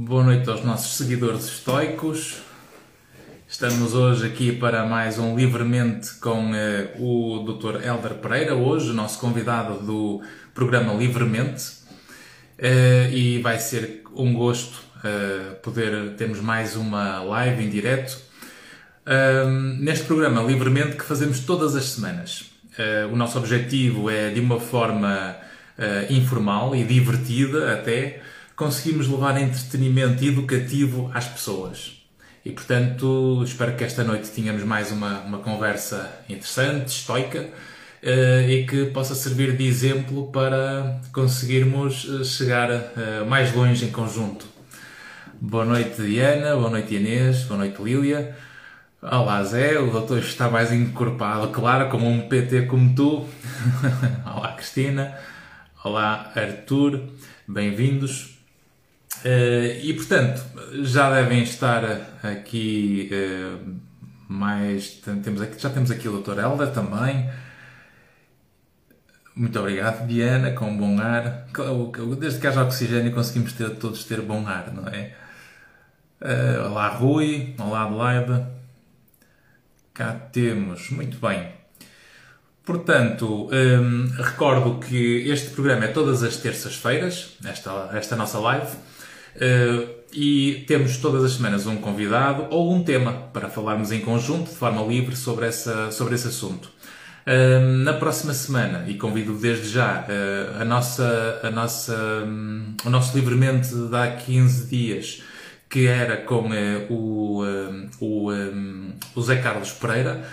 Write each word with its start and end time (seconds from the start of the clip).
Boa 0.00 0.22
noite 0.22 0.48
aos 0.48 0.62
nossos 0.62 0.96
seguidores 0.96 1.46
estoicos. 1.46 2.36
Estamos 3.48 3.94
hoje 3.94 4.26
aqui 4.26 4.52
para 4.52 4.86
mais 4.86 5.18
um 5.18 5.36
Livremente 5.36 6.14
com 6.20 6.52
uh, 6.52 7.02
o 7.02 7.42
Dr. 7.42 7.84
Helder 7.84 8.14
Pereira, 8.14 8.54
hoje, 8.54 8.92
nosso 8.92 9.18
convidado 9.18 9.84
do 9.84 10.22
programa 10.54 10.94
Livremente. 10.94 11.64
Uh, 12.60 13.12
e 13.12 13.40
vai 13.42 13.58
ser 13.58 14.04
um 14.14 14.32
gosto 14.34 14.76
uh, 14.98 15.56
poder 15.64 16.14
termos 16.14 16.40
mais 16.40 16.76
uma 16.76 17.20
live 17.20 17.64
em 17.64 17.68
direto 17.68 18.18
neste 19.80 20.04
programa 20.04 20.42
Livremente 20.42 20.96
que 20.96 21.02
fazemos 21.02 21.40
todas 21.40 21.74
as 21.74 21.86
semanas. 21.86 22.44
o 23.10 23.16
nosso 23.16 23.36
objetivo 23.36 24.08
é, 24.08 24.30
de 24.30 24.38
uma 24.38 24.60
forma 24.60 25.34
informal 26.10 26.76
e 26.76 26.84
divertida 26.84 27.72
até, 27.72 28.20
conseguimos 28.58 29.06
levar 29.06 29.40
entretenimento 29.40 30.24
educativo 30.24 31.08
às 31.14 31.26
pessoas. 31.26 32.02
E 32.44 32.50
portanto, 32.50 33.40
espero 33.44 33.76
que 33.76 33.84
esta 33.84 34.02
noite 34.02 34.30
tenhamos 34.30 34.64
mais 34.64 34.90
uma, 34.90 35.20
uma 35.20 35.38
conversa 35.38 36.24
interessante, 36.28 36.88
estoica, 36.88 37.42
uh, 37.42 38.50
e 38.50 38.66
que 38.66 38.86
possa 38.86 39.14
servir 39.14 39.56
de 39.56 39.64
exemplo 39.64 40.26
para 40.32 41.00
conseguirmos 41.12 42.04
eh, 42.04 42.24
chegar 42.24 42.68
uh, 42.68 43.24
mais 43.28 43.54
longe 43.54 43.84
em 43.84 43.92
conjunto. 43.92 44.44
Boa 45.40 45.64
noite, 45.64 46.02
Diana, 46.02 46.56
boa 46.56 46.70
noite, 46.70 46.96
Inês, 46.96 47.44
boa 47.44 47.58
noite, 47.58 47.80
Lília. 47.80 48.36
Olá, 49.00 49.44
Zé, 49.44 49.78
o 49.78 49.88
doutor 49.92 50.18
está 50.18 50.50
mais 50.50 50.72
encorpado, 50.72 51.48
claro, 51.50 51.88
como 51.90 52.08
um 52.08 52.28
PT 52.28 52.62
como 52.62 52.92
tu. 52.92 53.24
Olá, 54.26 54.52
Cristina. 54.54 55.16
Olá, 55.84 56.32
Arthur. 56.34 57.00
Bem-vindos. 57.46 58.37
Uh, 59.24 59.80
e 59.82 59.92
portanto, 59.94 60.40
já 60.82 61.10
devem 61.12 61.42
estar 61.42 61.84
aqui 62.22 63.10
uh, 63.12 63.76
mais. 64.28 65.00
Temos 65.22 65.40
aqui, 65.40 65.60
já 65.60 65.70
temos 65.70 65.90
aqui 65.90 66.08
o 66.08 66.20
Dr. 66.20 66.38
Helder 66.38 66.70
também. 66.70 67.28
Muito 69.34 69.58
obrigado, 69.58 70.06
Diana, 70.06 70.52
com 70.52 70.76
bom 70.76 71.00
ar. 71.00 71.46
Desde 72.18 72.40
que 72.40 72.46
haja 72.46 72.62
oxigênio 72.62 73.12
conseguimos 73.12 73.52
ter, 73.52 73.70
todos 73.76 74.04
ter 74.04 74.20
bom 74.20 74.46
ar, 74.46 74.72
não 74.72 74.88
é? 74.88 75.14
Uh, 76.20 76.66
olá, 76.66 76.88
Rui. 76.88 77.54
Olá, 77.58 77.84
Adelaide. 77.84 78.46
Cá 79.94 80.12
temos. 80.12 80.90
Muito 80.90 81.18
bem. 81.18 81.58
Portanto, 82.64 83.48
um, 83.50 84.06
recordo 84.22 84.78
que 84.78 85.26
este 85.30 85.50
programa 85.50 85.86
é 85.86 85.88
todas 85.88 86.22
as 86.22 86.36
terças-feiras, 86.36 87.36
esta, 87.42 87.90
esta 87.94 88.14
nossa 88.14 88.38
live. 88.38 88.76
Uh, 89.38 89.98
e 90.12 90.64
temos 90.66 90.96
todas 90.96 91.22
as 91.22 91.32
semanas 91.32 91.66
um 91.66 91.76
convidado 91.76 92.46
ou 92.50 92.74
um 92.74 92.82
tema 92.82 93.12
para 93.32 93.48
falarmos 93.48 93.92
em 93.92 94.00
conjunto, 94.00 94.50
de 94.50 94.56
forma 94.56 94.82
livre, 94.82 95.14
sobre, 95.14 95.46
essa, 95.46 95.92
sobre 95.92 96.14
esse 96.14 96.28
assunto. 96.28 96.70
Uh, 97.26 97.60
na 97.60 97.92
próxima 97.92 98.32
semana, 98.32 98.84
e 98.88 98.94
convido 98.94 99.34
desde 99.34 99.68
já, 99.68 100.06
uh, 100.08 100.62
a 100.62 100.64
nossa, 100.64 101.40
a 101.42 101.50
nossa, 101.50 101.94
um, 102.26 102.74
o 102.84 102.90
nosso 102.90 103.16
livremente 103.16 103.68
de 103.68 103.94
há 103.94 104.10
15 104.16 104.66
dias, 104.66 105.22
que 105.68 105.86
era 105.86 106.16
com 106.16 106.48
o, 106.88 107.44
o, 108.00 108.32
um, 108.32 108.92
o 109.14 109.22
Zé 109.22 109.36
Carlos 109.36 109.70
Pereira, 109.72 110.24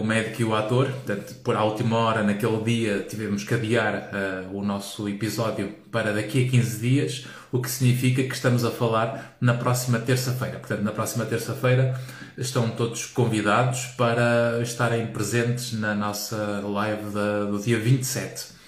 o 0.00 0.04
médico 0.04 0.42
e 0.42 0.44
o 0.44 0.54
ator. 0.54 0.86
Portanto, 0.86 1.34
por 1.42 1.56
a 1.56 1.64
última 1.64 1.96
hora, 1.98 2.22
naquele 2.22 2.62
dia, 2.62 3.00
tivemos 3.08 3.42
que 3.42 3.54
adiar 3.54 4.10
o 4.52 4.62
nosso 4.62 5.08
episódio 5.08 5.74
para 5.90 6.12
daqui 6.12 6.46
a 6.46 6.50
15 6.50 6.80
dias, 6.80 7.26
o 7.50 7.60
que 7.60 7.70
significa 7.70 8.22
que 8.22 8.34
estamos 8.34 8.64
a 8.64 8.70
falar 8.70 9.36
na 9.40 9.54
próxima 9.54 9.98
terça-feira. 9.98 10.58
Portanto, 10.58 10.82
na 10.82 10.92
próxima 10.92 11.24
terça-feira 11.24 11.98
estão 12.36 12.68
todos 12.70 13.06
convidados 13.06 13.86
para 13.96 14.60
estarem 14.62 15.06
presentes 15.08 15.72
na 15.72 15.94
nossa 15.94 16.62
live 16.64 17.10
do 17.50 17.58
dia 17.58 17.78
27. 17.78 18.58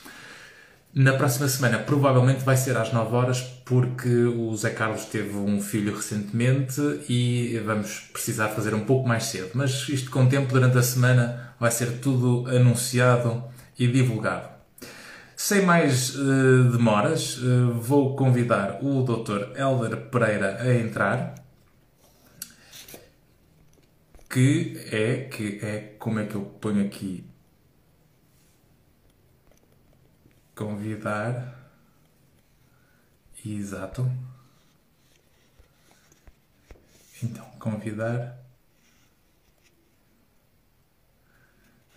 Na 0.92 1.12
próxima 1.12 1.46
semana, 1.46 1.78
provavelmente 1.78 2.42
vai 2.42 2.56
ser 2.56 2.76
às 2.76 2.92
9 2.92 3.14
horas, 3.14 3.40
porque 3.64 4.08
o 4.08 4.56
Zé 4.56 4.70
Carlos 4.70 5.04
teve 5.04 5.36
um 5.36 5.62
filho 5.62 5.94
recentemente 5.94 6.80
e 7.08 7.62
vamos 7.64 8.08
precisar 8.12 8.48
fazer 8.48 8.74
um 8.74 8.84
pouco 8.84 9.06
mais 9.06 9.24
cedo. 9.24 9.50
Mas 9.54 9.88
isto 9.88 10.10
com 10.10 10.26
tempo, 10.26 10.52
durante 10.52 10.76
a 10.76 10.82
semana, 10.82 11.54
vai 11.60 11.70
ser 11.70 12.00
tudo 12.00 12.44
anunciado 12.48 13.44
e 13.78 13.86
divulgado. 13.86 14.59
Sem 15.42 15.64
mais 15.64 16.14
uh, 16.16 16.70
demoras, 16.70 17.38
uh, 17.38 17.72
vou 17.72 18.14
convidar 18.14 18.84
o 18.84 19.02
Dr. 19.02 19.58
Helder 19.58 20.10
Pereira 20.10 20.60
a 20.60 20.74
entrar. 20.74 21.34
Que 24.28 24.76
é, 24.92 25.24
que 25.30 25.58
é, 25.64 25.96
como 25.98 26.18
é 26.18 26.26
que 26.26 26.34
eu 26.34 26.44
ponho 26.44 26.84
aqui 26.84 27.24
convidar. 30.54 31.58
Exato. 33.42 34.06
Então, 37.22 37.46
convidar. 37.58 38.38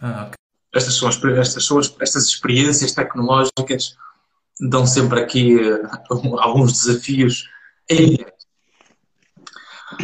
Ah, 0.01 0.27
ok. 0.27 0.42
Estas 0.73 0.95
são, 0.95 1.07
as, 1.07 1.23
estas 1.23 1.65
são 1.65 1.79
as, 1.79 1.95
estas 1.99 2.25
experiências 2.27 2.93
tecnológicas 2.93 3.95
dão 4.59 4.85
sempre 4.85 5.19
aqui 5.21 5.55
uh, 5.55 5.87
alguns 6.39 6.73
desafios 6.73 7.43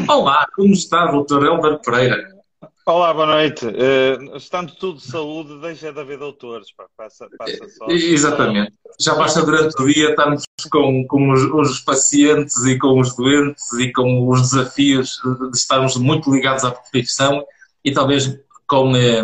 Olá, 0.08 0.46
como 0.56 0.74
está, 0.74 1.06
Dr. 1.06 1.46
Helder 1.46 1.80
Pereira? 1.82 2.40
Olá, 2.86 3.14
boa 3.14 3.26
noite. 3.26 3.66
Uh, 3.66 4.36
estando 4.36 4.74
tudo 4.76 4.98
de 4.98 5.06
saúde, 5.06 5.60
deixa 5.62 5.94
de 5.94 6.00
haver 6.00 6.18
doutores. 6.18 6.72
Pá. 6.76 6.86
Passa, 6.98 7.28
passa 7.38 7.70
só. 7.70 7.88
Exatamente. 7.88 8.74
Já 9.00 9.16
basta 9.16 9.44
durante 9.44 9.82
o 9.82 9.88
dia 9.88 10.10
estarmos 10.10 10.44
com, 10.72 11.06
com 11.08 11.32
os, 11.32 11.42
os, 11.44 11.80
pacientes 11.82 12.58
e 12.66 12.78
com 12.78 13.00
os 13.00 13.16
doentes 13.16 13.72
e 13.74 13.92
com 13.92 14.28
os 14.28 14.42
desafios 14.42 15.22
de 15.52 15.58
estarmos 15.58 15.96
muito 15.98 16.32
ligados 16.32 16.64
à 16.66 16.72
profissão 16.72 17.44
e 17.86 17.92
talvez 17.92 18.38
com, 18.68 18.96
eh, 18.96 19.24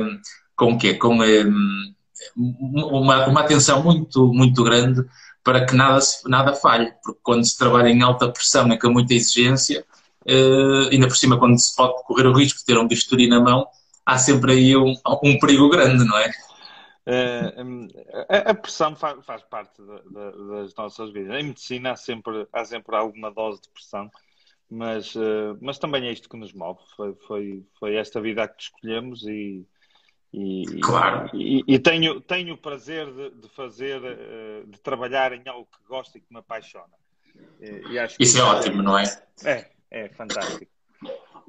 com, 0.55 0.77
quê? 0.77 0.93
com 0.95 1.23
eh, 1.23 1.45
uma, 2.35 3.27
uma 3.27 3.41
atenção 3.41 3.83
muito, 3.83 4.33
muito 4.33 4.63
grande 4.63 5.05
para 5.43 5.65
que 5.65 5.75
nada, 5.75 5.99
nada 6.25 6.53
falhe, 6.55 6.91
porque 7.03 7.19
quando 7.21 7.45
se 7.45 7.55
trabalha 7.55 7.89
em 7.89 8.01
alta 8.01 8.31
pressão 8.31 8.67
e 8.73 8.79
com 8.79 8.89
muita 8.89 9.13
exigência, 9.13 9.85
uh, 10.25 10.89
ainda 10.91 11.07
por 11.07 11.15
cima, 11.15 11.37
quando 11.37 11.59
se 11.59 11.75
pode 11.75 12.03
correr 12.03 12.25
o 12.25 12.33
risco 12.33 12.59
de 12.59 12.65
ter 12.65 12.77
um 12.79 12.87
bisturi 12.87 13.27
na 13.27 13.39
mão, 13.39 13.67
há 14.03 14.17
sempre 14.17 14.53
aí 14.53 14.75
um, 14.75 14.95
um 15.23 15.37
perigo 15.37 15.69
grande, 15.69 16.03
não 16.03 16.17
é? 16.17 16.31
Uh, 17.07 17.87
a, 18.27 18.55
pressão 18.55 18.95
faz, 18.95 19.23
faz 19.23 19.43
parte 19.43 19.79
das 19.79 20.73
nossas 20.75 21.13
vidas. 21.13 21.35
Em 21.39 21.43
medicina 21.43 21.91
há 21.91 21.95
sempre, 21.95 22.47
há 22.51 22.65
sempre 22.65 22.95
alguma 22.95 23.31
dose 23.31 23.61
de 23.61 23.69
pressão, 23.69 24.09
mas, 24.67 25.13
uh, 25.13 25.55
mas 25.61 25.77
também 25.77 26.07
é 26.07 26.11
isto 26.11 26.27
que 26.27 26.37
nos 26.37 26.53
move. 26.53 26.79
Foi, 26.97 27.13
foi, 27.27 27.63
foi 27.79 27.95
esta 27.95 28.19
vida 28.19 28.47
que 28.47 28.63
escolhemos 28.63 29.21
e, 29.27 29.63
e, 30.37 30.79
claro. 30.81 31.29
e, 31.33 31.63
e, 31.67 31.79
tenho, 31.79 32.19
tenho 32.19 32.55
o 32.55 32.57
prazer 32.57 33.11
de, 33.11 33.29
de 33.41 33.49
fazer, 33.49 34.01
de 34.67 34.79
trabalhar 34.81 35.31
em 35.31 35.47
algo 35.47 35.65
que 35.65 35.87
gosto 35.87 36.17
e 36.17 36.21
que 36.21 36.31
me 36.31 36.39
apaixona. 36.39 36.93
Isso 38.19 38.39
é 38.39 38.43
ótimo, 38.43 38.81
não 38.81 38.97
é? 38.97 39.03
É, 39.45 39.69
é 39.91 40.09
fantástico. 40.09 40.71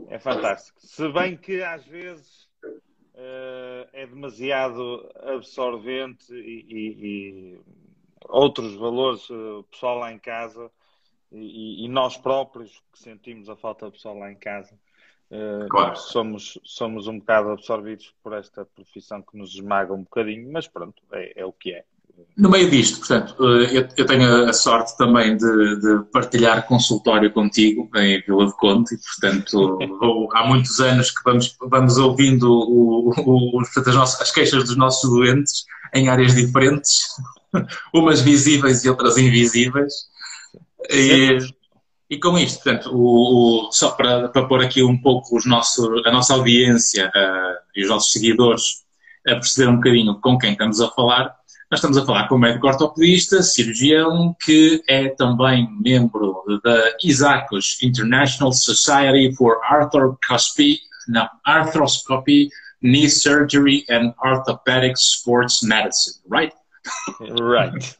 É 0.09 0.19
fantástico. 0.19 0.79
Se 0.81 1.09
bem 1.11 1.37
que 1.37 1.63
às 1.63 1.85
vezes 1.85 2.49
uh, 3.17 3.89
é 3.93 4.07
demasiado 4.07 5.09
absorvente 5.23 6.33
e, 6.33 6.67
e, 6.69 7.07
e 7.07 7.61
outros 8.29 8.75
valores, 8.75 9.29
uh, 9.31 9.65
pessoal 9.71 9.99
lá 9.99 10.13
em 10.13 10.19
casa 10.19 10.71
e, 11.33 11.85
e, 11.85 11.89
nós 11.89 12.17
próprios 12.17 12.83
que 12.93 12.99
sentimos 12.99 13.49
a 13.49 13.57
falta 13.57 13.87
de 13.87 13.93
pessoal 13.93 14.17
lá 14.19 14.31
em 14.31 14.37
casa, 14.37 14.79
claro. 15.69 15.97
somos, 15.97 16.59
somos 16.65 17.07
um 17.09 17.19
bocado 17.19 17.51
absorvidos 17.51 18.15
por 18.23 18.33
esta 18.33 18.65
profissão 18.65 19.23
que 19.23 19.37
nos 19.37 19.55
esmaga 19.55 19.93
um 19.93 20.03
bocadinho, 20.03 20.51
mas 20.53 20.69
pronto, 20.69 21.03
é, 21.13 21.41
é 21.41 21.45
o 21.45 21.53
que 21.53 21.73
é. 21.73 21.85
No 22.37 22.51
meio 22.51 22.71
disto, 22.71 22.99
portanto, 22.99 23.35
eh, 23.45 23.89
eu, 23.97 24.07
tenho 24.07 24.49
a 24.49 24.53
sorte 24.53 24.97
também 24.97 25.37
de, 25.37 25.81
de, 25.81 26.05
partilhar 26.13 26.67
consultório 26.67 27.31
contigo 27.31 27.91
em 27.95 28.23
Vila 28.23 28.47
de 28.47 28.57
Conte 28.57 28.95
e, 28.95 28.99
portanto, 28.99 29.79
há 30.35 30.47
muitos 30.47 30.81
anos 30.81 31.11
que 31.11 31.23
vamos, 31.25 31.57
vamos 31.61 31.99
ouvindo 31.99 32.51
o, 32.51 33.11
o, 33.19 33.61
as, 33.61 33.95
nossas, 33.95 34.21
as 34.21 34.31
queixas 34.31 34.65
dos 34.65 34.77
nossos 34.77 35.11
doentes 35.11 35.65
em 35.95 36.09
áreas 36.09 36.35
diferentes, 36.35 37.07
umas 37.93 38.21
visíveis 38.21 38.85
e 38.85 38.91
outras 38.91 39.17
invisíveis. 39.19 39.93
E 42.09 42.19
com 42.19 42.39
isto, 42.39 42.63
portanto, 42.63 42.91
o, 42.93 43.69
o, 43.69 43.73
só 43.73 43.91
para, 43.91 44.29
para 44.29 44.47
pôr 44.47 44.63
aqui 44.63 44.83
um 44.83 44.97
pouco 45.01 45.37
os 45.37 45.45
nosso, 45.45 46.03
a 46.05 46.13
nossa 46.13 46.35
audiência 46.35 47.09
uh, 47.09 47.57
e 47.75 47.83
os 47.83 47.89
nossos 47.89 48.13
seguidores 48.13 48.87
a 49.27 49.35
perceber 49.35 49.69
um 49.69 49.77
bocadinho 49.77 50.21
com 50.21 50.39
quem 50.39 50.53
estamos 50.53 50.81
a 50.81 50.89
falar, 50.91 51.35
Nós 51.69 51.79
estamos 51.79 51.99
a 51.99 52.07
falar 52.07 52.29
com 52.29 52.37
um 52.37 52.39
médico 52.39 52.69
ortopedista, 52.69 53.43
cirurgião, 53.43 54.37
que 54.41 54.81
é 54.89 55.09
também 55.09 55.69
membro 55.81 56.45
da 56.63 56.97
ISACOS, 57.03 57.83
International 57.83 58.53
Society 58.53 59.35
for 59.35 59.59
Arthroscopy, 59.65 60.79
não, 61.09 61.29
Arthroscopy, 61.45 62.51
Knee 62.81 63.11
Surgery 63.11 63.85
and 63.91 64.15
Orthopedic 64.25 64.97
Sports 64.97 65.63
Medicine, 65.63 66.17
right? 66.31 66.55
Right. 67.21 67.97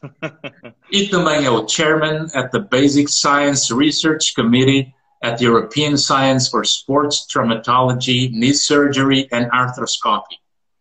e 0.91 1.07
também 1.07 1.45
é 1.45 1.49
o 1.49 1.67
Chairman 1.67 2.27
at 2.33 2.51
the 2.51 2.59
Basic 2.59 3.09
Science 3.09 3.73
Research 3.73 4.33
Committee 4.33 4.93
at 5.23 5.37
the 5.37 5.45
European 5.45 5.97
Science 5.97 6.49
for 6.49 6.63
Sports 6.63 7.25
Traumatology, 7.27 8.29
Knee 8.31 8.53
Surgery 8.53 9.27
and 9.31 9.49
Arthroscopy, 9.51 10.37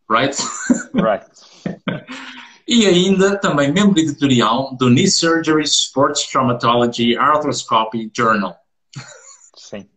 right? 0.09 0.37
Right. 0.93 1.25
E 2.69 2.85
ainda 2.85 3.37
também 3.37 3.73
membro 3.73 4.01
editorial 4.01 4.77
do 4.77 4.89
Knee 4.89 5.09
Surgery 5.09 5.63
Sports 5.65 6.27
Traumatology 6.27 7.17
Arthroscopy 7.17 8.11
Journal. 8.13 8.57
Sim. 9.57 9.89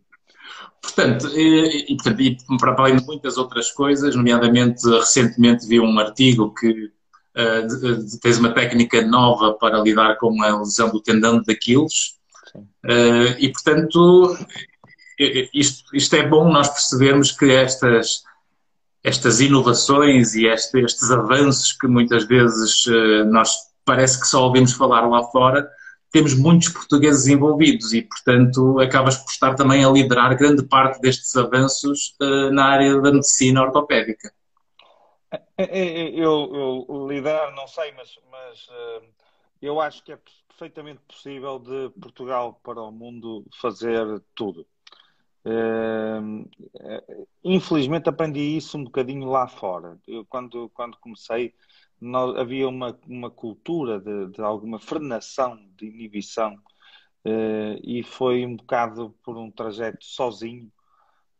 Portanto, 0.80 1.28
e, 1.36 1.92
e, 1.92 1.96
portanto, 1.96 2.20
e 2.20 2.36
para 2.58 2.74
além 2.78 2.96
de 2.96 3.04
muitas 3.04 3.36
outras 3.36 3.72
coisas, 3.72 4.14
nomeadamente 4.14 4.88
recentemente 4.88 5.66
vi 5.66 5.80
um 5.80 5.98
artigo 5.98 6.54
que 6.54 6.92
uh, 7.36 8.20
fez 8.22 8.38
uma 8.38 8.52
técnica 8.52 9.02
nova 9.02 9.54
para 9.54 9.80
lidar 9.80 10.16
com 10.18 10.42
a 10.42 10.58
lesão 10.58 10.90
do 10.90 11.00
tendão 11.00 11.40
de 11.40 11.52
Aquiles. 11.52 12.18
Uh, 12.56 13.36
e 13.38 13.52
portanto, 13.52 14.36
isto, 15.52 15.84
isto 15.94 16.16
é 16.16 16.26
bom 16.26 16.50
nós 16.50 16.68
percebermos 16.68 17.30
que 17.30 17.50
estas 17.52 18.22
estas 19.02 19.40
inovações 19.40 20.34
e 20.34 20.46
este, 20.46 20.78
estes 20.80 21.10
avanços 21.10 21.72
que 21.72 21.86
muitas 21.86 22.24
vezes 22.24 22.86
uh, 22.86 23.24
nós 23.26 23.50
parece 23.84 24.20
que 24.20 24.26
só 24.26 24.44
ouvimos 24.44 24.72
falar 24.72 25.08
lá 25.08 25.22
fora, 25.24 25.68
temos 26.12 26.34
muitos 26.34 26.68
portugueses 26.68 27.26
envolvidos 27.26 27.92
e, 27.92 28.02
portanto, 28.02 28.78
acabas 28.80 29.16
por 29.16 29.30
estar 29.30 29.54
também 29.54 29.84
a 29.84 29.90
liderar 29.90 30.36
grande 30.36 30.62
parte 30.64 31.00
destes 31.00 31.34
avanços 31.36 32.14
uh, 32.20 32.50
na 32.52 32.66
área 32.66 33.00
da 33.00 33.12
medicina 33.12 33.62
ortopédica. 33.62 34.30
É, 35.30 35.42
é, 35.58 35.78
é, 35.78 36.08
eu, 36.10 36.86
eu 36.88 37.08
liderar 37.08 37.54
não 37.54 37.66
sei, 37.68 37.92
mas, 37.92 38.18
mas 38.30 38.66
uh, 38.68 39.06
eu 39.62 39.80
acho 39.80 40.02
que 40.02 40.12
é 40.12 40.18
perfeitamente 40.48 41.00
possível 41.06 41.58
de 41.58 41.90
Portugal 42.00 42.60
para 42.62 42.82
o 42.82 42.90
mundo 42.90 43.46
fazer 43.60 44.22
tudo. 44.34 44.66
Uh, 45.44 46.48
infelizmente 47.42 48.08
aprendi 48.08 48.40
isso 48.56 48.76
um 48.76 48.84
bocadinho 48.84 49.26
lá 49.28 49.46
fora. 49.46 49.98
Eu, 50.06 50.24
quando, 50.26 50.68
quando 50.70 50.98
comecei, 50.98 51.54
nós, 52.00 52.36
havia 52.36 52.68
uma, 52.68 52.98
uma 53.06 53.30
cultura 53.30 54.00
de, 54.00 54.32
de 54.32 54.42
alguma 54.42 54.80
frenação, 54.80 55.56
de 55.76 55.86
inibição, 55.86 56.54
uh, 57.24 57.80
e 57.84 58.02
foi 58.02 58.44
um 58.44 58.56
bocado 58.56 59.14
por 59.22 59.36
um 59.36 59.50
trajeto 59.50 60.04
sozinho 60.04 60.70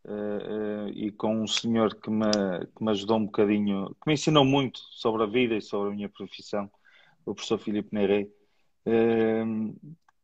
uh, 0.04 0.88
e 0.94 1.10
com 1.12 1.42
um 1.42 1.46
senhor 1.46 1.94
que 1.94 2.10
me, 2.10 2.30
que 2.76 2.84
me 2.84 2.90
ajudou 2.90 3.18
um 3.18 3.26
bocadinho, 3.26 3.88
que 4.02 4.06
me 4.06 4.14
ensinou 4.14 4.44
muito 4.44 4.80
sobre 4.92 5.22
a 5.22 5.26
vida 5.26 5.56
e 5.56 5.62
sobre 5.62 5.90
a 5.90 5.94
minha 5.94 6.08
profissão, 6.08 6.70
o 7.24 7.34
professor 7.34 7.58
Filipe 7.58 7.88
Neirei 7.92 8.30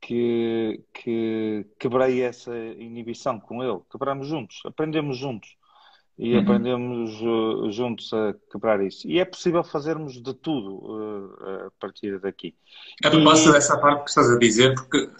que, 0.07 0.85
que 0.95 1.67
quebrei 1.79 2.23
essa 2.23 2.57
inibição 2.57 3.41
com 3.41 3.63
ele. 3.63 3.81
Quebramos 3.91 4.29
juntos, 4.29 4.63
aprendemos 4.65 5.17
juntos 5.17 5.57
e 6.19 6.35
uhum. 6.35 6.41
aprendemos 6.41 7.75
juntos 7.75 8.13
a 8.13 8.35
quebrar 8.51 8.81
isso. 8.83 9.07
E 9.09 9.19
é 9.19 9.25
possível 9.25 9.65
fazermos 9.65 10.23
de 10.23 10.33
tudo 10.33 11.37
a 11.67 11.71
partir 11.81 12.21
daqui. 12.21 12.55
A 13.05 13.11
propósito 13.11 13.51
e... 13.51 13.53
dessa 13.53 13.79
parte 13.79 14.05
que 14.05 14.11
estás 14.11 14.31
a 14.31 14.39
dizer, 14.39 14.75
porque 14.75 15.11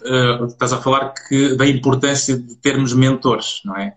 estás 0.47 0.71
a 0.71 0.81
falar 0.81 1.13
que, 1.27 1.55
da 1.55 1.67
importância 1.67 2.37
de 2.37 2.55
termos 2.55 2.93
mentores, 2.93 3.61
não 3.65 3.75
é? 3.75 3.95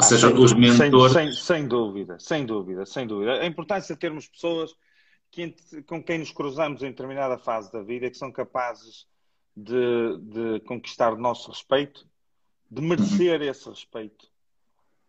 Ou 0.00 0.04
ah, 0.04 0.08
seja, 0.08 0.28
sem, 0.28 0.38
os 0.38 0.52
mentores. 0.54 1.12
Sem, 1.12 1.26
sem, 1.26 1.42
sem, 1.42 1.68
dúvida, 1.68 2.18
sem 2.18 2.46
dúvida, 2.46 2.86
sem 2.86 3.06
dúvida. 3.06 3.32
A 3.34 3.46
importância 3.46 3.94
de 3.94 4.00
termos 4.00 4.26
pessoas 4.26 4.74
que, 5.30 5.54
com 5.86 6.02
quem 6.02 6.18
nos 6.18 6.32
cruzamos 6.32 6.82
em 6.82 6.88
determinada 6.88 7.36
fase 7.36 7.70
da 7.70 7.82
vida 7.82 8.08
que 8.08 8.16
são 8.16 8.32
capazes 8.32 9.06
de, 9.54 10.16
de 10.22 10.60
conquistar 10.60 11.12
o 11.12 11.18
nosso 11.18 11.50
respeito, 11.50 12.08
de 12.70 12.80
merecer 12.80 13.42
esse 13.42 13.68
respeito 13.68 14.24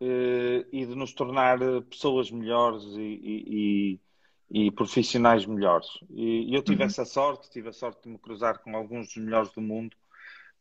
uh, 0.01 0.67
e 0.73 0.85
de 0.85 0.93
nos 0.93 1.13
tornar 1.13 1.61
eh, 1.61 1.79
pessoas 1.81 2.29
melhores 2.29 2.83
e, 2.83 2.99
e, 2.99 3.99
e, 4.51 4.65
e 4.65 4.71
profissionais 4.71 5.45
melhores. 5.45 5.87
E, 6.09 6.53
eu 6.53 6.61
tive 6.61 6.81
uhum. 6.81 6.87
essa 6.87 7.05
sorte, 7.05 7.49
tive 7.49 7.69
a 7.69 7.73
sorte 7.73 8.03
de 8.03 8.09
me 8.09 8.17
cruzar 8.17 8.59
com 8.59 8.75
alguns 8.75 9.07
dos 9.07 9.23
melhores 9.23 9.51
do 9.51 9.61
mundo 9.61 9.95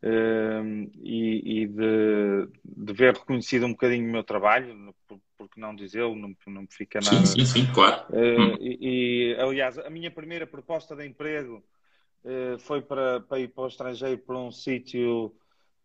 uh, 0.02 0.90
e, 1.02 1.66
de, 1.66 2.48
de, 2.64 2.92
ver 2.92 3.14
reconhecido 3.14 3.66
um 3.66 3.72
bocadinho 3.72 4.08
o 4.08 4.12
meu 4.12 4.24
trabalho, 4.24 4.94
porque 5.36 5.60
não 5.60 5.74
dizê-lo, 5.74 6.14
não, 6.14 6.34
não 6.46 6.62
me 6.62 6.68
fica 6.70 7.00
nada. 7.00 7.24
Sim, 7.24 7.44
sim, 7.44 7.64
sim 7.64 7.72
claro. 7.72 8.04
Uh, 8.10 8.56
e, 8.60 9.36
aliás, 9.38 9.78
a 9.78 9.90
minha 9.90 10.10
primeira 10.10 10.46
proposta 10.46 10.94
de 10.94 11.06
emprego 11.06 11.64
eh, 12.24 12.58
foi 12.58 12.82
para, 12.82 13.20
para 13.20 13.40
ir 13.40 13.48
para 13.48 13.64
o 13.64 13.68
estrangeiro 13.68 14.18
para 14.18 14.36
um 14.36 14.50
sítio 14.50 15.34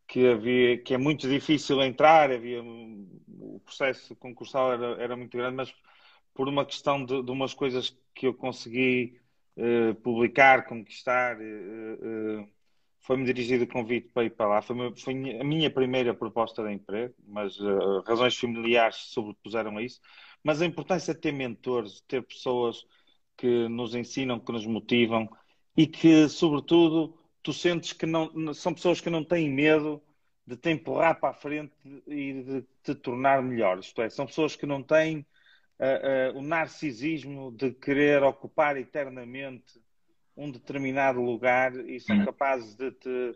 que 0.08 0.28
havia 0.28 0.78
que 0.78 0.94
é 0.94 0.98
muito 0.98 1.28
difícil 1.30 1.82
entrar, 1.82 2.32
havia 2.32 2.62
o 2.64 3.60
processo 3.64 4.16
concursal 4.18 4.74
era, 4.74 5.04
era 5.04 5.16
muito 5.16 5.36
grande, 5.38 5.56
mas 5.56 5.74
por 6.34 6.48
uma 6.48 6.66
questão 6.66 7.04
de, 7.06 7.24
de 7.24 7.32
umas 7.32 7.54
coisas 7.54 7.98
que 8.14 8.28
eu 8.28 8.34
consegui 8.34 9.20
uh, 9.58 9.96
publicar, 9.96 10.66
conquistar, 10.66 11.38
foi-me 13.06 13.26
dirigido 13.26 13.66
o 13.66 13.68
convite 13.68 14.10
para 14.14 14.24
ir 14.24 14.32
para 14.32 14.48
lá. 14.48 14.62
Foi, 14.62 14.76
foi 14.98 15.14
a 15.40 15.44
minha 15.44 15.70
primeira 15.70 16.14
proposta 16.14 16.64
de 16.64 16.74
emprego, 16.74 17.14
mas 17.28 17.58
razões 18.08 18.38
familiares 18.38 18.96
sobrepuseram 18.96 19.78
a 19.78 19.84
isso. 19.84 20.00
Mas 20.44 20.62
a 20.62 20.66
importância 20.66 21.14
de 21.14 21.22
ter 21.22 21.32
mentores, 21.32 22.02
ter 22.08 22.24
pessoas 22.24 22.86
que 23.38 23.68
nos 23.70 23.96
ensinam, 23.96 24.40
que 24.40 24.52
nos 24.52 24.66
motivam, 24.66 25.30
e 25.78 25.86
que, 25.86 26.30
sobretudo, 26.30 27.18
tu 27.44 27.54
sentes 27.54 27.94
que 27.94 28.06
não, 28.06 28.54
são 28.54 28.74
pessoas 28.74 29.02
que 29.02 29.10
não 29.10 29.24
têm 29.24 29.50
medo 29.50 30.02
de 30.48 30.56
te 30.56 30.70
empurrar 30.70 31.20
para 31.20 31.30
a 31.30 31.34
frente 31.34 31.74
e 32.08 32.44
de 32.44 32.66
te 32.84 32.96
tornar 32.96 33.42
melhor. 33.42 33.80
Isto 33.80 34.02
é, 34.02 34.10
são 34.10 34.26
pessoas 34.26 34.56
que 34.56 34.66
não 34.66 34.82
têm 34.82 35.20
uh, 35.80 36.36
uh, 36.36 36.40
o 36.40 36.42
narcisismo 36.42 37.52
de 37.52 37.72
querer 37.72 38.24
ocupar 38.24 38.78
eternamente 38.78 39.80
um 40.36 40.52
determinado 40.52 41.22
lugar 41.22 41.76
e 41.76 42.00
são 42.00 42.18
uhum. 42.18 42.26
capazes 42.26 42.76
de 42.76 42.92
te 42.92 43.36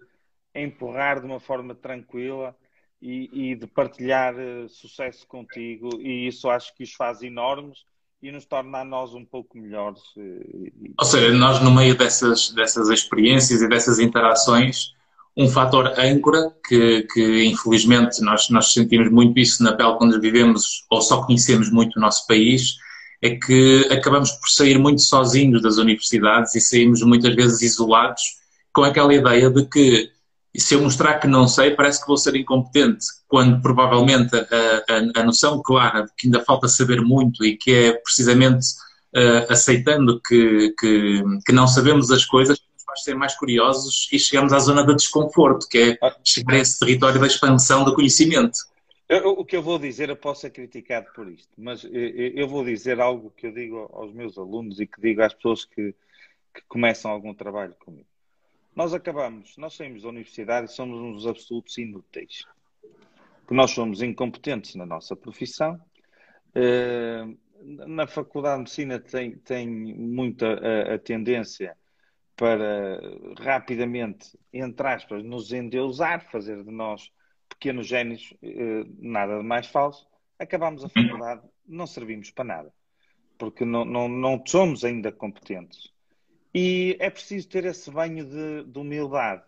empurrar 0.53 1.19
de 1.19 1.25
uma 1.25 1.39
forma 1.39 1.73
tranquila 1.73 2.55
e, 3.01 3.51
e 3.51 3.55
de 3.55 3.67
partilhar 3.67 4.35
uh, 4.35 4.67
sucesso 4.67 5.25
contigo. 5.27 5.89
E 6.01 6.27
isso 6.27 6.49
acho 6.49 6.75
que 6.75 6.83
os 6.83 6.93
faz 6.93 7.21
enormes 7.21 7.85
e 8.21 8.31
nos 8.31 8.45
torna 8.45 8.79
a 8.79 8.83
nós 8.83 9.13
um 9.13 9.23
pouco 9.23 9.57
melhores. 9.57 10.01
Eh, 10.17 10.71
Ou 10.99 11.05
seja, 11.05 11.33
nós 11.33 11.61
no 11.61 11.73
meio 11.73 11.97
dessas, 11.97 12.49
dessas 12.51 12.89
experiências 12.89 13.61
e 13.61 13.69
dessas 13.69 13.97
interações, 13.97 14.93
um 15.37 15.47
fator 15.47 15.97
âncora 15.97 16.53
que, 16.67 17.03
que 17.13 17.45
infelizmente 17.45 18.21
nós, 18.21 18.49
nós 18.49 18.73
sentimos 18.73 19.09
muito 19.09 19.39
isso 19.39 19.63
na 19.63 19.71
pele 19.73 19.95
quando 19.97 20.19
vivemos 20.19 20.85
ou 20.89 21.01
só 21.01 21.25
conhecemos 21.25 21.71
muito 21.71 21.95
o 21.95 22.01
nosso 22.01 22.27
país, 22.27 22.75
é 23.21 23.35
que 23.35 23.87
acabamos 23.91 24.31
por 24.31 24.49
sair 24.49 24.77
muito 24.77 25.01
sozinhos 25.01 25.61
das 25.61 25.77
universidades 25.77 26.55
e 26.55 26.61
saímos 26.61 27.01
muitas 27.03 27.35
vezes 27.35 27.61
isolados 27.61 28.23
com 28.73 28.83
aquela 28.83 29.13
ideia 29.13 29.49
de 29.49 29.65
que 29.65 30.11
se 30.57 30.73
eu 30.73 30.81
mostrar 30.81 31.19
que 31.19 31.27
não 31.27 31.47
sei, 31.47 31.71
parece 31.71 32.01
que 32.01 32.07
vou 32.07 32.17
ser 32.17 32.35
incompetente, 32.35 33.05
quando 33.27 33.61
provavelmente 33.61 34.35
a, 34.35 34.39
a, 34.39 35.21
a 35.21 35.23
noção 35.23 35.61
clara 35.61 36.03
de 36.03 36.11
que 36.17 36.27
ainda 36.27 36.43
falta 36.43 36.67
saber 36.67 37.01
muito 37.01 37.45
e 37.45 37.55
que 37.55 37.71
é 37.71 37.91
precisamente 37.93 38.65
uh, 39.15 39.51
aceitando 39.51 40.19
que, 40.21 40.73
que, 40.79 41.23
que, 41.45 41.51
não 41.51 41.67
sabemos 41.67 42.09
as 42.09 42.25
coisas 42.25 42.59
nos 42.59 42.83
faz 42.83 43.03
ser 43.03 43.15
mais 43.15 43.35
curiosos 43.35 44.09
e 44.11 44.17
chegamos 44.17 44.51
à 44.51 44.59
zona 44.59 44.83
de 44.83 44.95
desconforto, 44.95 45.67
que 45.67 45.77
é 45.77 46.11
chegar 46.23 46.55
a 46.55 46.59
esse 46.59 46.79
território 46.79 47.19
da 47.19 47.27
expansão 47.27 47.83
do 47.83 47.93
conhecimento. 47.93 48.57
Eu, 49.09 49.31
o 49.31 49.43
que 49.43 49.57
eu 49.57 49.63
vou 49.63 49.79
dizer, 49.79 50.07
eu 50.07 50.15
posso 50.15 50.41
ser 50.41 50.51
criticado 50.51 51.11
por 51.15 51.27
isto, 51.27 51.51
mas 51.57 51.83
eu, 51.83 51.91
eu 51.91 52.47
vou 52.47 52.63
dizer 52.63 53.01
algo 53.01 53.31
que 53.31 53.47
eu 53.47 53.51
digo 53.51 53.89
aos 53.91 54.13
meus 54.13 54.37
alunos 54.37 54.79
e 54.79 54.85
que 54.85 55.01
digo 55.01 55.23
às 55.23 55.33
pessoas 55.33 55.65
que, 55.65 55.95
que 56.53 56.61
começam 56.67 57.09
algum 57.09 57.33
trabalho 57.33 57.73
comigo. 57.79 58.07
Nós 58.75 58.93
acabamos, 58.93 59.57
nós 59.57 59.73
saímos 59.73 60.03
da 60.03 60.09
universidade 60.09 60.67
e 60.69 60.73
somos 60.75 60.99
uns 60.99 61.25
absolutos 61.25 61.75
inúteis. 61.79 62.45
Que 63.47 63.53
nós 63.55 63.71
somos 63.71 64.03
incompetentes 64.03 64.75
na 64.75 64.85
nossa 64.85 65.15
profissão. 65.15 65.81
Eh, 66.53 67.25
na 67.63 68.05
Faculdade 68.05 68.57
de 68.57 68.59
Medicina 68.59 68.99
tem, 68.99 69.37
tem 69.39 69.67
muita 69.67 70.53
a, 70.53 70.93
a 70.93 70.99
tendência 70.99 71.75
para 72.35 73.01
rapidamente, 73.39 74.37
entre 74.53 74.87
aspas, 74.87 75.23
nos 75.23 75.51
endeusar, 75.51 76.29
fazer 76.29 76.63
de 76.63 76.71
nós 76.71 77.11
pequenos 77.49 77.87
génios, 77.87 78.33
eh, 78.41 78.85
nada 78.99 79.37
de 79.37 79.43
mais 79.43 79.67
falso. 79.67 80.07
Acabamos 80.37 80.83
a 80.85 80.89
faculdade, 80.89 81.41
não 81.67 81.85
servimos 81.85 82.31
para 82.31 82.45
nada, 82.45 82.73
porque 83.37 83.65
não, 83.65 83.83
não, 83.83 84.07
não 84.07 84.41
somos 84.45 84.85
ainda 84.85 85.11
competentes. 85.11 85.91
E 86.53 86.95
é 86.99 87.09
preciso 87.09 87.49
ter 87.49 87.65
esse 87.65 87.91
banho 87.91 88.25
de, 88.25 88.63
de 88.63 88.79
humildade. 88.79 89.43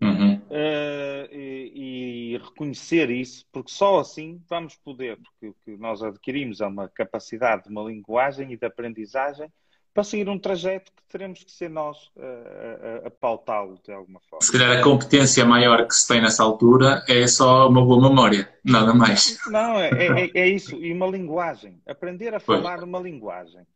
Uhum. 0.00 0.36
Uh, 0.36 1.32
e, 1.32 2.34
e, 2.34 2.38
reconhecer 2.38 3.10
isso, 3.10 3.44
porque 3.50 3.72
só 3.72 3.98
assim 3.98 4.40
vamos 4.48 4.76
poder, 4.76 5.18
porque 5.18 5.48
o 5.48 5.54
que 5.64 5.76
nós 5.76 6.02
adquirimos 6.02 6.60
é 6.60 6.66
uma 6.66 6.88
capacidade 6.88 7.64
de 7.64 7.68
uma 7.68 7.82
linguagem 7.82 8.52
e 8.52 8.56
de 8.56 8.64
aprendizagem 8.64 9.52
para 9.92 10.04
seguir 10.04 10.28
um 10.28 10.38
trajeto 10.38 10.92
que 10.92 11.02
teremos 11.08 11.42
que 11.42 11.50
ser 11.50 11.68
nós 11.68 12.10
a, 12.18 13.04
a, 13.04 13.08
a 13.08 13.10
pautá-lo 13.10 13.78
de 13.84 13.92
alguma 13.92 14.20
forma. 14.20 14.44
Se 14.44 14.52
calhar 14.52 14.78
a 14.78 14.82
competência 14.82 15.44
maior 15.44 15.86
que 15.86 15.94
se 15.94 16.06
tem 16.06 16.20
nessa 16.20 16.42
altura 16.42 17.04
é 17.08 17.26
só 17.26 17.68
uma 17.68 17.84
boa 17.84 18.08
memória, 18.08 18.52
nada 18.64 18.94
mais. 18.94 19.38
Não, 19.46 19.80
é, 19.80 19.90
é, 19.90 20.30
é 20.34 20.48
isso, 20.48 20.76
e 20.76 20.92
uma 20.92 21.06
linguagem. 21.06 21.80
Aprender 21.86 22.34
a 22.34 22.40
falar 22.40 22.78
pois. 22.78 22.88
uma 22.88 23.00
linguagem. 23.00 23.66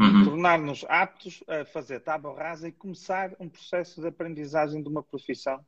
Uhum. 0.00 0.24
Tornar-nos 0.24 0.84
aptos 0.88 1.44
a 1.46 1.64
fazer 1.64 2.00
tábua 2.00 2.36
rasa 2.36 2.66
e 2.68 2.72
começar 2.72 3.30
um 3.38 3.48
processo 3.48 4.00
de 4.00 4.08
aprendizagem 4.08 4.82
de 4.82 4.88
uma 4.88 5.02
profissão 5.02 5.60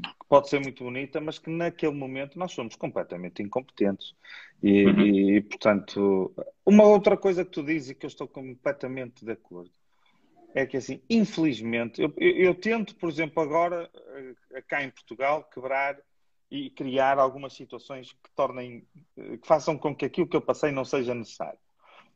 que 0.00 0.26
pode 0.28 0.48
ser 0.48 0.60
muito 0.60 0.84
bonita, 0.84 1.20
mas 1.20 1.38
que 1.38 1.50
naquele 1.50 1.94
momento 1.94 2.38
nós 2.38 2.52
somos 2.52 2.76
completamente 2.76 3.42
incompetentes. 3.42 4.14
E, 4.62 4.86
uhum. 4.86 5.00
e, 5.00 5.40
portanto, 5.42 6.32
uma 6.64 6.84
outra 6.84 7.16
coisa 7.16 7.44
que 7.44 7.50
tu 7.50 7.62
dizes 7.62 7.90
e 7.90 7.94
que 7.94 8.06
eu 8.06 8.08
estou 8.08 8.28
completamente 8.28 9.24
de 9.24 9.32
acordo 9.32 9.70
é 10.54 10.66
que, 10.66 10.76
assim, 10.76 11.00
infelizmente, 11.08 12.02
eu, 12.02 12.12
eu, 12.16 12.36
eu 12.36 12.54
tento, 12.54 12.94
por 12.96 13.08
exemplo, 13.08 13.42
agora, 13.42 13.90
eh, 14.52 14.62
cá 14.68 14.82
em 14.82 14.90
Portugal, 14.90 15.44
quebrar 15.44 15.98
e 16.50 16.68
criar 16.68 17.18
algumas 17.18 17.54
situações 17.54 18.12
que 18.12 18.30
tornem, 18.36 18.86
eh, 19.16 19.38
que 19.38 19.46
façam 19.46 19.78
com 19.78 19.96
que 19.96 20.04
aquilo 20.04 20.28
que 20.28 20.36
eu 20.36 20.42
passei 20.42 20.70
não 20.70 20.84
seja 20.84 21.14
necessário. 21.14 21.58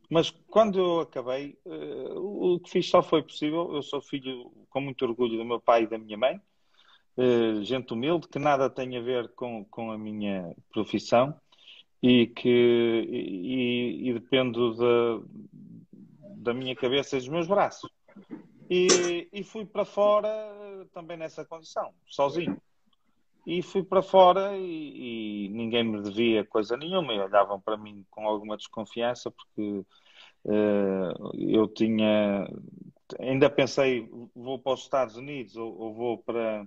Mas 0.09 0.31
quando 0.31 0.79
eu 0.79 1.01
acabei, 1.01 1.59
uh, 1.65 2.55
o 2.55 2.61
que 2.61 2.71
fiz 2.71 2.89
só 2.89 3.03
foi 3.03 3.23
possível. 3.23 3.75
Eu 3.75 3.83
sou 3.83 4.01
filho 4.01 4.53
com 4.71 4.81
muito 4.81 5.05
orgulho 5.05 5.37
do 5.37 5.45
meu 5.45 5.61
pai 5.61 5.83
e 5.83 5.87
da 5.87 5.99
minha 5.99 6.17
mãe, 6.17 6.41
uh, 7.17 7.63
gente 7.63 7.93
humilde, 7.93 8.29
que 8.29 8.39
nada 8.39 8.71
tem 8.71 8.97
a 8.97 9.01
ver 9.01 9.29
com, 9.35 9.65
com 9.65 9.91
a 9.91 9.99
minha 9.99 10.55
profissão 10.73 11.35
e 12.03 12.27
que 12.27 12.49
e, 12.49 14.09
e 14.09 14.13
dependo 14.15 14.75
da, 14.77 15.27
da 16.37 16.55
minha 16.55 16.77
cabeça 16.77 17.17
e 17.17 17.19
dos 17.19 17.29
meus 17.29 17.47
braços. 17.47 17.91
E, 18.69 19.29
e 19.33 19.45
fui 19.45 19.65
para 19.65 19.85
fora 19.85 20.29
também 20.93 21.17
nessa 21.17 21.45
condição, 21.45 21.93
sozinho. 22.07 22.61
E 23.47 23.63
fui 23.63 23.85
para 23.85 24.03
fora 24.03 24.57
e, 24.57 25.47
e, 25.47 25.49
ninguém 25.51 25.85
me 25.85 26.03
devia 26.03 26.45
coisa 26.45 26.77
nenhuma. 26.77 27.15
E 27.15 27.21
olhavam 27.21 27.61
para 27.61 27.77
mim 27.77 28.05
com 28.11 28.27
alguma 28.27 28.57
desconfiança 28.57 29.31
porque 29.31 29.85
uh, 30.45 31.33
eu 31.35 31.69
tinha. 31.69 32.49
Ainda 33.21 33.49
pensei, 33.49 34.11
vou 34.35 34.59
para 34.59 34.73
os 34.73 34.81
Estados 34.81 35.17
Unidos 35.17 35.57
ou, 35.57 35.79
ou 35.79 35.95
vou 35.95 36.19
para 36.19 36.67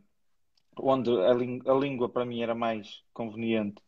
onde 0.82 1.12
a, 1.12 1.32
a, 1.32 1.76
língua 1.76 2.10
para 2.10 2.26
mim 2.26 2.42
era 2.42 2.56
mais 2.56 3.04
conveniente, 3.14 3.82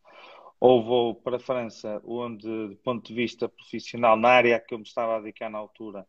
ou 0.60 0.84
vou 0.84 1.16
para 1.16 1.38
a 1.38 1.40
França, 1.40 2.02
onde, 2.06 2.48
do 2.48 2.76
ponto 2.78 3.08
de 3.08 3.14
vista 3.14 3.50
profissional, 3.50 4.16
na 4.16 4.30
área 4.30 4.60
que 4.60 4.74
eu 4.74 4.80
me 4.80 4.86
estava 4.86 5.18
a 5.18 5.20
dedicar 5.20 5.50
na 5.50 5.58
altura, 5.58 6.06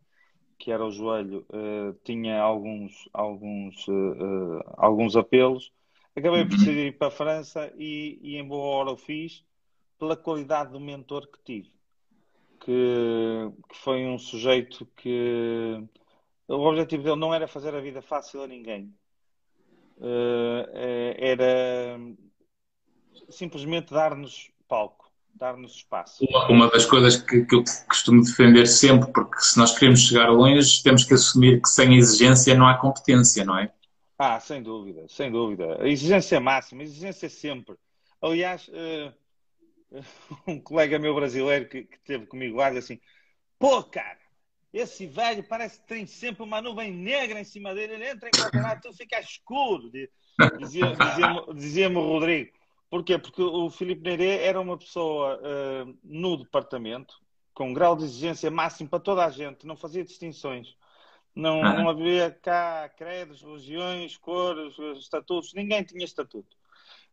que 0.58 0.70
era 0.70 0.84
o 0.84 0.90
joelho, 0.90 1.46
uh, 1.50 1.92
tinha 2.04 2.40
alguns, 2.40 3.08
alguns, 3.12 3.88
uh, 3.88 4.62
alguns 4.76 5.16
apelos 5.16 5.72
Acabei 6.14 6.44
por 6.44 6.58
decidir 6.58 6.88
ir 6.88 6.98
para 6.98 7.08
a 7.08 7.10
França 7.10 7.72
e, 7.76 8.18
e, 8.22 8.36
em 8.36 8.46
boa 8.46 8.76
hora 8.76 8.90
o 8.92 8.98
fiz 8.98 9.42
pela 9.98 10.14
qualidade 10.14 10.70
do 10.70 10.80
mentor 10.80 11.26
que 11.26 11.42
tive. 11.42 11.72
Que, 12.60 13.50
que 13.68 13.76
foi 13.78 14.06
um 14.06 14.18
sujeito 14.18 14.86
que 14.94 15.82
o 16.46 16.54
objetivo 16.54 17.02
dele 17.02 17.16
não 17.16 17.32
era 17.34 17.48
fazer 17.48 17.74
a 17.74 17.80
vida 17.80 18.02
fácil 18.02 18.42
a 18.42 18.46
ninguém. 18.46 18.94
Uh, 20.02 20.66
era 21.16 21.97
simplesmente 23.30 23.92
dar-nos 23.92 24.50
palco, 24.66 25.09
dar-nos 25.32 25.76
espaço. 25.76 26.25
Uma, 26.28 26.49
uma, 26.49 26.71
das 26.71 26.85
coisas 26.85 27.16
que, 27.16 27.44
que, 27.44 27.54
eu 27.54 27.62
costumo 27.88 28.21
defender 28.21 28.66
sempre, 28.66 29.12
porque 29.12 29.40
se 29.40 29.56
nós 29.56 29.78
queremos 29.78 30.00
chegar 30.00 30.28
longe, 30.28 30.82
temos 30.82 31.04
que 31.04 31.14
assumir 31.14 31.62
que 31.62 31.68
sem 31.68 31.94
exigência 31.97 32.52
não 32.56 32.66
há 32.66 32.76
competência, 32.76 33.44
não 33.44 33.56
é? 33.56 33.73
Ah, 34.18 34.40
sem 34.40 34.61
dúvida, 34.61 35.06
sem 35.09 35.30
dúvida. 35.30 35.80
A 35.80 35.87
exigência 35.87 36.40
máxima, 36.40 36.82
a 36.82 36.85
exigência 36.85 37.28
sempre. 37.30 37.76
Aliás, 38.21 38.68
uh, 38.68 39.12
um 40.47 40.61
colega 40.61 40.99
meu 40.99 41.14
brasileiro 41.14 41.68
que, 41.68 41.85
que 41.85 41.99
teve 42.00 42.26
comigo 42.26 42.56
lá 42.56 42.71
disse 42.71 42.94
assim: 42.94 43.02
pô, 43.56 43.85
cara, 43.85 44.18
esse 44.73 45.07
velho 45.07 45.45
parece 45.47 45.81
que 45.81 45.87
tem 45.87 46.07
sempre 46.07 46.43
uma 46.43 46.62
nuvem 46.62 46.91
negra 46.93 47.41
em 47.41 47.45
cima 47.45 47.75
dele, 47.75 47.95
ele 47.95 48.09
entra 48.09 48.29
em 48.29 48.61
lado, 48.61 48.81
tudo 48.81 48.97
fica 48.97 49.21
escuro. 49.21 49.91
Dizia-me 50.59 50.97
dizia 50.97 51.55
dizia 51.55 51.88
o 51.91 52.07
Rodrigo. 52.07 52.52
Porquê? 52.88 53.19
Porque 53.19 53.43
o 53.43 53.71
Filipe 53.71 54.02
Neirê 54.02 54.38
era 54.43 54.61
uma 54.61 54.76
pessoa 54.76 55.38
uh, 55.38 55.99
no 56.02 56.37
departamento, 56.37 57.14
com 57.55 57.71
um 57.71 57.75
grau 57.75 57.97
de 57.97 58.05
exigência 58.05 58.50
máximo 58.50 58.88
para 58.88 59.00
toda 59.00 59.25
a 59.25 59.31
gente, 59.31 59.67
não 59.67 59.76
fazia 59.76 60.05
distinções. 60.05 60.75
Não, 61.35 61.62
ah. 61.62 61.73
não 61.73 61.88
havia 61.88 62.31
cá 62.31 62.91
credos, 62.97 63.43
religiões, 63.43 64.17
cores, 64.19 64.75
estatutos, 64.99 65.55
ninguém 65.55 65.83
tinha 65.83 66.05
estatuto. 66.05 66.55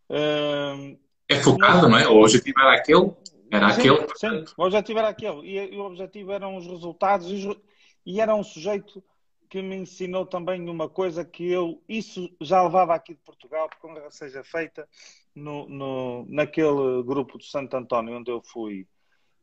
Uh, 0.10 1.00
é 1.30 1.36
focado, 1.36 1.90
mas, 1.90 1.92
não 1.92 1.98
é? 1.98 2.08
O 2.08 2.22
objetivo 2.22 2.60
era 2.60 2.74
aquele? 2.74 3.14
Era 3.52 3.72
sim, 3.72 3.90
aquele? 3.90 4.08
Sim, 4.16 4.46
o 4.58 4.64
objetivo 4.64 5.00
era 5.00 5.10
aquele. 5.10 5.42
E, 5.48 5.78
o 5.78 5.86
objetivo 5.86 6.32
eram 6.32 6.58
os 6.58 6.68
resultados. 6.68 7.30
E, 7.30 7.62
e, 8.06 8.22
era 8.22 8.36
um 8.36 8.44
sujeito 8.44 9.04
que 9.50 9.62
me 9.62 9.76
ensinou 9.76 10.26
também 10.26 10.70
uma 10.70 10.88
coisa 10.88 11.26
que 11.26 11.50
eu, 11.50 11.82
isso 11.90 12.30
já 12.40 12.62
levava 12.62 12.94
aqui 12.94 13.16
de 13.16 13.22
Portugal, 13.22 13.68
porque 13.68 13.82
quando 13.82 14.12
seja 14.12 14.44
feita 14.44 14.88
no, 15.34 15.68
no, 15.68 16.26
naquele 16.30 17.02
grupo 17.04 17.38
de 17.40 17.46
Santo 17.46 17.76
António 17.76 18.18
onde 18.18 18.30
eu 18.30 18.42
fui 18.42 18.88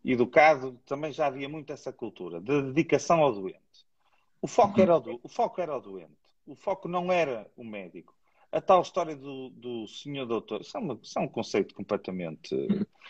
educado, 0.05 0.81
também 0.87 1.13
já 1.13 1.27
havia 1.27 1.49
muito 1.49 1.73
essa 1.73 1.93
cultura 1.93 2.41
de 2.41 2.63
dedicação 2.63 3.21
ao 3.21 3.33
doente. 3.33 3.59
O 4.41 4.47
foco, 4.47 4.81
era 4.81 4.97
o, 4.97 5.01
do, 5.01 5.21
o 5.25 5.29
foco 5.29 5.61
era 5.61 5.77
o 5.77 5.81
doente. 5.81 6.13
O 6.47 6.55
foco 6.55 6.87
não 6.87 7.11
era 7.11 7.51
o 7.57 7.65
médico. 7.65 8.16
A 8.57 8.61
tal 8.63 8.81
história 8.81 9.15
do, 9.15 9.51
do 9.51 9.87
senhor 9.87 10.25
doutor, 10.25 10.63
isso 10.63 10.75
é, 10.79 10.81
uma, 10.81 10.99
isso 11.03 11.19
é 11.19 11.21
um 11.21 11.29
conceito 11.29 11.75
completamente 11.75 12.57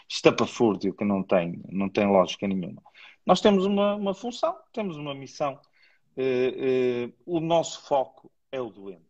estapafúrdio 0.08 0.92
que 0.92 1.04
não 1.04 1.22
tem, 1.22 1.62
não 1.68 1.88
tem 1.88 2.04
lógica 2.04 2.48
nenhuma. 2.48 2.82
Nós 3.24 3.40
temos 3.40 3.64
uma, 3.64 3.94
uma 3.94 4.12
função, 4.12 4.58
temos 4.72 4.96
uma 4.96 5.14
missão. 5.14 5.56
Uh, 6.16 7.06
uh, 7.06 7.12
o 7.24 7.38
nosso 7.38 7.86
foco 7.86 8.28
é 8.50 8.60
o 8.60 8.70
doente. 8.70 9.04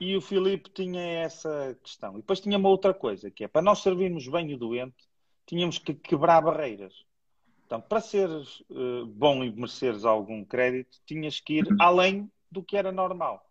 E 0.00 0.16
o 0.16 0.22
Filipe 0.22 0.70
tinha 0.70 1.02
essa 1.02 1.78
questão. 1.82 2.14
E 2.14 2.22
depois 2.22 2.40
tinha 2.40 2.56
uma 2.56 2.70
outra 2.70 2.94
coisa, 2.94 3.30
que 3.30 3.44
é 3.44 3.48
para 3.48 3.60
nós 3.60 3.80
servirmos 3.80 4.26
bem 4.26 4.54
o 4.54 4.56
doente, 4.56 5.06
tínhamos 5.44 5.76
que 5.76 5.92
quebrar 5.92 6.40
barreiras. 6.40 7.04
Então, 7.66 7.78
para 7.78 8.00
seres 8.00 8.60
uh, 8.70 9.04
bom 9.04 9.44
e 9.44 9.52
mereceres 9.52 10.06
algum 10.06 10.42
crédito, 10.46 10.98
tinhas 11.04 11.40
que 11.40 11.58
ir 11.58 11.66
além 11.78 12.32
do 12.50 12.62
que 12.62 12.74
era 12.74 12.90
normal. 12.90 13.44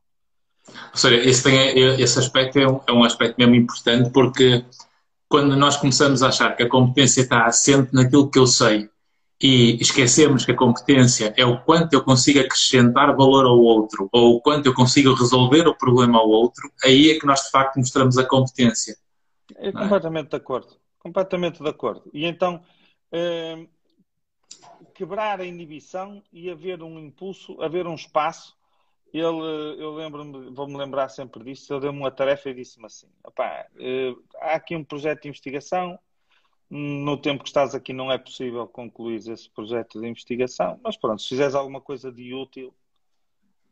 Ou 0.67 0.97
seja, 0.97 1.15
esse, 1.15 1.43
tem, 1.43 1.79
esse 1.99 2.19
aspecto 2.19 2.59
é 2.59 2.67
um, 2.67 2.81
é 2.87 2.91
um 2.91 3.03
aspecto 3.03 3.37
mesmo 3.37 3.55
importante 3.55 4.09
porque 4.11 4.65
quando 5.29 5.55
nós 5.55 5.77
começamos 5.77 6.23
a 6.23 6.29
achar 6.29 6.55
que 6.55 6.63
a 6.63 6.69
competência 6.69 7.21
está 7.21 7.45
assente 7.45 7.93
naquilo 7.93 8.29
que 8.29 8.39
eu 8.39 8.47
sei 8.47 8.89
e 9.41 9.79
esquecemos 9.79 10.45
que 10.45 10.51
a 10.51 10.55
competência 10.55 11.33
é 11.37 11.45
o 11.45 11.61
quanto 11.61 11.93
eu 11.93 12.03
consigo 12.03 12.39
acrescentar 12.39 13.15
valor 13.15 13.45
ao 13.45 13.59
outro 13.59 14.09
ou 14.11 14.35
o 14.35 14.41
quanto 14.41 14.65
eu 14.65 14.73
consigo 14.73 15.13
resolver 15.13 15.67
o 15.67 15.77
problema 15.77 16.17
ao 16.17 16.27
outro, 16.27 16.71
aí 16.83 17.11
é 17.11 17.19
que 17.19 17.25
nós 17.25 17.41
de 17.41 17.51
facto 17.51 17.77
mostramos 17.77 18.17
a 18.17 18.25
competência. 18.25 18.97
É 19.55 19.71
completamente 19.71 20.27
é? 20.27 20.29
de 20.29 20.35
acordo. 20.37 20.75
Completamente 20.99 21.61
de 21.61 21.69
acordo. 21.69 22.09
E 22.13 22.25
então, 22.25 22.61
uh, 23.13 23.67
quebrar 24.93 25.39
a 25.39 25.45
inibição 25.45 26.23
e 26.33 26.49
haver 26.49 26.81
um 26.81 26.99
impulso, 26.99 27.61
haver 27.61 27.85
um 27.85 27.95
espaço. 27.95 28.56
Ele, 29.13 29.81
eu 29.81 29.95
lembro-me, 29.95 30.51
vou-me 30.53 30.77
lembrar 30.77 31.09
sempre 31.09 31.43
disso, 31.43 31.73
ele 31.73 31.81
deu-me 31.81 31.99
uma 31.99 32.11
tarefa 32.11 32.49
e 32.49 32.53
disse-me 32.53 32.85
assim, 32.85 33.07
eh, 33.79 34.13
há 34.41 34.55
aqui 34.55 34.75
um 34.75 34.83
projeto 34.83 35.23
de 35.23 35.29
investigação, 35.29 35.97
no 36.69 37.17
tempo 37.17 37.43
que 37.43 37.49
estás 37.49 37.73
aqui 37.73 37.93
não 37.93 38.11
é 38.11 38.17
possível 38.17 38.67
concluir 38.67 39.17
esse 39.29 39.49
projeto 39.49 39.99
de 39.99 40.07
investigação, 40.07 40.79
mas 40.83 40.97
pronto, 40.97 41.21
se 41.21 41.29
fizeres 41.29 41.55
alguma 41.55 41.79
coisa 41.79 42.11
de 42.11 42.33
útil, 42.33 42.73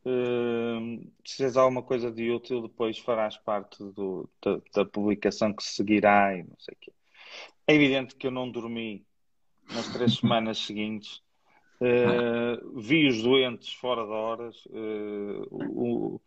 uh, 0.05 1.11
se 1.25 1.33
fizeres 1.33 1.57
alguma 1.57 1.83
coisa 1.83 2.09
de 2.09 2.31
útil, 2.31 2.61
depois 2.61 2.97
farás 2.97 3.37
parte 3.37 3.83
do, 3.83 4.29
da, 4.41 4.61
da, 4.73 4.85
publicação 4.85 5.53
que 5.53 5.63
seguirá 5.63 6.37
e 6.37 6.43
não 6.43 6.55
sei 6.57 6.73
o 6.73 6.77
quê. 6.79 6.93
É 7.67 7.73
evidente 7.73 8.15
que 8.15 8.27
eu 8.27 8.31
não 8.31 8.49
dormi 8.49 9.05
nas 9.69 9.91
três 9.91 10.15
semanas 10.15 10.59
seguintes. 10.59 11.21
Uh, 11.81 12.79
vi 12.79 13.07
os 13.07 13.21
doentes 13.21 13.73
fora 13.73 14.03
de 14.03 14.11
horas, 14.11 14.65
uh, 14.67 15.47
o, 15.51 16.21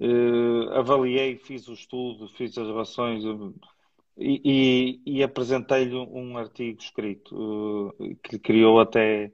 uh, 0.00 0.70
avaliei, 0.74 1.36
fiz 1.36 1.66
o 1.66 1.72
estudo, 1.72 2.28
fiz 2.28 2.56
as 2.56 2.66
relações 2.66 3.24
e, 4.16 4.40
e, 4.44 5.00
e 5.04 5.22
apresentei-lhe 5.22 5.96
um 5.96 6.38
artigo 6.38 6.80
escrito 6.80 7.94
que 8.22 8.38
criou 8.38 8.78
até 8.78 9.32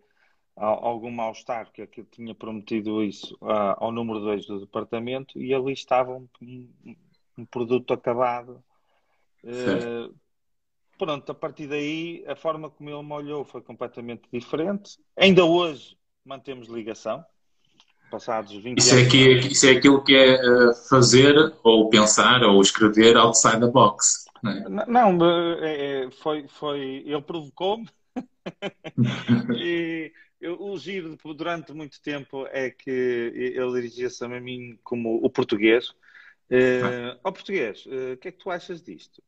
algum 0.56 1.10
mal-estar, 1.10 1.70
que 1.70 1.82
eu 1.82 2.04
tinha 2.06 2.34
prometido 2.34 3.02
isso 3.02 3.36
ao 3.40 3.92
número 3.92 4.20
2 4.20 4.46
do 4.46 4.60
departamento 4.60 5.38
e 5.38 5.54
ali 5.54 5.72
estava 5.72 6.16
um, 6.16 6.68
um 7.38 7.44
produto 7.44 7.92
acabado. 7.92 8.62
Pronto, 11.02 11.32
a 11.32 11.34
partir 11.34 11.66
daí, 11.66 12.24
a 12.28 12.36
forma 12.36 12.70
como 12.70 12.88
ele 12.88 13.02
me 13.02 13.12
olhou 13.12 13.44
foi 13.44 13.60
completamente 13.60 14.22
diferente. 14.32 15.00
Ainda 15.16 15.44
hoje 15.44 15.96
mantemos 16.24 16.68
ligação, 16.68 17.24
passados 18.08 18.52
20 18.54 18.78
isso 18.78 18.94
é 18.94 19.00
anos. 19.00 19.06
É 19.08 19.10
que, 19.10 19.48
isso 19.48 19.66
é 19.66 19.70
aquilo 19.72 20.04
que 20.04 20.14
é 20.14 20.36
uh, 20.36 20.72
fazer, 20.88 21.34
ou 21.64 21.90
pensar, 21.90 22.44
ou 22.44 22.62
escrever 22.62 23.16
outside 23.16 23.58
the 23.58 23.66
box. 23.66 24.26
Não, 24.44 24.52
é? 24.52 24.86
não 24.86 25.18
é, 25.60 26.08
foi, 26.22 26.46
foi, 26.46 27.02
ele 27.04 27.22
provocou-me. 27.22 27.88
e 29.58 30.12
eu, 30.40 30.62
o 30.62 30.78
giro 30.78 31.18
durante 31.34 31.72
muito 31.72 32.00
tempo 32.00 32.46
é 32.52 32.70
que 32.70 32.88
ele 33.34 33.72
dirigia-se 33.72 34.24
a 34.24 34.28
mim 34.28 34.78
como 34.84 35.16
o 35.16 35.28
português. 35.28 35.88
Uh, 36.48 37.18
oh, 37.24 37.32
português, 37.32 37.86
o 37.86 38.12
uh, 38.12 38.16
que 38.18 38.28
é 38.28 38.30
que 38.30 38.38
tu 38.38 38.52
achas 38.52 38.80
disto? 38.80 39.20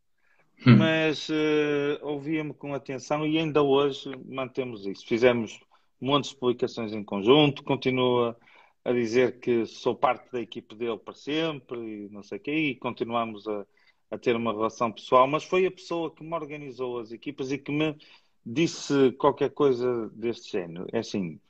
Hum. 0.67 0.77
Mas 0.77 1.29
uh, 1.29 1.99
ouvia-me 2.03 2.55
com 2.55 2.75
atenção 2.75 3.27
e 3.27 3.39
ainda 3.39 3.63
hoje 3.63 4.11
mantemos 4.27 4.87
isso. 4.87 5.07
Fizemos 5.07 5.61
montes 6.01 6.31
de 6.31 6.37
publicações 6.37 6.93
em 6.93 7.03
conjunto, 7.03 7.63
continua 7.65 8.37
a 8.85 8.93
dizer 8.93 9.41
que 9.41 9.65
sou 9.65 9.95
parte 9.95 10.31
da 10.31 10.41
equipe 10.41 10.75
dele 10.75 10.99
para 10.99 11.15
sempre 11.15 11.79
e 11.79 12.09
não 12.11 12.23
sei 12.23 12.39
o 12.39 12.41
quê, 12.41 12.53
e 12.53 12.75
continuamos 12.75 13.49
a, 13.49 13.67
a 14.11 14.19
ter 14.19 14.37
uma 14.37 14.53
relação 14.53 14.93
pessoal, 14.93 15.27
mas 15.27 15.43
foi 15.45 15.65
a 15.65 15.71
pessoa 15.71 16.11
que 16.15 16.23
me 16.23 16.35
organizou 16.35 16.99
as 16.99 17.11
equipas 17.11 17.51
e 17.51 17.59
que 17.59 17.73
me 17.73 17.97
disse 18.45 19.13
qualquer 19.13 19.51
coisa 19.51 20.11
deste 20.11 20.53
género. 20.53 20.87
É 20.93 20.99
assim, 20.99 21.41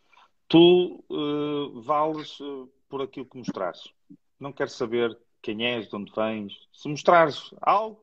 tu 0.46 1.04
uh, 1.10 1.80
vales 1.82 2.38
uh, 2.38 2.70
por 2.88 3.02
aquilo 3.02 3.26
que 3.26 3.38
mostrares. 3.38 3.92
Não 4.38 4.52
quero 4.52 4.70
saber 4.70 5.18
quem 5.42 5.66
és, 5.66 5.88
de 5.88 5.96
onde 5.96 6.12
vens. 6.14 6.68
Se 6.72 6.88
mostrares 6.88 7.52
algo, 7.60 8.00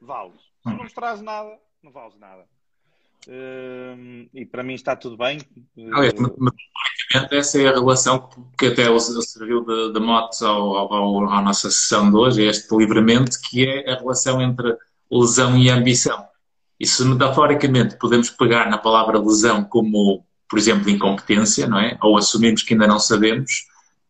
vales. 0.00 0.40
Se 0.62 0.68
não 0.68 0.76
mostrares 0.78 1.20
nada, 1.20 1.58
não 1.82 1.92
vales 1.92 2.16
nada. 2.18 2.44
Uh, 3.28 4.28
e 4.32 4.46
para 4.46 4.62
mim 4.62 4.74
está 4.74 4.96
tudo 4.96 5.16
bem. 5.16 5.40
Aliás, 5.92 6.14
essa 7.30 7.60
é 7.60 7.68
a 7.68 7.72
relação 7.72 8.30
que 8.58 8.66
até 8.66 8.86
serviu 8.98 9.64
de, 9.64 9.92
de 9.92 10.00
mote 10.00 10.42
ao, 10.42 10.76
ao, 10.76 11.30
à 11.30 11.42
nossa 11.42 11.70
sessão 11.70 12.10
de 12.10 12.16
hoje, 12.16 12.44
este 12.44 12.74
livremente, 12.74 13.38
que 13.40 13.68
é 13.68 13.92
a 13.92 13.96
relação 13.96 14.40
entre 14.40 14.74
lesão 15.10 15.58
e 15.58 15.68
ambição. 15.68 16.24
E 16.78 16.86
se 16.86 17.04
metaforicamente 17.04 17.96
podemos 17.98 18.30
pegar 18.30 18.70
na 18.70 18.78
palavra 18.78 19.18
lesão 19.18 19.64
como, 19.64 20.24
por 20.48 20.58
exemplo, 20.58 20.88
incompetência, 20.88 21.66
não 21.66 21.78
é? 21.78 21.98
Ou 22.02 22.16
assumimos 22.16 22.62
que 22.62 22.72
ainda 22.72 22.86
não 22.86 22.98
sabemos, 22.98 23.66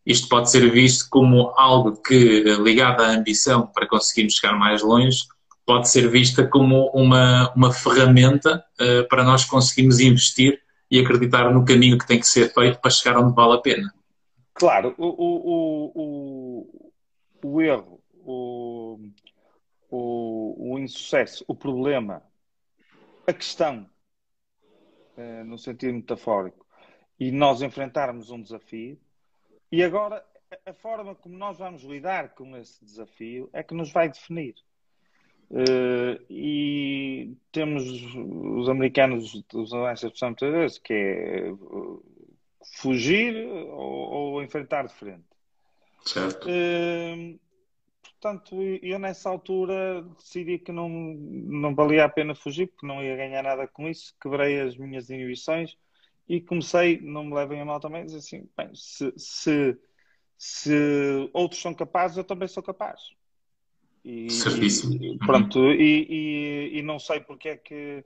isto 0.07 0.29
pode 0.29 0.51
ser 0.51 0.71
visto 0.71 1.07
como 1.11 1.53
algo 1.57 2.01
que, 2.01 2.45
ligado 2.63 3.01
à 3.01 3.09
ambição 3.09 3.67
para 3.67 3.89
conseguirmos 3.89 4.35
chegar 4.35 4.57
mais 4.57 4.83
longe, 4.83 5.25
pode 5.71 5.89
ser 5.89 6.11
vista 6.11 6.45
como 6.49 6.91
uma, 6.93 7.55
uma 7.55 7.73
ferramenta 7.73 8.67
uh, 8.81 9.07
para 9.09 9.23
nós 9.23 9.45
conseguirmos 9.45 10.01
investir 10.01 10.61
e 10.91 10.99
acreditar 10.99 11.49
no 11.55 11.65
caminho 11.65 11.97
que 11.97 12.09
tem 12.09 12.19
que 12.19 12.27
ser 12.27 12.53
feito 12.53 12.81
para 12.81 12.91
chegar 12.91 13.17
onde 13.17 13.33
vale 13.37 13.55
a 13.55 13.59
pena. 13.59 13.95
Claro, 14.53 14.93
o, 14.99 15.07
o, 15.07 15.93
o, 15.95 16.93
o 17.45 17.63
erro, 17.63 18.01
o, 18.17 18.99
o, 19.89 20.73
o 20.73 20.79
insucesso, 20.81 21.45
o 21.47 21.55
problema 21.55 22.21
a 23.25 23.33
questão, 23.33 23.89
uh, 25.17 25.45
no 25.45 25.57
sentido 25.57 25.95
metafórico, 25.95 26.67
e 27.17 27.31
nós 27.31 27.63
enfrentarmos 27.63 28.29
um 28.33 28.43
desafio, 28.43 28.99
e 29.71 29.85
agora 29.85 30.21
a 30.67 30.73
forma 30.73 31.15
como 31.15 31.39
nós 31.39 31.59
vamos 31.59 31.85
lidar 31.85 32.31
com 32.31 32.57
esse 32.57 32.85
desafio 32.85 33.49
é 33.53 33.63
que 33.63 33.73
nos 33.73 33.93
vai 33.93 34.09
definir. 34.09 34.57
Uh, 35.51 36.23
e 36.31 37.37
temos 37.51 37.83
os 38.15 38.69
americanos 38.69 39.35
usam 39.53 39.89
essa 39.89 40.07
expressão 40.07 40.29
muitas 40.29 40.53
vezes, 40.53 40.79
que 40.79 40.93
é 40.93 41.51
uh, 41.51 42.05
fugir 42.77 43.35
ou, 43.47 44.35
ou, 44.35 44.43
enfrentar 44.45 44.87
de 44.87 44.95
frente. 44.95 45.25
Certo. 46.05 46.49
Uh, 46.49 47.37
portanto, 48.03 48.63
eu 48.81 48.99
nessa 49.01 49.29
altura 49.29 50.03
decidi 50.19 50.61
que 50.61 50.71
não, 50.71 50.89
não 50.89 51.75
valia 51.75 52.05
a 52.05 52.09
pena 52.09 52.33
fugir, 52.33 52.69
porque 52.69 52.87
não 52.87 53.03
ia 53.03 53.17
ganhar 53.17 53.43
nada 53.43 53.67
com 53.67 53.89
isso, 53.89 54.15
quebrei 54.23 54.61
as 54.61 54.77
minhas 54.77 55.11
inibições 55.11 55.77
e 56.29 56.41
comecei, 56.41 57.01
não 57.01 57.25
me 57.25 57.35
levem 57.35 57.61
a 57.61 57.65
mal 57.65 57.81
também, 57.81 58.05
dizer 58.05 58.19
assim, 58.19 58.49
bem, 58.57 58.71
se, 58.73 59.13
se, 59.17 59.77
se 60.39 61.29
outros 61.33 61.61
são 61.61 61.75
capazes, 61.75 62.19
eu 62.19 62.25
também 62.25 62.47
sou 62.47 62.63
capaz. 62.63 63.01
E, 64.05 64.31
Certíssimo. 64.31 64.95
E, 65.03 65.19
pronto, 65.19 65.59
e, 65.73 66.07
e, 66.09 66.79
e, 66.79 66.83
não 66.83 66.99
sei 66.99 67.21
porque 67.21 67.51
é 67.51 67.57
que 67.57 68.05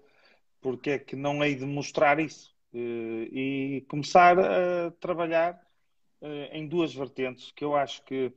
porque 0.61 0.90
é 0.90 0.98
que 0.98 1.14
não 1.14 1.44
hei 1.44 1.54
de 1.54 1.66
mostrar 1.66 2.18
isso 2.18 2.54
eh, 2.72 3.28
e 3.30 3.87
começar 3.88 4.38
a 4.38 4.90
trabalhar 4.92 5.61
eh, 6.22 6.59
em 6.59 6.66
duas 6.66 6.94
vertentes 6.94 7.52
que 7.52 7.62
eu 7.64 7.76
acho 7.76 8.02
que 8.04 8.33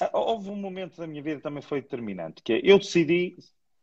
ah, 0.00 0.10
houve 0.12 0.50
um 0.50 0.56
momento 0.56 0.96
da 0.96 1.06
minha 1.06 1.22
vida 1.22 1.40
também 1.40 1.62
foi 1.62 1.80
determinante, 1.82 2.42
que 2.42 2.54
é, 2.54 2.60
eu 2.64 2.78
decidi 2.78 3.36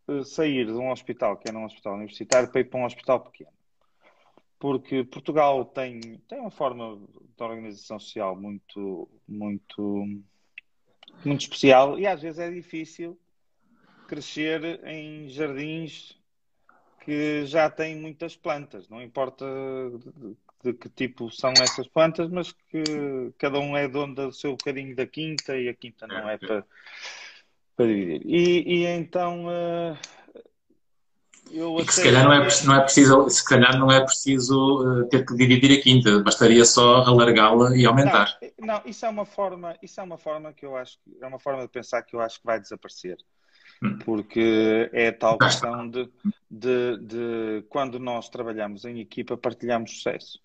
eh, 0.08 0.24
sair 0.24 0.66
de 0.66 0.74
um 0.74 0.92
hospital 0.92 1.38
que 1.38 1.48
era 1.50 1.58
um 1.58 1.66
hospital 1.66 1.96
universitário 1.96 2.52
para 2.52 2.62
ir 2.62 2.66
para 2.66 2.80
um 2.80 2.86
hospital 2.86 3.20
pequeno. 3.22 3.52
Porque 4.60 5.04
Portugal 5.04 5.66
tem, 5.66 6.20
tem 6.28 6.40
uma 6.40 6.52
forma 6.52 6.98
de 7.38 7.44
organização 7.44 8.00
social 8.00 8.36
muito, 8.36 9.10
muito, 9.28 10.06
muito 11.26 11.42
especial 11.42 12.00
e 12.00 12.08
às 12.08 12.22
vezes 12.22 12.40
é 12.40 12.50
difícil 12.50 13.20
crescer 14.08 14.82
em 14.86 15.30
jardins 15.30 16.18
que 17.00 17.46
já 17.46 17.70
têm 17.70 17.96
muitas 17.96 18.36
plantas, 18.36 18.88
não 18.88 19.02
importa 19.02 19.46
de 20.64 20.74
que 20.74 20.90
tipo 20.90 21.30
são 21.30 21.62
essas 21.62 21.88
plantas, 21.88 22.30
mas 22.30 22.52
que 22.52 23.34
cada 23.38 23.60
um 23.60 23.76
é 23.76 23.88
dono 23.88 24.16
do 24.16 24.32
seu 24.32 24.52
bocadinho 24.52 24.96
da 24.96 25.06
quinta 25.06 25.58
e 25.58 25.68
a 25.68 25.74
quinta 25.74 26.08
não 26.08 26.30
é, 26.30 26.36
é 26.36 26.38
para, 26.38 26.66
para 27.76 27.86
dividir. 27.88 28.22
E, 28.26 28.78
e 28.78 28.86
então 28.86 29.48
uh, 29.48 29.98
eu 31.54 31.80
e 31.80 31.86
que 31.86 31.94
se 31.94 32.04
calhar 32.04 32.24
não 32.24 32.34
é, 32.34 32.48
não 32.66 32.76
é 32.76 32.82
preciso, 32.82 33.30
se 33.30 33.46
calhar 33.46 33.80
não 33.80 33.92
é 33.92 34.02
preciso 34.02 34.82
uh, 34.82 35.10
ter 35.10 35.26
que 35.26 35.36
dividir 35.36 35.80
a 35.80 35.82
quinta, 35.82 36.20
bastaria 36.24 36.66
só 36.66 37.04
alargá-la 37.04 37.76
e 37.78 37.86
aumentar. 37.86 38.38
Não, 38.60 38.68
não, 38.68 38.82
isso 38.86 39.06
é 39.06 39.10
uma 39.10 39.26
forma, 39.26 39.76
isso 39.82 40.00
é 40.00 40.04
uma 40.04 40.18
forma 40.18 40.52
que 40.52 40.66
eu 40.66 40.76
acho 40.76 40.98
é 41.22 41.28
uma 41.28 41.40
forma 41.40 41.62
de 41.62 41.70
pensar 41.70 42.02
que 42.02 42.16
eu 42.16 42.22
acho 42.22 42.40
que 42.40 42.46
vai 42.46 42.60
desaparecer 42.60 43.18
hum. 43.84 44.00
porque 44.04 44.90
é 44.92 45.10
a 45.10 45.14
tal 45.14 45.38
questão 45.38 45.88
de, 45.88 46.10
de, 46.50 46.98
de, 46.98 47.66
quando 47.70 48.00
nós 48.00 48.30
trabalhamos 48.30 48.86
em 48.86 49.00
equipa, 49.00 49.38
partilhamos 49.38 49.92
sucesso. 49.92 50.40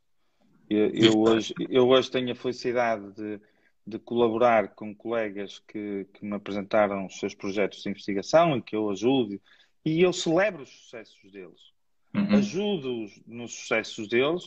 Eu, 0.68 0.90
eu, 0.90 1.18
hoje, 1.18 1.54
eu 1.70 1.88
hoje 1.88 2.10
tenho 2.10 2.30
a 2.30 2.34
felicidade 2.34 3.10
de, 3.12 3.40
de 3.86 3.98
colaborar 3.98 4.68
com 4.68 4.94
colegas 4.94 5.62
que, 5.66 6.06
que, 6.12 6.24
me 6.24 6.34
apresentaram 6.34 7.06
os 7.06 7.18
seus 7.18 7.34
projetos 7.34 7.82
de 7.82 7.88
investigação 7.88 8.56
e 8.56 8.62
que 8.62 8.76
eu 8.76 8.90
ajudo, 8.90 9.40
e 9.84 10.02
eu 10.02 10.12
celebro 10.12 10.62
os 10.62 10.70
sucessos 10.70 11.30
deles. 11.30 11.72
Uhum. 12.14 12.36
Ajudo-os 12.36 13.20
nos 13.26 13.54
sucessos 13.54 14.08
deles, 14.08 14.46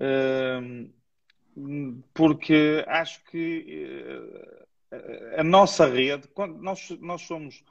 uh, 0.00 0.90
porque 2.12 2.84
acho 2.86 3.22
que 3.24 3.86
uh, 4.92 5.40
a 5.40 5.44
nossa 5.44 5.86
rede, 5.86 6.28
quando 6.28 6.58
nós, 6.58 6.90
nós 7.00 7.22
somos 7.22 7.64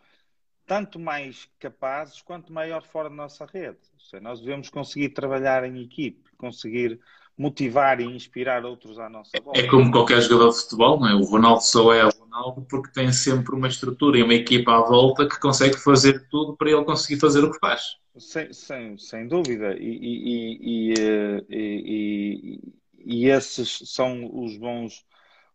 tanto 0.65 0.99
mais 0.99 1.47
capazes 1.59 2.21
quanto 2.21 2.53
maior 2.53 2.83
fora 2.83 3.09
da 3.09 3.15
nossa 3.15 3.45
rede. 3.45 3.79
Seja, 3.97 4.21
nós 4.21 4.39
devemos 4.39 4.69
conseguir 4.69 5.09
trabalhar 5.09 5.63
em 5.63 5.81
equipe, 5.81 6.29
conseguir 6.37 6.99
motivar 7.37 7.99
e 7.99 8.05
inspirar 8.05 8.63
outros 8.63 8.99
à 8.99 9.09
nossa 9.09 9.31
volta. 9.41 9.59
É 9.59 9.67
como 9.67 9.91
qualquer 9.91 10.21
jogador 10.21 10.51
de 10.51 10.59
futebol, 10.61 10.99
não 10.99 11.09
é? 11.09 11.15
O 11.15 11.23
Ronaldo 11.23 11.63
só 11.63 11.93
é 11.93 12.05
o 12.05 12.11
Ronaldo 12.33 12.65
porque 12.67 12.91
tem 12.91 13.11
sempre 13.11 13.53
uma 13.55 13.67
estrutura 13.67 14.17
e 14.17 14.23
uma 14.23 14.33
equipa 14.33 14.75
à 14.75 14.81
volta 14.81 15.29
que 15.29 15.39
consegue 15.39 15.77
fazer 15.77 16.27
tudo 16.29 16.57
para 16.57 16.71
ele 16.71 16.83
conseguir 16.83 17.19
fazer 17.19 17.43
o 17.43 17.51
que 17.51 17.59
faz. 17.59 17.97
Sem, 18.17 18.51
sem, 18.51 18.97
sem 18.97 19.27
dúvida. 19.27 19.75
E, 19.77 19.85
e, 19.85 20.93
e, 20.97 21.43
e, 21.49 22.59
e 23.05 23.29
esses 23.29 23.83
são 23.85 24.29
os 24.33 24.57
bons, 24.57 25.05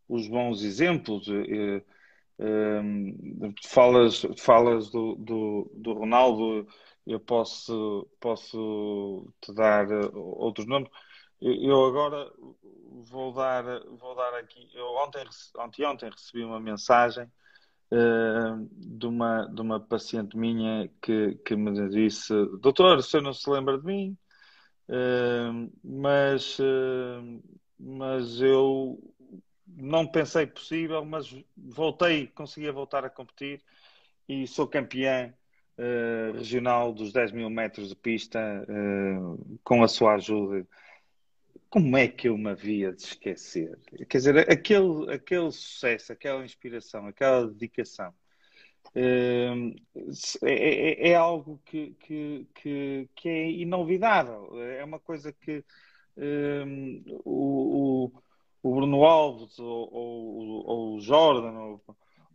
os 0.08 0.28
bons 0.28 0.62
exemplos. 0.62 1.26
falas 3.64 4.24
falas 4.36 4.90
do, 4.90 5.16
do, 5.16 5.70
do 5.74 5.92
Ronaldo, 5.92 6.66
eu 7.04 7.18
posso, 7.18 8.06
posso 8.20 9.26
te 9.40 9.52
dar 9.52 9.88
outros 10.14 10.66
nomes 10.66 10.88
eu 11.40 11.86
agora 11.86 12.30
vou 13.10 13.32
dar, 13.32 13.62
vou 13.90 14.14
dar 14.14 14.34
aqui. 14.34 14.68
Eu 14.74 14.86
ontem, 14.96 15.24
ontem, 15.56 15.86
ontem 15.86 16.10
recebi 16.10 16.44
uma 16.44 16.60
mensagem 16.60 17.24
uh, 17.92 18.68
de, 18.72 19.06
uma, 19.06 19.46
de 19.46 19.60
uma 19.60 19.80
paciente 19.80 20.36
minha 20.36 20.90
que, 21.00 21.34
que 21.44 21.56
me 21.56 21.88
disse: 21.88 22.32
Doutor, 22.60 22.98
o 22.98 23.02
senhor 23.02 23.22
não 23.22 23.32
se 23.32 23.48
lembra 23.48 23.78
de 23.78 23.84
mim? 23.84 24.16
Uh, 24.88 25.70
mas, 25.84 26.58
uh, 26.58 27.42
mas 27.78 28.40
eu 28.40 28.98
não 29.66 30.06
pensei 30.06 30.46
possível, 30.46 31.04
mas 31.04 31.34
voltei, 31.56 32.26
conseguia 32.28 32.72
voltar 32.72 33.04
a 33.04 33.10
competir 33.10 33.62
e 34.28 34.46
sou 34.46 34.66
campeã 34.66 35.32
regional 36.34 36.92
dos 36.92 37.12
10 37.12 37.30
mil 37.30 37.48
metros 37.48 37.90
de 37.90 37.94
pista 37.94 38.66
com 39.62 39.84
a 39.84 39.86
sua 39.86 40.14
ajuda. 40.14 40.66
Como 41.70 41.96
é 41.96 42.08
que 42.08 42.28
eu 42.28 42.38
me 42.38 42.50
havia 42.50 42.92
de 42.92 43.02
esquecer? 43.02 43.78
Quer 44.08 44.18
dizer, 44.18 44.50
aquele, 44.50 45.12
aquele 45.12 45.50
sucesso, 45.52 46.12
aquela 46.12 46.44
inspiração, 46.44 47.06
aquela 47.06 47.46
dedicação 47.46 48.12
é, 48.94 49.50
é, 50.42 51.10
é, 51.10 51.14
algo 51.14 51.60
que, 51.64 51.94
que, 52.00 52.48
que, 52.54 53.10
que, 53.14 53.28
é 53.28 53.50
inolvidável. 53.50 54.60
É 54.62 54.84
uma 54.84 54.98
coisa 54.98 55.32
que 55.32 55.64
um, 56.16 57.02
o, 57.24 58.12
o, 58.62 58.74
Bruno 58.74 59.04
Alves 59.04 59.58
ou, 59.58 59.92
ou, 59.92 60.66
ou 60.66 60.94
o 60.96 61.00
Jordan, 61.00 61.58
ou, 61.58 61.84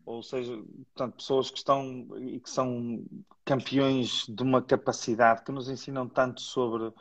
ou 0.06 0.24
seja, 0.24 0.56
portanto, 0.94 1.16
pessoas 1.18 1.50
que 1.50 1.58
estão 1.58 2.08
e 2.20 2.40
que 2.40 2.50
são 2.50 3.04
campeões 3.46 4.26
de 4.28 4.44
uma 4.44 4.62
capacidade 4.62 5.44
que 5.44 5.52
nos 5.52 5.70
ensinam 5.70 6.08
tanto 6.08 6.42
sobre 6.42 6.84
o, 6.84 6.94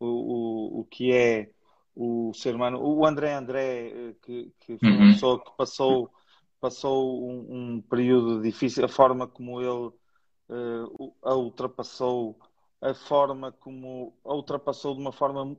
o, 0.00 0.80
o 0.80 0.84
que 0.86 1.12
é 1.12 1.50
o 1.94 2.32
ser 2.34 2.54
humano. 2.54 2.80
O 2.82 3.06
André 3.06 3.34
André, 3.34 3.88
eh, 3.88 4.14
que, 4.22 4.52
que 4.60 4.78
foi 4.78 4.90
uma 4.90 5.06
uhum. 5.06 5.12
pessoa 5.12 5.44
que 5.44 5.56
passou 5.56 6.10
passou 6.64 7.28
um, 7.28 7.74
um, 7.74 7.82
período 7.82 8.40
difícil, 8.40 8.86
a 8.86 8.88
forma 8.88 9.28
como 9.28 9.60
ele 9.60 9.92
uh, 10.48 11.14
a 11.22 11.34
ultrapassou, 11.34 12.38
a 12.80 12.94
forma 12.94 13.52
como 13.52 14.16
a 14.24 14.32
ultrapassou 14.32 14.94
de 14.94 15.00
uma 15.02 15.12
forma 15.12 15.54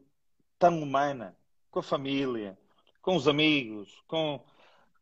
tão 0.57 0.81
humana, 0.81 1.37
com 1.69 1.77
a 1.77 1.83
família, 1.83 2.57
com 3.03 3.15
os 3.15 3.27
amigos, 3.27 4.01
com, 4.07 4.43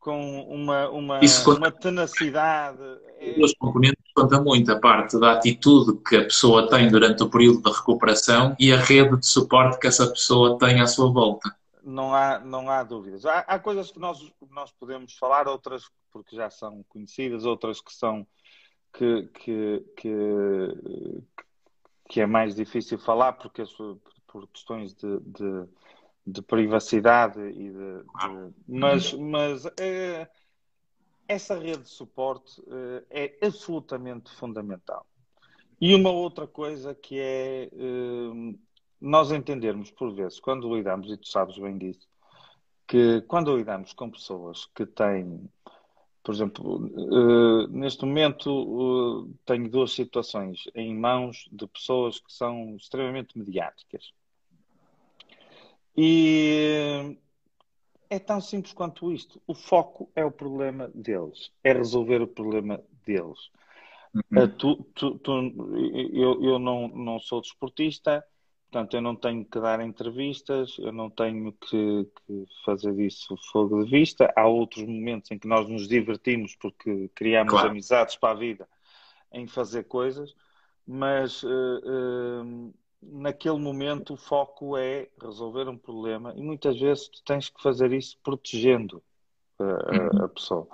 com 0.03 0.41
uma, 0.49 0.89
uma, 0.89 1.19
conta, 1.45 1.59
uma 1.59 1.71
tenacidade. 1.71 2.81
Os 3.41 3.53
componentes 3.53 4.03
conta 4.13 4.41
muito 4.41 4.69
a 4.71 4.79
parte 4.79 5.17
da 5.17 5.31
atitude 5.31 5.97
que 6.07 6.17
a 6.17 6.23
pessoa 6.23 6.69
tem 6.69 6.89
durante 6.91 7.23
o 7.23 7.29
período 7.29 7.63
de 7.63 7.71
recuperação 7.71 8.53
e 8.59 8.73
a 8.73 8.77
rede 8.77 9.17
de 9.17 9.25
suporte 9.25 9.79
que 9.79 9.87
essa 9.87 10.05
pessoa 10.07 10.57
tem 10.57 10.81
à 10.81 10.87
sua 10.87 11.11
volta 11.11 11.49
não 11.85 12.13
há, 12.13 12.39
não 12.39 12.69
há 12.69 12.81
dúvidas. 12.81 13.25
Há, 13.25 13.39
há, 13.39 13.59
coisas 13.59 13.91
que 13.91 13.99
nós, 13.99 14.31
nós 14.49 14.71
podemos 14.71 15.17
falar, 15.17 15.47
outras 15.47 15.83
porque 16.11 16.35
já 16.35 16.49
são 16.49 16.83
conhecidas, 16.87 17.43
outras 17.43 17.81
que 17.81 17.91
são 17.91 18.25
que, 18.93 19.23
que, 19.33 19.83
que, 19.97 21.23
que 22.07 22.21
é 22.21 22.25
mais 22.25 22.55
difícil 22.55 22.99
falar 22.99 23.33
porque 23.33 23.63
por 24.27 24.47
questões 24.47 24.93
de, 24.93 25.19
de, 25.19 25.67
de 26.25 26.41
privacidade 26.41 27.39
e 27.41 27.69
de, 27.69 28.03
de 28.03 28.53
mas, 28.67 29.13
mas 29.13 29.65
é, 29.77 30.27
essa 31.27 31.57
rede 31.57 31.83
de 31.83 31.89
suporte 31.89 32.61
é, 33.09 33.33
é 33.41 33.47
absolutamente 33.47 34.31
fundamental. 34.31 35.05
E 35.81 35.93
uma 35.93 36.11
outra 36.11 36.47
coisa 36.47 36.95
que 36.95 37.19
é 37.19 37.69
nós 39.03 39.33
entendermos, 39.33 39.91
por 39.91 40.13
vezes, 40.13 40.39
quando 40.39 40.73
lidamos, 40.73 41.11
e 41.11 41.17
tu 41.17 41.27
sabes 41.27 41.57
bem 41.57 41.77
disso, 41.77 42.07
que 42.87 43.21
quando 43.23 43.57
lidamos 43.57 43.91
com 43.91 44.09
pessoas 44.09 44.65
que 44.73 44.85
têm, 44.85 45.49
por 46.23 46.33
exemplo, 46.33 46.89
neste 47.69 48.05
momento 48.05 49.27
tenho 49.45 49.69
duas 49.69 49.91
situações 49.91 50.63
em 50.73 50.95
mãos 50.95 51.49
de 51.51 51.67
pessoas 51.67 52.17
que 52.17 52.31
são 52.31 52.77
extremamente 52.77 53.37
mediáticas. 53.37 54.13
E 55.95 57.17
é 58.09 58.19
tão 58.19 58.41
simples 58.41 58.73
quanto 58.73 59.11
isto. 59.11 59.41
O 59.47 59.53
foco 59.53 60.09
é 60.15 60.23
o 60.25 60.31
problema 60.31 60.91
deles, 60.93 61.51
é 61.63 61.73
resolver 61.73 62.21
o 62.21 62.27
problema 62.27 62.81
deles. 63.05 63.51
Uhum. 64.13 64.43
Uh, 64.43 64.47
tu, 64.47 64.75
tu, 64.93 65.19
tu, 65.19 65.31
eu 66.13 66.43
eu 66.43 66.59
não, 66.59 66.87
não 66.87 67.19
sou 67.19 67.41
desportista, 67.41 68.23
Portanto, 68.73 68.95
eu 68.95 69.01
não 69.03 69.15
tenho 69.15 69.45
que 69.45 69.59
dar 69.59 69.79
entrevistas, 69.81 70.75
eu 70.79 70.91
não 70.91 71.07
tenho 71.07 71.53
que, 71.53 72.09
que, 72.25 72.45
fazer 72.65 72.99
isso 72.99 73.37
fogo 73.51 73.83
de 73.83 73.91
vista. 73.91 74.33
Há 74.35 74.47
outros 74.47 74.83
momentos 74.83 75.29
em 75.29 75.37
que 75.37 75.47
nós 75.47 75.69
nos 75.69 75.87
divertimos 75.87 76.55
porque 76.55 77.07
criamos 77.13 77.51
claro. 77.51 77.69
amizades 77.69 78.15
para 78.15 78.31
a 78.31 78.39
vida 78.39 78.67
em 79.31 79.45
fazer 79.45 79.83
coisas, 79.83 80.33
mas 80.87 81.43
uh, 81.43 81.49
uh, 81.49 82.73
naquele 83.11 83.59
momento 83.59 84.13
o 84.13 84.17
foco 84.17 84.77
é 84.77 85.09
resolver 85.21 85.67
um 85.67 85.77
problema 85.77 86.33
e 86.35 86.41
muitas 86.41 86.79
vezes 86.79 87.07
tu 87.07 87.23
tens 87.23 87.49
que 87.49 87.61
fazer 87.61 87.91
isso 87.91 88.17
protegendo 88.23 89.01
uh, 89.59 89.63
uhum. 89.63 90.25
a, 90.25 90.29
pessoa. 90.29 90.67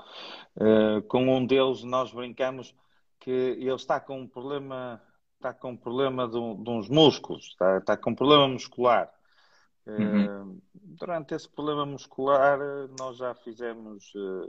com 1.07 1.27
um 1.27 1.45
deles 1.45 1.83
nós 1.83 2.11
brincamos 2.11 2.73
que 3.19 3.31
ele 3.31 3.73
está 3.73 3.99
com 3.99 4.21
um 4.21 4.27
problema 4.27 5.01
está 5.39 5.53
com 5.53 5.75
problema 5.75 6.27
de, 6.27 6.33
de 6.33 6.69
uns 6.69 6.89
músculos, 6.89 7.47
está, 7.47 7.77
está, 7.77 7.97
com 7.97 8.13
problema 8.13 8.47
muscular. 8.47 9.09
Uhum. 9.87 10.51
Uh, 10.51 10.61
durante 10.73 11.33
esse 11.33 11.47
problema 11.49 11.85
muscular, 11.85 12.59
nós 12.99 13.17
já 13.17 13.33
fizemos 13.33 14.13
uh, 14.15 14.45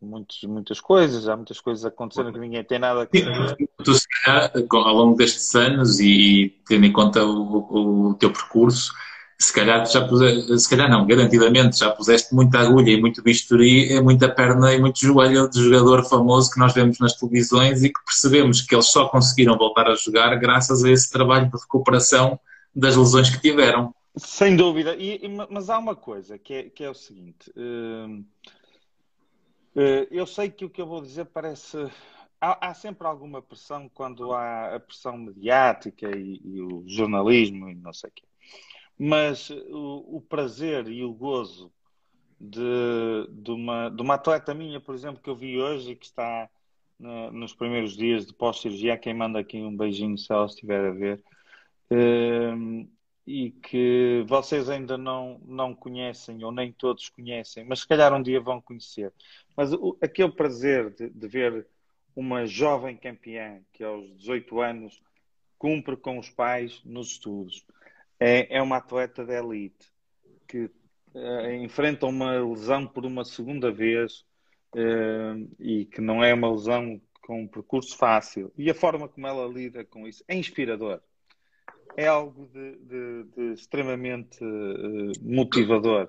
muitos, 0.00 0.42
muitas 0.44 0.80
coisas, 0.80 1.28
há 1.28 1.36
muitas 1.36 1.60
coisas 1.60 1.84
acontecendo 1.84 2.32
que 2.32 2.38
ninguém 2.38 2.64
tem 2.64 2.78
nada 2.78 3.02
a 3.02 3.04
ver. 3.04 3.56
Tu, 3.84 3.94
se 3.94 4.06
calhar, 4.24 4.52
ao 4.72 4.94
longo 4.94 5.16
destes 5.16 5.54
anos 5.54 6.00
e 6.00 6.54
tendo 6.66 6.86
em 6.86 6.92
conta 6.92 7.24
o, 7.24 8.10
o 8.10 8.14
teu 8.14 8.32
percurso, 8.32 8.92
se 9.38 9.52
calhar 9.52 9.84
já 9.86 10.06
puseste, 10.06 10.58
se 10.58 10.68
calhar 10.68 10.88
não, 10.88 11.06
garantidamente 11.06 11.78
já 11.78 11.90
puseste 11.90 12.34
muita 12.34 12.58
agulha 12.58 12.90
e 12.90 13.00
muito 13.00 13.22
bisturi, 13.22 14.00
muita 14.00 14.28
perna 14.28 14.72
e 14.72 14.80
muito 14.80 14.98
joelho 14.98 15.48
de 15.50 15.62
jogador 15.62 16.04
famoso 16.04 16.50
que 16.50 16.58
nós 16.58 16.72
vemos 16.72 16.98
nas 16.98 17.14
televisões 17.14 17.82
e 17.82 17.90
que 17.90 18.04
percebemos 18.04 18.62
que 18.62 18.74
eles 18.74 18.86
só 18.86 19.08
conseguiram 19.08 19.58
voltar 19.58 19.88
a 19.88 19.94
jogar 19.94 20.34
graças 20.36 20.82
a 20.82 20.90
esse 20.90 21.10
trabalho 21.10 21.50
de 21.50 21.58
recuperação 21.60 22.40
das 22.74 22.96
lesões 22.96 23.28
que 23.28 23.40
tiveram. 23.40 23.94
Sem 24.16 24.56
dúvida, 24.56 24.96
e, 24.96 25.20
mas 25.50 25.68
há 25.68 25.78
uma 25.78 25.94
coisa 25.94 26.38
que 26.38 26.54
é, 26.54 26.62
que 26.70 26.82
é 26.82 26.88
o 26.88 26.94
seguinte: 26.94 27.50
uh, 27.50 28.24
eu 30.10 30.26
sei 30.26 30.50
que 30.50 30.64
o 30.64 30.70
que 30.70 30.80
eu 30.80 30.86
vou 30.86 31.00
dizer 31.02 31.26
parece. 31.26 31.76
Há, 32.40 32.68
há 32.68 32.74
sempre 32.74 33.06
alguma 33.06 33.40
pressão 33.40 33.88
quando 33.88 34.32
há 34.32 34.74
a 34.74 34.80
pressão 34.80 35.16
mediática 35.16 36.08
e, 36.16 36.40
e 36.44 36.60
o 36.60 36.84
jornalismo 36.86 37.68
e 37.68 37.74
não 37.74 37.92
sei 37.92 38.10
o 38.10 38.12
quê 38.12 38.26
mas 38.98 39.50
o, 39.50 40.16
o 40.16 40.20
prazer 40.20 40.88
e 40.88 41.04
o 41.04 41.12
gozo 41.12 41.72
de, 42.40 43.28
de, 43.30 43.50
uma, 43.50 43.90
de 43.90 44.02
uma 44.02 44.14
atleta 44.14 44.54
minha, 44.54 44.80
por 44.80 44.94
exemplo, 44.94 45.22
que 45.22 45.28
eu 45.28 45.36
vi 45.36 45.58
hoje 45.58 45.92
e 45.92 45.96
que 45.96 46.06
está 46.06 46.48
na, 46.98 47.30
nos 47.30 47.54
primeiros 47.54 47.96
dias 47.96 48.26
de 48.26 48.32
pós-cirurgia, 48.32 48.96
quem 48.96 49.14
manda 49.14 49.38
aqui 49.38 49.58
um 49.58 49.76
beijinho 49.76 50.16
se 50.16 50.32
ela 50.32 50.46
estiver 50.46 50.86
a 50.86 50.92
ver, 50.92 51.22
um, 51.90 52.88
e 53.26 53.50
que 53.50 54.24
vocês 54.28 54.68
ainda 54.68 54.96
não, 54.96 55.40
não 55.44 55.74
conhecem, 55.74 56.44
ou 56.44 56.52
nem 56.52 56.72
todos 56.72 57.08
conhecem, 57.08 57.64
mas 57.64 57.80
se 57.80 57.88
calhar 57.88 58.14
um 58.14 58.22
dia 58.22 58.40
vão 58.40 58.60
conhecer. 58.60 59.12
Mas 59.56 59.72
o, 59.72 59.98
aquele 60.00 60.30
prazer 60.30 60.90
de, 60.94 61.10
de 61.10 61.28
ver 61.28 61.66
uma 62.14 62.46
jovem 62.46 62.96
campeã 62.96 63.60
que 63.72 63.82
aos 63.82 64.16
18 64.18 64.60
anos 64.60 65.02
cumpre 65.58 65.96
com 65.96 66.18
os 66.18 66.30
pais 66.30 66.80
nos 66.84 67.12
estudos, 67.12 67.66
é, 68.20 68.56
é 68.56 68.62
uma 68.62 68.76
atleta 68.76 69.24
de 69.24 69.32
elite 69.32 69.92
que 70.46 70.70
uh, 71.14 71.50
enfrenta 71.62 72.06
uma 72.06 72.38
lesão 72.38 72.86
por 72.86 73.04
uma 73.04 73.24
segunda 73.24 73.72
vez 73.72 74.24
uh, 74.74 75.48
e 75.58 75.84
que 75.86 76.00
não 76.00 76.22
é 76.22 76.32
uma 76.32 76.50
lesão 76.50 77.00
com 77.22 77.42
um 77.42 77.48
percurso 77.48 77.96
fácil. 77.96 78.52
E 78.56 78.70
a 78.70 78.74
forma 78.74 79.08
como 79.08 79.26
ela 79.26 79.46
lida 79.46 79.84
com 79.84 80.06
isso 80.06 80.22
é 80.28 80.36
inspirador. 80.36 81.00
É 81.96 82.06
algo 82.06 82.48
de, 82.52 82.76
de, 82.76 83.24
de 83.36 83.52
extremamente 83.54 84.44
uh, 84.44 85.12
motivador. 85.22 86.08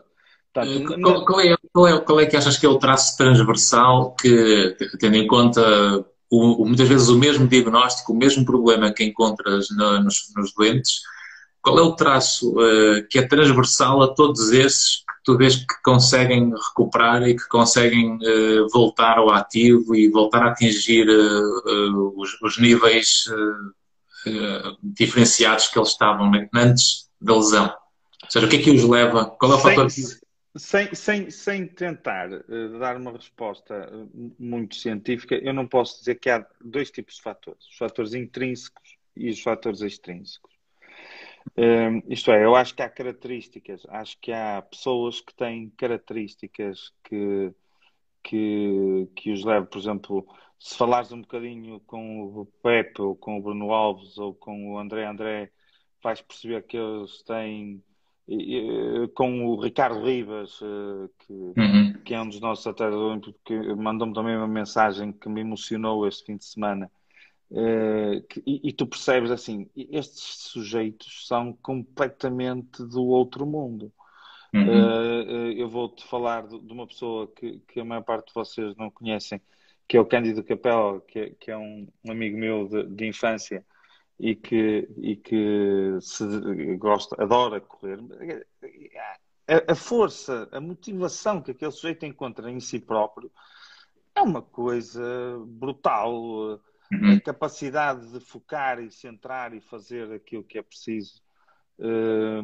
Portanto, 0.53 1.01
qual, 1.01 1.25
qual, 1.25 1.41
é, 1.41 1.55
qual, 1.71 1.87
é, 1.87 1.99
qual 2.01 2.19
é 2.19 2.25
que 2.25 2.35
achas 2.35 2.57
que 2.57 2.65
é 2.65 2.69
o 2.69 2.79
traço 2.79 3.15
transversal 3.15 4.15
que, 4.15 4.75
tendo 4.99 5.15
em 5.15 5.27
conta 5.27 6.05
o, 6.29 6.65
muitas 6.65 6.89
vezes 6.89 7.07
o 7.09 7.17
mesmo 7.17 7.47
diagnóstico, 7.47 8.11
o 8.11 8.17
mesmo 8.17 8.43
problema 8.43 8.91
que 8.91 9.03
encontras 9.03 9.67
no, 9.69 10.03
nos, 10.03 10.33
nos 10.35 10.53
doentes, 10.53 11.01
qual 11.61 11.79
é 11.79 11.81
o 11.81 11.95
traço 11.95 12.51
uh, 12.51 13.07
que 13.09 13.19
é 13.19 13.27
transversal 13.27 14.01
a 14.01 14.13
todos 14.13 14.51
esses 14.51 14.97
que 14.97 15.23
tu 15.23 15.37
vês 15.37 15.57
que 15.57 15.81
conseguem 15.83 16.51
recuperar 16.69 17.23
e 17.27 17.35
que 17.35 17.47
conseguem 17.47 18.15
uh, 18.15 18.67
voltar 18.71 19.17
ao 19.17 19.29
ativo 19.29 19.95
e 19.95 20.09
voltar 20.09 20.43
a 20.43 20.51
atingir 20.51 21.07
uh, 21.09 22.13
os, 22.15 22.41
os, 22.41 22.57
níveis 22.57 23.25
diferenciados 24.81 25.67
que 25.67 25.77
eles 25.77 25.89
estavam 25.89 26.31
antes 26.53 27.09
da 27.19 27.35
lesão? 27.35 27.65
Ou 28.23 28.31
seja, 28.31 28.45
o 28.45 28.49
que 28.49 28.57
é 28.57 28.61
que 28.61 28.71
os 28.71 28.83
leva? 28.83 29.25
Qual 29.25 29.51
é 29.51 29.55
o 29.55 29.59
fator 29.59 29.87
que... 29.87 30.01
Sem, 30.57 30.93
sem, 30.95 31.29
sem 31.29 31.67
tentar 31.67 32.31
uh, 32.31 32.79
dar 32.79 32.97
uma 32.97 33.11
resposta 33.11 33.89
muito 34.39 34.75
científica, 34.75 35.35
eu 35.35 35.53
não 35.53 35.67
posso 35.67 35.99
dizer 35.99 36.15
que 36.15 36.31
há 36.31 36.43
dois 36.59 36.89
tipos 36.89 37.15
de 37.15 37.21
fatores: 37.21 37.63
os 37.67 37.77
fatores 37.77 38.15
intrínsecos 38.15 38.97
e 39.15 39.29
os 39.29 39.39
fatores 39.39 39.81
extrínsecos. 39.81 40.51
Um, 41.55 42.01
isto 42.09 42.31
é, 42.31 42.43
eu 42.43 42.55
acho 42.55 42.75
que 42.75 42.81
há 42.81 42.89
características, 42.89 43.83
acho 43.89 44.17
que 44.19 44.31
há 44.31 44.61
pessoas 44.61 45.21
que 45.21 45.33
têm 45.33 45.71
características 45.77 46.91
que, 47.03 47.53
que, 48.23 49.07
que 49.15 49.31
os 49.31 49.45
levam, 49.45 49.67
por 49.67 49.79
exemplo, 49.79 50.27
se 50.59 50.75
falares 50.75 51.11
um 51.11 51.21
bocadinho 51.21 51.79
com 51.81 52.23
o 52.23 52.45
Pepe 52.61 53.01
ou 53.01 53.15
com 53.15 53.37
o 53.37 53.41
Bruno 53.41 53.73
Alves 53.73 54.17
ou 54.17 54.33
com 54.33 54.73
o 54.73 54.79
André 54.79 55.05
André, 55.05 55.51
vais 56.03 56.21
perceber 56.21 56.63
que 56.63 56.77
eles 56.77 57.21
têm 57.23 57.83
com 59.13 59.45
o 59.45 59.61
Ricardo 59.61 60.03
Ribas, 60.03 60.59
eh, 60.61 61.09
que, 61.19 61.33
uhum. 61.33 61.93
que 62.03 62.13
é 62.13 62.21
um 62.21 62.27
dos 62.27 62.41
nossos 62.41 62.67
atletas 62.67 62.99
olímpicos, 62.99 63.39
que 63.45 63.57
mandou-me 63.73 64.13
também 64.13 64.35
uma 64.35 64.47
mensagem 64.47 65.13
que 65.13 65.29
me 65.29 65.41
emocionou 65.41 66.05
este 66.05 66.25
fim 66.25 66.35
de 66.35 66.43
semana. 66.43 66.91
Que, 67.49 68.43
e, 68.45 68.67
e, 68.67 68.73
tu 68.73 68.85
percebes 68.85 69.31
assim, 69.31 69.69
estes 69.73 70.49
sujeitos 70.49 71.25
são 71.25 71.53
completamente 71.53 72.83
do 72.83 73.05
outro 73.05 73.45
mundo. 73.45 73.93
Uhum. 74.53 74.65
Uh, 74.65 75.51
eu 75.51 75.69
vou-te 75.69 76.03
falar 76.05 76.47
de, 76.47 76.59
de, 76.59 76.73
uma 76.73 76.87
pessoa 76.87 77.27
que, 77.27 77.59
que 77.67 77.79
a 77.79 77.85
maior 77.85 78.03
parte 78.03 78.27
de 78.27 78.33
vocês 78.33 78.75
não 78.75 78.89
conhecem, 78.89 79.41
que 79.87 79.95
é 79.95 79.99
o 79.99 80.05
Cândido 80.05 80.43
Capela, 80.43 80.99
que, 81.01 81.31
que 81.39 81.49
é 81.49 81.57
um, 81.57 81.87
um, 82.03 82.11
amigo 82.11 82.37
meu 82.37 82.67
de, 82.67 82.83
de 82.87 83.07
infância, 83.07 83.65
e 84.19 84.35
que, 84.35 84.89
e 84.97 85.15
que 85.15 85.97
se 86.01 86.75
gosta, 86.77 87.15
adora 87.21 87.61
correr, 87.61 87.99
a, 89.47 89.71
a, 89.71 89.75
força, 89.75 90.49
a 90.51 90.59
motivação 90.59 91.41
que 91.41 91.51
aquele 91.51 91.71
sujeito 91.71 92.05
encontra 92.05 92.51
em 92.51 92.59
si 92.59 92.79
próprio 92.79 93.31
é 94.15 94.21
uma 94.21 94.41
coisa 94.41 95.37
brutal. 95.45 96.59
Uhum. 96.91 97.15
A 97.17 97.19
capacidade 97.19 98.11
de 98.11 98.19
focar 98.21 98.79
e 98.79 98.89
centrar 98.89 99.53
e 99.53 99.59
fazer 99.59 100.11
aquilo 100.13 100.43
que 100.43 100.57
é 100.57 100.61
preciso, 100.61 101.21
uh, 101.79 102.41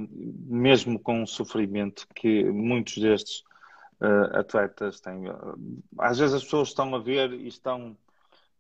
mesmo 0.54 1.00
com 1.00 1.24
o 1.24 1.28
sofrimento 1.28 2.06
que 2.14 2.44
muitos 2.44 2.98
destes 2.98 3.42
uh, 4.04 4.38
atletas 4.38 5.00
têm. 5.00 5.24
Às 5.98 6.20
vezes 6.20 6.36
as 6.36 6.44
pessoas 6.44 6.70
estão 6.70 6.94
a 6.94 7.00
ver 7.00 7.34
e 7.34 7.48
estão, 7.48 7.98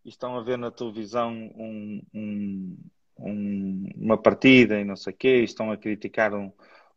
estão 0.05 0.37
a 0.37 0.41
ver 0.41 0.57
na 0.57 0.71
televisão 0.71 1.31
um, 1.55 2.01
um 2.13 2.77
um, 3.17 3.89
uma 3.95 4.17
partida 4.17 4.79
e 4.79 4.83
não 4.83 4.95
sei 4.95 5.13
o 5.13 5.15
quê, 5.15 5.41
e 5.41 5.43
estão 5.43 5.71
a 5.71 5.77
criticar 5.77 6.33
um, 6.33 6.51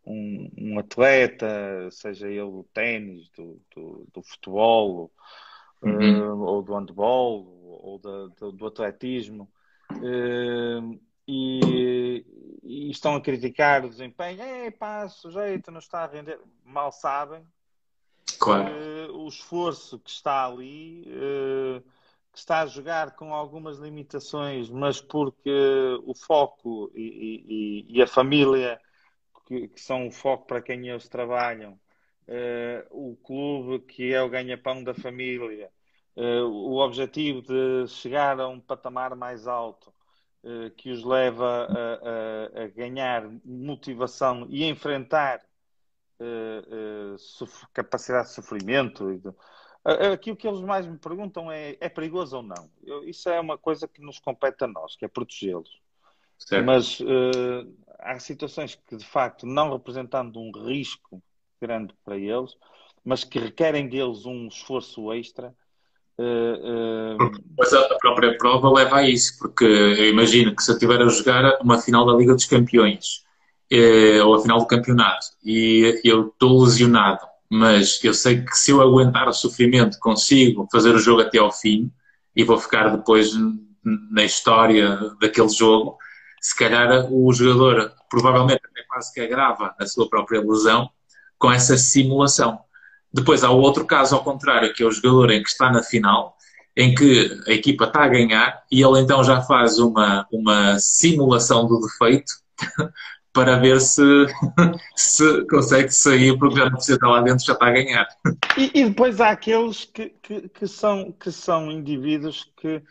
um, 0.06 0.78
atleta, 0.78 1.88
seja 1.90 2.28
ele 2.28 2.50
do 2.50 2.64
ténis, 2.72 3.28
do, 3.30 3.60
do, 3.74 4.06
do, 4.12 4.22
futebol, 4.22 5.10
uhum. 5.82 6.32
uh, 6.32 6.42
ou 6.42 6.62
do 6.62 6.74
handball, 6.74 7.46
ou 7.82 7.98
do, 7.98 8.52
do 8.52 8.66
atletismo, 8.66 9.48
e, 11.28 12.24
e, 12.62 12.90
estão 12.90 13.14
a 13.14 13.20
criticar 13.20 13.84
o 13.84 13.90
desempenho, 13.90 14.40
é 14.40 14.70
pá, 14.70 15.08
sujeito 15.08 15.70
não 15.70 15.78
está 15.78 16.04
a 16.04 16.06
render, 16.06 16.40
mal 16.64 16.92
sabem 16.92 17.42
claro. 18.38 18.72
uh, 18.72 19.24
o 19.24 19.28
esforço 19.28 19.98
que 19.98 20.10
está 20.10 20.46
ali 20.46 21.04
que 22.36 22.40
está 22.40 22.60
a 22.60 22.66
jogar 22.66 23.16
com 23.16 23.32
algumas 23.32 23.78
limitações, 23.78 24.68
mas 24.68 25.00
porque 25.00 25.50
o 26.04 26.14
foco 26.14 26.92
e, 26.94 27.86
e, 27.88 27.96
e 27.96 28.02
a 28.02 28.06
família, 28.06 28.78
que, 29.46 29.68
que, 29.68 29.80
são 29.80 30.06
o 30.06 30.12
foco 30.12 30.46
para 30.46 30.60
quem 30.60 30.86
eles 30.86 31.08
trabalham, 31.08 31.80
uh, 32.28 32.86
o 32.90 33.16
clube 33.16 33.86
que 33.86 34.12
é 34.12 34.20
o 34.22 34.28
ganha-pão 34.28 34.84
da 34.84 34.92
família, 34.92 35.70
uh, 36.14 36.44
o 36.44 36.76
objetivo 36.76 37.40
de 37.40 37.88
chegar 37.88 38.38
a 38.38 38.48
um 38.48 38.60
patamar 38.60 39.16
mais 39.16 39.46
alto, 39.46 39.90
uh, 40.44 40.70
que 40.76 40.90
os 40.90 41.02
leva 41.04 41.66
a, 41.70 42.60
a, 42.60 42.64
a, 42.64 42.68
ganhar 42.68 43.30
motivação 43.46 44.46
e 44.50 44.62
enfrentar 44.64 45.40
capacidade 47.72 48.28
de 48.28 48.34
sofrimento. 48.34 49.22
Aqui 50.12 50.32
o 50.32 50.36
que 50.36 50.48
eles 50.48 50.60
mais 50.60 50.86
me 50.86 50.98
perguntam 50.98 51.50
é: 51.50 51.76
é 51.80 51.88
perigoso 51.88 52.38
ou 52.38 52.42
não? 52.42 52.70
Eu, 52.84 53.04
isso 53.04 53.28
é 53.28 53.38
uma 53.38 53.56
coisa 53.56 53.86
que 53.86 54.02
nos 54.02 54.18
compete 54.18 54.64
a 54.64 54.66
nós, 54.66 54.96
que 54.96 55.04
é 55.04 55.08
protegê-los. 55.08 55.80
Mas 56.64 57.00
uh, 57.00 57.74
há 57.98 58.18
situações 58.18 58.74
que, 58.74 58.96
de 58.96 59.04
facto, 59.04 59.46
não 59.46 59.72
representando 59.72 60.38
um 60.38 60.50
risco 60.50 61.22
grande 61.60 61.94
para 62.04 62.16
eles, 62.16 62.54
mas 63.04 63.24
que 63.24 63.38
requerem 63.38 63.88
deles 63.88 64.26
um 64.26 64.48
esforço 64.48 65.12
extra. 65.12 65.54
Uh, 66.18 67.14
uh... 67.14 67.42
Mas 67.58 67.72
a 67.72 67.96
própria 67.98 68.36
prova 68.36 68.70
leva 68.70 68.96
a 68.96 69.08
isso, 69.08 69.38
porque 69.38 69.64
eu 69.64 70.08
imagino 70.10 70.54
que 70.54 70.62
se 70.62 70.70
eu 70.70 70.74
estiver 70.74 71.00
a 71.00 71.08
jogar 71.08 71.58
uma 71.62 71.78
final 71.78 72.06
da 72.06 72.14
Liga 72.14 72.34
dos 72.34 72.44
Campeões 72.44 73.25
ou 74.24 74.34
a 74.34 74.40
final 74.40 74.58
do 74.58 74.66
campeonato 74.66 75.26
e 75.44 76.00
eu 76.04 76.28
estou 76.28 76.62
lesionado 76.62 77.26
mas 77.50 78.02
eu 78.02 78.12
sei 78.12 78.42
que 78.42 78.56
se 78.56 78.70
eu 78.70 78.80
aguentar 78.80 79.28
o 79.28 79.32
sofrimento 79.32 79.98
consigo 79.98 80.68
fazer 80.70 80.94
o 80.94 80.98
jogo 80.98 81.22
até 81.22 81.38
ao 81.38 81.52
fim 81.52 81.90
e 82.34 82.44
vou 82.44 82.58
ficar 82.58 82.88
depois 82.96 83.32
na 84.10 84.24
história 84.24 84.98
daquele 85.20 85.48
jogo, 85.48 85.96
se 86.40 86.56
calhar 86.56 87.06
o 87.10 87.32
jogador 87.32 87.92
provavelmente 88.10 88.62
até 88.64 88.82
quase 88.88 89.12
que 89.12 89.20
agrava 89.20 89.74
a 89.78 89.86
sua 89.86 90.08
própria 90.08 90.40
lesão 90.40 90.90
com 91.38 91.50
essa 91.50 91.76
simulação. 91.76 92.58
Depois 93.12 93.44
há 93.44 93.50
o 93.50 93.60
outro 93.60 93.86
caso 93.86 94.16
ao 94.16 94.24
contrário, 94.24 94.74
que 94.74 94.82
é 94.82 94.86
o 94.86 94.90
jogador 94.90 95.30
em 95.30 95.42
que 95.42 95.48
está 95.48 95.70
na 95.70 95.82
final, 95.82 96.36
em 96.76 96.94
que 96.94 97.40
a 97.46 97.52
equipa 97.52 97.84
está 97.84 98.04
a 98.04 98.08
ganhar 98.08 98.62
e 98.70 98.82
ele 98.82 99.00
então 99.00 99.22
já 99.22 99.40
faz 99.40 99.78
uma, 99.78 100.26
uma 100.30 100.78
simulação 100.78 101.66
do 101.66 101.80
defeito 101.80 102.32
para 103.36 103.58
ver 103.58 103.78
se, 103.82 104.00
se 104.96 105.46
consegue 105.46 105.90
sair, 105.90 106.38
porque 106.38 106.56
já 106.56 106.64
não 106.64 106.72
precisa 106.72 106.94
estar 106.94 107.08
lá 107.08 107.20
dentro, 107.20 107.44
já 107.44 107.52
está 107.52 107.66
a 107.66 107.70
ganhar. 107.70 108.08
E, 108.56 108.80
e 108.80 108.88
depois 108.88 109.20
há 109.20 109.28
aqueles 109.28 109.84
que, 109.84 110.08
que, 110.22 110.48
que, 110.48 110.66
são, 110.66 111.12
que 111.12 111.30
são 111.30 111.70
indivíduos 111.70 112.50
que. 112.56 112.82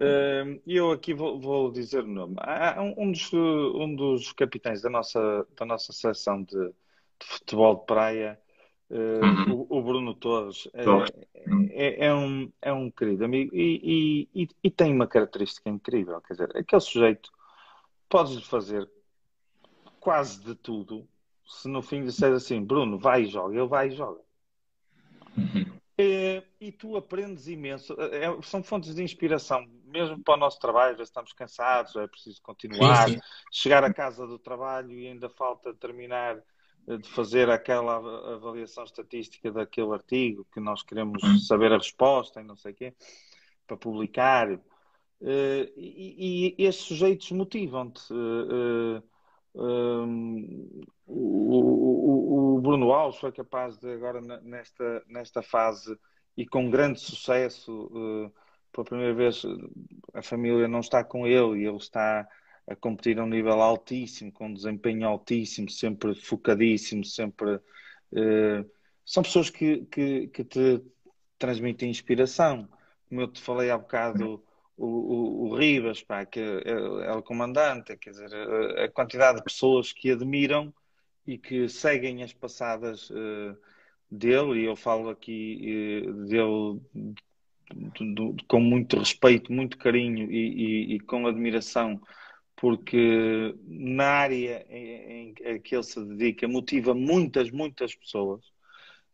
Uh, 0.00 0.60
eu 0.66 0.90
aqui 0.90 1.14
vou, 1.14 1.38
vou, 1.38 1.70
dizer 1.70 2.02
o 2.02 2.08
nome. 2.08 2.34
Há 2.38 2.82
um 2.82 3.12
dos, 3.12 3.32
um 3.32 3.94
dos 3.94 4.32
capitães 4.32 4.82
da 4.82 4.90
nossa, 4.90 5.46
da 5.56 5.64
nossa 5.64 5.92
seleção 5.92 6.42
de, 6.42 6.56
de 6.58 6.74
futebol 7.20 7.76
de 7.76 7.86
praia, 7.86 8.36
uh, 8.90 9.24
uhum. 9.24 9.66
o, 9.70 9.78
o, 9.78 9.82
Bruno 9.82 10.14
Torres, 10.14 10.68
é, 10.74 10.82
é, 11.70 12.06
é, 12.06 12.12
um, 12.12 12.50
é 12.60 12.72
um 12.72 12.90
querido 12.90 13.24
amigo 13.24 13.54
e, 13.54 14.28
e, 14.34 14.48
e, 14.64 14.70
tem 14.72 14.92
uma 14.92 15.06
característica 15.06 15.70
incrível. 15.70 16.20
Quer 16.22 16.32
dizer, 16.32 16.56
aquele 16.56 16.80
sujeito 16.80 17.30
podes 18.08 18.42
fazer 18.42 18.90
quase 20.02 20.42
de 20.42 20.56
tudo, 20.56 21.08
se 21.46 21.68
no 21.68 21.80
fim 21.80 22.04
disser 22.04 22.32
assim, 22.32 22.60
Bruno, 22.60 22.98
vai 22.98 23.22
e 23.22 23.26
joga, 23.26 23.56
ele 23.56 23.68
vai 23.68 23.86
e 23.86 23.92
joga. 23.92 24.20
Uhum. 25.38 25.78
É, 25.96 26.42
e 26.60 26.72
tu 26.72 26.96
aprendes 26.96 27.46
imenso. 27.46 27.94
É, 28.00 28.24
é, 28.24 28.42
são 28.42 28.64
fontes 28.64 28.96
de 28.96 29.02
inspiração, 29.02 29.64
mesmo 29.84 30.20
para 30.20 30.34
o 30.34 30.36
nosso 30.36 30.58
trabalho. 30.58 30.96
Já 30.96 31.04
estamos 31.04 31.32
cansados, 31.32 31.94
é 31.94 32.08
preciso 32.08 32.42
continuar. 32.42 33.08
Sim, 33.08 33.14
sim. 33.14 33.20
Chegar 33.52 33.84
à 33.84 33.94
casa 33.94 34.26
do 34.26 34.40
trabalho 34.40 34.90
e 34.90 35.06
ainda 35.06 35.30
falta 35.30 35.72
terminar 35.72 36.42
eh, 36.88 36.96
de 36.96 37.08
fazer 37.08 37.48
aquela 37.48 37.98
avaliação 38.34 38.82
estatística 38.82 39.52
daquele 39.52 39.92
artigo 39.92 40.44
que 40.52 40.58
nós 40.58 40.82
queremos 40.82 41.22
uhum. 41.22 41.38
saber 41.38 41.72
a 41.72 41.78
resposta 41.78 42.40
e 42.40 42.44
não 42.44 42.56
sei 42.56 42.72
o 42.72 42.74
quê, 42.74 42.94
para 43.68 43.76
publicar. 43.76 44.52
Uh, 44.52 45.70
e, 45.76 46.56
e, 46.58 46.64
esses 46.64 46.82
sujeitos 46.82 47.30
motivam-te. 47.30 48.12
Um, 49.54 50.80
o, 51.06 51.14
o, 51.14 52.56
o, 52.56 52.60
Bruno 52.60 52.90
Alves 52.92 53.20
foi 53.20 53.30
capaz 53.32 53.76
de 53.76 53.92
agora 53.92 54.20
nesta, 54.42 55.04
nesta 55.06 55.42
fase 55.42 55.94
e 56.34 56.46
com 56.46 56.70
grande 56.70 56.98
sucesso 57.00 57.90
uh, 57.92 58.32
pela 58.72 58.84
primeira 58.86 59.12
vez 59.12 59.42
a 60.14 60.22
família 60.22 60.66
não 60.66 60.80
está 60.80 61.04
com 61.04 61.26
ele 61.26 61.60
e 61.60 61.66
ele 61.66 61.76
está 61.76 62.26
a 62.66 62.74
competir 62.76 63.18
a 63.18 63.24
um 63.24 63.28
nível 63.28 63.60
altíssimo, 63.60 64.32
com 64.32 64.46
um 64.46 64.54
desempenho 64.54 65.06
altíssimo, 65.06 65.68
sempre 65.68 66.14
focadíssimo, 66.14 67.04
sempre 67.04 67.56
uh, 67.56 68.70
são 69.04 69.22
pessoas 69.22 69.50
que, 69.50 69.84
que, 69.86 70.28
que, 70.28 70.44
te 70.44 70.82
transmitem 71.38 71.90
inspiração. 71.90 72.68
Como 73.08 73.20
eu 73.20 73.28
te 73.28 73.42
falei 73.42 73.70
há 73.70 73.76
bocado, 73.76 74.42
o, 74.82 74.86
o, 74.86 75.50
o 75.50 75.56
Ribas, 75.56 76.02
pá, 76.02 76.26
que 76.26 76.40
é, 76.40 76.70
é, 77.06 77.12
o 77.12 77.22
comandante, 77.22 77.96
quer 77.96 78.10
dizer, 78.10 78.34
a, 78.78 78.88
quantidade 78.88 79.38
de 79.38 79.44
pessoas 79.44 79.92
que 79.92 80.10
admiram 80.10 80.74
e 81.24 81.38
que 81.38 81.68
seguem 81.68 82.24
as 82.24 82.32
passadas 82.32 83.08
uh, 83.10 83.56
dele, 84.10 84.60
e 84.60 84.64
eu 84.64 84.74
falo 84.74 85.08
aqui 85.08 86.02
uh, 86.04 86.12
dele 86.24 86.80
do, 87.72 88.14
do, 88.14 88.36
com 88.48 88.58
muito 88.58 88.98
respeito, 88.98 89.52
muito 89.52 89.78
carinho 89.78 90.30
e, 90.30 90.36
e, 90.36 90.94
e, 90.96 91.00
com 91.00 91.28
admiração, 91.28 92.00
porque 92.56 93.54
na 93.64 94.06
área 94.06 94.66
em, 94.68 95.34
em 95.44 95.60
que 95.60 95.76
ele 95.76 95.84
se 95.84 96.04
dedica 96.04 96.48
motiva 96.48 96.92
muitas, 96.92 97.52
muitas 97.52 97.94
pessoas 97.94 98.44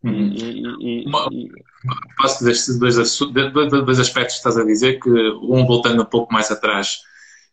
Uhum. 0.02 0.32
E, 0.32 1.02
e, 1.02 1.06
Uma, 1.06 1.28
e... 1.32 1.48
destes 2.44 2.78
dois, 2.78 2.96
dois, 2.96 3.70
dois, 3.70 4.00
aspectos 4.00 4.34
que 4.34 4.38
estás 4.38 4.56
a 4.56 4.64
dizer, 4.64 5.00
que 5.00 5.10
um 5.10 5.66
voltando 5.66 6.02
um 6.02 6.06
pouco 6.06 6.32
mais 6.32 6.50
atrás, 6.50 6.98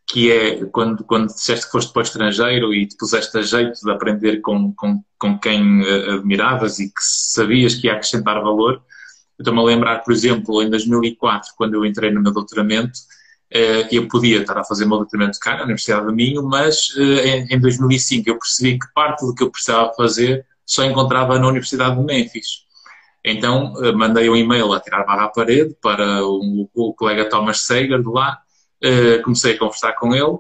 que 0.08 0.32
é 0.32 0.64
quando, 0.66 1.04
quando 1.04 1.28
disseste 1.28 1.66
que 1.66 1.72
foste 1.72 1.92
para 1.92 2.02
o 2.02 2.04
estrangeiro 2.04 2.74
e 2.74 2.88
te 2.88 2.96
puseste 2.98 3.36
a 3.38 3.42
jeito 3.42 3.80
de 3.84 3.92
aprender 3.92 4.42
com, 4.42 4.72
com, 4.74 5.04
com 5.18 5.40
quem 5.40 5.82
admiravas 6.14 6.80
e 6.80 6.88
que 6.88 7.02
sabias 7.02 7.74
que 7.74 7.88
ia 7.88 7.94
acrescentar 7.94 8.42
valor. 8.42 8.84
Eu 9.38 9.44
estou-me 9.44 9.60
a 9.60 9.64
lembrar, 9.64 10.04
por 10.04 10.14
exemplo, 10.14 10.62
em 10.62 10.70
2004, 10.70 11.54
quando 11.58 11.74
eu 11.74 11.86
entrei 11.86 12.12
no 12.12 12.22
meu 12.22 12.32
doutoramento, 12.32 13.00
eu 13.92 14.08
podia 14.08 14.42
estar 14.42 14.58
a 14.58 14.64
fazer 14.64 14.86
o 14.86 14.90
meu 14.90 14.98
doutoramento 15.00 15.40
cá 15.40 15.58
na 15.58 15.64
Universidade 15.64 16.06
do 16.06 16.14
Minho, 16.14 16.44
mas 16.44 16.96
em 17.50 17.60
2005 17.60 18.30
eu 18.30 18.38
percebi 18.38 18.78
que 18.78 18.86
parte 18.94 19.26
do 19.26 19.34
que 19.34 19.44
eu 19.44 19.50
precisava 19.50 19.92
fazer 19.94 20.46
só 20.66 20.84
encontrava 20.84 21.38
na 21.40 21.48
Universidade 21.48 21.96
de 21.96 22.04
Memphis. 22.04 22.66
Então 23.24 23.74
mandei 23.96 24.30
um 24.30 24.36
e-mail 24.36 24.72
a 24.72 24.80
tirar 24.80 25.04
barra 25.04 25.26
à 25.26 25.30
parede 25.30 25.76
para 25.82 26.24
o, 26.24 26.70
o 26.74 26.94
colega 26.94 27.28
Thomas 27.30 27.62
Sager 27.62 28.02
de 28.02 28.10
lá, 28.10 28.38
comecei 29.24 29.56
a 29.56 29.58
conversar 29.58 29.94
com 29.94 30.14
ele, 30.14 30.38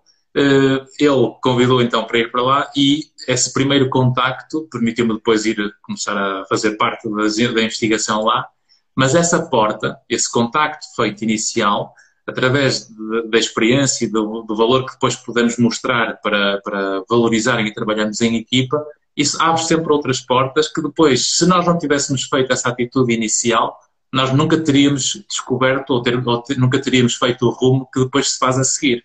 ele 0.99 1.35
convidou 1.41 1.81
então 1.81 2.03
para 2.03 2.19
ir 2.19 2.29
para 2.29 2.41
lá 2.41 2.71
e 2.75 3.05
esse 3.27 3.53
primeiro 3.53 3.89
contacto 3.89 4.67
permitiu-me 4.69 5.13
depois 5.13 5.45
ir 5.45 5.57
começar 5.81 6.17
a 6.17 6.45
fazer 6.45 6.75
parte 6.75 7.09
da, 7.09 7.63
investigação 7.63 8.23
lá, 8.23 8.45
mas 8.93 9.15
essa 9.15 9.47
porta, 9.47 9.97
esse 10.09 10.29
contacto 10.29 10.85
feito 10.95 11.23
inicial, 11.23 11.93
através 12.27 12.89
da 13.29 13.37
experiência 13.37 14.05
e 14.05 14.07
do, 14.09 14.41
do, 14.41 14.55
valor 14.55 14.85
que 14.85 14.93
depois 14.93 15.15
podemos 15.15 15.57
mostrar 15.57 16.19
para, 16.21 16.59
para 16.61 17.03
valorizarem 17.09 17.67
e 17.67 17.73
trabalharmos 17.73 18.19
em 18.19 18.35
equipa, 18.35 18.83
isso 19.15 19.41
abre 19.41 19.63
sempre 19.63 19.91
outras 19.93 20.19
portas 20.19 20.67
que 20.67 20.81
depois, 20.81 21.37
se 21.37 21.45
nós 21.45 21.65
não 21.65 21.77
tivéssemos 21.77 22.23
feito 22.23 22.51
essa 22.51 22.69
atitude 22.69 23.13
inicial, 23.13 23.79
nós 24.11 24.33
nunca 24.33 24.57
teríamos 24.57 25.23
descoberto 25.27 25.91
ou, 25.91 26.01
ter, 26.01 26.27
ou 26.27 26.41
ter, 26.41 26.57
nunca 26.57 26.79
teríamos 26.81 27.15
feito 27.15 27.45
o 27.45 27.49
rumo 27.49 27.89
que 27.93 28.01
depois 28.01 28.31
se 28.31 28.39
faz 28.39 28.57
a 28.57 28.63
seguir. 28.63 29.03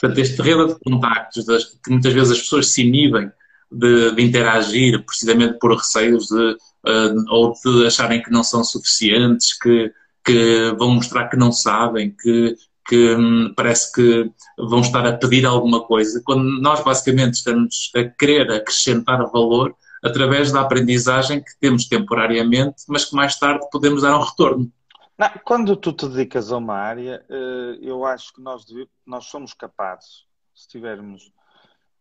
Portanto, 0.00 0.18
este 0.18 0.40
rede 0.40 0.68
de 0.68 0.80
contactos, 0.80 1.44
das, 1.44 1.64
que 1.64 1.90
muitas 1.90 2.12
vezes 2.12 2.32
as 2.32 2.40
pessoas 2.40 2.68
se 2.68 2.82
inibem 2.82 3.30
de, 3.70 4.12
de 4.12 4.22
interagir 4.22 5.04
precisamente 5.04 5.58
por 5.58 5.76
receios 5.76 6.26
de, 6.26 6.52
uh, 6.52 7.24
ou 7.30 7.52
de 7.64 7.86
acharem 7.86 8.22
que 8.22 8.30
não 8.30 8.42
são 8.42 8.64
suficientes, 8.64 9.56
que, 9.58 9.92
que 10.24 10.74
vão 10.78 10.94
mostrar 10.94 11.28
que 11.28 11.36
não 11.36 11.52
sabem, 11.52 12.10
que, 12.10 12.56
que 12.90 13.14
hum, 13.14 13.54
parece 13.54 13.92
que 13.92 14.32
vão 14.58 14.80
estar 14.80 15.06
a 15.06 15.16
pedir 15.16 15.46
alguma 15.46 15.80
coisa, 15.80 16.20
quando 16.26 16.60
nós 16.60 16.82
basicamente 16.82 17.34
estamos 17.34 17.92
a 17.94 18.02
querer 18.02 18.50
acrescentar 18.50 19.30
valor 19.30 19.76
através 20.02 20.50
da 20.50 20.62
aprendizagem 20.62 21.40
que 21.40 21.56
temos 21.60 21.86
temporariamente, 21.86 22.82
mas 22.88 23.04
que 23.04 23.14
mais 23.14 23.38
tarde 23.38 23.64
podemos 23.70 24.02
dar 24.02 24.18
um 24.18 24.24
retorno. 24.24 24.72
Não, 25.16 25.30
quando 25.44 25.76
tu 25.76 25.92
te 25.92 26.08
dedicas 26.08 26.50
a 26.50 26.56
uma 26.56 26.74
área, 26.74 27.24
eh, 27.30 27.78
eu 27.80 28.04
acho 28.04 28.32
que 28.32 28.40
nós, 28.40 28.64
nós 29.06 29.26
somos 29.26 29.54
capazes, 29.54 30.24
se 30.52 30.66
tivermos 30.66 31.30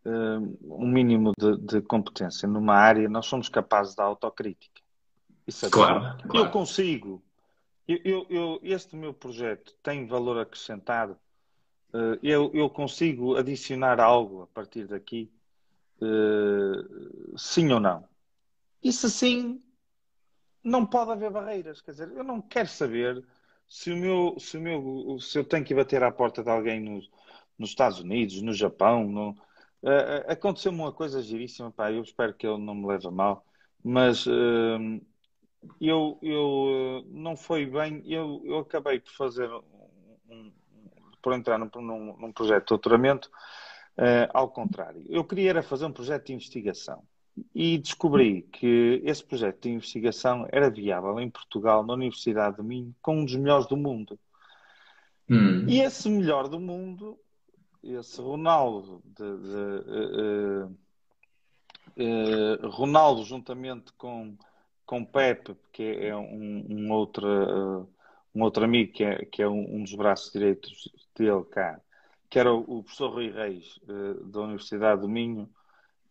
eh, 0.05 0.39
um 0.63 0.87
mínimo 0.87 1.33
de, 1.37 1.55
de, 1.57 1.81
competência 1.83 2.47
numa 2.47 2.73
área, 2.73 3.07
nós 3.07 3.27
somos 3.27 3.47
capazes 3.47 3.93
da 3.93 4.05
autocrítica. 4.05 4.81
Isso 5.45 5.67
é 5.67 5.69
claro, 5.69 6.17
claro. 6.27 6.47
Eu 6.47 6.49
consigo. 6.49 7.21
Eu, 7.89 8.27
eu, 8.29 8.59
este 8.61 8.95
meu 8.95 9.13
projeto 9.13 9.75
tem 9.81 10.05
valor 10.05 10.37
acrescentado. 10.37 11.17
Eh, 11.93 12.19
eu, 12.21 12.51
eu 12.53 12.69
consigo 12.69 13.35
adicionar 13.35 13.99
algo 13.99 14.43
a 14.43 14.47
partir 14.47 14.87
daqui 14.87 15.31
uh, 16.01 17.37
sim 17.37 17.71
ou 17.71 17.79
não. 17.79 18.07
E 18.83 18.93
se 18.93 19.09
sim, 19.09 19.59
não 20.63 20.85
pode 20.85 21.11
haver 21.11 21.31
barreiras. 21.31 21.81
Quer 21.81 21.91
dizer, 21.91 22.11
eu 22.11 22.23
não 22.23 22.41
quero 22.41 22.67
saber 22.67 23.23
se 23.67 23.91
o 23.91 23.97
meu, 23.97 24.39
se 24.39 24.57
o 24.57 24.61
meu, 24.61 25.17
se 25.19 25.39
eu 25.39 25.43
tenho 25.43 25.65
que 25.65 25.73
bater 25.73 26.03
à 26.03 26.11
porta 26.11 26.43
de 26.43 26.49
alguém 26.49 26.79
nos, 26.79 27.09
nos 27.57 27.69
Estados 27.71 27.99
Unidos, 27.99 28.41
no 28.41 28.53
Japão. 28.53 29.07
No, 29.07 29.31
uh, 29.31 30.27
Aconteceu-me 30.27 30.79
uma 30.79 30.93
coisa 30.93 31.23
giríssima, 31.23 31.71
pá, 31.71 31.91
eu 31.91 32.03
espero 32.03 32.35
que 32.35 32.45
ele 32.45 32.59
não 32.59 32.75
me 32.75 32.87
leve 32.87 33.07
a 33.07 33.11
mal, 33.11 33.45
mas 33.83 34.27
uh, 34.27 35.01
eu, 35.79 36.17
eu 36.21 37.03
não 37.07 37.35
foi 37.35 37.65
bem, 37.65 38.01
eu, 38.05 38.41
eu 38.45 38.59
acabei 38.59 38.99
por 38.99 39.11
fazer 39.13 39.49
um, 39.49 39.61
um, 40.29 40.51
por 41.21 41.33
entrar 41.33 41.57
num, 41.57 41.69
num, 41.75 42.17
num 42.17 42.31
projeto 42.31 42.63
de 42.63 42.69
doutoramento 42.69 43.29
Uh, 43.99 44.31
ao 44.33 44.47
contrário, 44.47 45.03
eu 45.09 45.25
queria 45.25 45.49
era 45.49 45.61
fazer 45.61 45.85
um 45.85 45.91
projeto 45.91 46.27
de 46.27 46.33
investigação 46.33 47.03
e 47.53 47.77
descobri 47.77 48.43
que 48.43 49.01
esse 49.03 49.21
projeto 49.21 49.63
de 49.63 49.71
investigação 49.71 50.47
era 50.53 50.69
viável 50.69 51.19
em 51.19 51.29
Portugal, 51.29 51.85
na 51.85 51.95
Universidade 51.95 52.55
de 52.55 52.63
Minho, 52.63 52.95
com 53.01 53.19
um 53.19 53.25
dos 53.25 53.35
melhores 53.35 53.67
do 53.67 53.75
mundo. 53.75 54.17
Hum. 55.29 55.65
E 55.67 55.81
esse 55.81 56.07
melhor 56.07 56.47
do 56.47 56.61
mundo, 56.61 57.19
esse 57.83 58.21
Ronaldo, 58.21 59.01
de, 59.03 59.37
de, 59.37 59.57
uh, 60.61 60.77
uh, 61.97 62.69
Ronaldo 62.69 63.25
juntamente 63.25 63.91
com, 63.97 64.37
com 64.89 65.05
Pepe, 65.05 65.55
que 65.71 65.83
é 65.83 66.17
um, 66.17 66.65
um 66.67 66.91
outro, 66.91 67.87
um 68.33 68.41
outro 68.41 68.65
amigo, 68.65 68.91
que 68.91 69.03
é, 69.03 69.23
que 69.23 69.39
é 69.43 69.47
um, 69.47 69.75
um 69.75 69.83
dos 69.83 69.93
braços 69.93 70.33
direitos 70.33 70.91
dele 71.15 71.43
cá, 71.43 71.79
que 72.27 72.39
era 72.39 72.51
o, 72.51 72.81
professor 72.81 73.11
Rui 73.11 73.29
Reis, 73.29 73.77
uh, 73.83 74.25
da 74.25 74.39
Universidade 74.39 75.01
do 75.01 75.07
Minho, 75.07 75.47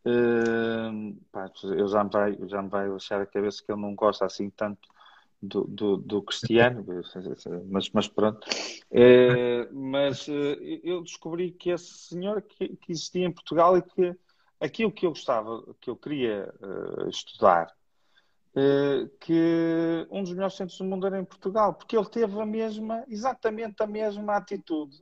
uh, 0.07 1.25
pá, 1.33 1.51
eu 1.65 1.89
já 1.89 2.05
me, 2.05 2.11
vai, 2.11 2.39
já 2.47 2.63
me 2.63 2.69
vai 2.69 2.89
deixar 2.89 3.21
a 3.21 3.27
cabeça 3.27 3.65
que 3.67 3.73
ele 3.73 3.81
não 3.81 3.97
gosta 3.97 4.25
assim 4.25 4.49
tanto 4.49 4.89
do, 5.43 5.65
do, 5.65 5.97
do 5.97 6.23
Cristiano, 6.23 6.87
mas, 7.69 7.91
mas 7.91 8.07
pronto. 8.07 8.47
Uh, 8.93 9.75
mas 9.75 10.29
eu 10.85 11.03
descobri 11.03 11.51
que 11.51 11.71
esse 11.71 12.11
senhor 12.11 12.43
que, 12.43 12.77
que, 12.77 12.93
existia 12.93 13.27
em 13.27 13.33
Portugal 13.33 13.77
e 13.77 13.83
que 13.83 14.17
aquilo 14.61 14.93
que 14.93 15.05
eu 15.05 15.11
gostava, 15.11 15.65
que 15.81 15.91
eu 15.91 15.97
queria 15.97 16.55
estudar, 17.09 17.77
que 19.21 20.07
um 20.11 20.23
dos 20.23 20.33
melhores 20.33 20.57
centros 20.57 20.79
do 20.79 20.85
mundo 20.85 21.07
era 21.07 21.19
em 21.19 21.25
Portugal, 21.25 21.75
porque 21.75 21.97
ele 21.97 22.09
teve 22.09 22.41
a 22.41 22.47
mesma, 22.47 23.05
exatamente 23.09 23.83
a 23.83 23.87
mesma 23.87 24.37
atitude 24.37 25.01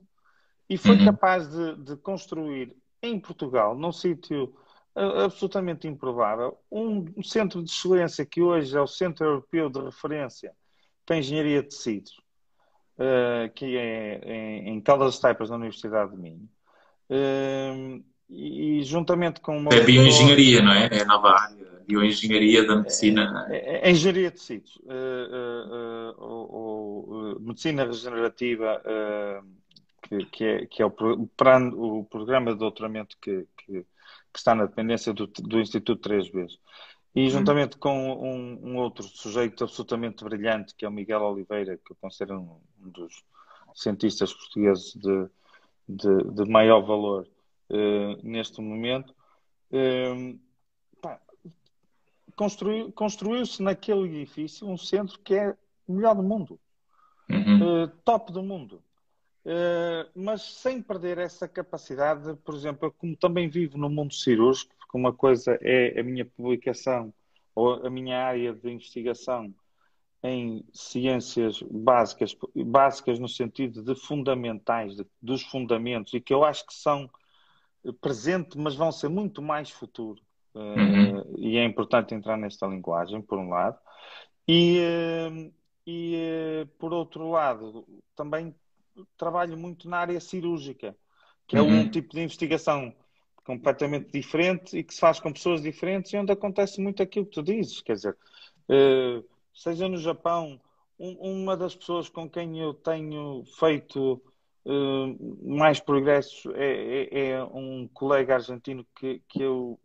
e 0.69 0.77
foi 0.77 0.97
uhum. 0.97 1.05
capaz 1.05 1.49
de, 1.49 1.75
de, 1.77 1.95
construir 1.97 2.75
em 3.01 3.19
Portugal, 3.19 3.75
num 3.75 3.91
sítio 3.91 4.53
absolutamente 5.23 5.87
improvável, 5.87 6.57
um, 6.71 7.21
centro 7.23 7.63
de 7.63 7.69
excelência 7.69 8.25
que 8.25 8.41
hoje 8.41 8.75
é 8.75 8.81
o 8.81 8.87
Centro 8.87 9.25
Europeu 9.25 9.69
de 9.69 9.79
Referência 9.79 10.53
para 11.05 11.17
Engenharia 11.17 11.61
de 11.61 11.69
Tecidos, 11.69 12.19
uh, 12.97 13.51
que 13.53 13.77
é 13.77 14.19
em, 14.25 14.69
em 14.69 14.81
Caldas 14.81 15.19
Taipas, 15.19 15.49
na 15.49 15.55
Universidade 15.55 16.11
de 16.11 16.17
Minho. 16.17 16.49
Uh, 17.09 18.03
e, 18.29 18.79
e, 18.79 18.83
juntamente 18.83 19.39
com 19.39 19.57
uma. 19.57 19.69
É 19.73 19.81
bioengenharia, 19.81 20.61
não 20.61 20.73
é? 20.73 20.89
É 20.91 21.01
a 21.03 21.05
nova 21.05 21.29
área. 21.29 21.76
Bioengenharia 21.87 22.67
da 22.67 22.75
medicina. 22.75 23.47
É, 23.49 23.57
é, 23.57 23.87
é 23.87 23.91
engenharia 23.91 24.29
de 24.29 24.37
tecidos. 24.37 24.75
Uh, 24.83 26.13
uh, 26.19 27.35
uh, 27.35 27.39
medicina 27.39 27.85
regenerativa 27.85 28.81
que, 30.01 30.25
que, 30.25 30.43
é, 30.43 30.65
que 30.65 30.81
é 30.81 30.85
o, 30.85 30.89
o, 30.89 32.03
programa 32.05 32.53
de 32.53 32.59
doutoramento 32.59 33.17
que, 33.21 33.47
que, 33.57 33.81
que 33.81 33.85
está 34.37 34.53
na 34.53 34.65
dependência 34.65 35.13
do, 35.13 35.27
do 35.27 35.59
Instituto 35.59 36.09
3B. 36.09 36.47
E 37.15 37.23
uhum. 37.23 37.29
juntamente 37.29 37.77
com 37.77 38.13
um, 38.13 38.71
um, 38.71 38.77
outro 38.77 39.03
sujeito 39.03 39.63
absolutamente 39.63 40.23
brilhante, 40.23 40.75
que 40.75 40.85
é 40.85 40.87
o 40.87 40.91
Miguel 40.91 41.21
Oliveira, 41.21 41.77
que 41.77 41.91
eu 41.91 41.97
considero 41.99 42.39
um, 42.39 42.85
um 42.85 42.89
dos 42.89 43.23
cientistas 43.73 44.33
portugueses 44.33 44.93
de, 44.95 45.27
de, 45.87 46.23
de 46.33 46.49
maior 46.49 46.81
valor 46.81 47.27
uh, 47.69 48.19
neste 48.23 48.61
momento, 48.61 49.15
uh, 49.71 50.39
construiu, 52.37 52.89
construiu-se 52.93 53.61
naquele 53.61 54.21
edifício 54.21 54.65
um 54.65 54.77
centro 54.77 55.19
que 55.19 55.35
é 55.35 55.57
o 55.85 55.93
melhor 55.93 56.15
do 56.15 56.23
mundo, 56.23 56.57
uhum. 57.29 57.83
uh, 57.83 57.87
top 58.05 58.31
do 58.31 58.41
mundo. 58.41 58.81
Eh, 59.49 60.09
mas 60.13 60.41
sem 60.41 60.81
perder 60.81 61.17
essa 61.17 61.47
capacidade, 61.47 62.35
por 62.43 62.53
exemplo, 62.53 62.87
eu 62.87 62.91
como 62.91 63.15
também 63.15 63.47
vivo 63.47 63.77
no 63.77 63.89
mundo 63.89 64.13
cirúrgico, 64.13 64.75
porque 64.77 64.97
uma 64.97 65.13
coisa 65.13 65.57
é 65.61 65.97
a 65.97 66.03
minha 66.03 66.25
publicação 66.25 67.13
ou 67.55 67.75
a 67.75 67.89
minha 67.89 68.21
área 68.21 68.53
de 68.53 68.69
investigação 68.69 69.55
em 70.21 70.65
ciências 70.73 71.61
básicas, 71.63 72.35
básicas 72.53 73.19
no 73.19 73.29
sentido 73.29 73.81
de 73.81 73.95
fundamentais, 73.95 74.97
de, 74.97 75.05
dos 75.21 75.43
fundamentos, 75.43 76.13
e 76.13 76.19
que 76.19 76.33
eu 76.33 76.43
acho 76.43 76.67
que 76.67 76.73
são 76.73 77.09
presente, 78.01 78.57
mas 78.57 78.75
vão 78.75 78.91
ser 78.91 79.07
muito 79.07 79.41
mais 79.41 79.69
futuro. 79.69 80.21
Eh, 80.55 80.59
uhum. 80.59 81.19
Uh, 81.19 81.39
e 81.39 81.57
é 81.57 81.63
importante 81.63 82.13
entrar 82.13 82.37
nesta 82.37 82.67
linguagem, 82.67 83.21
por 83.21 83.37
um 83.37 83.49
lado. 83.49 83.77
E, 84.47 84.79
uh, 84.79 85.53
e 85.85 86.63
uh, 86.63 86.67
por 86.79 86.93
outro 86.93 87.29
lado, 87.29 87.85
também 88.15 88.55
trabalho 89.17 89.57
muito 89.57 89.89
na 89.89 89.97
área 89.97 90.19
cirúrgica, 90.19 90.95
que 91.47 91.55
é 91.55 91.61
uhum. 91.61 91.81
um 91.81 91.89
tipo 91.89 92.15
de 92.15 92.21
investigação 92.21 92.93
completamente 93.43 94.11
diferente 94.11 94.77
e 94.77 94.83
que 94.83 94.93
se 94.93 94.99
faz 94.99 95.19
com 95.19 95.31
pessoas 95.31 95.61
diferentes 95.61 96.11
e 96.11 96.17
onde 96.17 96.31
acontece 96.31 96.81
muito 96.81 97.01
aquilo 97.01 97.25
que 97.25 97.35
tu 97.35 97.43
dizes. 97.43 97.81
Quer 97.81 97.93
dizer, 97.93 98.17
uh, 98.69 99.23
seja 99.53 99.87
no 99.87 99.97
Japão, 99.97 100.59
um, 100.99 101.43
uma 101.43 101.55
das 101.55 101.75
pessoas 101.75 102.09
com 102.09 102.29
quem 102.29 102.59
eu 102.59 102.73
tenho 102.73 103.43
feito 103.59 104.21
mais 105.41 105.79
progressos 105.79 106.45
é, 106.55 107.07
é, 107.09 107.29
é, 107.29 107.43
um 107.43 107.87
colega 107.93 108.35
argentino 108.35 108.85
que, 108.95 109.21
que 109.27 109.41
eu 109.41 109.79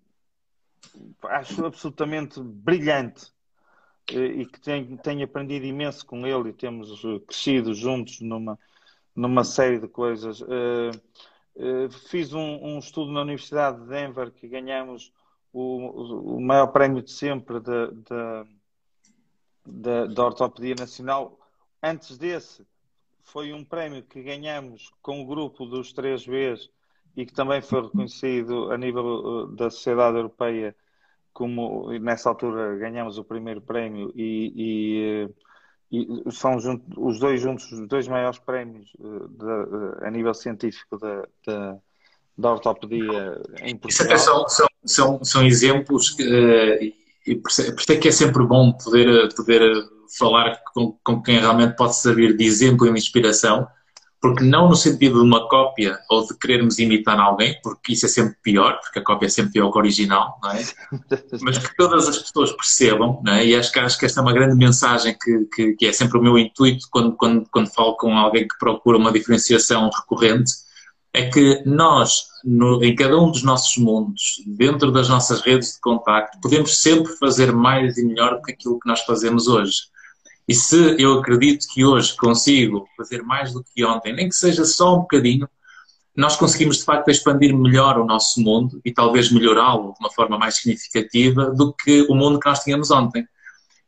acho 1.24 1.64
absolutamente 1.64 2.40
brilhante 2.40 3.32
e 4.10 4.46
que 4.46 4.60
tenho, 4.60 4.98
tenho 4.98 5.24
aprendido 5.24 5.64
imenso 5.64 6.04
com 6.04 6.26
ele 6.26 6.50
e 6.50 6.52
temos 6.52 7.00
crescido 7.26 7.72
juntos 7.72 8.20
numa, 8.20 8.58
numa 9.14 9.44
série 9.44 9.78
de 9.78 9.88
coisas. 9.88 10.40
Uh, 10.40 10.90
uh, 11.56 11.90
fiz 12.08 12.32
um, 12.32 12.64
um, 12.64 12.78
estudo 12.78 13.12
na 13.12 13.22
Universidade 13.22 13.80
de 13.80 13.88
Denver 13.88 14.32
que 14.32 14.48
ganhamos 14.48 15.12
o, 15.52 16.36
o 16.36 16.40
maior 16.40 16.68
prémio 16.68 17.02
de 17.02 17.10
sempre 17.10 17.60
da, 17.60 18.46
da 20.06 20.24
Ortopedia 20.24 20.74
Nacional. 20.74 21.38
Antes 21.82 22.18
desse, 22.18 22.66
foi 23.22 23.52
um 23.52 23.64
prémio 23.64 24.02
que 24.02 24.22
ganhamos 24.22 24.90
com 25.00 25.22
o 25.22 25.26
grupo 25.26 25.64
dos 25.64 25.92
3Bs 25.94 26.68
e 27.16 27.26
que 27.26 27.32
também 27.32 27.60
foi 27.60 27.82
reconhecido 27.82 28.70
a 28.70 28.78
nível 28.78 29.04
uh, 29.04 29.46
da 29.48 29.70
Sociedade 29.70 30.16
Europeia 30.16 30.74
como 31.32 31.90
nessa 31.98 32.28
altura 32.28 32.76
ganhamos 32.76 33.16
o 33.18 33.24
primeiro 33.24 33.60
prémio 33.60 34.12
e, 34.14 35.28
e, 35.90 35.98
e 36.26 36.32
são 36.32 36.60
junto, 36.60 36.84
os 37.00 37.18
dois 37.18 37.40
juntos 37.40 37.70
os 37.72 37.88
dois 37.88 38.06
maiores 38.06 38.38
prémios 38.38 38.90
uh, 38.98 39.28
de, 39.28 40.06
a 40.06 40.10
nível 40.10 40.34
científico 40.34 40.98
da, 40.98 41.26
da, 41.46 41.78
da 42.36 42.52
ortopedia 42.52 43.40
em 43.62 43.76
Portugal. 43.76 44.18
São, 44.18 44.48
são, 44.48 44.66
são, 44.84 45.24
são 45.24 45.46
exemplos 45.46 46.10
que, 46.10 46.94
e 47.26 47.36
por 47.36 47.50
isso 47.50 47.92
é 47.92 47.96
que 47.96 48.08
é 48.08 48.12
sempre 48.12 48.44
bom 48.44 48.72
poder, 48.72 49.32
poder 49.34 49.62
falar 50.18 50.60
com, 50.72 50.98
com 51.04 51.22
quem 51.22 51.38
realmente 51.38 51.76
pode 51.76 51.96
servir 51.96 52.36
de 52.36 52.44
exemplo 52.44 52.86
e 52.86 52.92
de 52.92 52.98
inspiração, 52.98 53.66
porque 54.22 54.44
não 54.44 54.68
no 54.68 54.76
sentido 54.76 55.16
de 55.16 55.26
uma 55.26 55.48
cópia 55.48 55.98
ou 56.08 56.24
de 56.24 56.38
querermos 56.38 56.78
imitar 56.78 57.18
alguém, 57.18 57.58
porque 57.60 57.92
isso 57.92 58.06
é 58.06 58.08
sempre 58.08 58.36
pior, 58.40 58.78
porque 58.80 59.00
a 59.00 59.04
cópia 59.04 59.26
é 59.26 59.28
sempre 59.28 59.54
pior 59.54 59.68
que 59.72 59.76
o 59.76 59.80
original, 59.80 60.38
não 60.40 60.52
é? 60.52 60.64
Mas 61.42 61.58
que 61.58 61.76
todas 61.76 62.08
as 62.08 62.18
pessoas 62.18 62.52
percebam, 62.52 63.20
não 63.24 63.32
é? 63.32 63.44
E 63.44 63.56
acho 63.56 63.72
que, 63.72 63.80
acho 63.80 63.98
que 63.98 64.06
esta 64.06 64.20
é 64.20 64.22
uma 64.22 64.32
grande 64.32 64.54
mensagem 64.54 65.16
que, 65.20 65.44
que, 65.52 65.72
que 65.74 65.86
é 65.86 65.92
sempre 65.92 66.18
o 66.18 66.22
meu 66.22 66.38
intuito 66.38 66.86
quando, 66.88 67.16
quando, 67.16 67.44
quando 67.50 67.74
falo 67.74 67.96
com 67.96 68.16
alguém 68.16 68.46
que 68.46 68.56
procura 68.60 68.96
uma 68.96 69.10
diferenciação 69.10 69.90
recorrente, 69.90 70.52
é 71.12 71.28
que 71.28 71.60
nós, 71.66 72.26
no, 72.44 72.82
em 72.82 72.94
cada 72.94 73.18
um 73.18 73.28
dos 73.28 73.42
nossos 73.42 73.76
mundos, 73.76 74.40
dentro 74.46 74.92
das 74.92 75.08
nossas 75.08 75.40
redes 75.40 75.74
de 75.74 75.80
contacto, 75.80 76.38
podemos 76.40 76.78
sempre 76.78 77.12
fazer 77.16 77.52
mais 77.52 77.98
e 77.98 78.06
melhor 78.06 78.36
do 78.36 78.42
que 78.42 78.52
aquilo 78.52 78.78
que 78.78 78.88
nós 78.88 79.00
fazemos 79.00 79.48
hoje. 79.48 79.91
E 80.48 80.54
se 80.54 80.96
eu 80.98 81.18
acredito 81.18 81.66
que 81.72 81.84
hoje 81.84 82.16
consigo 82.16 82.86
fazer 82.96 83.22
mais 83.22 83.52
do 83.52 83.62
que 83.62 83.84
ontem, 83.84 84.12
nem 84.12 84.28
que 84.28 84.34
seja 84.34 84.64
só 84.64 84.96
um 84.96 85.00
bocadinho, 85.00 85.48
nós 86.14 86.36
conseguimos 86.36 86.78
de 86.78 86.84
facto 86.84 87.10
expandir 87.10 87.56
melhor 87.56 87.98
o 87.98 88.04
nosso 88.04 88.40
mundo 88.40 88.80
e 88.84 88.92
talvez 88.92 89.32
melhorá-lo 89.32 89.92
de 89.92 90.00
uma 90.00 90.10
forma 90.10 90.38
mais 90.38 90.56
significativa 90.56 91.50
do 91.50 91.72
que 91.72 92.02
o 92.02 92.14
mundo 92.14 92.38
que 92.38 92.48
nós 92.48 92.60
tínhamos 92.60 92.90
ontem. 92.90 93.26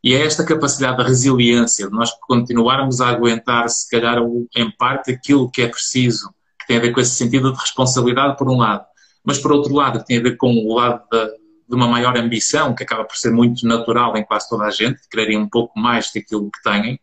E 0.03 0.15
é 0.15 0.25
esta 0.25 0.45
capacidade 0.45 0.99
da 0.99 1.05
resiliência, 1.05 1.89
de 1.89 1.93
nós 1.93 2.13
continuarmos 2.27 3.01
a 3.01 3.09
aguentar, 3.09 3.69
se 3.69 3.89
calhar, 3.91 4.19
em 4.55 4.71
parte, 4.71 5.11
aquilo 5.11 5.51
que 5.51 5.63
é 5.63 5.69
preciso, 5.69 6.29
que 6.61 6.67
tem 6.67 6.77
a 6.77 6.81
ver 6.81 6.93
com 6.93 7.01
esse 7.01 7.15
sentido 7.15 7.53
de 7.53 7.59
responsabilidade, 7.59 8.37
por 8.37 8.49
um 8.49 8.59
lado, 8.59 8.85
mas 9.25 9.39
por 9.39 9.53
outro 9.53 9.75
lado, 9.75 10.01
que 10.01 10.07
tem 10.07 10.19
a 10.19 10.23
ver 10.23 10.37
com 10.37 10.51
o 10.55 10.75
lado 10.75 11.03
da, 11.11 11.31
de 11.69 11.75
uma 11.75 11.89
maior 11.89 12.17
ambição, 12.17 12.75
que 12.75 12.83
acaba 12.83 13.05
por 13.05 13.17
ser 13.17 13.31
muito 13.31 13.67
natural 13.67 14.17
em 14.17 14.25
quase 14.25 14.49
toda 14.49 14.65
a 14.65 14.71
gente, 14.71 15.01
quererem 15.11 15.39
um 15.39 15.49
pouco 15.49 15.79
mais 15.79 16.11
daquilo 16.13 16.51
que 16.51 16.63
têm, 16.63 17.01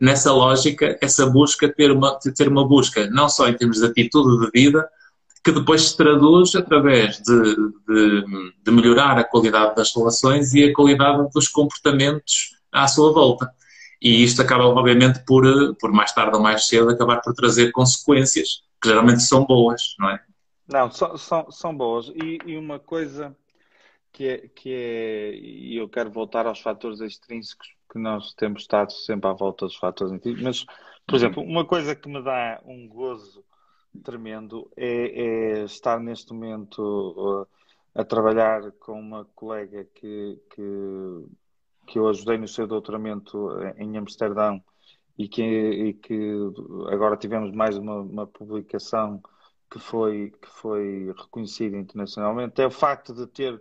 nessa 0.00 0.32
lógica, 0.32 0.98
essa 1.00 1.26
busca, 1.26 1.68
ter 1.68 1.92
uma, 1.92 2.18
ter 2.18 2.48
uma 2.48 2.66
busca, 2.66 3.08
não 3.10 3.28
só 3.28 3.48
em 3.48 3.54
termos 3.54 3.78
de 3.78 3.86
atitude 3.86 4.44
de 4.44 4.50
vida, 4.50 4.88
que 5.44 5.52
depois 5.52 5.88
se 5.88 5.96
traduz 5.96 6.54
através 6.54 7.18
de, 7.18 7.54
de, 7.88 8.52
de 8.64 8.70
melhorar 8.70 9.18
a 9.18 9.24
qualidade 9.24 9.74
das 9.74 9.94
relações 9.94 10.52
e 10.54 10.64
a 10.64 10.74
qualidade 10.74 11.28
dos 11.32 11.48
comportamentos 11.48 12.50
à 12.72 12.86
sua 12.86 13.12
volta. 13.12 13.50
E 14.00 14.22
isto 14.22 14.40
acaba, 14.40 14.64
obviamente, 14.64 15.22
por, 15.26 15.44
por 15.76 15.92
mais 15.92 16.12
tarde 16.12 16.36
ou 16.36 16.42
mais 16.42 16.66
cedo, 16.66 16.90
acabar 16.90 17.20
por 17.20 17.34
trazer 17.34 17.70
consequências 17.70 18.62
que 18.82 18.88
geralmente 18.88 19.22
são 19.22 19.44
boas, 19.44 19.94
não 19.98 20.10
é? 20.10 20.20
Não, 20.66 20.90
são, 20.90 21.16
são, 21.18 21.50
são 21.50 21.76
boas. 21.76 22.08
E, 22.08 22.38
e 22.46 22.56
uma 22.56 22.78
coisa 22.78 23.36
que 24.12 24.26
é, 24.26 24.48
que 24.48 24.72
é, 24.72 25.34
e 25.34 25.76
eu 25.76 25.88
quero 25.88 26.10
voltar 26.10 26.46
aos 26.46 26.60
fatores 26.60 27.00
extrínsecos, 27.00 27.68
que 27.90 27.98
nós 27.98 28.34
temos 28.34 28.62
estado 28.62 28.92
sempre 28.92 29.28
à 29.28 29.32
volta 29.32 29.66
dos 29.66 29.76
fatores 29.76 30.12
intrínsecos, 30.12 30.44
mas, 30.44 30.64
por 31.06 31.12
uhum. 31.12 31.16
exemplo, 31.16 31.42
uma 31.42 31.64
coisa 31.64 31.94
que 31.94 32.08
me 32.08 32.22
dá 32.22 32.60
um 32.64 32.88
gozo 32.88 33.44
tremendo 34.04 34.70
é, 34.76 35.58
é 35.58 35.64
estar 35.64 35.98
neste 35.98 36.32
momento 36.32 36.80
uh, 36.80 37.46
a 37.94 38.04
trabalhar 38.04 38.70
com 38.72 38.98
uma 38.98 39.24
colega 39.34 39.84
que, 39.94 40.38
que, 40.54 41.26
que 41.86 41.98
eu 41.98 42.08
ajudei 42.08 42.38
no 42.38 42.46
seu 42.46 42.66
doutoramento 42.66 43.48
em 43.76 43.96
Amsterdão 43.96 44.62
e 45.18 45.28
que, 45.28 45.42
e 45.42 45.94
que 45.94 46.32
agora 46.90 47.16
tivemos 47.16 47.50
mais 47.52 47.76
uma, 47.76 47.96
uma 47.96 48.26
publicação 48.26 49.20
que 49.70 49.78
foi, 49.78 50.32
que 50.40 50.48
foi 50.48 51.12
reconhecida 51.16 51.76
internacionalmente. 51.76 52.60
É 52.60 52.66
o 52.66 52.70
facto 52.70 53.12
de 53.12 53.26
ter 53.26 53.60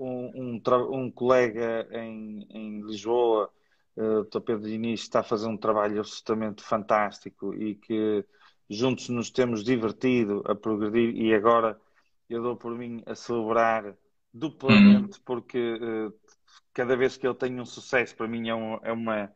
um, 0.00 0.60
um, 0.62 0.94
um 0.94 1.10
colega 1.10 1.86
em, 1.92 2.46
em 2.50 2.80
Lisboa, 2.80 3.50
uh, 3.96 4.24
Dr. 4.24 4.40
Pedro 4.40 4.68
Diniz, 4.68 5.00
está 5.00 5.20
a 5.20 5.24
fazer 5.24 5.46
um 5.46 5.56
trabalho 5.56 6.00
absolutamente 6.00 6.62
fantástico 6.62 7.54
e 7.54 7.74
que 7.74 8.24
juntos 8.68 9.08
nos 9.08 9.30
temos 9.30 9.62
divertido 9.62 10.42
a 10.46 10.54
progredir 10.54 11.14
e 11.16 11.34
agora 11.34 11.78
eu 12.28 12.42
dou 12.42 12.56
por 12.56 12.76
mim 12.76 13.02
a 13.04 13.14
celebrar 13.14 13.94
duplamente 14.32 15.18
uhum. 15.18 15.24
porque 15.24 15.74
uh, 15.74 16.12
cada 16.72 16.96
vez 16.96 17.16
que 17.16 17.26
ele 17.26 17.34
tem 17.34 17.60
um 17.60 17.66
sucesso 17.66 18.16
para 18.16 18.28
mim 18.28 18.48
é, 18.48 18.54
um, 18.54 18.78
é 18.82 18.92
uma 18.92 19.32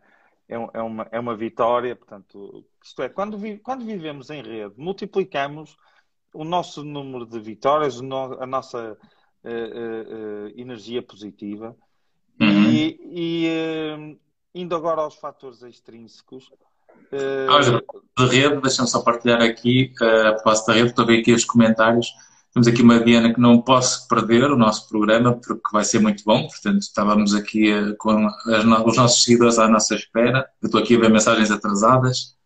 é, 0.49 0.55
é, 0.55 0.83
uma, 0.83 1.09
é 1.11 1.19
uma 1.19 1.35
vitória, 1.35 1.97
portanto, 1.97 2.67
isto 2.83 3.03
é, 3.03 3.09
quando, 3.09 3.39
vi, 3.39 3.59
quando 3.59 3.85
vivemos 3.85 4.29
em 4.29 4.43
rede, 4.43 4.75
multiplicamos 4.77 5.77
o 6.35 6.45
nosso 6.45 6.85
número 6.85 7.25
de 7.25 7.41
vitórias, 7.41 7.99
a 7.99 8.47
nossa 8.47 8.99
uh, 9.45 10.53
energia 10.57 11.03
positiva. 11.03 11.77
Uhum. 12.41 12.71
E, 12.71 12.99
e 13.05 14.19
indo 14.55 14.75
agora 14.75 15.03
aos 15.03 15.17
fatores 15.17 15.63
extrínsecos. 15.63 16.51
Uh... 17.13 17.81
de 18.19 18.27
rede, 18.27 18.61
deixa-me 18.61 18.89
só 18.89 19.01
partilhar 19.03 19.43
aqui 19.43 19.93
a 20.01 20.33
proposta 20.33 20.73
da 20.73 20.79
rede, 20.79 20.91
estou 20.91 21.05
a 21.05 21.07
ver 21.07 21.21
aqui 21.21 21.33
os 21.33 21.45
comentários. 21.45 22.13
Temos 22.53 22.69
aqui 22.69 22.83
uma 22.83 23.01
Diana 23.01 23.35
que 23.35 23.41
não 23.41 23.61
posso 23.61 24.07
perder 24.07 24.51
o 24.51 24.57
nosso 24.57 24.89
programa 24.89 25.35
porque 25.35 25.69
vai 25.73 25.85
ser 25.85 25.99
muito 25.99 26.23
bom. 26.25 26.47
Portanto, 26.47 26.83
estávamos 26.83 27.35
aqui 27.35 27.73
com 27.97 28.27
os 28.27 28.97
nossos 28.97 29.25
seguidores 29.25 29.59
à 29.59 29.67
nossa 29.69 29.97
espera. 29.97 30.49
Eu 30.63 30.67
estou 30.67 30.81
aqui 30.81 30.95
a 30.95 31.01
ver 31.01 31.11
mensagens 31.11 31.51
atrasadas. 31.51 32.37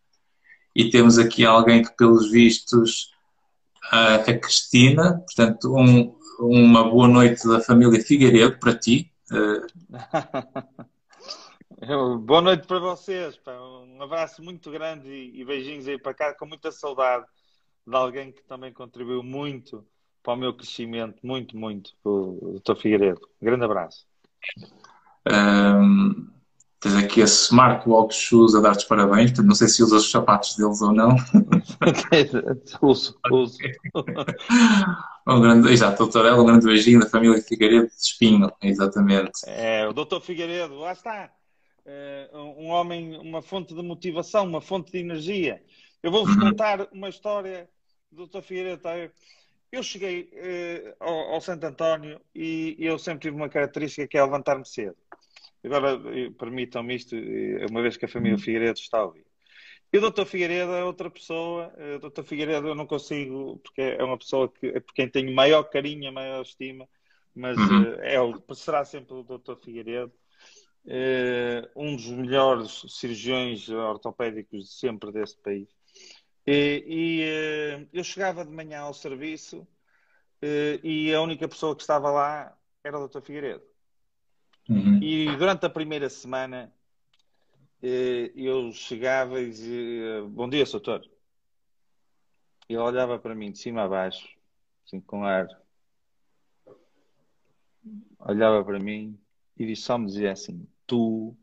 E 0.74 0.88
temos 0.88 1.18
aqui 1.18 1.44
alguém 1.44 1.82
que, 1.82 1.94
pelos 1.94 2.30
vistos, 2.30 3.10
a 3.90 4.18
Cristina, 4.18 5.22
portanto, 5.26 5.74
um, 5.76 6.17
uma 6.38 6.88
boa 6.88 7.08
noite 7.08 7.46
da 7.46 7.60
família 7.60 8.00
Figueiredo 8.00 8.58
para 8.58 8.76
ti. 8.76 9.12
boa 12.22 12.40
noite 12.40 12.66
para 12.66 12.78
vocês. 12.78 13.38
Um 13.86 14.02
abraço 14.02 14.42
muito 14.42 14.70
grande 14.70 15.08
e 15.08 15.44
beijinhos 15.44 15.88
aí 15.88 15.98
para 15.98 16.14
cá, 16.14 16.34
com 16.34 16.46
muita 16.46 16.70
saudade 16.70 17.26
de 17.86 17.96
alguém 17.96 18.32
que 18.32 18.42
também 18.42 18.72
contribuiu 18.72 19.22
muito 19.22 19.84
para 20.22 20.34
o 20.34 20.36
meu 20.36 20.54
crescimento, 20.54 21.18
muito, 21.22 21.56
muito, 21.56 21.94
o 22.04 22.60
Dr. 22.62 22.76
Figueiredo. 22.76 23.20
Um 23.40 23.46
grande 23.46 23.64
abraço. 23.64 24.06
Um, 25.26 26.07
aqui 27.08 27.22
a 27.22 27.24
Smart 27.24 27.88
Walk 27.88 28.14
Shoes 28.14 28.54
a 28.54 28.60
dar-te 28.60 28.86
parabéns, 28.86 29.32
não 29.38 29.54
sei 29.54 29.66
se 29.66 29.82
usas 29.82 30.04
os 30.04 30.10
sapatos 30.10 30.54
deles 30.56 30.82
ou 30.82 30.92
não. 30.92 31.16
uso, 32.82 33.18
uso. 33.32 33.58
Um 35.30 35.42
grande, 35.42 35.70
exato, 35.70 35.98
doutor 35.98 36.24
Ela, 36.24 36.40
um 36.40 36.46
grande 36.46 36.64
beijinho 36.64 37.00
da 37.00 37.10
família 37.10 37.42
Figueiredo 37.42 37.86
de 37.86 37.92
Espinho, 37.92 38.50
exatamente. 38.62 39.42
É, 39.44 39.86
o 39.86 39.92
doutor 39.92 40.22
Figueiredo, 40.22 40.76
lá 40.76 40.92
está. 40.92 41.30
É, 41.84 42.30
um 42.32 42.68
homem, 42.68 43.18
uma 43.18 43.42
fonte 43.42 43.74
de 43.74 43.82
motivação, 43.82 44.46
uma 44.46 44.62
fonte 44.62 44.90
de 44.90 45.00
energia. 45.00 45.62
Eu 46.02 46.10
vou-vos 46.10 46.34
uhum. 46.34 46.40
contar 46.40 46.88
uma 46.92 47.10
história 47.10 47.68
do 48.10 48.16
doutor 48.16 48.40
Figueiredo. 48.40 48.80
Tá? 48.80 48.92
Eu 49.70 49.82
cheguei 49.82 50.30
uh, 50.32 51.04
ao, 51.04 51.34
ao, 51.34 51.40
Santo 51.42 51.64
António 51.64 52.18
e 52.34 52.74
eu 52.78 52.98
sempre 52.98 53.28
tive 53.28 53.36
uma 53.36 53.50
característica 53.50 54.08
que 54.08 54.16
é 54.16 54.24
levantar-me 54.24 54.66
cedo. 54.66 54.96
Agora, 55.68 55.98
permitam-me 56.38 56.94
isto, 56.94 57.14
uma 57.70 57.82
vez 57.82 57.96
que 57.96 58.04
a 58.04 58.08
família 58.08 58.36
uhum. 58.36 58.42
Figueiredo 58.42 58.78
está 58.78 58.98
a 58.98 59.04
ouvir. 59.04 59.26
E 59.92 59.98
o 59.98 60.10
Dr. 60.10 60.24
Figueiredo 60.26 60.72
é 60.72 60.84
outra 60.84 61.10
pessoa. 61.10 61.72
Eh, 61.78 61.96
o 61.96 62.10
Dr. 62.10 62.22
Figueiredo 62.22 62.68
eu 62.68 62.74
não 62.74 62.86
consigo, 62.86 63.58
porque 63.58 63.80
é 63.80 64.04
uma 64.04 64.18
pessoa 64.18 64.48
que, 64.48 64.66
é 64.66 64.80
por 64.80 64.92
quem 64.92 65.08
tenho 65.08 65.34
maior 65.34 65.62
carinho, 65.64 66.12
maior 66.12 66.42
estima, 66.42 66.86
mas 67.34 67.56
uhum. 67.56 67.94
Eh, 68.00 68.16
é 68.16 68.54
será 68.54 68.84
sempre 68.84 69.14
o 69.14 69.22
Dr. 69.22 69.56
Figueiredo. 69.64 70.12
Uh, 70.84 71.68
um 71.76 71.96
dos 71.96 72.06
melhores 72.06 72.82
cirurgiões 72.88 73.68
ortopédicos 73.68 74.64
de 74.64 74.72
sempre 74.72 75.12
deste 75.12 75.38
país. 75.42 75.68
E, 76.46 76.84
e 76.86 77.22
eh, 77.24 77.86
eu 77.92 78.02
chegava 78.02 78.42
de 78.42 78.50
manhã 78.50 78.80
ao 78.80 78.94
serviço 78.94 79.68
eh, 80.40 80.80
e 80.82 81.12
a 81.12 81.20
única 81.20 81.46
pessoa 81.46 81.76
que 81.76 81.82
estava 81.82 82.10
lá 82.10 82.56
era 82.82 82.98
o 82.98 83.06
Dr. 83.06 83.20
Figueiredo. 83.20 83.62
Uhum. 84.68 85.02
E 85.02 85.34
durante 85.36 85.64
a 85.64 85.70
primeira 85.70 86.10
semana 86.10 86.72
eh, 87.82 88.30
eu 88.34 88.70
chegava 88.72 89.40
e 89.40 89.48
dizia: 89.48 90.22
Bom 90.28 90.48
dia, 90.48 90.64
doutor. 90.64 91.08
Ele 92.68 92.78
olhava 92.78 93.18
para 93.18 93.34
mim 93.34 93.50
de 93.50 93.58
cima 93.58 93.84
a 93.84 93.88
baixo, 93.88 94.28
assim 94.84 95.00
com 95.00 95.24
ar. 95.24 95.48
Olhava 98.18 98.62
para 98.62 98.78
mim 98.78 99.18
e 99.58 99.74
só 99.74 99.96
me 99.96 100.06
dizia 100.06 100.32
assim: 100.32 100.68
Tu 100.86 101.34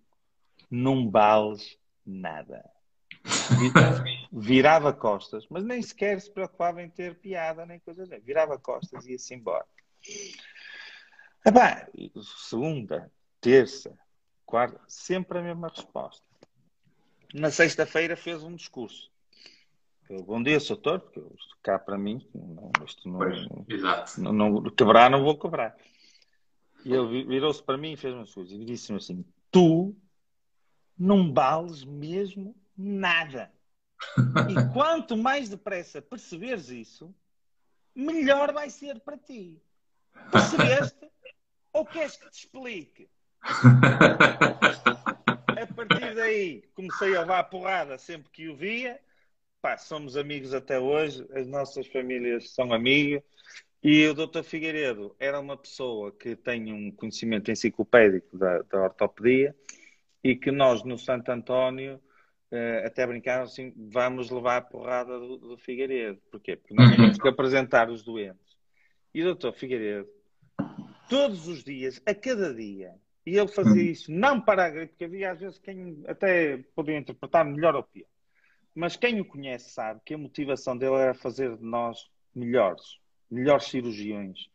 não 0.70 1.10
vales 1.10 1.78
nada. 2.06 2.70
Virava 4.32 4.94
costas, 4.94 5.48
mas 5.50 5.64
nem 5.64 5.82
sequer 5.82 6.20
se 6.22 6.30
preocupava 6.30 6.84
em 6.84 6.90
ter 6.90 7.16
piada 7.16 7.66
nem 7.66 7.80
coisa 7.80 8.04
assim. 8.04 8.20
Virava 8.20 8.60
costas 8.60 9.06
e 9.08 9.14
ia-se 9.14 9.34
embora. 9.34 9.66
Epá, 11.48 11.88
segunda, 12.50 13.12
terça, 13.40 13.96
quarta, 14.48 14.82
sempre 14.88 15.38
a 15.38 15.44
mesma 15.44 15.68
resposta. 15.68 16.26
Na 17.36 17.52
sexta-feira 17.52 18.18
fez 18.18 18.44
um 18.44 18.56
discurso. 18.56 19.12
Eu, 20.10 20.24
Bom 20.24 20.42
dia, 20.42 20.58
doutor, 20.58 21.02
porque 21.02 21.22
cá 21.62 21.78
para 21.78 22.00
mim, 22.00 22.28
não, 22.34 22.72
isto 22.84 23.08
não, 23.08 23.20
pois, 23.20 24.18
não, 24.18 24.34
não, 24.34 24.64
quebrar, 24.72 25.12
não 25.12 25.24
vou 25.24 25.38
cobrar. 25.38 25.78
E 26.84 26.92
ele 26.92 27.24
virou-se 27.26 27.62
para 27.62 27.78
mim 27.78 27.94
e 27.94 27.98
fez 27.98 28.16
uma 28.16 28.26
coisa 28.26 28.52
e 28.56 28.66
disse-me 28.66 28.98
assim: 28.98 29.24
Tu 29.52 29.96
não 30.98 31.32
vales 31.32 31.84
mesmo 31.84 32.56
nada. 32.76 33.52
E 34.50 34.56
quanto 34.74 35.16
mais 35.16 35.48
depressa 35.48 36.02
perceberes 36.02 36.70
isso, 36.70 37.14
melhor 37.94 38.52
vai 38.52 38.72
ser 38.72 39.00
para 39.00 39.18
ti. 39.18 39.62
Percebeste? 40.32 41.15
Ou 41.76 41.86
queres 41.86 42.16
que 42.16 42.30
te 42.30 42.38
explique? 42.38 43.10
A 45.58 45.68
partir 45.76 46.16
daí 46.16 46.64
comecei 46.74 47.14
a 47.16 47.20
levar 47.20 47.40
a 47.40 47.44
porrada 47.44 47.98
sempre 47.98 48.32
que 48.32 48.48
o 48.48 48.56
via. 48.56 48.98
Pá, 49.62 49.78
somos 49.78 50.16
amigos 50.16 50.54
até 50.54 50.80
hoje, 50.80 51.28
as 51.34 51.48
nossas 51.48 51.86
famílias 51.88 52.52
são 52.52 52.72
amigas. 52.74 53.24
E 53.84 54.08
o 54.08 54.14
Dr. 54.14 54.44
Figueiredo 54.44 55.14
era 55.20 55.38
uma 55.38 55.58
pessoa 55.58 56.14
que 56.14 56.34
tem 56.36 56.72
um 56.72 56.92
conhecimento 56.92 57.52
enciclopédico 57.52 58.38
da, 58.38 58.62
da 58.62 58.84
ortopedia 58.84 59.54
e 60.24 60.34
que 60.34 60.52
nós 60.52 60.82
no 60.84 60.98
Santo 60.98 61.30
António 61.30 62.02
uh, 62.54 62.86
até 62.86 63.06
brincaram 63.06 63.44
assim, 63.44 63.74
vamos 63.76 64.30
levar 64.30 64.58
a 64.58 64.62
porrada 64.62 65.20
do, 65.20 65.38
do 65.38 65.58
Figueiredo. 65.58 66.22
Porquê? 66.32 66.56
Porque 66.56 66.74
nós 66.74 66.96
temos 66.96 67.18
que 67.18 67.28
apresentar 67.28 67.90
os 67.90 68.02
doentes. 68.02 68.56
E 69.14 69.22
o 69.22 69.26
doutor 69.26 69.54
Figueiredo, 69.54 70.15
todos 71.10 71.48
os 71.48 71.64
dias, 71.64 72.02
a 72.06 72.14
cada 72.14 72.54
dia, 72.54 72.94
e 73.26 73.38
ele 73.38 73.48
fazia 73.48 73.84
uhum. 73.84 73.90
isso 73.90 74.12
não 74.12 74.40
para 74.40 74.66
a 74.66 74.70
gripe, 74.70 74.90
porque 74.90 75.06
havia 75.06 75.32
às 75.32 75.40
vezes 75.40 75.58
quem 75.58 76.04
até 76.08 76.58
podia 76.76 76.98
interpretar 76.98 77.44
melhor 77.44 77.76
ou 77.76 77.84
pior. 77.84 78.08
Mas 78.74 78.96
quem 78.96 79.20
o 79.22 79.26
conhece 79.26 79.70
sabe 79.72 80.02
que 80.06 80.14
a 80.14 80.18
motivação 80.18 80.78
dele 80.78 80.96
era 80.96 81.14
fazer 81.14 81.56
de 81.56 81.64
nós 81.64 82.10
melhores, 82.36 83.00
melhores 83.32 83.66
cirurgiões. 83.66 84.50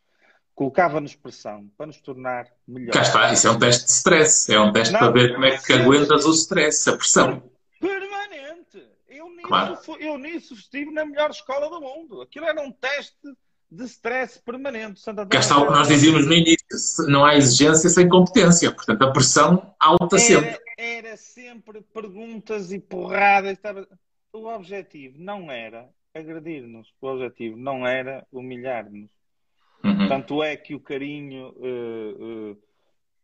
Colocava-nos 0.55 1.15
pressão 1.15 1.71
para 1.77 1.87
nos 1.87 2.01
tornar 2.03 2.47
melhores. 2.69 2.95
Já 2.95 3.03
está, 3.03 3.33
isso 3.33 3.49
é 3.49 3.51
um 3.51 3.59
teste 3.59 3.87
de 3.87 3.91
stress. 3.93 4.53
É 4.53 4.61
um 4.61 4.73
teste 4.73 4.93
não, 4.93 5.01
para 5.01 5.11
ver 5.11 5.33
como 5.33 5.47
é 5.47 5.57
que 5.57 5.73
aguentas 5.73 6.27
o 6.27 6.33
stress, 6.33 6.91
a 6.91 6.97
pressão. 6.97 7.51
Eu 9.09 9.29
nisso, 9.29 9.49
claro. 9.49 9.79
eu 9.99 10.19
nisso 10.19 10.55
estive 10.55 10.93
na 10.93 11.05
melhor 11.05 11.31
escola 11.31 11.69
do 11.69 11.81
mundo. 11.81 12.23
Aquilo 12.23 12.47
era 12.47 12.61
um 12.61 12.71
teste 12.71 13.17
de 13.71 13.85
stress 13.85 14.41
permanente. 14.41 15.03
Cá 15.29 15.39
está 15.39 15.59
o 15.59 15.67
que 15.67 15.73
nós 15.73 15.89
dizíamos 15.89 16.27
no 16.27 16.33
início: 16.33 16.67
não 17.09 17.25
há 17.25 17.37
exigência 17.37 17.89
sem 17.89 18.09
competência, 18.09 18.73
portanto, 18.73 19.03
a 19.03 19.13
pressão 19.13 19.75
alta 19.79 20.17
era, 20.17 20.19
sempre. 20.19 20.59
Era 20.77 21.17
sempre 21.17 21.81
perguntas 21.81 22.73
e 22.73 22.81
porradas. 22.81 23.59
O 24.33 24.47
objetivo 24.47 25.17
não 25.19 25.51
era 25.51 25.89
agredir-nos, 26.15 26.93
o 27.01 27.07
objetivo 27.07 27.57
não 27.57 27.87
era 27.87 28.27
humilhar-nos. 28.33 29.09
Uhum. 29.85 30.09
Tanto 30.09 30.43
é 30.43 30.57
que 30.57 30.75
o 30.75 30.81
carinho 30.81 31.51
uh, 31.51 32.51
uh, 32.53 32.63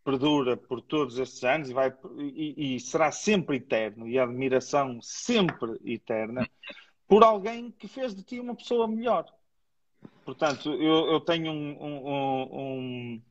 perdura 0.05 0.57
por 0.57 0.81
todos 0.81 1.19
estes 1.19 1.43
anos 1.45 1.69
e, 1.69 1.75
vai, 1.75 1.93
e, 2.19 2.77
e, 2.77 2.81
será 2.81 3.11
sempre 3.11 3.57
eterno, 3.57 4.09
e 4.09 4.19
a 4.19 4.23
admiração 4.23 5.01
sempre 5.03 5.79
eterna, 5.85 6.49
por 7.07 7.23
alguém 7.23 7.71
que 7.71 7.89
fez 7.89 8.15
de 8.15 8.23
ti 8.23 8.41
uma 8.41 8.55
pessoa 8.55 8.89
melhor. 8.89 9.27
Portanto, 10.25 10.73
eu, 10.75 11.13
eu 11.13 11.21
tenho 11.21 11.53
um, 11.53 11.77
um, 11.81 13.23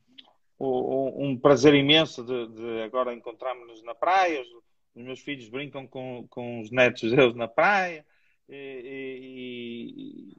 um, 0.58 1.30
um, 1.30 1.38
prazer 1.38 1.74
imenso 1.74 2.24
de, 2.24 2.48
de 2.48 2.82
agora 2.82 3.14
encontrarmos-nos 3.14 3.82
na 3.82 3.94
praia. 3.94 4.40
Os, 4.40 4.48
os, 4.94 5.04
meus 5.04 5.20
filhos 5.20 5.48
brincam 5.48 5.86
com, 5.86 6.26
com 6.28 6.60
os 6.60 6.70
netos 6.70 7.10
deles 7.10 7.34
na 7.34 7.48
praia. 7.48 8.04
E, 8.48 9.92
e 9.96 10.36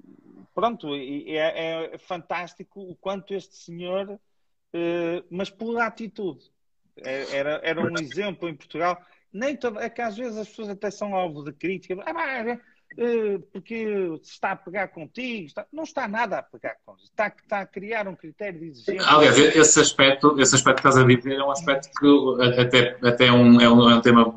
pronto, 0.55 0.95
e 0.95 1.35
é, 1.37 1.93
é 1.93 1.97
fantástico 1.97 2.81
o 2.81 2.95
quanto 2.95 3.33
este 3.33 3.55
senhor 3.55 4.19
eh, 4.73 5.23
mas 5.29 5.49
por 5.49 5.79
atitude. 5.79 6.43
É, 6.97 7.35
era, 7.35 7.61
era 7.63 7.81
um 7.81 7.97
exemplo 7.99 8.49
em 8.49 8.55
Portugal. 8.55 8.99
Nem 9.31 9.55
todo, 9.55 9.79
é 9.79 9.89
que 9.89 10.01
às 10.01 10.17
vezes 10.17 10.37
as 10.37 10.47
pessoas 10.47 10.69
até 10.69 10.89
são 10.89 11.15
alvo 11.15 11.43
de 11.43 11.53
crítica. 11.53 11.95
Ah, 12.05 12.59
porque 13.51 14.19
se 14.23 14.31
está 14.31 14.51
a 14.51 14.55
pegar 14.55 14.87
contigo, 14.87 15.47
está, 15.47 15.65
não 15.71 15.83
está 15.83 16.07
nada 16.07 16.39
a 16.39 16.43
pegar 16.43 16.75
contigo, 16.85 17.07
está, 17.09 17.27
está 17.27 17.59
a 17.59 17.65
criar 17.65 18.07
um 18.07 18.15
critério 18.15 18.59
de 18.59 18.67
exigência. 18.67 19.07
Aliás, 19.07 19.37
esse 19.37 19.79
aspecto, 19.79 20.39
esse 20.39 20.55
aspecto 20.55 20.81
que 20.81 20.87
estás 20.87 21.03
a 21.03 21.07
dizer 21.07 21.33
é 21.33 21.43
um 21.43 21.51
aspecto 21.51 21.89
que 21.99 22.59
até, 22.59 22.97
até 23.03 23.27
é, 23.27 23.31
um, 23.31 23.61
é, 23.61 23.69
um, 23.69 23.89
é 23.89 23.95
um 23.95 24.01
tema 24.01 24.33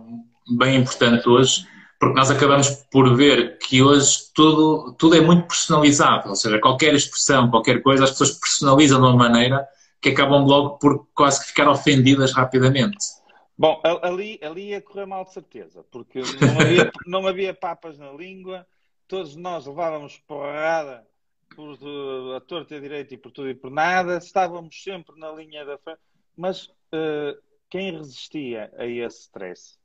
bem 0.58 0.76
importante 0.76 1.28
hoje, 1.28 1.66
porque 1.98 2.14
nós 2.14 2.30
acabamos 2.30 2.68
por 2.90 3.14
ver 3.16 3.58
que 3.58 3.82
hoje 3.82 4.18
tudo, 4.34 4.94
tudo 4.98 5.16
é 5.16 5.20
muito 5.20 5.46
personalizado, 5.46 6.28
ou 6.30 6.34
seja, 6.34 6.58
qualquer 6.58 6.94
expressão, 6.94 7.50
qualquer 7.50 7.82
coisa, 7.82 8.04
as 8.04 8.10
pessoas 8.10 8.32
personalizam 8.32 9.00
de 9.00 9.06
uma 9.06 9.16
maneira 9.16 9.66
que 10.00 10.08
acabam 10.08 10.44
logo 10.44 10.78
por 10.78 11.06
quase 11.14 11.40
que 11.40 11.48
ficar 11.48 11.68
ofendidas 11.68 12.32
rapidamente. 12.32 12.96
Bom, 13.60 13.78
ali, 13.84 14.40
ali 14.42 14.70
ia 14.70 14.80
correr 14.80 15.04
mal 15.04 15.22
de 15.22 15.34
certeza, 15.34 15.84
porque 15.90 16.20
não 16.40 16.58
havia, 16.58 16.90
não 17.06 17.26
havia 17.26 17.52
papas 17.52 17.98
na 17.98 18.10
língua, 18.10 18.66
todos 19.06 19.36
nós 19.36 19.66
levávamos 19.66 20.16
porrada 20.20 21.06
por 21.54 21.78
a 22.34 22.40
torta 22.40 22.72
e 22.72 22.78
a 22.78 22.80
direita 22.80 23.12
e 23.12 23.18
por 23.18 23.30
tudo 23.30 23.50
e 23.50 23.54
por 23.54 23.70
nada, 23.70 24.16
estávamos 24.16 24.82
sempre 24.82 25.14
na 25.20 25.30
linha 25.32 25.62
da 25.66 25.76
frente, 25.76 26.00
mas 26.34 26.68
uh, 26.68 27.38
quem 27.68 27.98
resistia 27.98 28.72
a 28.78 28.86
esse 28.86 29.24
stress, 29.24 29.78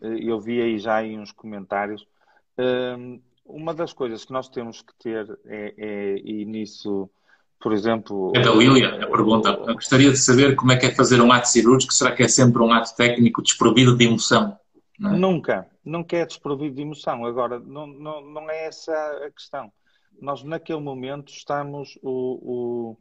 uh, 0.00 0.06
eu 0.06 0.38
vi 0.38 0.62
aí 0.62 0.78
já 0.78 0.98
aí 0.98 1.18
uns 1.18 1.32
comentários, 1.32 2.06
uma 3.44 3.74
das 3.74 3.92
coisas 3.92 4.24
que 4.24 4.32
nós 4.32 4.48
temos 4.48 4.80
que 4.80 4.94
ter 4.96 5.40
é, 5.44 5.74
é 5.76 6.18
e 6.18 6.44
nisso 6.44 7.10
por 7.60 7.72
exemplo. 7.72 8.32
É 8.34 8.40
da 8.40 8.52
Lilia, 8.52 9.02
a 9.02 9.06
pergunta. 9.06 9.50
Eu 9.50 9.74
gostaria 9.74 10.10
de 10.10 10.16
saber 10.16 10.54
como 10.54 10.72
é 10.72 10.76
que 10.76 10.86
é 10.86 10.94
fazer 10.94 11.20
um 11.20 11.32
ato 11.32 11.48
cirúrgico. 11.48 11.92
Será 11.92 12.12
que 12.12 12.22
é 12.22 12.28
sempre 12.28 12.62
um 12.62 12.72
ato 12.72 12.94
técnico 12.96 13.42
desprovido 13.42 13.96
de 13.96 14.04
emoção? 14.04 14.56
É? 15.00 15.08
Nunca, 15.08 15.66
nunca 15.84 16.16
é 16.16 16.26
desprovido 16.26 16.74
de 16.74 16.82
emoção. 16.82 17.24
Agora, 17.24 17.58
não, 17.58 17.86
não, 17.86 18.20
não 18.20 18.50
é 18.50 18.66
essa 18.66 18.92
a 19.26 19.30
questão. 19.30 19.72
Nós, 20.20 20.42
naquele 20.42 20.80
momento, 20.80 21.32
estamos, 21.32 21.98
o, 22.02 22.92
o 22.92 22.96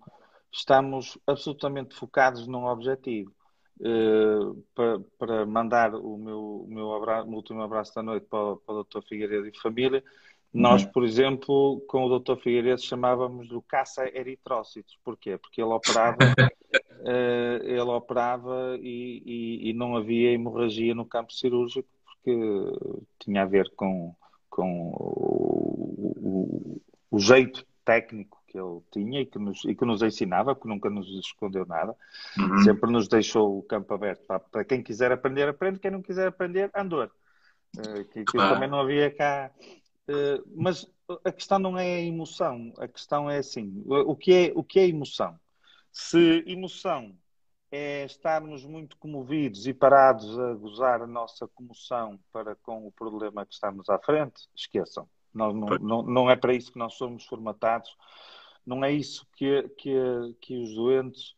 estamos 0.51 1.17
absolutamente 1.25 1.95
focados 1.95 2.47
num 2.47 2.65
objetivo. 2.65 3.31
Uh, 3.79 4.55
para, 4.73 4.99
para, 5.19 5.45
mandar 5.45 5.93
o 5.93 6.17
meu, 6.17 6.39
o 6.39 6.67
meu, 6.67 6.95
abraço, 6.95 7.29
o 7.29 7.33
último 7.35 7.61
abraço 7.61 7.93
da 7.93 8.01
noite 8.01 8.25
para, 8.27 8.55
para 8.55 8.73
o 8.73 8.83
Dr. 8.83 9.03
Figueiredo 9.07 9.47
e 9.47 9.59
família, 9.59 10.03
nós, 10.53 10.83
uhum. 10.83 10.91
por 10.91 11.03
exemplo, 11.03 11.81
com 11.87 12.05
o 12.05 12.19
Dr. 12.19 12.37
Figueiredo 12.37 12.81
chamávamos 12.81 13.47
do 13.49 13.61
caça 13.61 14.07
eritrócitos. 14.07 14.97
Porquê? 15.03 15.37
Porque 15.37 15.61
ele 15.61 15.71
operava, 15.71 16.17
uh, 16.17 17.63
ele 17.63 17.81
operava 17.81 18.77
e, 18.79 19.21
e, 19.25 19.69
e, 19.69 19.73
não 19.73 19.95
havia 19.95 20.31
hemorragia 20.31 20.95
no 20.95 21.05
campo 21.05 21.33
cirúrgico 21.33 21.87
porque 22.05 22.35
tinha 23.19 23.43
a 23.43 23.45
ver 23.45 23.71
com, 23.75 24.15
com 24.49 24.89
o, 24.89 26.13
o, 26.17 26.81
o 27.11 27.19
jeito 27.19 27.65
técnico 27.85 28.37
que 28.47 28.57
ele 28.57 28.81
tinha 28.91 29.21
e 29.21 29.25
que 29.25 29.37
nos, 29.37 29.63
e 29.65 29.75
que 29.75 29.85
nos 29.85 30.01
ensinava, 30.01 30.55
porque 30.55 30.67
nunca 30.67 30.89
nos 30.89 31.07
escondeu 31.19 31.65
nada. 31.65 31.95
Uhum. 32.37 32.59
Sempre 32.59 32.91
nos 32.91 33.07
deixou 33.07 33.59
o 33.59 33.63
campo 33.63 33.93
aberto 33.93 34.25
para, 34.25 34.39
para, 34.39 34.65
quem 34.65 34.81
quiser 34.81 35.11
aprender, 35.11 35.47
aprende, 35.47 35.79
quem 35.79 35.91
não 35.91 36.01
quiser 36.01 36.27
aprender, 36.27 36.71
andor. 36.73 37.11
Uh, 37.77 38.05
que, 38.05 38.23
que 38.23 38.31
claro. 38.31 38.55
também 38.55 38.69
não 38.69 38.79
havia 38.79 39.13
cá 39.13 39.51
eh, 39.55 39.77
mas 40.55 40.89
a 41.23 41.31
questão 41.31 41.59
não 41.59 41.77
é 41.77 41.95
a 41.95 42.01
emoção, 42.01 42.73
a 42.77 42.87
questão 42.87 43.29
é 43.29 43.37
assim: 43.37 43.83
o 43.85 44.15
que 44.15 44.33
é, 44.33 44.51
o 44.55 44.63
que 44.63 44.79
é 44.79 44.87
emoção? 44.87 45.39
Se 45.91 46.43
emoção 46.45 47.15
é 47.71 48.05
estarmos 48.05 48.65
muito 48.65 48.97
comovidos 48.97 49.67
e 49.67 49.73
parados 49.73 50.37
a 50.39 50.53
gozar 50.53 51.01
a 51.01 51.07
nossa 51.07 51.47
comoção 51.49 52.19
para 52.31 52.55
com 52.55 52.87
o 52.87 52.91
problema 52.91 53.45
que 53.45 53.53
estamos 53.53 53.89
à 53.89 53.99
frente, 53.99 54.47
esqueçam. 54.55 55.07
Nós 55.33 55.53
não, 55.53 55.67
não, 55.79 56.03
não 56.03 56.31
é 56.31 56.35
para 56.35 56.53
isso 56.53 56.71
que 56.71 56.79
nós 56.79 56.93
somos 56.93 57.25
formatados, 57.25 57.95
não 58.65 58.83
é 58.83 58.91
isso 58.91 59.27
que, 59.35 59.63
que, 59.77 59.93
que 60.41 60.63
os 60.63 60.73
doentes 60.73 61.35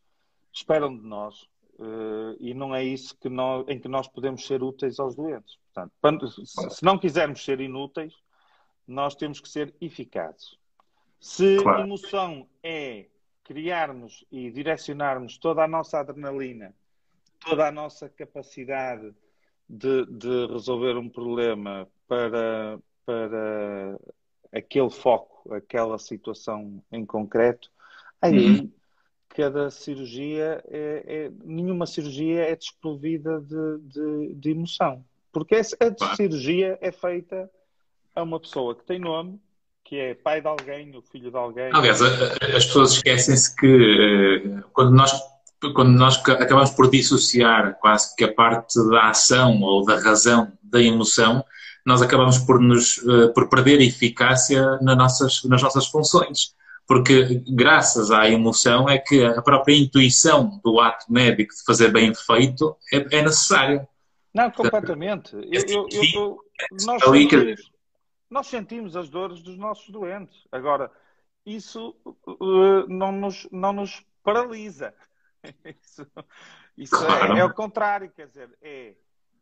esperam 0.54 0.96
de 0.96 1.04
nós 1.04 1.42
uh, 1.80 2.36
e 2.40 2.54
não 2.54 2.74
é 2.74 2.84
isso 2.84 3.18
que 3.18 3.30
nós, 3.30 3.66
em 3.68 3.80
que 3.80 3.88
nós 3.88 4.08
podemos 4.08 4.46
ser 4.46 4.62
úteis 4.62 5.00
aos 5.00 5.16
doentes. 5.16 5.58
Portanto, 5.74 6.30
se 6.46 6.84
não 6.84 6.98
quisermos 6.98 7.44
ser 7.44 7.60
inúteis, 7.60 8.14
nós 8.90 9.16
temos 9.16 9.40
que 9.40 9.48
ser 9.48 9.74
eficazes. 9.80 10.58
Se 11.20 11.58
claro. 11.62 11.84
emoção 11.84 12.48
é 12.64 13.06
criarmos 13.44 14.26
e 14.32 14.50
direcionarmos 14.52 15.38
toda 15.38 15.64
a 15.64 15.68
nossa 15.68 16.00
adrenalina, 16.00 16.74
toda 17.40 17.68
a 17.68 17.72
nossa 17.72 18.10
capacidade 18.10 19.14
de, 19.68 20.06
de 20.06 20.48
resolver 20.48 20.98
um 20.98 21.10
problema 21.10 21.88
para, 22.08 22.80
para 23.06 24.00
aquele 24.52 24.90
foco, 24.90 25.54
aquela 25.54 26.00
situação 26.00 26.84
em 26.92 27.06
concreto, 27.06 27.72
aí 28.20 28.60
uhum. 28.60 28.72
cada 29.30 29.70
cirurgia 29.70 30.64
é, 30.68 31.04
é, 31.06 31.32
nenhuma 31.44 31.86
cirurgia 31.86 32.42
é 32.42 32.56
desprovida 32.56 33.40
de, 33.42 33.78
de, 33.82 34.34
de 34.36 34.52
emoção. 34.52 35.06
Porque 35.32 35.56
a 35.56 36.16
cirurgia 36.16 36.78
é 36.82 36.92
feita 36.92 37.50
a 38.20 38.24
uma 38.24 38.40
pessoa 38.40 38.76
que 38.76 38.86
tem 38.86 39.00
nome, 39.00 39.40
que 39.84 39.98
é 39.98 40.14
pai 40.14 40.42
de 40.42 40.48
alguém, 40.48 40.96
o 40.96 41.02
filho 41.02 41.32
de 41.32 41.38
alguém. 41.38 41.70
Aliás, 41.74 42.02
as 42.02 42.66
pessoas 42.66 42.94
esquecem-se 42.94 43.56
que 43.56 44.46
eh, 44.46 44.64
quando 44.72 44.92
nós 44.92 45.12
quando 45.74 45.92
nós 45.92 46.18
acabamos 46.18 46.70
por 46.72 46.90
dissociar 46.90 47.78
quase 47.82 48.16
que 48.16 48.24
a 48.24 48.34
parte 48.34 48.80
da 48.90 49.10
ação 49.10 49.62
ou 49.62 49.84
da 49.84 50.00
razão 50.00 50.54
da 50.64 50.82
emoção, 50.82 51.44
nós 51.86 52.02
acabamos 52.02 52.38
por, 52.38 52.62
nos, 52.62 53.00
eh, 53.00 53.28
por 53.30 53.50
perder 53.50 53.82
eficácia 53.82 54.78
nas 54.82 54.98
nossas, 54.98 55.44
nas 55.44 55.62
nossas 55.62 55.88
funções. 55.88 56.56
Porque 56.88 57.44
graças 57.48 58.10
à 58.10 58.30
emoção 58.30 58.90
é 58.90 58.98
que 58.98 59.24
a 59.24 59.42
própria 59.42 59.76
intuição 59.76 60.60
do 60.64 60.80
ato 60.80 61.12
médico 61.12 61.54
de 61.54 61.64
fazer 61.64 61.92
bem 61.92 62.14
feito 62.16 62.76
é, 62.92 63.18
é 63.18 63.22
necessária. 63.22 63.88
Não, 64.34 64.50
completamente. 64.50 65.36
Eu, 65.36 65.64
eu, 65.68 65.88
eu, 65.92 66.38
nós, 66.86 67.04
sentimos, 67.04 67.62
nós 68.30 68.48
sentimos 68.48 68.96
as 68.96 69.10
dores 69.10 69.42
dos 69.42 69.58
nossos 69.58 69.90
doentes. 69.90 70.48
Agora, 70.52 70.92
isso 71.46 71.96
uh, 72.06 72.88
não, 72.88 73.12
nos, 73.12 73.48
não 73.52 73.74
nos 73.74 74.06
paralisa. 74.24 74.94
Isso, 75.64 76.06
isso 76.78 76.96
é, 76.98 77.06
claro. 77.06 77.38
é, 77.38 77.40
é, 77.40 77.46
o 77.46 77.54
contrário, 77.54 78.12
quer 78.14 78.28
dizer, 78.28 78.50
é, 78.62 78.94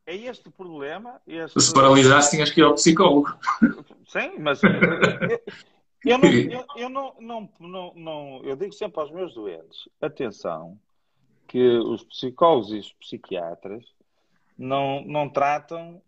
é 0.05 0.15
este 0.15 0.47
problema. 0.51 1.19
Este... 1.25 1.59
Se 1.59 1.73
paralisasse, 1.73 2.31
tinhas 2.31 2.51
que 2.51 2.61
ir 2.61 2.63
ao 2.63 2.75
psicólogo. 2.75 3.35
Sim, 4.07 4.37
mas 4.37 4.61
eu, 4.63 4.69
eu, 6.05 6.17
não, 6.19 6.29
eu, 6.29 6.65
eu 6.75 6.89
não, 6.89 7.15
não, 7.19 7.49
não, 7.59 7.93
não, 7.95 8.41
eu 8.43 8.55
digo 8.55 8.73
sempre 8.73 9.01
aos 9.01 9.11
meus 9.11 9.33
doentes: 9.33 9.89
atenção, 9.99 10.79
que 11.47 11.77
os 11.79 12.03
psicólogos 12.03 12.71
e 12.71 12.77
os 12.77 12.93
psiquiatras 12.93 13.83
não, 14.57 15.03
não 15.03 15.27
tratam 15.29 16.01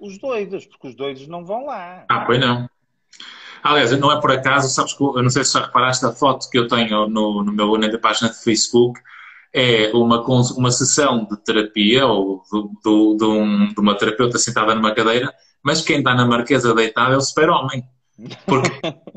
os 0.00 0.18
doidos, 0.18 0.66
porque 0.66 0.88
os 0.88 0.94
doidos 0.94 1.26
não 1.26 1.44
vão 1.44 1.66
lá. 1.66 2.04
Ah, 2.08 2.20
pois 2.20 2.40
não. 2.40 2.68
Aliás, 3.62 3.98
não 3.98 4.12
é 4.12 4.20
por 4.20 4.30
acaso, 4.30 4.68
sabes 4.68 4.92
que 4.92 5.02
eu 5.02 5.22
não 5.22 5.30
sei 5.30 5.42
se 5.42 5.54
já 5.54 5.64
reparaste 5.64 6.04
a 6.04 6.12
foto 6.12 6.50
que 6.50 6.58
eu 6.58 6.68
tenho 6.68 7.08
no, 7.08 7.42
no 7.42 7.52
meu, 7.52 7.78
na 7.78 7.98
página 7.98 8.30
de 8.30 8.36
Facebook, 8.42 9.00
é 9.54 9.90
uma, 9.94 10.20
uma 10.22 10.70
sessão 10.70 11.24
de 11.24 11.36
terapia 11.44 12.06
ou 12.06 12.42
de, 12.52 12.60
de, 12.62 13.16
de, 13.16 13.24
um, 13.24 13.72
de 13.72 13.80
uma 13.80 13.96
terapeuta 13.96 14.36
sentada 14.36 14.74
numa 14.74 14.94
cadeira, 14.94 15.32
mas 15.62 15.80
quem 15.80 15.98
está 15.98 16.14
na 16.14 16.26
marquesa 16.26 16.74
deitado 16.74 17.14
é 17.14 17.16
o 17.16 17.20
super-homem. 17.20 17.84
Porque 18.46 18.70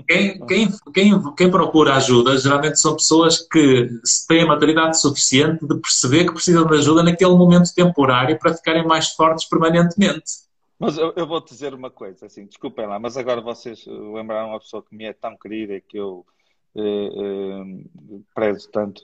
quem, 0.08 0.45
quem, 0.48 0.68
quem, 0.93 1.36
quem, 1.36 1.52
procura 1.52 1.95
ajuda 1.95 2.38
geralmente 2.38 2.80
são 2.80 2.95
pessoas 2.95 3.39
que 3.48 3.89
têm 4.28 4.41
a 4.41 4.48
maturidade 4.48 5.00
suficiente 5.00 5.68
de 5.68 5.80
perceber 5.80 6.26
que 6.26 6.34
precisam 6.34 6.66
de 6.66 6.76
ajuda 6.76 7.04
naquele 7.04 7.36
momento 7.36 7.74
temporário 7.74 8.39
para 8.39 8.56
ficarem 8.56 8.86
mais 8.86 9.10
fortes 9.10 9.48
permanentemente. 9.48 10.48
Mas 10.80 10.98
eu, 10.98 11.14
eu 11.16 11.28
vou-te 11.28 11.50
dizer 11.50 11.74
uma 11.74 11.89
coisa, 11.89 12.26
assim, 12.26 12.45
desculpem 12.45 12.88
lá, 12.88 13.00
mas 13.00 13.18
agora 13.18 13.41
vocês 13.41 13.86
lembraram 13.88 14.50
uma 14.50 14.60
pessoa 14.60 14.84
que 14.84 14.95
me 14.95 15.06
é 15.06 15.14
tão 15.14 15.36
querida 15.38 15.74
e 15.74 15.82
que 15.82 15.98
eu 15.98 16.26
eh, 16.76 17.10
eh, 17.10 18.20
prezo 18.34 18.70
tanto, 18.70 19.02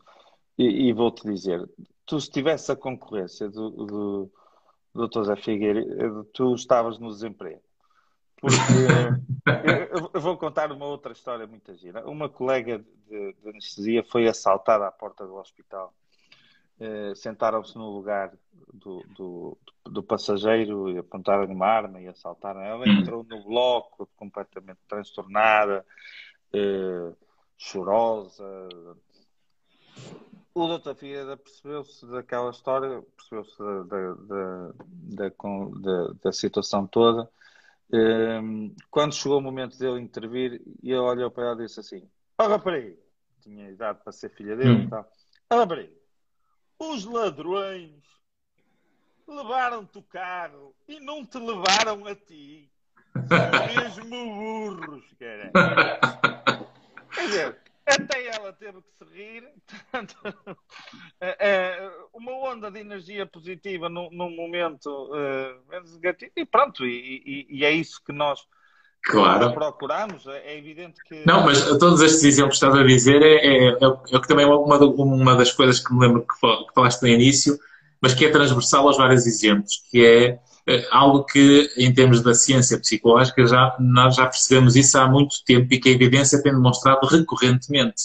e, 0.58 0.90
e 0.90 0.94
vou-te 0.94 1.24
dizer, 1.24 1.68
tu 2.06 2.20
se 2.20 2.30
tivesse 2.30 2.72
a 2.72 2.76
concorrência 2.76 3.50
do, 3.50 3.72
do, 3.72 4.32
do 4.94 5.08
Dr. 5.08 5.24
Zé 5.24 5.36
Figueiredo, 5.36 6.24
tu 6.32 6.54
estavas 6.54 7.00
no 7.00 7.10
desemprego. 7.10 7.62
Porque 8.44 8.58
eu, 9.96 10.12
eu, 10.14 10.22
vou 10.22 10.38
contar 10.38 10.72
uma 10.72 10.86
outra 10.86 11.14
história 11.14 11.48
muito 11.48 11.74
gira. 11.76 12.06
Uma 12.06 12.28
colega 12.28 12.80
de, 13.08 13.34
de 13.34 13.50
anestesia 13.50 14.04
foi 14.04 14.28
assaltada 14.28 14.86
à 14.86 14.92
porta 14.92 15.26
do 15.26 15.36
hospital 15.36 15.94
eh, 16.80 17.14
sentaram-se 17.16 17.78
no 17.78 17.90
lugar 17.92 18.34
do, 18.74 19.04
do, 19.16 19.58
do 19.86 20.04
passageiro 20.04 20.90
e 20.90 20.98
apontaram 20.98 21.46
uma 21.46 21.66
arma 21.66 22.02
e 22.02 22.08
assaltaram. 22.08 22.62
Ela 22.62 22.86
uhum. 22.86 22.92
entrou 22.92 23.24
no 23.24 23.44
bloco 23.44 24.10
completamente 24.18 24.80
transtornada, 24.88 25.86
eh, 26.52 27.14
chorosa. 27.58 28.68
O 30.54 30.68
doutor 30.68 30.96
Figueiredo 30.96 31.38
percebeu-se 31.38 32.06
daquela 32.08 32.52
história, 32.52 33.04
percebeu-se 33.16 33.58
da, 33.88 34.14
da, 35.16 35.32
da, 35.32 36.14
da, 36.22 36.32
situação 36.32 36.86
toda. 36.86 37.30
Eh, 37.94 38.42
quando 38.90 39.14
chegou 39.14 39.38
o 39.38 39.42
momento 39.42 39.78
dele 39.78 40.00
intervir, 40.00 40.60
ele 40.82 40.98
olhou 40.98 41.30
para 41.30 41.44
ela 41.44 41.62
e 41.62 41.68
disse 41.68 41.80
assim: 41.80 42.10
para 42.36 42.76
aí, 42.76 42.98
tinha 43.40 43.70
idade 43.70 44.00
para 44.04 44.12
ser 44.12 44.30
filha 44.32 44.56
dele 44.56 44.72
hum. 44.72 44.84
e 44.86 44.90
tal. 44.90 45.08
Para 45.48 45.82
aí, 45.82 45.94
os 46.80 47.06
ladrões 47.06 48.04
levaram-te 49.28 50.00
o 50.00 50.04
carro 50.04 50.76
e 50.88 51.00
não 51.00 51.24
te 51.24 51.38
levaram 51.38 52.06
a 52.08 52.16
ti. 52.16 52.68
São 53.28 53.52
mesmo 53.68 54.10
burros, 54.10 55.06
cara. 55.20 55.52
Quer 57.14 57.26
dizer, 57.28 57.63
até 57.86 58.28
ela 58.28 58.54
teve 58.54 58.82
que 58.82 58.92
se 58.98 59.06
rir. 59.14 59.44
Portanto, 59.92 60.16
é, 61.20 61.38
é, 61.40 61.92
uma 62.14 62.32
onda 62.50 62.72
de 62.72 62.80
energia 62.80 63.26
positiva 63.26 63.90
num, 63.90 64.10
num 64.12 64.36
momento 64.36 64.88
uh, 64.88 65.94
negativo. 65.94 66.32
E 66.36 66.46
pronto, 66.46 66.86
e, 66.86 67.22
e, 67.26 67.58
e, 67.60 67.66
é 67.66 67.72
isso 67.72 68.02
que 68.06 68.14
nós 68.14 68.40
claro. 69.04 69.54
procuramos. 69.54 70.26
É, 70.28 70.54
é 70.54 70.58
evidente 70.58 71.02
que. 71.04 71.24
Não, 71.26 71.44
mas 71.46 71.64
todos 71.78 72.02
estes 72.02 72.24
exemplos 72.24 72.60
que 72.60 72.66
estás 72.66 72.82
a 72.82 72.86
dizer 72.86 73.22
é, 73.22 73.46
é, 73.46 73.68
é, 73.70 74.16
é 74.16 74.20
que 74.20 74.28
também 74.28 74.46
é 74.46 74.48
uma, 74.48 74.78
uma 74.78 75.36
das 75.36 75.52
coisas 75.52 75.80
que 75.80 75.94
me 75.94 76.00
lembro 76.00 76.26
que, 76.26 76.74
falaste 76.74 77.02
no 77.02 77.08
início, 77.10 77.60
mas 78.02 78.14
que 78.14 78.26
é 78.26 78.32
transversal 78.32 78.88
aos 78.88 78.98
vários 78.98 79.26
exemplos, 79.28 79.82
que 79.90 80.06
é 80.06 80.40
algo 80.92 81.26
que, 81.26 81.70
em 81.78 81.94
termos 81.94 82.22
da 82.22 82.34
ciência 82.34 82.80
psicológica, 82.80 83.46
já, 83.46 83.76
nós 83.80 84.16
já 84.16 84.26
percebemos 84.26 84.76
isso 84.76 84.98
há 84.98 85.08
muito 85.08 85.44
tempo 85.46 85.74
e 85.74 85.80
que 85.80 85.90
a 85.90 85.92
evidência 85.92 86.42
tem 86.42 86.54
demonstrado 86.54 87.06
recorrentemente. 87.06 88.04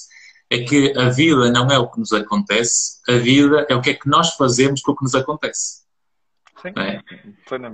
É 0.50 0.59
que 0.61 0.96
a 0.98 1.11
vida 1.11 1.50
não 1.50 1.70
é 1.70 1.78
o 1.78 1.88
que 1.88 2.00
nos 2.00 2.12
acontece, 2.12 3.00
a 3.09 3.12
vida 3.12 3.66
é 3.68 3.74
o 3.74 3.82
que 3.82 3.90
é 3.90 3.94
que 3.94 4.09
nós 4.09 4.34
fazemos 4.34 4.80
com 4.80 4.92
o 4.92 4.96
que 4.96 5.04
nos 5.04 5.14
acontece. 5.14 5.82
Sim, 6.61 6.72
é? 6.76 7.00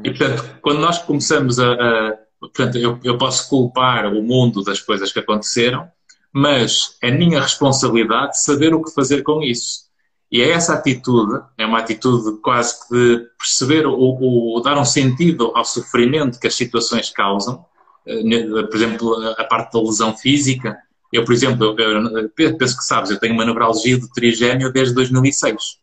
E, 0.04 0.10
portanto, 0.10 0.58
quando 0.60 0.80
nós 0.80 0.98
começamos 0.98 1.58
a, 1.58 1.72
a 1.72 2.18
portanto, 2.40 2.76
eu, 2.76 2.98
eu 3.02 3.16
posso 3.16 3.48
culpar 3.48 4.06
o 4.12 4.22
mundo 4.22 4.62
das 4.62 4.80
coisas 4.80 5.12
que 5.12 5.18
aconteceram, 5.18 5.88
mas 6.32 6.96
é 7.00 7.10
minha 7.10 7.40
responsabilidade 7.40 8.42
saber 8.42 8.74
o 8.74 8.82
que 8.82 8.92
fazer 8.92 9.22
com 9.22 9.40
isso. 9.40 9.84
E 10.30 10.42
é 10.42 10.50
essa 10.50 10.74
atitude, 10.74 11.42
é 11.56 11.64
uma 11.64 11.78
atitude 11.78 12.40
quase 12.40 12.88
que 12.88 12.94
de 12.94 13.26
perceber 13.38 13.86
ou, 13.86 14.60
dar 14.62 14.76
um 14.78 14.84
sentido 14.84 15.52
ao 15.54 15.64
sofrimento 15.64 16.40
que 16.40 16.46
as 16.46 16.54
situações 16.54 17.10
causam, 17.10 17.64
eh, 18.06 18.62
por 18.62 18.74
exemplo, 18.74 19.14
a 19.38 19.44
parte 19.44 19.72
da 19.72 19.80
lesão 19.80 20.16
física. 20.16 20.76
Eu, 21.12 21.24
por 21.24 21.32
exemplo, 21.32 21.76
eu, 21.78 22.18
eu 22.38 22.56
penso 22.56 22.76
que 22.76 22.84
sabes, 22.84 23.10
eu 23.10 23.20
tenho 23.20 23.34
uma 23.34 23.44
neuralgia 23.44 23.98
do 23.98 24.08
trigêmeo 24.08 24.72
desde 24.72 24.94
2006 24.94 25.78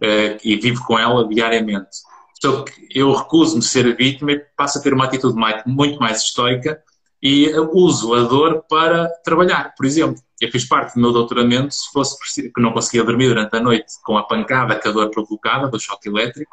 eh, 0.00 0.38
e 0.44 0.56
vivo 0.56 0.84
com 0.84 0.98
ela 0.98 1.26
diariamente. 1.26 1.96
Só 2.40 2.62
que 2.62 2.72
eu 2.94 3.12
recuso-me 3.12 3.62
ser 3.62 3.96
vítima 3.96 4.32
e 4.32 4.40
passo 4.56 4.78
a 4.78 4.82
ter 4.82 4.92
uma 4.92 5.04
atitude 5.04 5.36
muito 5.66 5.98
mais 5.98 6.22
estoica 6.22 6.80
e 7.22 7.48
uso 7.72 8.14
a 8.14 8.22
dor 8.22 8.64
para 8.68 9.08
trabalhar. 9.24 9.74
Por 9.76 9.86
exemplo, 9.86 10.20
eu 10.42 10.50
fiz 10.50 10.64
parte 10.64 10.94
do 10.94 11.00
meu 11.00 11.12
doutoramento 11.12 11.72
se 11.72 11.90
fosse 11.92 12.50
que 12.50 12.60
não 12.60 12.72
conseguia 12.72 13.04
dormir 13.04 13.28
durante 13.28 13.56
a 13.56 13.60
noite 13.60 13.92
com 14.02 14.18
a 14.18 14.24
pancada 14.24 14.74
que 14.74 14.88
a 14.88 14.90
dor 14.90 15.08
provocava, 15.10 15.68
do 15.68 15.78
choque 15.78 16.08
elétrico, 16.08 16.50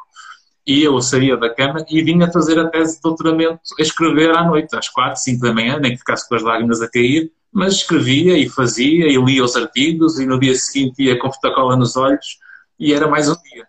e 0.64 0.84
eu 0.84 1.00
saía 1.00 1.36
da 1.36 1.52
cama 1.52 1.84
e 1.90 2.00
vinha 2.00 2.30
fazer 2.30 2.58
a 2.58 2.68
tese 2.68 2.96
de 2.96 3.02
doutoramento 3.02 3.60
a 3.78 3.82
escrever 3.82 4.30
à 4.30 4.44
noite, 4.44 4.76
às 4.76 4.88
quatro, 4.88 5.20
cinco 5.20 5.42
da 5.42 5.52
manhã, 5.52 5.78
nem 5.80 5.92
que 5.92 5.98
ficasse 5.98 6.28
com 6.28 6.36
as 6.36 6.42
lágrimas 6.42 6.80
a 6.80 6.88
cair, 6.88 7.32
mas 7.52 7.74
escrevia 7.74 8.38
e 8.38 8.48
fazia 8.48 9.06
e 9.08 9.16
lia 9.16 9.42
os 9.42 9.56
artigos 9.56 10.20
e 10.20 10.26
no 10.26 10.38
dia 10.38 10.54
seguinte 10.54 11.02
ia 11.02 11.18
com 11.18 11.32
fotocóla 11.32 11.76
nos 11.76 11.96
olhos 11.96 12.38
e 12.78 12.94
era 12.94 13.08
mais 13.08 13.28
um 13.28 13.34
dia. 13.42 13.66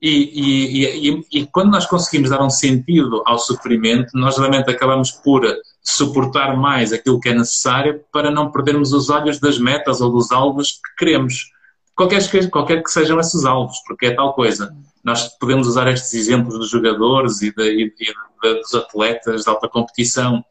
E, 0.00 0.10
e, 0.10 1.10
e, 1.10 1.26
e, 1.32 1.46
quando 1.46 1.72
nós 1.72 1.84
conseguimos 1.84 2.30
dar 2.30 2.40
um 2.40 2.50
sentido 2.50 3.20
ao 3.26 3.38
sofrimento, 3.38 4.10
nós 4.14 4.38
realmente 4.38 4.70
acabamos 4.70 5.10
por 5.10 5.44
suportar 5.82 6.56
mais 6.56 6.92
aquilo 6.92 7.18
que 7.18 7.30
é 7.30 7.34
necessário 7.34 8.04
para 8.12 8.30
não 8.30 8.52
perdermos 8.52 8.92
os 8.92 9.10
olhos 9.10 9.40
das 9.40 9.58
metas 9.58 10.00
ou 10.00 10.12
dos 10.12 10.30
alvos 10.30 10.72
que 10.72 10.96
queremos. 10.98 11.50
Qualquer, 11.96 12.50
qualquer 12.50 12.82
que 12.82 12.90
sejam 12.92 13.18
esses 13.18 13.44
alvos, 13.44 13.76
porque 13.88 14.06
é 14.06 14.14
tal 14.14 14.34
coisa. 14.34 14.72
Nós 15.02 15.36
podemos 15.38 15.66
usar 15.66 15.88
estes 15.88 16.14
exemplos 16.14 16.56
dos 16.56 16.70
jogadores 16.70 17.42
e, 17.42 17.52
de, 17.52 17.92
de, 17.96 18.14
dos 18.54 18.74
atletas 18.74 19.42
de 19.42 19.50
alta 19.50 19.68
competição, 19.68 20.44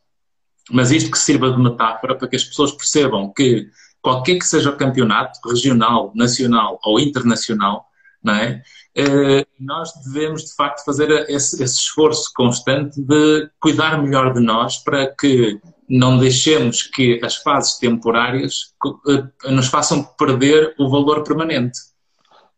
mas 0.69 0.91
isto 0.91 1.09
que 1.09 1.17
sirva 1.17 1.51
de 1.51 1.57
metáfora 1.57 2.15
para 2.15 2.27
que 2.27 2.35
as 2.35 2.43
pessoas 2.43 2.73
percebam 2.73 3.31
que 3.31 3.69
qualquer 4.01 4.37
que 4.37 4.45
seja 4.45 4.69
o 4.69 4.75
campeonato, 4.75 5.39
regional, 5.47 6.11
nacional 6.13 6.79
ou 6.83 6.99
internacional, 6.99 7.85
não 8.21 8.33
é? 8.33 8.61
Eh, 8.97 9.45
nós 9.59 9.93
devemos 10.03 10.43
de 10.43 10.55
facto 10.55 10.83
fazer 10.83 11.11
esse, 11.29 11.61
esse, 11.63 11.75
esforço 11.75 12.31
constante 12.35 12.99
de 12.99 13.47
cuidar 13.59 14.01
melhor 14.01 14.33
de 14.33 14.39
nós 14.39 14.79
para 14.79 15.13
que 15.13 15.61
não 15.87 16.17
deixemos 16.17 16.81
que 16.81 17.19
as 17.23 17.35
fases 17.35 17.77
temporárias 17.77 18.73
eh, 19.07 19.51
nos 19.51 19.67
façam 19.67 20.03
perder 20.03 20.73
o 20.79 20.89
valor 20.89 21.23
permanente. 21.23 21.79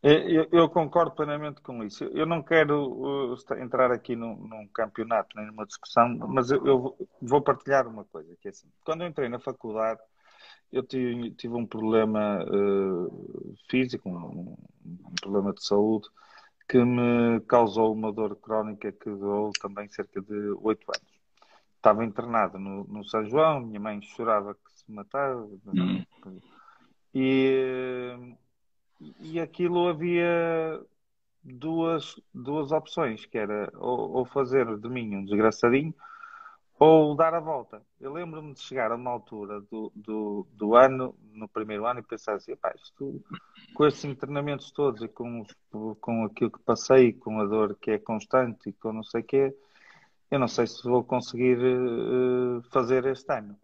Eu, 0.02 0.48
eu, 0.54 0.70
concordo 0.70 1.12
plenamente 1.12 1.60
com 1.60 1.84
isso. 1.84 2.06
Eu 2.06 2.26
não 2.26 2.42
quero 2.42 3.36
entrar 3.62 3.92
aqui 3.92 4.16
num, 4.16 4.38
num, 4.38 4.66
campeonato 4.74 5.36
nem 5.36 5.48
numa 5.48 5.66
discussão, 5.66 6.08
mas 6.30 6.52
eu, 6.52 6.66
eu, 6.66 6.96
vou 7.22 7.42
partilhar 7.42 7.86
uma 7.86 8.06
coisa 8.06 8.34
que 8.42 8.48
é 8.48 8.52
assim. 8.52 8.70
Quando 8.86 9.02
eu 9.02 9.10
entrei 9.10 9.28
na 9.28 9.40
faculdade, 9.40 10.00
eu 10.72 10.84
tive, 10.84 11.32
tive 11.32 11.54
um 11.54 11.66
problema 11.66 12.46
uh, 12.46 13.56
físico, 13.70 14.08
um, 14.08 14.56
um, 14.86 15.16
problema 15.20 15.52
de 15.52 15.66
saúde, 15.66 16.08
que 16.70 16.78
me 16.78 17.42
causou 17.48 17.92
uma 17.92 18.14
dor 18.14 18.36
crónica 18.36 18.92
que 18.92 19.10
durou 19.10 19.52
também 19.60 19.90
cerca 19.90 20.22
de 20.22 20.52
oito 20.62 20.86
anos. 20.88 21.20
Estava 21.76 22.06
internado 22.06 22.60
no, 22.60 22.84
no, 22.84 23.04
São 23.04 23.26
João, 23.26 23.62
minha 23.62 23.80
mãe 23.80 24.02
chorava 24.02 24.54
que 24.54 24.72
se 24.72 24.92
matava. 24.92 25.50
Hum. 25.66 26.04
E 27.14 28.36
e 29.22 29.40
aquilo 29.40 29.88
havia 29.88 30.82
duas, 31.44 32.20
duas 32.34 32.72
opções, 32.72 33.26
que 33.26 33.38
era 33.38 33.72
ou, 33.76 34.12
ou, 34.12 34.26
fazer 34.26 34.78
de 34.78 34.90
mim 34.90 35.16
um 35.16 35.26
desgraçadinho 35.26 35.94
ou 36.80 37.14
dar 37.14 37.34
a 37.34 37.42
volta. 37.42 37.82
Eu 38.00 38.14
lembro-me 38.14 38.54
de 38.54 38.62
chegar 38.62 38.90
a 38.92 38.96
uma 38.96 39.12
altura 39.12 39.60
do, 39.70 39.92
do, 39.94 40.48
do, 40.54 40.76
ano, 40.76 41.14
no 41.34 41.48
primeiro 41.50 41.86
ano, 41.86 42.00
e 42.00 42.04
pensar 42.04 42.36
assim, 42.36 42.54
isto, 42.76 43.22
com 43.74 43.86
estes 43.86 44.06
internamentos 44.06 44.72
todos 44.72 45.02
e 45.04 45.10
com, 45.10 45.46
com 46.00 46.24
aquilo 46.24 46.52
que 46.52 46.60
passei, 46.60 47.12
com 47.12 47.42
a 47.42 47.46
dor 47.46 47.76
que 47.76 47.92
é 47.92 48.00
constante 48.00 48.70
e 48.70 48.74
com 48.74 48.94
não 48.94 49.04
sei 49.04 49.22
o 49.22 49.24
quê, 49.26 49.56
eu 50.32 50.40
não 50.40 50.48
sei 50.48 50.68
se 50.68 50.82
vou 50.84 51.04
conseguir 51.04 51.58
uh, 51.58 52.62
fazer 52.72 53.06
este 53.06 53.34
ano. 53.34 53.60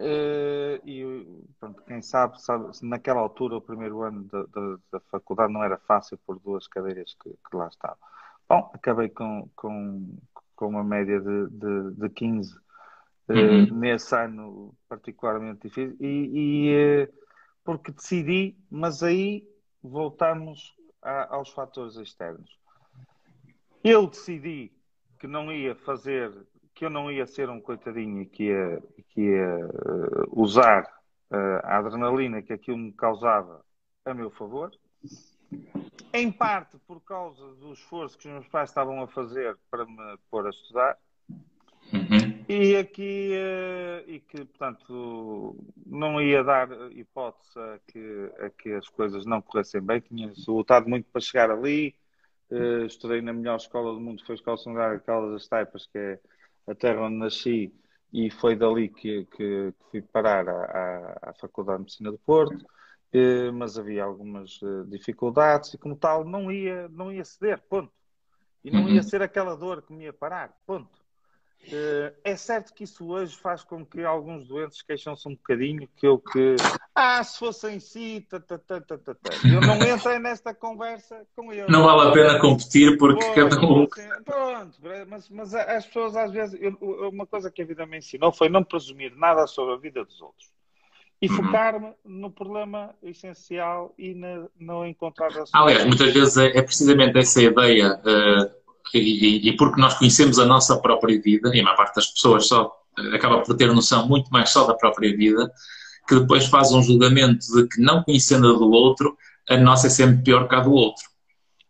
Uh, 0.00 0.78
e 0.84 1.44
pronto, 1.58 1.82
quem 1.82 2.02
sabe, 2.02 2.40
sabe, 2.42 2.70
naquela 2.82 3.20
altura, 3.20 3.56
o 3.56 3.60
primeiro 3.60 4.02
ano 4.02 4.24
da, 4.24 4.42
da, 4.42 4.78
da 4.92 5.00
faculdade 5.00 5.52
não 5.52 5.64
era 5.64 5.78
fácil 5.78 6.18
por 6.26 6.38
duas 6.38 6.68
cadeiras 6.68 7.14
que, 7.14 7.30
que 7.30 7.56
lá 7.56 7.68
estavam. 7.68 7.96
Bom, 8.48 8.70
acabei 8.72 9.08
com, 9.08 9.48
com, 9.56 10.16
com 10.58 10.66
uma 10.66 10.82
média 10.82 11.20
de, 11.20 11.46
de, 11.50 11.90
de 11.92 12.08
15 12.10 12.52
uh, 12.52 13.32
uhum. 13.32 13.78
nesse 13.78 14.12
ano 14.16 14.74
particularmente 14.88 15.68
difícil 15.68 15.96
e, 16.00 16.30
e 16.34 17.04
uh, 17.04 17.12
porque 17.64 17.92
decidi, 17.92 18.56
mas 18.68 19.04
aí 19.04 19.46
voltamos 19.80 20.74
a, 21.00 21.36
aos 21.36 21.50
fatores 21.50 21.94
externos. 21.96 22.58
Eu 23.84 24.08
decidi 24.08 24.72
que 25.20 25.28
não 25.28 25.52
ia 25.52 25.76
fazer 25.76 26.32
que 26.74 26.84
eu 26.84 26.90
não 26.90 27.10
ia 27.10 27.26
ser 27.26 27.48
um 27.50 27.60
coitadinho 27.60 28.22
e 28.22 28.26
que 28.26 28.44
ia, 28.44 28.82
que 29.10 29.20
ia 29.20 29.66
uh, 29.66 30.40
usar 30.40 30.82
uh, 31.30 31.60
a 31.64 31.78
adrenalina 31.78 32.42
que 32.42 32.52
aquilo 32.52 32.78
me 32.78 32.92
causava 32.92 33.64
a 34.04 34.12
meu 34.12 34.30
favor. 34.30 34.72
Em 36.12 36.30
parte 36.32 36.78
por 36.86 37.00
causa 37.00 37.54
do 37.56 37.72
esforço 37.72 38.16
que 38.16 38.26
os 38.28 38.32
meus 38.32 38.48
pais 38.48 38.70
estavam 38.70 39.02
a 39.02 39.08
fazer 39.08 39.56
para 39.70 39.84
me 39.84 40.18
pôr 40.30 40.46
a 40.46 40.50
estudar. 40.50 40.98
Uhum. 41.92 42.44
E 42.48 42.76
aqui, 42.76 43.32
uh, 43.34 44.10
e 44.10 44.20
que, 44.20 44.44
portanto, 44.44 45.56
não 45.86 46.20
ia 46.20 46.42
dar 46.42 46.68
hipótese 46.92 47.58
a 47.58 47.78
que, 47.86 48.32
a 48.40 48.50
que 48.50 48.72
as 48.72 48.88
coisas 48.88 49.24
não 49.26 49.40
corressem 49.40 49.80
bem. 49.80 50.00
Tinha 50.00 50.32
lutado 50.46 50.88
muito 50.88 51.08
para 51.10 51.20
chegar 51.20 51.50
ali. 51.50 51.94
Uh, 52.50 52.86
estudei 52.86 53.20
na 53.20 53.32
melhor 53.32 53.56
escola 53.56 53.92
do 53.92 54.00
mundo, 54.00 54.24
foi 54.24 54.34
a 54.34 54.36
Escola 54.36 54.56
Secundária 54.56 54.98
Caldas 55.00 55.32
das 55.32 55.48
Taipas, 55.48 55.86
que 55.86 55.98
é 55.98 56.20
a 56.66 56.74
terra 56.74 57.02
onde 57.02 57.16
nasci 57.16 57.72
e 58.12 58.30
foi 58.30 58.56
dali 58.56 58.88
que, 58.88 59.24
que, 59.26 59.72
que 59.72 59.74
fui 59.90 60.02
parar 60.02 60.48
à, 60.48 61.18
à, 61.22 61.34
Faculdade 61.34 61.78
de 61.78 61.82
Medicina 61.84 62.10
do 62.10 62.18
Porto, 62.18 62.54
eh, 62.54 62.66
mas 63.54 63.78
havia 63.78 64.04
algumas 64.04 64.60
eh, 64.62 64.84
dificuldades 64.86 65.72
e 65.72 65.78
como 65.78 65.96
tal 65.96 66.24
não 66.24 66.52
ia, 66.52 66.88
não 66.88 67.12
ia 67.12 67.24
ceder, 67.24 67.60
ponto. 67.68 67.92
E 68.62 68.70
não 68.70 68.88
ia 68.88 68.96
uhum. 68.96 69.02
ser 69.02 69.22
aquela 69.22 69.56
dor 69.56 69.82
que 69.82 69.92
me 69.92 70.04
ia 70.04 70.12
parar, 70.12 70.54
ponto. 70.66 70.98
Uh, 71.64 72.14
é 72.22 72.36
certo 72.36 72.72
que 72.72 72.84
isso 72.84 73.06
hoje 73.08 73.36
faz 73.36 73.64
com 73.64 73.84
que 73.84 74.04
alguns 74.04 74.46
doentes 74.46 74.80
queixam-se 74.80 75.28
um 75.28 75.32
bocadinho 75.32 75.88
que 75.96 76.06
eu 76.06 76.16
que 76.16 76.54
ah, 76.94 77.22
se 77.22 77.38
fosse 77.38 77.68
em 77.68 77.80
si, 77.80 78.24
ta, 78.28 78.38
ta, 78.38 78.58
ta, 78.58 78.80
ta, 78.80 78.96
ta, 78.96 79.14
eu 79.44 79.60
não 79.60 79.74
entrei 79.74 80.18
nesta 80.20 80.54
conversa 80.54 81.26
com 81.34 81.52
ele. 81.52 81.66
Não 81.68 81.84
vale 81.84 82.08
a 82.08 82.12
pena 82.12 82.40
competir 82.40 82.96
porque 82.96 83.24
Pô, 83.24 83.34
cada 83.34 83.60
um. 83.60 83.86
Pronto, 84.24 84.78
mas, 85.08 85.28
mas 85.28 85.54
as 85.54 85.84
pessoas 85.86 86.16
às 86.16 86.30
vezes, 86.30 86.58
eu, 86.60 86.76
uma 87.08 87.26
coisa 87.26 87.50
que 87.50 87.60
a 87.60 87.66
vida 87.66 87.84
me 87.86 87.98
ensinou 87.98 88.32
foi 88.32 88.48
não 88.48 88.62
presumir 88.62 89.14
nada 89.16 89.46
sobre 89.46 89.74
a 89.74 89.78
vida 89.78 90.04
dos 90.04 90.20
outros 90.22 90.57
e 91.20 91.28
uhum. 91.28 91.36
focar-me 91.36 91.92
no 92.04 92.30
problema 92.30 92.94
essencial 93.02 93.92
e 93.98 94.14
na, 94.14 94.46
no 94.58 94.86
encontrar 94.86 95.28
a 95.28 95.32
solução. 95.32 95.62
Aliás, 95.62 95.84
muitas 95.84 96.12
vezes 96.12 96.36
é, 96.36 96.58
é 96.58 96.62
precisamente 96.62 97.18
essa 97.18 97.42
ideia. 97.42 98.00
Uh 98.04 98.58
e, 98.94 99.48
e, 99.48 99.56
porque 99.56 99.80
nós 99.80 99.94
conhecemos 99.94 100.38
a 100.38 100.46
nossa 100.46 100.80
própria 100.80 101.20
vida, 101.20 101.54
e 101.54 101.60
a 101.60 101.64
maior 101.64 101.76
parte 101.76 101.96
das 101.96 102.06
pessoas 102.08 102.46
só 102.46 102.74
acaba 103.12 103.42
por 103.42 103.56
ter 103.56 103.72
noção 103.72 104.08
muito 104.08 104.30
mais 104.30 104.50
só 104.50 104.66
da 104.66 104.74
própria 104.74 105.14
vida, 105.16 105.50
que 106.06 106.18
depois 106.18 106.46
faz 106.46 106.72
um 106.72 106.82
julgamento 106.82 107.46
de 107.54 107.68
que 107.68 107.80
não 107.80 108.02
conhecendo 108.02 108.48
a 108.48 108.58
do 108.58 108.70
outro, 108.70 109.16
a 109.48 109.56
nossa 109.56 109.88
é 109.88 109.90
sempre 109.90 110.22
pior 110.22 110.48
que 110.48 110.54
a 110.54 110.60
do 110.60 110.72
outro. 110.72 111.04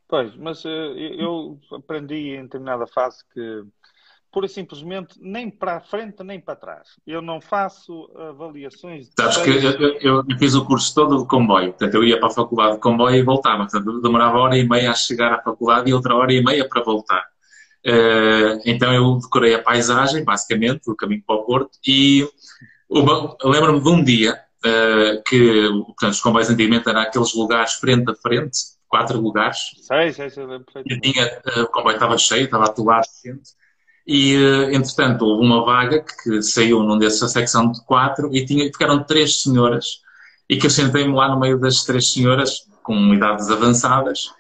Pois, 0.09 0.35
mas 0.37 0.65
uh, 0.65 0.69
eu 0.69 1.61
aprendi 1.73 2.35
em 2.35 2.43
determinada 2.43 2.87
fase 2.87 3.19
que 3.33 3.63
pura 4.33 4.47
e 4.47 4.49
simplesmente 4.49 5.17
nem 5.21 5.51
para 5.51 5.77
a 5.77 5.81
frente 5.81 6.23
nem 6.23 6.41
para 6.41 6.57
trás. 6.57 6.89
Eu 7.07 7.23
não 7.23 7.41
faço 7.41 8.11
avaliações. 8.17 9.07
De 9.09 9.15
Sabes 9.19 9.37
que 9.39 9.51
eu, 9.51 10.25
eu, 10.29 10.39
fiz 10.39 10.55
o 10.55 10.65
curso 10.65 10.95
todo 10.95 11.23
de 11.23 11.29
comboio, 11.29 11.71
portanto 11.71 11.95
eu 11.95 12.05
ia 12.05 12.19
para 12.19 12.29
a 12.29 12.33
faculdade 12.33 12.75
de 12.75 12.81
comboio 12.81 13.17
e 13.17 13.23
voltava, 13.23 13.65
portanto 13.65 14.01
demorava 14.01 14.39
hora 14.39 14.57
e 14.57 14.69
meia 14.69 14.91
a 14.91 14.95
chegar 14.95 15.33
à 15.33 15.43
faculdade 15.43 15.91
e 15.91 15.95
outra 15.95 16.15
hora 16.15 16.33
e 16.33 16.43
meia 16.43 16.69
para 16.69 16.83
voltar. 16.83 17.25
Uh, 17.87 18.61
então 18.67 18.93
eu 18.93 19.19
decorei 19.19 19.55
a 19.55 19.63
paisagem, 19.63 20.25
basicamente, 20.25 20.83
do 20.87 20.97
caminho 20.97 21.23
para 21.27 21.37
o 21.37 21.45
Porto 21.45 21.79
e 21.87 22.29
lembro-me 23.45 23.81
de 23.81 23.89
um 23.89 24.03
dia 24.03 24.35
uh, 24.35 25.23
que 25.27 25.69
portanto, 25.87 26.13
os 26.13 26.21
comboios 26.21 26.51
antigamente 26.51 26.89
eram 26.89 27.01
aqueles 27.01 27.35
lugares 27.35 27.75
frente 27.75 28.11
a 28.11 28.15
frente, 28.15 28.59
quatro 28.89 29.19
lugares. 29.19 29.59
Sei, 29.81 30.13
sei, 30.13 30.29
sei. 30.29 30.45
E 30.85 31.01
tinha, 31.01 31.41
uh, 31.57 31.63
o 31.63 31.67
comboio 31.69 31.95
estava 31.95 32.19
cheio, 32.19 32.45
estava 32.45 32.65
a 32.65 32.69
atolar 32.69 33.05
gente 33.25 33.57
e, 34.09 34.35
eh, 34.35 34.75
entretanto, 34.75 35.27
houve 35.27 35.45
uma 35.45 35.63
vaga 35.67 36.03
que 36.03 36.41
saiu 36.41 36.83
num 36.83 36.99
desses, 36.99 37.31
secção 37.31 37.71
de 37.71 37.85
quatro, 37.85 38.35
e 38.35 38.43
tinha, 38.47 38.65
ficaram 38.65 39.05
três 39.05 39.43
senhoras, 39.43 40.01
e 40.49 40.57
que 40.57 40.65
eu 40.65 40.71
sentei-me 40.71 41.13
lá 41.13 41.29
no 41.29 41.39
meio 41.39 41.59
das 41.59 41.85
três 41.85 42.11
senhoras, 42.11 42.67
com 42.83 43.13
idades 43.13 43.51
avançadas. 43.51 44.31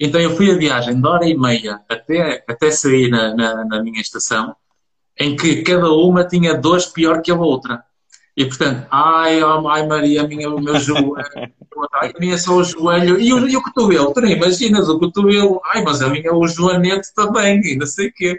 Então 0.00 0.18
eu 0.18 0.34
fui 0.34 0.50
a 0.50 0.56
viagem 0.56 0.98
de 0.98 1.06
hora 1.06 1.28
e 1.28 1.36
meia 1.36 1.82
até, 1.86 2.42
até 2.48 2.70
sair 2.70 3.10
na, 3.10 3.34
na, 3.34 3.64
na 3.66 3.82
minha 3.82 4.00
estação, 4.00 4.56
em 5.18 5.36
que 5.36 5.62
cada 5.62 5.92
uma 5.92 6.24
tinha 6.24 6.54
dores 6.54 6.86
pior 6.86 7.20
que 7.20 7.30
a 7.30 7.34
outra. 7.34 7.84
E 8.34 8.46
portanto, 8.46 8.86
ai, 8.90 9.42
oh, 9.42 9.68
ai 9.68 9.86
Maria, 9.86 10.26
minha, 10.26 10.48
o 10.48 10.58
meu 10.58 10.80
joelho, 10.80 11.14
ai, 11.92 12.14
minha 12.18 12.38
só 12.38 12.54
o 12.54 12.64
joelho, 12.64 13.20
e 13.20 13.34
o, 13.34 13.46
e 13.46 13.54
o 13.54 13.62
cotovelo, 13.62 14.14
tu 14.14 14.22
nem 14.22 14.32
imaginas 14.32 14.88
o 14.88 14.98
cotovelo, 14.98 15.60
ai, 15.66 15.82
mas 15.82 16.00
a 16.00 16.08
minha 16.08 16.32
o 16.34 16.48
joanete 16.48 17.12
também, 17.14 17.60
e 17.62 17.76
não 17.76 17.86
sei 17.86 18.08
o 18.08 18.12
quê. 18.14 18.38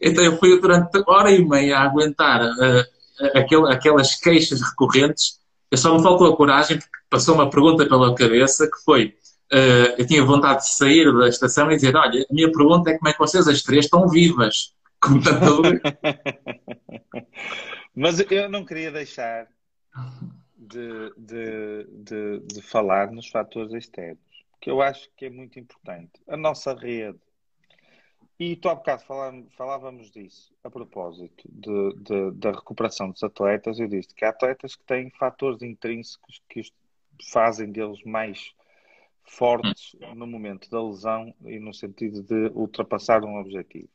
Então 0.00 0.22
eu 0.24 0.38
fui 0.38 0.60
durante 0.60 1.02
hora 1.06 1.30
e 1.30 1.44
meia 1.44 1.78
a 1.78 1.84
aguentar 1.84 2.42
uh, 2.42 3.38
aquel, 3.38 3.66
aquelas 3.66 4.14
queixas 4.14 4.60
recorrentes. 4.62 5.40
Eu 5.70 5.78
só 5.78 5.96
me 5.96 6.02
faltou 6.02 6.32
a 6.32 6.36
coragem 6.36 6.78
porque 6.78 6.98
passou 7.10 7.34
uma 7.34 7.50
pergunta 7.50 7.86
pela 7.86 8.14
cabeça 8.14 8.66
que 8.66 8.84
foi 8.84 9.14
uh, 9.52 9.94
eu 9.98 10.06
tinha 10.06 10.24
vontade 10.24 10.62
de 10.62 10.74
sair 10.74 11.12
da 11.12 11.28
estação 11.28 11.70
e 11.70 11.76
dizer, 11.76 11.94
olha, 11.96 12.22
a 12.28 12.34
minha 12.34 12.50
pergunta 12.50 12.90
é 12.90 12.98
como 12.98 13.08
é 13.08 13.12
que 13.12 13.18
vocês 13.18 13.46
as 13.48 13.62
três 13.62 13.84
estão 13.84 14.08
vivas? 14.08 14.74
Com 15.00 15.20
tanta 15.20 15.46
Mas 17.94 18.18
eu 18.18 18.48
não 18.48 18.64
queria 18.64 18.90
deixar 18.90 19.46
de, 20.56 21.12
de, 21.16 21.86
de, 21.90 22.40
de 22.40 22.62
falar 22.62 23.10
nos 23.10 23.28
fatores 23.28 23.72
externos. 23.72 24.18
que 24.60 24.70
eu 24.70 24.82
acho 24.82 25.08
que 25.16 25.26
é 25.26 25.30
muito 25.30 25.58
importante. 25.58 26.12
A 26.28 26.36
nossa 26.36 26.74
rede. 26.74 27.18
E 28.38 28.54
tu 28.54 28.68
há 28.68 28.74
bocado 28.74 29.02
falávamos, 29.02 30.10
disso, 30.10 30.52
a 30.62 30.70
propósito 30.70 31.48
de, 31.50 31.94
de, 31.94 32.30
da 32.32 32.50
recuperação 32.52 33.10
dos 33.10 33.22
atletas. 33.22 33.80
Eu 33.80 33.88
disse 33.88 34.14
que 34.14 34.24
há 34.26 34.28
atletas 34.28 34.76
que 34.76 34.84
têm 34.84 35.10
fatores 35.10 35.62
intrínsecos 35.62 36.42
que 36.48 36.60
os 36.60 36.72
fazem 37.32 37.72
deles 37.72 38.02
mais 38.04 38.54
fortes 39.24 39.96
no 40.14 40.26
momento 40.26 40.68
da 40.70 40.82
lesão 40.82 41.34
e 41.46 41.58
no 41.58 41.72
sentido 41.72 42.22
de 42.22 42.52
ultrapassar 42.54 43.24
um 43.24 43.38
objetivo. 43.38 43.88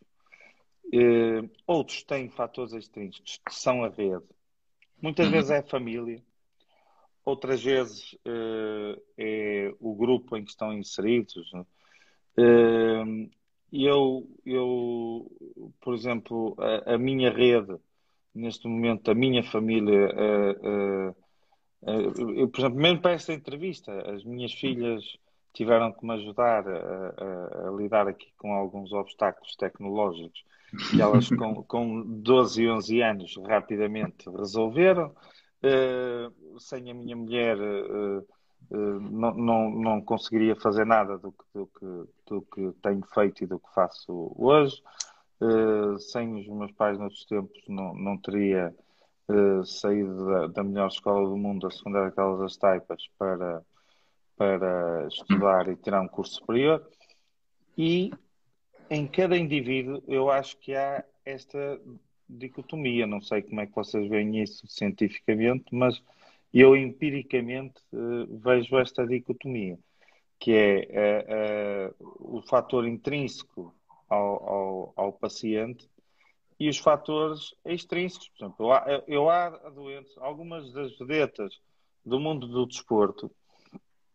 Uh, 0.88 1.50
outros 1.66 2.04
têm 2.04 2.28
fatores 2.30 2.74
extrínsecos 2.74 3.40
que 3.46 3.54
são 3.54 3.84
a 3.84 3.90
rede. 3.90 4.26
Muitas 5.00 5.28
uhum. 5.28 5.32
vezes 5.32 5.52
é 5.52 5.60
a 5.60 5.64
família, 5.64 6.22
outras 7.24 7.64
vezes 7.64 8.14
uh, 8.26 9.02
é 9.18 9.74
o 9.80 9.96
grupo 9.96 10.36
em 10.36 10.44
que 10.44 10.50
estão 10.50 10.74
inseridos. 10.74 11.52
Uh, 11.54 13.30
eu, 13.72 14.28
eu, 14.46 15.32
por 15.82 15.94
exemplo, 15.94 16.56
a, 16.60 16.96
a, 16.96 16.98
minha 16.98 17.32
rede, 17.32 17.76
neste 18.34 18.68
momento, 18.68 19.10
a 19.12 19.16
minha 19.16 19.44
família, 19.44 20.10
eu, 22.36 22.50
por 22.50 22.60
exemplo, 22.60 22.80
mesmo 22.80 23.02
para 23.02 23.14
esta 23.14 23.34
entrevista, 23.34 23.92
as 24.12 24.24
minhas 24.24 24.54
filhas 24.54 25.04
tiveram 25.54 25.92
que 25.92 26.06
me 26.06 26.14
ajudar 26.14 26.66
a, 26.68 27.72
lidar 27.78 28.08
aqui 28.08 28.32
com 28.38 28.54
alguns 28.54 28.92
obstáculos 28.94 29.56
tecnológicos 29.56 30.44
que 30.90 31.02
elas 31.02 31.30
com, 31.36 31.64
com 31.64 32.04
12 32.22 32.64
e 32.64 32.70
11 32.70 33.02
anos 33.02 33.36
rapidamente 33.46 34.30
resolveram. 34.30 35.14
Uh, 35.64 36.60
sem 36.60 36.90
a 36.90 36.94
minha 36.94 37.16
mulher 37.16 37.56
uh, 37.56 38.26
não, 38.70 39.34
não, 39.34 39.72
não 39.72 40.02
conseguiria 40.02 40.56
fazer 40.56 40.86
nada 40.86 41.18
do 41.18 41.32
que, 41.32 41.46
do, 41.54 41.68
que, 41.68 41.86
do 42.28 42.42
que 42.42 42.72
tenho 42.82 43.04
feito 43.14 43.44
e 43.44 43.48
do 43.48 43.60
que 43.60 43.74
faço 43.74 44.34
hoje. 44.38 44.82
sem 46.00 46.40
os 46.40 46.48
meus 46.48 46.72
pais 46.74 46.98
noutros 46.98 47.26
tempos 47.26 47.62
não, 47.68 47.94
não 47.94 48.18
teria 48.18 48.74
saído 49.66 50.26
da, 50.26 50.48
da, 50.48 50.64
melhor 50.64 50.88
escola 50.88 51.28
do 51.28 51.38
mundo, 51.38 51.68
a 51.68 51.72
secundária 51.72 52.12
Carlos 52.12 52.40
das 52.40 52.58
Taipas, 52.58 53.10
para, 53.18 53.64
para 54.36 55.08
estudar 55.08 55.68
e 55.70 55.76
tirar 55.76 56.02
um 56.02 56.08
curso 56.08 56.36
superior. 56.36 56.86
E 57.78 58.12
em 58.90 59.08
cada 59.08 59.38
indivíduo, 59.38 60.04
eu 60.08 60.30
acho 60.30 60.58
que 60.58 60.76
há 60.76 61.04
esta 61.26 61.80
dicotomia. 62.28 63.08
Não 63.08 63.22
sei 63.22 63.42
como 63.42 63.62
é 63.62 63.68
que 63.68 63.76
vocês 63.76 64.08
veem 64.10 64.42
isso 64.42 64.68
cientificamente, 64.68 65.66
mas 65.72 66.02
eu 66.54 66.76
empiricamente 66.76 67.82
uh, 67.94 68.38
vejo 68.40 68.78
esta 68.78 69.06
dicotomia, 69.06 69.80
que 70.40 70.54
é 70.54 71.94
uh, 72.00 72.04
uh, 72.04 72.38
o 72.38 72.42
fator 72.42 72.88
intrínseco 72.88 73.74
ao, 74.10 74.50
ao, 74.50 74.94
ao, 74.96 75.14
paciente 75.14 75.90
e 76.60 76.68
os 76.68 76.78
fatores 76.78 77.56
extrínsecos. 77.64 78.30
Por 78.30 78.46
exemplo, 78.46 78.66
eu 78.66 78.72
há, 78.74 79.04
eu 79.08 79.30
há 79.30 79.50
doentes, 79.70 80.18
algumas 80.18 80.72
das 80.74 80.98
vedetas 80.98 81.60
do 82.06 82.20
mundo 82.20 82.48
do 82.48 82.66
desporto, 82.66 83.32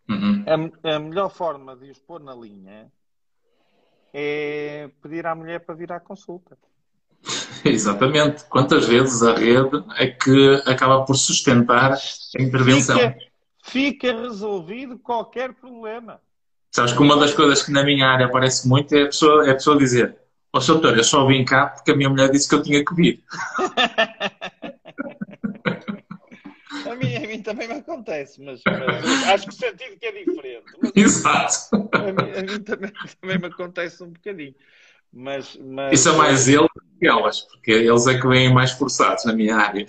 uhum. 0.09 0.45
a, 0.85 0.97
a 0.97 0.99
melhor 0.99 1.31
forma 1.31 1.75
de 1.77 1.91
os 1.91 1.99
pôr 2.01 2.21
na 2.21 2.35
linha 2.35 2.93
é 4.13 4.91
pedir 5.03 5.27
à 5.27 5.35
mulher 5.35 5.65
para 5.65 5.75
vir 5.75 5.93
à 5.93 6.01
consulta. 6.01 6.59
Exatamente. 7.65 8.45
Quantas 8.45 8.87
vezes 8.87 9.23
a 9.23 9.35
rede 9.35 9.83
é 9.97 10.07
que 10.09 10.63
acaba 10.67 11.05
por 11.05 11.17
sustentar 11.17 11.93
a 11.93 12.43
intervenção? 12.43 12.99
Fica, 12.99 13.19
fica 13.63 14.21
resolvido 14.21 14.99
qualquer 14.99 15.53
problema. 15.55 16.21
Sabes 16.71 16.93
que 16.93 17.03
uma 17.03 17.17
das 17.19 17.33
coisas 17.33 17.63
que 17.63 17.73
na 17.73 17.85
minha 17.85 18.07
área 18.07 18.27
aparece 18.27 18.69
muito 18.69 18.95
é 18.95 19.03
a 19.03 19.07
pessoa, 19.07 19.47
é 19.47 19.51
a 19.51 19.55
pessoa 19.55 19.79
dizer: 19.79 20.17
Ó 20.53 20.59
oh, 20.59 20.61
doutor, 20.61 20.97
eu 20.97 21.05
só 21.05 21.27
vim 21.27 21.45
cá 21.45 21.67
porque 21.67 21.91
a 21.91 21.97
minha 21.97 22.09
mulher 22.09 22.31
disse 22.31 22.49
que 22.49 22.55
eu 22.55 22.63
tinha 22.63 22.85
que 22.85 22.95
vir. 22.95 23.23
A 26.87 26.95
mim, 26.95 27.17
a 27.17 27.21
mim 27.21 27.43
também 27.43 27.69
me 27.69 27.75
acontece, 27.75 28.41
mas, 28.43 28.63
mas 28.65 29.29
acho 29.29 29.47
que 29.49 29.53
o 29.53 29.57
sentido 29.57 29.99
que 29.99 30.07
é 30.07 30.13
diferente. 30.13 30.65
Mas, 30.81 30.93
Exato. 30.97 31.89
A 31.93 31.99
mim, 32.13 32.31
a 32.31 32.43
mim 32.43 32.63
também, 32.63 32.93
também, 33.21 33.39
me 33.39 33.47
acontece 33.47 34.03
um 34.03 34.11
bocadinho. 34.11 34.55
Mas, 35.13 35.59
mas... 35.61 35.93
Isso 35.93 36.09
é 36.09 36.13
mais 36.13 36.49
ele 36.49 36.69
que 36.99 37.07
elas, 37.07 37.43
porque 37.43 37.71
eles 37.71 38.07
é 38.07 38.19
que 38.19 38.27
vêm 38.27 38.53
mais 38.53 38.73
forçados 38.73 39.25
na 39.25 39.33
minha 39.33 39.57
área. 39.57 39.87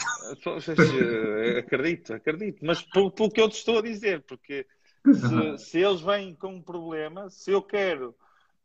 acredito, 1.58 2.14
acredito. 2.14 2.66
Mas 2.66 2.82
pelo, 2.82 3.12
pelo 3.12 3.30
que 3.30 3.42
eu 3.42 3.50
te 3.50 3.58
estou 3.58 3.80
a 3.80 3.82
dizer, 3.82 4.24
porque 4.28 4.66
se, 5.06 5.66
se 5.66 5.80
eles 5.80 6.02
vêm 6.02 6.36
com 6.36 6.56
um 6.56 6.62
problema, 6.62 7.30
se 7.30 7.52
eu 7.52 7.62
quero 7.62 8.16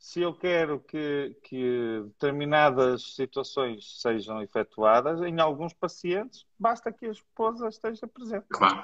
se 0.03 0.21
eu 0.21 0.35
quero 0.35 0.81
que, 0.81 1.33
que, 1.45 2.03
determinadas 2.07 3.15
situações 3.15 4.01
sejam 4.03 4.43
efetuadas, 4.43 5.23
em 5.23 5.41
alguns 5.41 5.73
pacientes, 5.73 6.45
basta 6.59 6.91
que 6.91 7.07
a 7.07 7.13
esposa 7.13 7.69
esteja 7.69 8.09
presente. 8.09 8.45
Claro. 8.51 8.83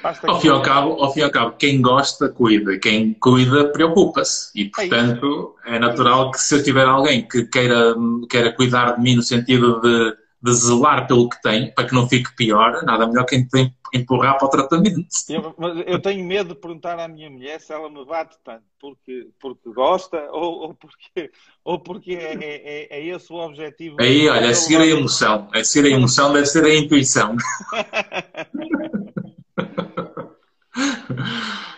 Basta 0.00 0.30
ao, 0.30 0.40
fim 0.40 0.48
ao, 0.50 0.62
cabo, 0.62 1.02
ao 1.02 1.12
fim 1.12 1.18
e 1.18 1.22
ao 1.24 1.32
cabo, 1.32 1.56
quem 1.58 1.82
gosta, 1.82 2.28
cuida. 2.28 2.78
Quem 2.78 3.12
cuida, 3.14 3.72
preocupa-se. 3.72 4.52
E, 4.54 4.66
é 4.66 4.70
portanto, 4.70 5.56
é, 5.64 5.74
é, 5.74 5.78
natural 5.80 6.30
que 6.30 6.40
se 6.40 6.54
eu 6.54 6.62
tiver 6.62 6.86
alguém 6.86 7.26
que 7.26 7.44
queira, 7.46 7.96
queira 8.30 8.52
cuidar 8.52 8.92
de 8.92 9.02
mim 9.02 9.16
no 9.16 9.22
sentido 9.22 9.80
de 9.80 10.16
de 10.42 10.52
zelar 10.52 11.06
pelo 11.06 11.28
que 11.28 11.40
tem, 11.40 11.72
para 11.72 11.86
que 11.86 11.94
não 11.94 12.08
fique 12.08 12.34
pior, 12.34 12.82
nada 12.84 13.06
melhor 13.06 13.24
que 13.24 13.46
empurrar 13.94 14.38
para 14.38 14.46
o 14.46 14.50
tratamento. 14.50 15.06
Eu, 15.28 15.54
eu 15.86 16.02
tenho 16.02 16.24
medo 16.24 16.54
de 16.54 16.60
perguntar 16.60 16.98
à 16.98 17.06
minha 17.06 17.30
mulher 17.30 17.60
se 17.60 17.72
ela 17.72 17.88
me 17.88 18.04
bate 18.04 18.36
tanto 18.42 18.64
porque, 18.80 19.28
porque 19.40 19.70
gosta 19.72 20.18
ou, 20.32 20.62
ou 20.62 20.74
porque, 20.74 21.30
ou 21.64 21.78
porque 21.78 22.14
é, 22.14 22.34
é, 22.34 22.88
é, 22.90 22.98
é 22.98 23.06
esse 23.06 23.32
o 23.32 23.36
objetivo. 23.36 23.96
Aí, 24.00 24.28
olha, 24.28 24.46
é 24.46 24.54
seguir 24.54 24.78
a 24.78 24.86
emoção. 24.86 25.48
É 25.54 25.62
seguir 25.62 25.92
a 25.92 25.96
emoção, 25.96 26.32
deve 26.32 26.46
ser 26.46 26.64
a 26.64 26.74
intuição. 26.74 27.36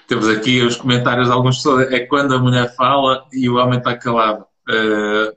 Temos 0.07 0.29
aqui 0.29 0.63
os 0.63 0.77
comentários 0.77 1.27
de 1.27 1.33
algumas 1.33 1.57
pessoas. 1.57 1.93
É 1.93 2.01
quando 2.01 2.35
a 2.35 2.39
mulher 2.39 2.75
fala 2.75 3.27
e 3.33 3.49
o 3.49 3.57
homem 3.57 3.79
está 3.79 3.97
calado. 3.97 4.47
Uh, 4.69 5.35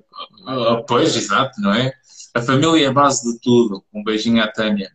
pois, 0.88 1.16
exato, 1.16 1.60
não 1.60 1.74
é? 1.74 1.92
A 2.38 2.42
família 2.44 2.86
é 2.86 2.88
a 2.88 2.94
base 2.94 3.34
de 3.34 3.40
tudo. 3.40 3.84
Um 3.92 4.04
beijinho 4.04 4.44
à 4.44 4.48
Tânia. 4.48 4.92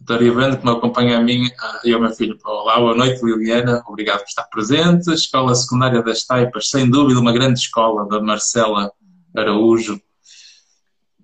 Doutora 0.00 0.26
Ivana, 0.26 0.56
que 0.56 0.64
me 0.64 0.72
acompanha 0.72 1.16
a 1.16 1.20
mim 1.20 1.48
e 1.84 1.92
ao 1.92 2.00
meu 2.00 2.10
filho. 2.10 2.36
Olá, 2.44 2.80
boa 2.80 2.92
noite, 2.92 3.24
Liliana. 3.24 3.84
Obrigado 3.86 4.18
por 4.18 4.26
estar 4.26 4.42
presente. 4.48 5.08
Escola 5.12 5.54
Secundária 5.54 6.02
das 6.02 6.24
Taipas, 6.24 6.68
sem 6.68 6.90
dúvida, 6.90 7.20
uma 7.20 7.32
grande 7.32 7.60
escola 7.60 8.08
da 8.08 8.20
Marcela 8.20 8.90
Araújo. 9.36 10.00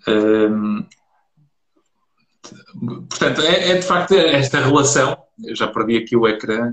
Hum, 0.07 0.87
portanto, 3.09 3.41
é, 3.41 3.71
é, 3.71 3.75
de 3.79 3.83
facto 3.83 4.15
esta 4.15 4.61
relação. 4.61 5.19
Eu 5.43 5.57
já 5.57 5.67
perdi 5.67 5.97
aqui 5.97 6.17
o 6.17 6.29
ecrã. 6.29 6.73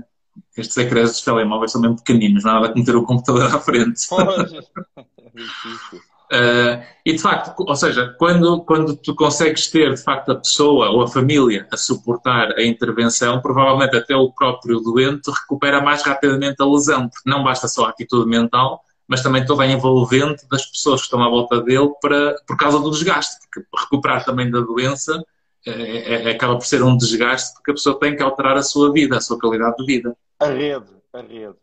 Estes 0.56 0.76
ecrãs 0.76 1.10
dos 1.10 1.22
telemóveis 1.22 1.72
são 1.72 1.80
mesmo 1.80 1.96
pequeninos, 1.96 2.44
não 2.44 2.52
há 2.52 2.54
nada 2.60 2.72
como 2.72 2.84
ter 2.84 2.94
o 2.94 3.02
computador 3.02 3.52
à 3.52 3.58
frente. 3.58 4.06
é 4.96 5.30
difícil. 5.34 6.09
Uh, 6.32 6.80
e 7.04 7.12
de 7.12 7.18
facto, 7.18 7.52
ou 7.58 7.74
seja, 7.74 8.14
quando, 8.16 8.62
quando 8.62 8.96
tu 8.96 9.16
consegues 9.16 9.68
ter 9.68 9.92
de 9.92 10.00
facto 10.00 10.30
a 10.30 10.36
pessoa 10.36 10.88
ou 10.90 11.02
a 11.02 11.08
família 11.08 11.66
a 11.72 11.76
suportar 11.76 12.52
a 12.56 12.62
intervenção, 12.62 13.40
provavelmente 13.40 13.96
até 13.96 14.14
o 14.14 14.30
próprio 14.30 14.78
doente 14.78 15.28
recupera 15.28 15.80
mais 15.80 16.02
rapidamente 16.02 16.62
a 16.62 16.64
lesão, 16.64 17.08
porque 17.08 17.28
não 17.28 17.42
basta 17.42 17.66
só 17.66 17.86
a 17.86 17.88
atitude 17.88 18.30
mental, 18.30 18.80
mas 19.08 19.24
também 19.24 19.44
toda 19.44 19.64
a 19.64 19.66
envolvente 19.66 20.48
das 20.48 20.64
pessoas 20.66 21.00
que 21.00 21.06
estão 21.06 21.20
à 21.20 21.28
volta 21.28 21.60
dele 21.62 21.90
para, 22.00 22.36
por 22.46 22.56
causa 22.56 22.78
do 22.78 22.92
desgaste, 22.92 23.36
porque 23.40 23.68
recuperar 23.76 24.24
também 24.24 24.48
da 24.48 24.60
doença 24.60 25.20
é, 25.66 26.28
é, 26.28 26.30
acaba 26.30 26.54
por 26.56 26.64
ser 26.64 26.80
um 26.84 26.96
desgaste, 26.96 27.54
porque 27.54 27.72
a 27.72 27.74
pessoa 27.74 27.98
tem 27.98 28.14
que 28.14 28.22
alterar 28.22 28.56
a 28.56 28.62
sua 28.62 28.92
vida, 28.92 29.16
a 29.16 29.20
sua 29.20 29.36
qualidade 29.36 29.76
de 29.78 29.84
vida. 29.84 30.16
A 30.38 30.46
rede, 30.46 30.86
a 31.12 31.20
rede. 31.22 31.56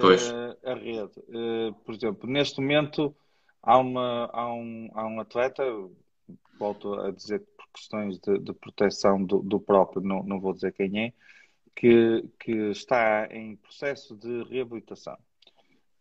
Pois. 0.00 0.30
Uh, 0.30 0.56
a 0.64 0.74
rede. 0.74 1.12
Uh, 1.28 1.74
por 1.84 1.94
exemplo, 1.94 2.28
neste 2.28 2.58
momento 2.58 3.14
Há, 3.68 3.76
uma, 3.76 4.30
há, 4.32 4.50
um, 4.50 4.88
há 4.94 5.06
um 5.06 5.20
atleta, 5.20 5.62
volto 6.58 6.94
a 6.94 7.10
dizer 7.10 7.40
por 7.54 7.68
questões 7.74 8.18
de, 8.18 8.38
de 8.38 8.54
proteção 8.54 9.22
do, 9.22 9.40
do, 9.42 9.60
próprio, 9.60 10.00
não, 10.00 10.22
não 10.22 10.40
vou 10.40 10.54
dizer 10.54 10.72
quem 10.72 10.98
é, 10.98 11.12
que, 11.76 12.24
que 12.40 12.70
está 12.70 13.28
em 13.30 13.56
processo 13.56 14.16
de 14.16 14.42
reabilitação. 14.44 15.18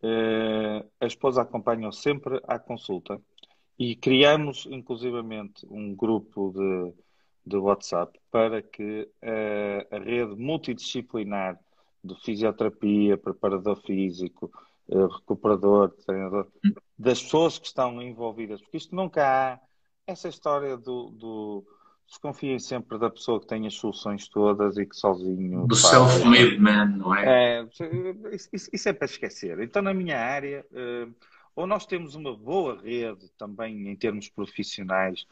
Uh, 0.02 0.90
a 0.98 1.08
esposa 1.08 1.42
acompanha-o 1.42 1.92
sempre 1.92 2.40
à 2.48 2.58
consulta 2.58 3.20
e 3.78 3.98
criamos, 3.98 4.66
inclusivamente, 4.72 5.68
um 5.70 5.94
grupo 5.94 6.54
de, 6.56 6.94
de 7.46 7.58
WhatsApp 7.58 8.18
para 8.32 8.62
que 8.62 9.10
uh, 9.22 9.94
a 9.94 10.00
rede 10.00 10.38
multidisciplinar 10.38 11.60
de 12.02 12.16
fisioterapia, 12.24 13.18
preparador 13.18 13.76
físico, 13.82 14.50
recuperador, 14.90 15.90
treinador, 16.06 16.48
das 16.98 17.22
pessoas 17.22 17.60
que 17.60 17.68
estão 17.68 18.02
envolvidas, 18.02 18.62
porque 18.62 18.78
isto 18.78 18.96
nunca 18.96 19.24
há 19.26 19.60
essa 20.06 20.30
história 20.30 20.78
do, 20.78 21.10
do 21.12 21.66
desconfiem 22.08 22.58
sempre 22.58 22.98
da 22.98 23.10
pessoa 23.10 23.40
que 23.40 23.48
tem 23.48 23.68
as 23.68 23.74
soluções 23.76 24.28
todas 24.30 24.78
e 24.78 24.86
que 24.86 24.96
sozinho. 24.96 25.68
Do 25.68 25.76
self-made 25.76 26.58
man, 26.58 26.86
não 26.98 27.14
é? 27.14 27.60
é 27.60 27.68
isso, 28.32 28.70
isso, 28.74 28.90
é 28.90 28.94
para 28.94 29.06
esquecer. 29.06 29.60
Então, 29.60 29.82
na 29.82 29.94
minha 29.94 30.18
área, 30.18 30.66
uh, 30.72 31.14
ou 31.56 31.68
nós 31.68 31.86
temos 31.86 32.16
uma 32.16 32.36
boa 32.36 32.82
rede 32.82 33.30
também 33.38 33.90
em 33.90 33.96
termos 33.96 34.30
profissionais, 34.30 35.26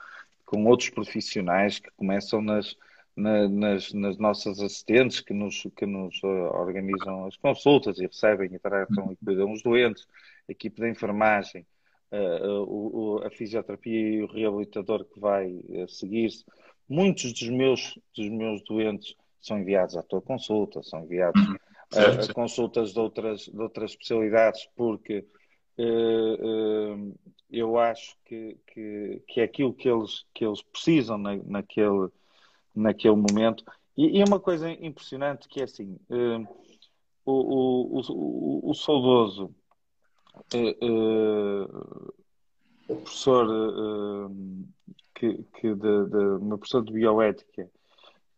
com 0.46 0.66
outros 0.66 0.90
profissionais 0.90 1.80
que 1.80 1.90
começam 1.96 2.42
nas, 2.42 2.76
na, 3.16 3.48
nas, 3.48 3.94
nas, 3.94 4.18
nossas 4.18 4.60
assistentes 4.60 5.22
que 5.22 5.34
nos, 5.34 5.66
que 5.76 5.86
nos 5.86 6.22
uh, 6.24 6.28
organizam 6.28 7.26
as 7.26 7.38
consultas 7.38 7.98
e 7.98 8.06
recebem 8.06 8.54
e 8.54 8.60
tratam 8.60 9.12
e 9.12 9.16
cuidam 9.26 9.52
os 9.52 9.64
doentes, 9.64 10.06
a 10.50 10.52
equipe 10.52 10.82
de 10.82 10.90
enfermagem, 10.90 11.66
uh, 12.12 12.64
o, 12.64 13.22
a 13.26 13.30
fisioterapia 13.32 14.00
e 14.00 14.22
o 14.22 14.28
reabilitador 14.28 15.06
que 15.06 15.20
vai 15.20 15.50
uh, 15.50 15.88
seguir-se. 15.88 16.44
Muitos 16.90 17.32
dos 17.32 17.50
meus, 17.50 17.98
dos 18.16 18.30
meus 18.30 18.62
doentes 18.64 19.16
são 19.42 19.60
enviados 19.60 19.96
à 19.96 20.04
tua 20.04 20.22
consulta, 20.22 20.84
são 20.84 21.04
enviados 21.04 21.42
uhum. 21.48 21.56
a, 21.94 22.26
a, 22.26 22.34
consultas 22.34 22.94
de 22.94 23.00
outras, 23.00 23.46
de 23.46 23.60
outras 23.60 23.92
especialidades, 23.92 24.68
porque 24.76 25.26
eu 27.52 27.78
acho 27.78 28.16
que, 28.24 28.58
que, 28.68 29.22
que 29.28 29.42
é 29.42 29.44
aquilo 29.44 29.74
que 29.74 29.90
eles, 29.90 30.26
que 30.34 30.46
eles 30.46 30.62
precisam 30.62 31.18
na, 31.18 31.36
naquele 31.36 32.10
naquele 32.76 33.16
momento. 33.16 33.64
E, 33.98 34.20
e 34.20 34.24
uma 34.24 34.40
coisa 34.40 34.70
impressionante 34.70 35.48
que 35.48 35.62
é 35.62 35.64
assim, 35.64 35.98
uh, 36.10 36.48
o, 37.26 37.32
o, 37.32 38.02
o, 38.10 38.70
o, 38.72 38.74
saudoso 38.74 39.56
uh, 40.54 41.66
uh, 42.90 43.04
professor 43.04 44.30
que, 45.14 45.44
que 45.60 45.74
de, 45.74 46.06
de, 46.06 46.18
uma 46.42 46.58
professor 46.58 46.84
de 46.84 46.92
bioética 46.92 47.70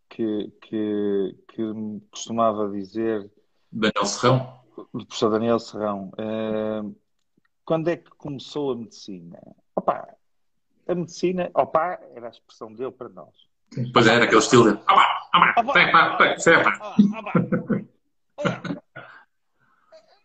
que, 0.09 0.51
que, 0.61 1.35
que 1.49 1.63
costumava 2.11 2.69
dizer 2.69 3.29
Daniel 3.71 4.05
Serrão 4.05 4.59
o 4.93 5.05
professor 5.05 5.31
Daniel 5.31 5.59
Serrão 5.59 6.11
quando 7.65 7.89
é 7.89 7.97
que 7.97 8.09
começou 8.11 8.71
a 8.71 8.75
medicina? 8.77 9.41
Opa, 9.75 10.15
a 10.87 10.95
medicina, 10.95 11.51
opa, 11.53 11.99
era 12.15 12.27
a 12.27 12.29
expressão 12.29 12.73
dele 12.73 12.91
para 12.91 13.09
nós 13.09 13.47
Pois 13.93 14.07
era, 14.07 14.25
aquele 14.25 14.39
estilo 14.39 14.71
de. 14.71 14.79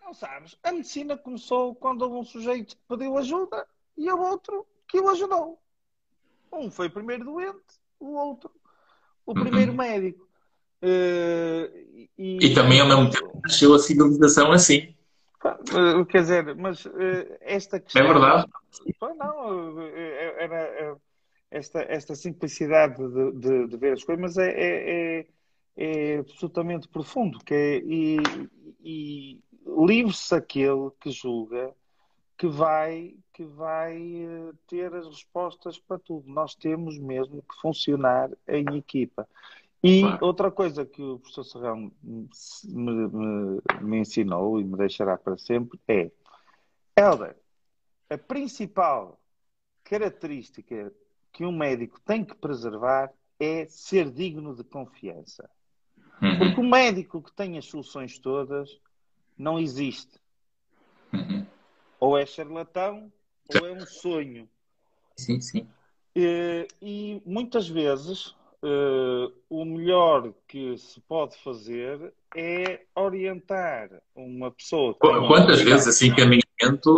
Não 0.05 0.15
sabes, 0.15 0.57
a 0.63 0.73
medicina 0.73 1.17
começou 1.17 1.75
quando 1.75 2.03
houve 2.03 2.17
um 2.17 2.25
sujeito 2.25 2.77
que 2.77 2.83
pediu 2.89 3.17
ajuda 3.19 3.67
e 3.97 4.11
o 4.11 4.21
outro 4.21 4.67
que 4.87 5.01
o 5.01 5.09
ajudou. 5.09 5.59
Um 6.53 6.71
foi 6.71 6.89
o 6.89 6.91
primeiro 6.91 7.25
doente, 7.25 7.81
o 7.99 8.15
outro 8.15 8.51
o 9.27 9.35
primeiro 9.35 9.73
uhum. 9.73 9.79
médico. 9.79 10.29
Uh, 10.83 11.71
e, 12.19 12.39
e, 12.41 12.55
também 12.55 12.81
ao 12.81 12.89
mesmo 12.89 13.09
tempo 13.11 13.41
nasceu 13.43 13.73
a 13.75 13.79
civilização 13.79 14.51
assim. 14.51 14.95
Uh, 15.45 16.05
quer 16.07 16.23
dizer, 16.23 16.55
mas 16.57 16.85
uh, 16.85 16.91
esta 17.41 17.79
questão. 17.79 18.03
É 18.03 18.07
verdade. 18.07 18.47
Não, 19.01 19.81
era 20.39 20.97
esta, 21.53 21.83
esta 21.83 22.15
simplicidade 22.15 22.97
de, 22.97 23.33
de, 23.33 23.67
de 23.69 23.77
ver 23.77 23.93
as 23.93 24.03
coisas, 24.03 24.21
mas 24.21 24.39
é, 24.39 24.51
é, 24.51 25.21
é, 25.21 25.27
é 25.77 26.19
absolutamente 26.19 26.89
profundo. 26.89 27.39
Que 27.41 27.55
é, 27.55 27.77
e, 27.85 28.17
e 28.83 29.41
livre-se 29.67 30.35
aquele 30.35 30.91
que 30.99 31.11
julga 31.11 31.73
que 32.39 32.49
vai, 32.49 33.15
que 33.33 33.45
vai 33.45 33.97
eh, 33.97 34.53
ter 34.67 34.93
as 34.95 35.07
respostas 35.07 35.79
para 35.79 35.99
tudo. 35.99 36.29
Nós 36.29 36.55
temos 36.55 36.99
mesmo 36.99 37.43
que 37.43 37.61
funcionar 37.61 38.31
em 38.49 38.65
equipa. 38.77 39.29
E 39.83 40.01
claro. 40.01 40.27
outra 40.27 40.51
coisa 40.51 40.85
que 40.85 41.03
o 41.03 41.19
professor 41.19 41.45
Serrão 41.45 41.93
me, 42.03 42.29
me, 42.65 43.61
me, 43.81 43.99
ensinou 43.99 44.61
e 44.61 44.65
me 44.65 44.77
deixará 44.77 45.19
para 45.19 45.37
sempre 45.37 45.79
é, 45.87 46.11
Helder, 46.97 47.37
a 48.09 48.17
principal 48.17 49.21
característica 49.85 50.93
que 51.33 51.45
um 51.45 51.53
médico 51.53 52.01
tem 52.01 52.25
que 52.25 52.35
preservar 52.35 53.11
é 53.41 53.67
ser 53.67 54.11
digno 54.11 54.55
de 54.55 54.63
confiança. 54.63 55.49
Uhum. 56.23 56.39
Porque 56.39 56.61
o 56.61 56.65
médico 56.65 57.23
que 57.23 57.33
tem 57.33 57.59
as 57.59 57.65
soluções 57.65 58.19
todas 58.19 58.79
não 59.37 59.59
existe. 59.59 60.21
Uhum. 61.13 61.47
Ou 61.99 62.17
é 62.17 62.25
charlatão 62.25 63.13
ou 63.55 63.67
é 63.67 63.73
um 63.73 63.85
sonho. 63.87 64.49
Sim, 65.17 65.41
sim. 65.41 65.69
E, 66.15 66.69
e 66.81 67.23
muitas 67.25 67.69
vezes 67.69 68.29
uh, 68.63 69.33
o 69.49 69.65
melhor 69.65 70.33
que 70.47 70.77
se 70.79 71.01
pode 71.01 71.37
fazer 71.39 72.13
é 72.37 72.81
orientar 72.95 73.89
uma 74.15 74.51
pessoa. 74.51 74.95
Quantas 74.95 75.61
vezes 75.61 75.87
assim 75.87 76.15
caminho 76.15 76.43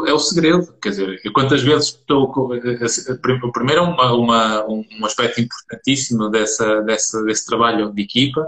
é 0.07 0.13
o 0.13 0.19
segredo. 0.19 0.75
Quer 0.81 0.91
dizer, 0.91 1.21
quantas 1.33 1.63
vezes 1.63 1.89
estou. 1.89 2.25
O 2.25 3.53
primeiro 3.53 3.81
é 3.81 3.85
uma, 3.85 4.13
uma, 4.13 4.67
um 4.67 5.07
aspecto 5.07 5.41
importantíssimo 5.41 6.29
dessa, 6.29 6.83
dessa, 6.83 7.23
desse 7.25 7.47
trabalho 7.47 7.93
de 7.93 8.03
equipa 8.03 8.47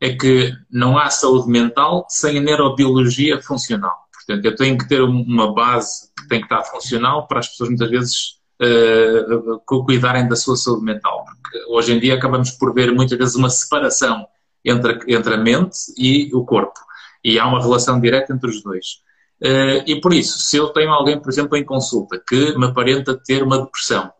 é 0.00 0.14
que 0.14 0.52
não 0.70 0.96
há 0.96 1.10
saúde 1.10 1.48
mental 1.48 2.06
sem 2.08 2.38
a 2.38 2.40
neurobiologia 2.40 3.40
funcional. 3.42 3.94
Portanto, 4.12 4.44
eu 4.44 4.56
tenho 4.56 4.78
que 4.78 4.88
ter 4.88 5.02
uma 5.02 5.52
base 5.52 6.10
que 6.16 6.26
tem 6.28 6.40
que 6.40 6.46
estar 6.46 6.62
funcional 6.64 7.26
para 7.26 7.40
as 7.40 7.48
pessoas 7.48 7.68
muitas 7.68 7.90
vezes 7.90 8.40
uh, 8.62 9.60
cuidarem 9.84 10.26
da 10.26 10.36
sua 10.36 10.56
saúde 10.56 10.84
mental. 10.84 11.26
Porque 11.42 11.64
hoje 11.68 11.92
em 11.92 12.00
dia 12.00 12.14
acabamos 12.14 12.50
por 12.52 12.72
ver 12.72 12.90
muitas 12.92 13.18
vezes 13.18 13.34
uma 13.34 13.50
separação 13.50 14.26
entre, 14.64 14.98
entre 15.08 15.34
a 15.34 15.38
mente 15.38 15.76
e 15.96 16.30
o 16.34 16.44
corpo. 16.44 16.78
E 17.24 17.38
há 17.38 17.46
uma 17.46 17.60
relação 17.60 18.00
direta 18.00 18.32
entre 18.32 18.48
os 18.48 18.62
dois. 18.62 19.02
Uh, 19.42 19.82
e 19.86 20.00
por 20.00 20.12
isso, 20.12 20.38
se 20.38 20.56
eu 20.56 20.68
tenho 20.68 20.90
alguém, 20.90 21.18
por 21.18 21.30
exemplo, 21.30 21.56
em 21.56 21.64
consulta 21.64 22.22
que 22.26 22.56
me 22.58 22.66
aparenta 22.66 23.18
ter 23.18 23.42
uma 23.42 23.58
depressão, 23.58 24.12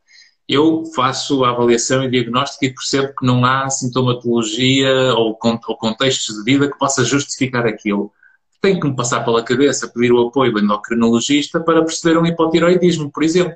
eu 0.49 0.85
faço 0.97 1.45
a 1.45 1.51
avaliação 1.51 2.03
e 2.03 2.11
diagnóstico 2.11 2.65
e 2.65 2.75
percebo 2.75 3.15
que 3.17 3.25
não 3.25 3.45
há 3.45 3.71
sintomatologia 3.71 5.15
ou, 5.15 5.39
ou 5.69 5.77
contextos 5.77 6.35
de 6.35 6.43
vida 6.43 6.69
que 6.69 6.79
possa 6.79 7.05
justificar 7.05 7.67
aquilo. 7.67 8.13
Tenho 8.61 8.81
que 8.81 8.89
me 8.89 8.97
passar 8.97 9.25
pela 9.25 9.45
cabeça, 9.45 9.89
pedir 9.89 10.11
o 10.13 10.27
apoio 10.27 10.53
do 10.53 10.59
endocrinologista 10.59 11.61
para 11.61 11.85
perceber 11.85 12.19
um 12.19 12.27
hipotiroidismo, 12.27 13.11
por 13.13 13.23
exemplo. 13.23 13.55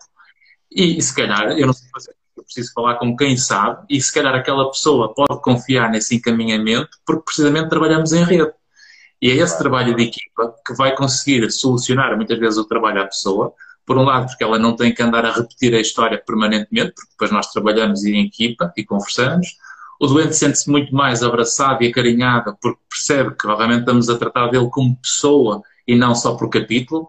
E, 0.71 0.99
e 0.99 1.03
se 1.03 1.15
calhar, 1.15 1.59
eu 1.59 1.67
não 1.67 1.73
sei 1.73 1.89
fazer, 1.93 2.15
eu 2.37 2.45
preciso 2.45 2.73
falar 2.73 2.97
com 2.97 3.17
quem 3.17 3.37
sabe, 3.37 3.85
e 3.89 4.01
se 4.01 4.13
calhar 4.13 4.35
aquela 4.35 4.71
pessoa 4.71 5.15
pode 5.15 5.41
confiar 5.41 5.91
nesse 5.91 6.17
encaminhamento, 6.17 6.91
porque 7.07 7.25
precisamente 7.25 7.69
trabalhamos 7.69 8.13
em 8.13 8.25
rede. 8.25 8.53
E 9.23 9.31
é 9.31 9.35
esse 9.37 9.57
trabalho 9.57 9.95
de 9.95 10.03
equipa 10.03 10.55
que 10.67 10.75
vai 10.75 10.95
conseguir 10.95 11.51
solucionar 11.51 12.15
muitas 12.17 12.39
vezes 12.39 12.59
o 12.59 12.65
trabalho 12.65 13.03
à 13.03 13.07
pessoa. 13.07 13.53
Por 13.87 13.97
um 13.99 14.03
lado, 14.03 14.27
porque 14.27 14.43
ela 14.43 14.59
não 14.59 14.75
tem 14.75 14.95
que 14.95 15.03
andar 15.03 15.25
a 15.25 15.33
repetir 15.33 15.75
a 15.75 15.81
história 15.81 16.19
permanentemente, 16.19 16.93
porque 16.95 17.11
depois 17.11 17.31
nós 17.31 17.47
trabalhamos 17.51 18.05
em 18.05 18.25
equipa 18.25 18.73
e 18.77 18.85
conversamos. 18.85 19.57
O 20.01 20.07
doente 20.07 20.35
sente-se 20.35 20.71
muito 20.71 20.95
mais 20.95 21.23
abraçado 21.23 21.83
e 21.83 21.89
acarinhado 21.89 22.57
porque 22.61 22.81
percebe 22.89 23.35
que 23.37 23.47
realmente 23.47 23.81
estamos 23.81 24.11
a 24.11 24.19
tratar 24.19 24.49
dele 24.49 24.69
como 24.71 24.97
pessoa 24.97 25.63
e 25.87 25.95
não 25.95 26.15
só 26.15 26.35
por 26.35 26.51
capítulo, 26.51 27.09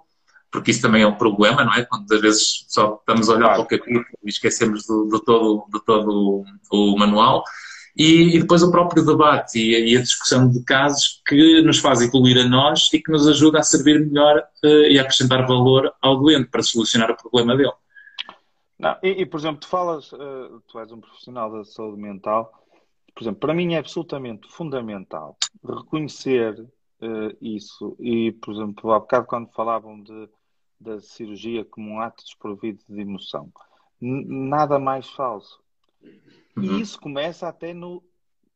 porque 0.56 0.72
isso 0.72 0.82
também 0.82 1.04
é 1.04 1.08
um 1.08 1.16
problema, 1.16 1.66
não 1.66 1.74
é? 1.74 1.84
Quando 1.84 2.10
às 2.12 2.22
vezes 2.22 2.66
só 2.70 2.96
estamos 2.96 3.30
a 3.30 3.34
olhar 3.34 3.50
para 3.50 3.62
o 3.62 3.66
capítulo 3.66 4.06
e 4.24 4.30
esquecemos 4.30 4.86
do, 4.88 5.06
do 5.06 5.20
todo, 5.20 5.66
do 5.70 5.80
todo 5.82 6.46
o 6.72 6.98
manual. 6.98 7.44
E, 7.98 8.36
e 8.36 8.40
depois 8.40 8.64
o 8.64 8.72
próprio 8.72 9.06
debate 9.06 9.60
e, 9.60 9.94
e, 9.94 9.98
a 9.98 10.02
discussão 10.02 10.50
de 10.50 10.64
casos 10.64 11.22
que 11.26 11.62
nos 11.62 11.80
faz 11.80 12.02
evoluir 12.02 12.38
a 12.38 12.48
nós 12.48 12.90
e 12.94 13.02
que 13.02 13.12
nos 13.12 13.28
ajuda 13.28 13.60
a 13.60 13.64
servir 13.64 14.06
melhor 14.06 14.44
uh, 14.64 14.68
e 14.68 14.98
a 14.98 15.02
acrescentar 15.02 15.46
valor 15.48 15.94
ao 16.02 16.18
doente 16.18 16.50
para 16.50 16.64
solucionar 16.64 17.12
o 17.12 17.18
problema 17.18 17.56
dele. 17.56 17.72
Não, 18.78 18.98
e, 19.02 19.22
e 19.22 19.26
por 19.26 19.40
exemplo, 19.40 19.62
tu 19.62 19.68
falas, 19.68 20.12
uh, 20.12 20.62
tu 20.68 20.80
és 20.80 20.92
um 20.92 21.00
profissional 21.00 21.50
da 21.50 21.64
saúde 21.64 22.02
mental, 22.02 22.52
por 23.14 23.24
exemplo, 23.24 23.40
para 23.40 23.54
mim 23.54 23.74
é 23.74 23.78
absolutamente 23.78 24.50
fundamental 24.50 25.38
reconhecer 25.64 26.60
uh, 26.60 27.38
isso. 27.42 27.96
E, 28.00 28.34
por 28.34 28.54
exemplo, 28.54 28.92
há 28.92 29.00
bocado 29.00 29.26
quando 29.26 29.54
falavam 29.54 30.02
de, 30.02 30.30
da 30.80 31.00
cirurgia 31.00 31.64
como 31.66 31.92
um 31.92 32.00
ato 32.00 32.24
desprovido 32.24 32.84
de 32.88 33.02
emoção, 33.02 33.52
nada 34.00 34.80
mais 34.80 35.10
falso 35.10 35.64
Uhum. 36.56 36.64
E 36.64 36.82
isso 36.82 37.00
começa 37.00 37.48
até 37.48 37.74
no 37.74 38.02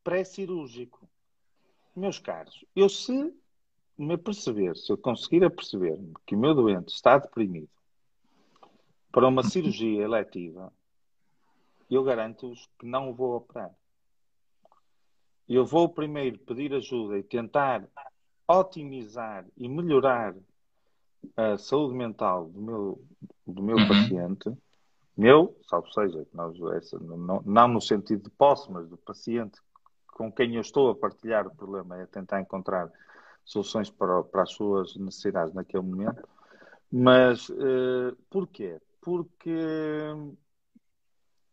pré-cirúrgico. 0.04 1.08
Meus 1.96 2.18
caros, 2.18 2.64
eu 2.76 2.88
se 2.88 3.34
me 3.98 4.18
perceber, 4.18 4.76
se 4.78 4.92
eu 4.92 4.98
conseguir 4.98 5.44
aperceber 5.44 6.00
que 6.26 6.36
o 6.36 6.40
meu 6.40 6.56
doente 6.56 6.94
está 6.94 7.18
deprimido 7.18 7.70
para 9.12 9.28
uma 9.28 9.44
cirurgia 9.44 10.04
eletiva, 10.04 10.72
eu 11.90 12.04
garanto-vos 12.04 12.70
que 12.78 12.86
não 12.86 13.10
o 13.10 13.14
vou 13.14 13.36
operar. 13.36 13.76
Eu 15.48 15.66
vou 15.66 15.90
primeiro 15.90 16.38
pedir 16.40 16.74
ajuda 16.74 17.18
e 17.18 17.24
tentar 17.24 17.86
otimizar 18.48 19.46
e 19.58 19.68
melhorar 19.68 20.36
a 21.36 21.58
saúde 21.58 21.96
mental 21.96 22.46
do 22.50 22.62
meu, 22.62 23.02
do 23.46 23.64
meu 23.64 23.78
uhum. 23.78 23.88
paciente 23.88 24.52
meu, 25.20 25.60
salvo 25.68 25.92
seja, 25.92 26.26
nós, 26.34 26.56
essa, 26.78 26.98
não, 26.98 27.42
não 27.46 27.68
no 27.68 27.82
sentido 27.82 28.24
de 28.24 28.30
posse, 28.30 28.72
mas 28.72 28.88
do 28.88 28.96
paciente 28.96 29.60
com 30.08 30.32
quem 30.32 30.56
eu 30.56 30.62
estou 30.62 30.90
a 30.90 30.96
partilhar 30.96 31.46
o 31.46 31.54
problema, 31.54 31.98
é 31.98 32.06
tentar 32.06 32.40
encontrar 32.40 32.90
soluções 33.44 33.90
para, 33.90 34.24
para 34.24 34.44
as 34.44 34.52
suas 34.54 34.96
necessidades 34.96 35.54
naquele 35.54 35.84
momento. 35.84 36.26
Mas 36.90 37.50
uh, 37.50 38.16
porquê? 38.30 38.80
Porque 39.02 39.58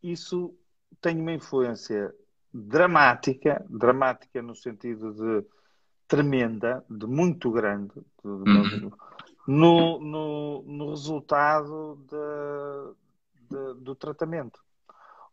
isso 0.00 0.54
tem 1.00 1.20
uma 1.20 1.32
influência 1.32 2.14
dramática, 2.54 3.64
dramática 3.68 4.40
no 4.42 4.54
sentido 4.54 5.12
de 5.12 5.46
tremenda, 6.06 6.84
de 6.88 7.06
muito 7.06 7.50
grande, 7.50 7.94
de, 7.94 8.28
uhum. 8.28 8.90
No, 9.47 10.01
no, 10.01 10.62
no, 10.62 10.90
resultado 10.90 11.99
de, 12.09 13.51
de, 13.51 13.80
do 13.80 13.94
tratamento. 13.94 14.61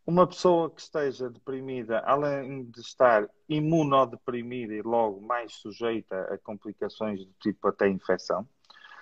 Uma 0.05 0.28
pessoa 0.28 0.70
que 0.70 0.82
esteja 0.82 1.30
deprimida, 1.30 1.99
além 1.99 2.66
de 2.66 2.82
estar 2.82 3.30
imunodeprimida 3.47 4.74
e 4.74 4.82
logo 4.82 5.22
mais 5.22 5.53
sujeita 5.53 6.34
a 6.34 6.38
complicações 6.38 7.26
do 7.26 7.32
tipo 7.39 7.68
até 7.70 7.88
infecção, 7.88 8.47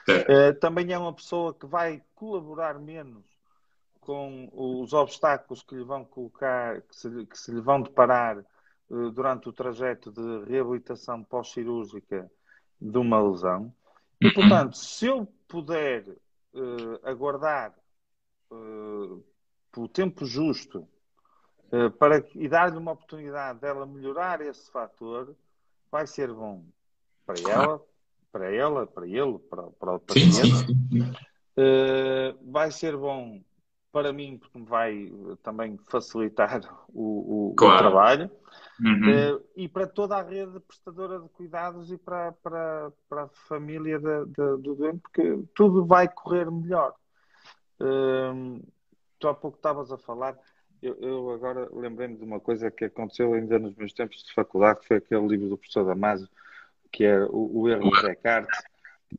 eh, 0.07 0.53
também 0.53 0.91
é 0.93 0.97
uma 0.97 1.13
pessoa 1.13 1.53
que 1.53 1.65
vai 1.65 2.03
colaborar 2.15 2.79
menos 2.79 3.25
com 4.01 4.49
os 4.51 4.93
obstáculos 4.93 5.61
que 5.61 5.75
lhe 5.75 5.83
vão 5.83 6.03
colocar, 6.03 6.81
que 6.81 6.95
se, 6.95 7.25
que 7.27 7.37
se 7.37 7.51
lhe 7.51 7.61
vão 7.61 7.81
deparar 7.81 8.39
uh, 8.89 9.11
durante 9.11 9.47
o 9.47 9.53
trajeto 9.53 10.11
de 10.11 10.49
reabilitação 10.49 11.23
pós-cirúrgica 11.23 12.29
de 12.81 12.97
uma 12.97 13.21
lesão. 13.21 13.73
E, 14.21 14.31
portanto, 14.31 14.77
se 14.77 15.07
eu 15.07 15.27
puder 15.47 16.07
uh, 16.53 16.99
aguardar 17.03 17.73
uh, 18.51 19.23
pelo 19.71 19.87
tempo 19.87 20.25
justo 20.25 20.87
para, 21.97 22.21
e 22.35 22.49
dar-lhe 22.49 22.77
uma 22.77 22.91
oportunidade 22.91 23.59
dela 23.59 23.85
melhorar 23.85 24.41
esse 24.41 24.69
fator, 24.69 25.33
vai 25.89 26.05
ser 26.05 26.27
bom 26.33 26.65
para 27.25 27.39
ela, 27.49 27.81
para 28.29 28.53
ela, 28.53 28.85
para 28.85 29.07
ele, 29.07 29.39
para, 29.49 29.63
para 29.63 29.95
o 29.95 29.99
paciente. 30.01 30.75
vai 32.43 32.71
ser 32.71 32.97
bom 32.97 33.41
para 33.91 34.11
mim, 34.11 34.37
porque 34.37 34.57
me 34.57 34.65
vai 34.65 35.11
também 35.43 35.77
facilitar 35.89 36.61
o, 36.89 37.51
o, 37.51 37.55
claro. 37.55 37.75
o 37.75 37.77
trabalho, 37.77 38.31
uhum. 38.83 39.35
uh, 39.35 39.43
e 39.55 39.67
para 39.67 39.87
toda 39.87 40.17
a 40.17 40.23
rede 40.23 40.59
prestadora 40.59 41.19
de 41.19 41.29
cuidados 41.29 41.91
e 41.91 41.97
para, 41.97 42.31
para, 42.33 42.91
para 43.07 43.23
a 43.23 43.29
família 43.29 43.99
de, 43.99 44.25
de, 44.25 44.57
do 44.61 44.75
doente, 44.75 44.99
porque 44.99 45.43
tudo 45.53 45.85
vai 45.85 46.07
correr 46.07 46.49
melhor. 46.49 46.93
Uh, 47.79 48.61
tu 49.19 49.27
há 49.27 49.33
pouco 49.33 49.57
estavas 49.57 49.91
a 49.91 49.97
falar, 49.97 50.37
eu, 50.81 50.95
eu 50.99 51.29
agora 51.31 51.69
lembrei-me 51.71 52.17
de 52.17 52.23
uma 52.23 52.39
coisa 52.39 52.71
que 52.71 52.85
aconteceu 52.85 53.33
ainda 53.33 53.59
nos 53.59 53.75
meus 53.75 53.93
tempos 53.93 54.23
de 54.23 54.33
faculdade, 54.33 54.79
que 54.79 54.87
foi 54.87 54.97
aquele 54.97 55.27
livro 55.27 55.49
do 55.49 55.57
professor 55.57 55.85
Damasio, 55.85 56.27
que 56.91 57.05
é 57.05 57.23
o, 57.25 57.61
o 57.61 57.69
Erro 57.69 57.89
de 57.91 58.01
Descartes, 58.01 58.59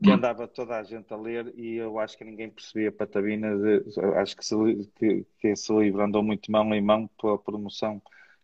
que 0.02 0.10
andava 0.10 0.48
toda 0.48 0.78
a 0.78 0.82
gente 0.82 1.12
a 1.12 1.16
ler 1.16 1.52
e 1.56 1.76
eu 1.76 1.98
acho 1.98 2.16
que 2.16 2.24
ninguém 2.24 2.50
percebia 2.50 2.88
a 2.88 2.92
patabina. 2.92 3.56
De, 3.56 3.84
acho 4.16 4.36
que, 4.36 4.44
se, 4.44 4.54
que, 4.96 5.26
que 5.38 5.48
esse 5.48 5.72
livro 5.72 6.02
andou 6.02 6.22
muito 6.22 6.50
mão 6.50 6.74
em 6.74 6.80
mão 6.80 7.08
pela 7.20 7.38
promoção 7.38 8.00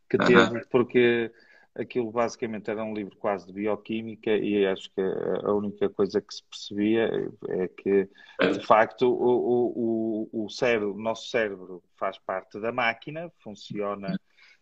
que 0.09 0.19
teve, 0.19 0.65
porque 0.67 1.33
aquilo 1.79 2.11
basicamente 2.11 2.71
era 2.71 2.83
um 2.83 2.93
livro 2.93 3.17
quase 3.17 3.47
de 3.47 3.53
bioquímica 3.53 4.31
e 4.37 4.67
acho 4.67 4.91
que 4.93 5.01
a 5.01 5.53
única 5.53 5.89
coisa 5.89 6.21
que 6.21 6.35
se 6.35 6.43
percebia 6.43 7.09
é 7.49 7.69
que, 7.69 8.09
de 8.53 8.67
facto, 8.67 9.09
o, 9.09 10.29
o, 10.33 10.45
o, 10.45 10.51
cérebro, 10.51 10.95
o 10.95 11.01
nosso 11.01 11.29
cérebro 11.29 11.83
faz 11.97 12.19
parte 12.19 12.59
da 12.61 12.73
máquina, 12.73 13.31
funciona 13.39 14.19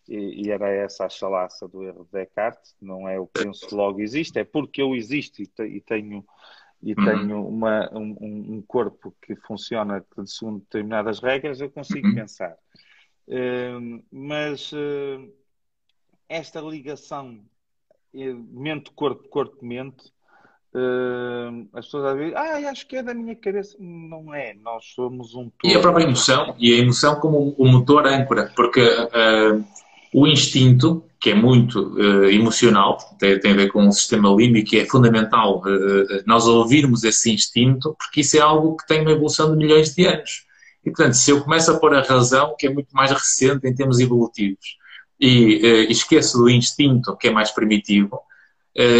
e, 0.06 0.46
e 0.46 0.50
era 0.50 0.68
essa 0.68 1.06
a 1.06 1.08
chalaça 1.08 1.66
do 1.66 1.82
erro 1.82 2.04
de 2.04 2.18
Descartes, 2.18 2.76
não 2.80 3.08
é 3.08 3.18
o 3.18 3.26
penso 3.26 3.74
logo 3.74 4.00
existe, 4.00 4.38
é 4.38 4.44
porque 4.44 4.82
eu 4.82 4.94
existo 4.94 5.42
e, 5.42 5.46
te, 5.46 5.62
e 5.62 5.80
tenho 5.80 6.24
e 6.82 6.92
uhum. 6.92 7.04
tenho 7.04 7.48
uma, 7.48 7.90
um, 7.92 8.16
um, 8.20 8.62
corpo 8.62 9.14
que 9.22 9.34
funciona 9.34 10.04
segundo 10.26 10.60
determinadas 10.60 11.20
regras, 11.20 11.60
eu 11.60 11.70
consigo 11.70 12.06
uhum. 12.06 12.14
pensar. 12.14 12.54
Mas 14.10 14.72
uh, 14.72 15.32
esta 16.28 16.60
ligação 16.60 17.40
mente, 18.14 18.90
corpo, 18.92 19.28
corpo, 19.28 19.58
mente, 19.64 20.06
uh, 20.74 21.68
as 21.72 21.86
pessoas 21.86 22.04
às 22.06 22.16
vezes, 22.16 22.34
ah, 22.34 22.70
acho 22.70 22.86
que 22.86 22.96
é 22.96 23.02
da 23.02 23.14
minha 23.14 23.34
cabeça. 23.34 23.76
Não 23.78 24.34
é, 24.34 24.54
nós 24.54 24.86
somos 24.94 25.34
um 25.34 25.50
todo. 25.50 25.70
E 25.70 25.74
a 25.74 25.80
própria 25.80 26.04
emoção, 26.04 26.54
e 26.58 26.74
a 26.74 26.78
emoção 26.78 27.20
como 27.20 27.54
o 27.58 27.66
motor 27.66 28.06
âncora, 28.06 28.52
porque 28.54 28.80
uh, 28.80 29.64
o 30.14 30.26
instinto 30.26 31.04
que 31.18 31.30
é 31.30 31.34
muito 31.34 31.94
uh, 31.94 32.24
emocional, 32.26 32.98
tem, 33.18 33.40
tem, 33.40 33.52
a 33.52 33.56
ver 33.56 33.72
com 33.72 33.86
o 33.88 33.92
sistema 33.92 34.28
límbico, 34.28 34.76
é 34.76 34.84
fundamental 34.84 35.60
uh, 35.60 36.22
nós 36.26 36.46
ouvirmos 36.46 37.04
esse 37.04 37.32
instinto, 37.32 37.96
porque 37.98 38.20
isso 38.20 38.36
é 38.36 38.40
algo 38.40 38.76
que 38.76 38.86
tem 38.86 39.00
uma 39.00 39.10
evolução 39.10 39.50
de 39.50 39.56
milhões 39.56 39.94
de 39.94 40.06
anos. 40.06 40.44
E, 40.86 40.90
portanto, 40.90 41.14
se 41.14 41.30
eu 41.32 41.42
começo 41.42 41.70
a 41.70 41.78
pôr 41.78 41.94
a 41.94 42.02
razão, 42.02 42.54
que 42.56 42.68
é 42.68 42.70
muito 42.70 42.92
mais 42.92 43.10
recente 43.10 43.66
em 43.66 43.74
termos 43.74 43.98
evolutivos, 43.98 44.76
e 45.20 45.56
uh, 45.56 45.90
esqueço 45.90 46.38
do 46.38 46.48
instinto, 46.48 47.16
que 47.16 47.28
é 47.28 47.30
mais 47.30 47.50
primitivo, 47.50 48.20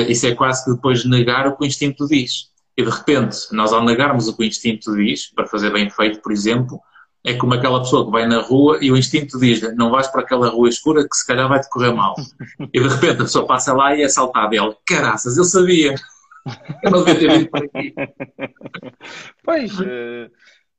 isso 0.09 0.26
é 0.26 0.34
quase 0.34 0.64
que 0.64 0.72
depois 0.72 1.05
negar 1.05 1.47
o 1.47 1.55
que 1.55 1.62
o 1.62 1.66
instinto 1.66 2.09
diz. 2.09 2.51
E, 2.76 2.82
de 2.82 2.91
repente, 2.91 3.37
nós 3.53 3.74
ao 3.74 3.84
negarmos 3.84 4.26
o 4.26 4.34
que 4.34 4.43
o 4.43 4.47
instinto 4.47 4.97
diz, 4.97 5.30
para 5.32 5.47
fazer 5.47 5.70
bem 5.70 5.91
feito, 5.91 6.20
por 6.22 6.32
exemplo, 6.32 6.80
é 7.26 7.34
como 7.34 7.55
aquela 7.55 7.80
pessoa 7.80 8.05
que 8.05 8.12
vai 8.12 8.24
na 8.26 8.41
rua 8.41 8.78
e 8.80 8.93
o 8.93 8.97
instinto 8.97 9.39
diz 9.41 9.61
não 9.74 9.91
vais 9.91 10.07
para 10.07 10.20
aquela 10.20 10.49
rua 10.49 10.68
escura 10.68 11.03
que 11.03 11.16
se 11.16 11.26
calhar 11.26 11.49
vai-te 11.49 11.68
correr 11.68 11.93
mal. 11.93 12.14
E 12.72 12.80
de 12.80 12.87
repente 12.87 13.20
a 13.20 13.24
pessoa 13.24 13.47
passa 13.47 13.72
lá 13.72 13.97
e 13.97 14.03
é 14.03 14.05
assaltada. 14.05 14.55
E 14.55 14.59
ela, 14.59 14.76
caraças, 14.87 15.37
eu 15.37 15.43
sabia. 15.43 15.97
Eu 16.84 16.91
não 16.93 17.03
devia 17.03 17.18
ter 17.18 17.39
vindo 17.39 17.51
para 17.51 17.64
aqui. 17.64 17.95
Pois. 19.43 19.80
Uh, 19.80 20.30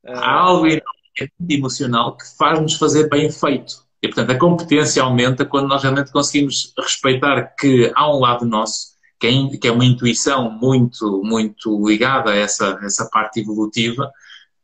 uh... 0.06 0.16
Há 0.16 0.32
algo 0.32 0.66
emocional 1.48 2.16
que 2.16 2.24
faz-nos 2.36 2.74
fazer 2.74 3.08
bem 3.08 3.30
feito. 3.30 3.86
E, 4.02 4.08
portanto, 4.08 4.30
a 4.30 4.38
competência 4.38 5.02
aumenta 5.02 5.44
quando 5.44 5.68
nós 5.68 5.82
realmente 5.82 6.12
conseguimos 6.12 6.72
respeitar 6.78 7.54
que 7.58 7.90
há 7.94 8.14
um 8.14 8.20
lado 8.20 8.46
nosso, 8.46 8.96
que 9.18 9.26
é, 9.26 9.68
é 9.68 9.72
uma 9.72 9.84
intuição 9.84 10.50
muito, 10.50 11.22
muito 11.24 11.86
ligada 11.86 12.30
a 12.30 12.36
essa, 12.36 12.78
essa 12.82 13.08
parte 13.10 13.40
evolutiva, 13.40 14.10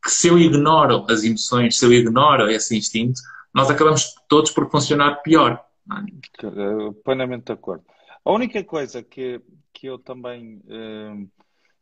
que 0.03 0.11
se 0.11 0.29
eu 0.29 0.39
ignoro 0.39 1.05
as 1.09 1.25
emoções, 1.25 1.79
se 1.79 1.85
eu 1.85 1.93
ignoro 1.93 2.49
esse 2.49 2.77
instinto, 2.77 3.21
nós 3.53 3.71
acabamos 3.71 4.15
todos 4.29 4.51
por 4.51 4.71
funcionar 4.71 5.23
pior. 5.23 5.65
É? 5.91 6.93
Plenamente 7.05 7.47
de 7.47 7.53
acordo. 7.53 7.85
A 8.25 8.33
única 8.33 8.63
coisa 8.63 9.03
que, 9.03 9.41
que 9.73 9.87
eu 9.87 9.99
também 9.99 10.63
uh, 10.67 11.29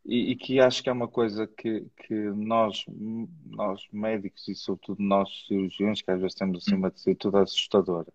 e, 0.05 0.33
e, 0.33 0.37
que 0.37 0.59
acho 0.61 0.83
que 0.83 0.89
é 0.89 0.93
uma 0.93 1.09
coisa 1.09 1.47
que, 1.47 1.87
que 1.97 2.15
nós, 2.15 2.85
nós 3.47 3.87
médicos 3.93 4.49
e 4.49 4.55
sobretudo 4.55 5.03
nós 5.03 5.47
cirurgiões, 5.47 6.03
que 6.03 6.11
às 6.11 6.21
vezes 6.21 6.35
temos 6.35 6.67
acima 6.67 6.91
de 6.91 7.01
ser 7.01 7.15
tudo 7.15 7.39
assustador, 7.39 8.07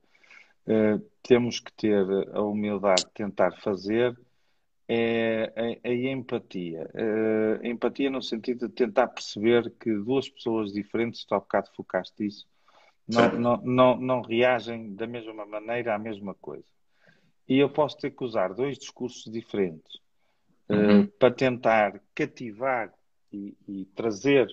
uh, 0.67 0.99
temos 1.23 1.59
que 1.59 1.71
ter 1.73 2.05
a 2.33 2.41
humildade 2.41 3.05
de 3.05 3.11
tentar 3.11 3.51
fazer 3.61 4.17
é 4.89 5.79
a, 5.83 5.89
a 5.89 5.93
empatia. 5.93 6.89
Uh, 6.93 7.65
a 7.65 7.67
empatia 7.67 8.09
no 8.09 8.21
sentido 8.21 8.67
de 8.67 8.73
tentar 8.73 9.07
perceber 9.07 9.69
que 9.79 9.93
duas 9.93 10.29
pessoas 10.29 10.71
diferentes, 10.71 11.25
tu 11.25 11.35
há 11.35 11.39
bocado 11.39 11.69
focaste 11.75 12.25
isso, 12.25 12.47
não, 13.07 13.31
não, 13.33 13.57
não, 13.63 13.97
não, 13.97 14.21
reagem 14.21 14.93
da 14.95 15.07
mesma 15.07 15.45
maneira 15.45 15.95
à 15.95 15.99
mesma 15.99 16.33
coisa. 16.35 16.67
E 17.47 17.57
eu 17.57 17.69
posso 17.69 17.97
ter 17.97 18.11
que 18.11 18.23
usar 18.23 18.53
dois 18.53 18.77
discursos 18.77 19.31
diferentes 19.31 20.01
uh, 20.69 20.73
uhum. 20.73 21.07
para 21.19 21.31
tentar 21.31 22.01
cativar 22.13 22.93
e, 23.31 23.55
e, 23.67 23.85
trazer 23.95 24.47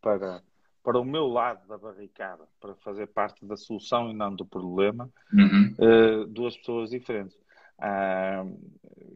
para, 0.00 0.42
para 0.82 1.00
o 1.00 1.04
meu 1.04 1.26
lado 1.26 1.66
da 1.66 1.78
barricada, 1.78 2.44
para 2.60 2.74
fazer 2.76 3.06
parte 3.08 3.44
da 3.44 3.56
solução 3.56 4.10
e 4.10 4.14
não 4.14 4.34
do 4.34 4.44
problema, 4.44 5.08
uhum. 5.32 5.74
uh, 5.78 6.26
duas 6.26 6.56
pessoas 6.56 6.90
diferentes. 6.90 7.36
Uh, 7.78 8.58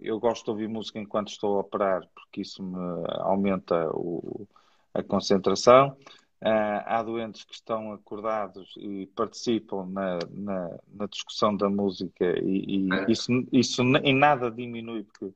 eu 0.00 0.18
gosto 0.20 0.44
de 0.44 0.50
ouvir 0.50 0.68
música 0.68 0.98
enquanto 0.98 1.28
estou 1.28 1.56
a 1.56 1.60
operar, 1.60 2.06
porque 2.14 2.42
isso 2.42 2.62
me 2.62 3.04
aumenta 3.20 3.88
o, 3.90 4.46
a 4.94 5.02
concentração. 5.02 5.96
Uh, 6.40 6.82
há 6.86 7.02
doentes 7.04 7.44
que 7.44 7.54
estão 7.54 7.92
acordados 7.92 8.74
e 8.76 9.06
participam 9.14 9.86
na, 9.86 10.18
na, 10.28 10.78
na 10.92 11.06
discussão 11.06 11.56
da 11.56 11.68
música 11.68 12.24
e, 12.40 12.88
e 12.88 12.92
é. 12.92 13.10
isso, 13.10 13.30
isso 13.52 13.82
em 14.02 14.16
nada 14.16 14.50
diminui, 14.50 15.04
porque 15.04 15.32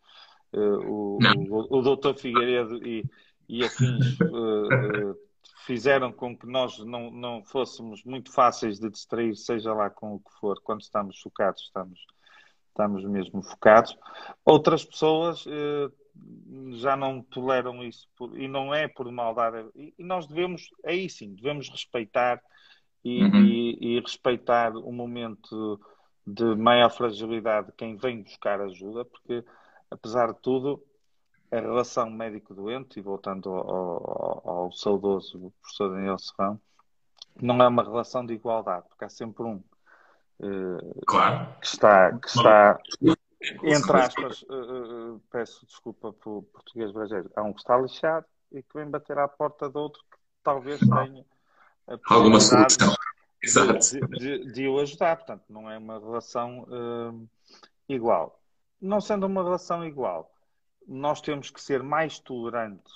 o, 0.53 1.19
o, 1.19 1.79
o 1.79 1.83
doutor 1.83 2.15
Figueiredo 2.17 2.87
e, 2.87 3.05
e 3.49 3.65
afins 3.65 4.19
uh, 4.21 5.17
fizeram 5.65 6.13
com 6.13 6.37
que 6.37 6.47
nós 6.47 6.79
não, 6.79 7.11
não 7.11 7.45
fôssemos 7.45 8.05
muito 8.05 8.33
fáceis 8.33 8.79
de 8.79 8.91
distrair, 8.91 9.37
seja 9.37 9.73
lá 9.73 9.91
com 9.91 10.15
o 10.15 10.21
que 10.21 10.33
for, 10.41 10.61
quando 10.63 10.81
estamos 10.81 11.17
chocados, 11.17 11.63
estamos 11.63 12.01
estamos 12.77 13.05
mesmo 13.05 13.43
focados. 13.43 13.97
Outras 14.45 14.85
pessoas 14.85 15.45
eh, 15.49 15.91
já 16.73 16.95
não 16.95 17.23
toleram 17.23 17.83
isso 17.83 18.07
por, 18.17 18.39
e 18.39 18.47
não 18.47 18.75
é 18.75 18.87
por 18.87 19.11
maldade. 19.11 19.67
E, 19.75 19.95
e, 19.99 20.05
nós 20.05 20.27
devemos, 20.27 20.69
aí 20.85 21.09
sim, 21.09 21.35
devemos 21.35 21.71
respeitar 21.71 22.41
e, 23.03 23.25
uhum. 23.25 23.45
e, 23.45 23.79
e 23.81 24.01
respeitar 24.01 24.77
o 24.77 24.93
momento 24.93 25.81
de 26.27 26.55
maior 26.55 26.91
fragilidade 26.91 27.69
de 27.69 27.73
quem 27.73 27.97
vem 27.97 28.23
buscar 28.23 28.61
ajuda, 28.61 29.05
porque, 29.05 29.43
apesar 29.91 30.33
de 30.33 30.41
tudo, 30.41 30.83
a 31.51 31.57
relação 31.57 32.11
médico-doente, 32.11 32.99
e 32.99 33.03
voltando 33.03 33.51
ao, 33.51 33.71
ao, 33.71 34.51
ao 34.51 34.73
saudoso 34.73 35.53
professor 35.61 35.91
Daniel 35.91 36.19
Serrão, 36.19 36.61
não 37.41 37.63
é 37.63 37.69
uma 37.69 37.83
relação 37.83 38.25
de 38.25 38.35
igualdade, 38.35 38.87
porque 38.89 39.05
há 39.05 39.09
sempre 39.09 39.45
um 39.45 39.63
uh, 40.41 41.05
claro. 41.07 41.55
que 41.61 41.67
está, 41.67 42.19
que 42.19 42.29
está 42.29 42.79
entre 43.63 43.97
aspas, 43.97 44.43
uh, 44.43 45.15
uh, 45.15 45.21
peço 45.31 45.67
desculpa 45.67 46.13
por 46.13 46.43
português 46.45 46.91
brasileiro, 46.91 47.31
há 47.37 47.43
um 47.43 47.53
que 47.53 47.61
está 47.61 47.77
lixado 47.77 48.27
e 48.51 48.63
que 48.63 48.75
vem 48.75 48.89
bater 48.89 49.19
à 49.19 49.29
porta 49.29 49.69
do 49.69 49.79
outro 49.79 50.03
que 50.11 50.19
talvez 50.43 50.81
tenha 50.81 51.25
alguma 52.09 52.41
solução 52.41 52.97
de, 53.43 54.19
de, 54.19 54.53
de, 54.53 54.69
o 54.69 54.81
ajudar. 54.81 55.17
Portanto, 55.17 55.45
não 55.49 55.71
é 55.71 55.77
uma 55.77 55.99
relação 55.99 56.67
igual. 57.89 58.41
Não 58.81 59.01
sendo 59.01 59.27
uma 59.27 59.43
relação 59.43 59.85
igual, 59.85 60.31
nós 60.87 61.21
temos 61.21 61.51
que 61.51 61.61
ser 61.61 61.83
mais 61.83 62.19
tolerantes 62.19 62.93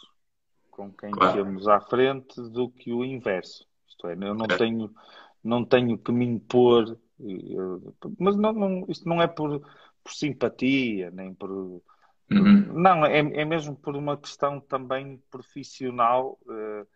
com 0.71 0.93
quem 0.93 1.11
claro. 1.11 1.35
temos 1.35 1.69
à 1.69 1.81
frente 1.81 2.41
do 2.41 2.71
que 2.71 2.93
o 2.93 3.05
inverso. 3.05 3.67
Isto 3.89 4.07
é, 4.07 4.13
eu 4.13 4.35
não 4.35 4.47
é. 4.47 4.57
tenho, 4.57 4.95
não 5.43 5.65
tenho 5.65 5.99
que 5.99 6.13
me 6.13 6.25
impor, 6.25 6.97
eu, 7.19 7.95
mas 8.19 8.37
não, 8.37 8.53
não, 8.53 8.87
isto 8.89 9.09
não 9.09 9.21
é 9.21 9.27
por, 9.27 9.61
por 10.03 10.13
simpatia, 10.13 11.11
nem 11.11 11.35
por. 11.35 11.51
Uhum. 11.51 12.73
Não, 12.73 13.05
é, 13.05 13.19
é 13.19 13.45
mesmo 13.45 13.75
por 13.77 13.97
uma 13.97 14.17
questão 14.17 14.61
também 14.61 15.21
profissional. 15.31 16.39
Uh, 16.47 16.87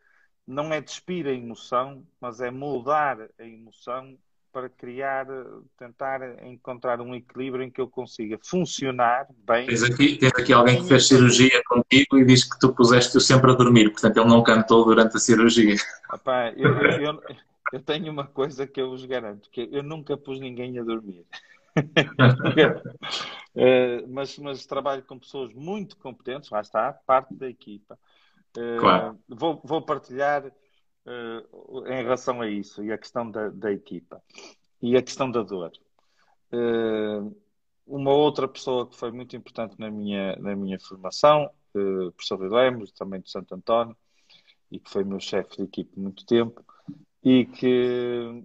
não 0.46 0.72
é 0.72 0.80
despir 0.80 1.26
a 1.26 1.32
emoção, 1.32 2.06
mas 2.20 2.40
é 2.40 2.50
moldar 2.50 3.18
a 3.38 3.44
emoção 3.44 4.16
para 4.54 4.68
criar, 4.68 5.26
tentar 5.76 6.46
encontrar 6.46 7.00
um 7.00 7.12
equilíbrio 7.12 7.64
em 7.64 7.70
que 7.70 7.80
eu 7.80 7.88
consiga 7.88 8.38
funcionar 8.40 9.26
bem. 9.44 9.66
Tens 9.66 9.82
aqui, 9.82 10.16
tens 10.16 10.32
aqui 10.32 10.52
alguém 10.52 10.80
que 10.80 10.86
fez 10.86 11.08
cirurgia 11.08 11.60
contigo 11.66 12.16
e 12.16 12.24
diz 12.24 12.44
que 12.44 12.56
tu 12.60 12.72
puseste-o 12.72 13.20
sempre 13.20 13.50
a 13.50 13.54
dormir, 13.54 13.90
portanto 13.90 14.16
ele 14.16 14.28
não 14.28 14.44
cantou 14.44 14.84
durante 14.84 15.16
a 15.16 15.18
cirurgia. 15.18 15.74
Epá, 16.14 16.52
eu, 16.56 16.72
eu, 16.72 17.20
eu, 17.72 17.80
tenho 17.80 18.12
uma 18.12 18.28
coisa 18.28 18.64
que 18.64 18.80
eu 18.80 18.90
vos 18.90 19.04
garanto, 19.04 19.50
que 19.50 19.68
eu 19.72 19.82
nunca 19.82 20.16
pus 20.16 20.38
ninguém 20.38 20.78
a 20.78 20.84
dormir. 20.84 21.26
uh, 21.76 24.06
mas, 24.08 24.38
mas 24.38 24.66
trabalho 24.66 25.02
com 25.02 25.18
pessoas 25.18 25.52
muito 25.52 25.96
competentes, 25.96 26.48
lá 26.48 26.60
está, 26.60 26.92
parte 26.92 27.34
da 27.34 27.50
equipa. 27.50 27.98
Uh, 28.56 28.78
claro. 28.78 29.18
vou, 29.28 29.60
vou 29.64 29.82
partilhar 29.82 30.44
uh, 31.06 31.86
em 31.86 32.02
relação 32.02 32.40
a 32.40 32.48
isso 32.48 32.82
e 32.82 32.92
a 32.92 32.98
questão 32.98 33.30
da, 33.30 33.48
da 33.48 33.72
equipa 33.72 34.22
e 34.80 34.96
a 34.96 35.02
questão 35.02 35.30
da 35.30 35.42
dor. 35.42 35.72
Uh, 36.52 37.34
uma 37.86 38.12
outra 38.12 38.48
pessoa 38.48 38.88
que 38.88 38.96
foi 38.96 39.10
muito 39.10 39.36
importante 39.36 39.78
na 39.78 39.90
minha, 39.90 40.36
na 40.36 40.56
minha 40.56 40.78
formação, 40.78 41.50
uh, 41.74 42.12
professor 42.12 42.40
Lemos, 42.40 42.92
também 42.92 43.20
de 43.20 43.30
Santo 43.30 43.54
António, 43.54 43.96
e 44.70 44.80
que 44.80 44.90
foi 44.90 45.04
meu 45.04 45.20
chefe 45.20 45.56
de 45.56 45.62
equipe 45.62 45.98
muito 45.98 46.24
tempo, 46.24 46.64
e 47.22 47.46
que 47.46 48.44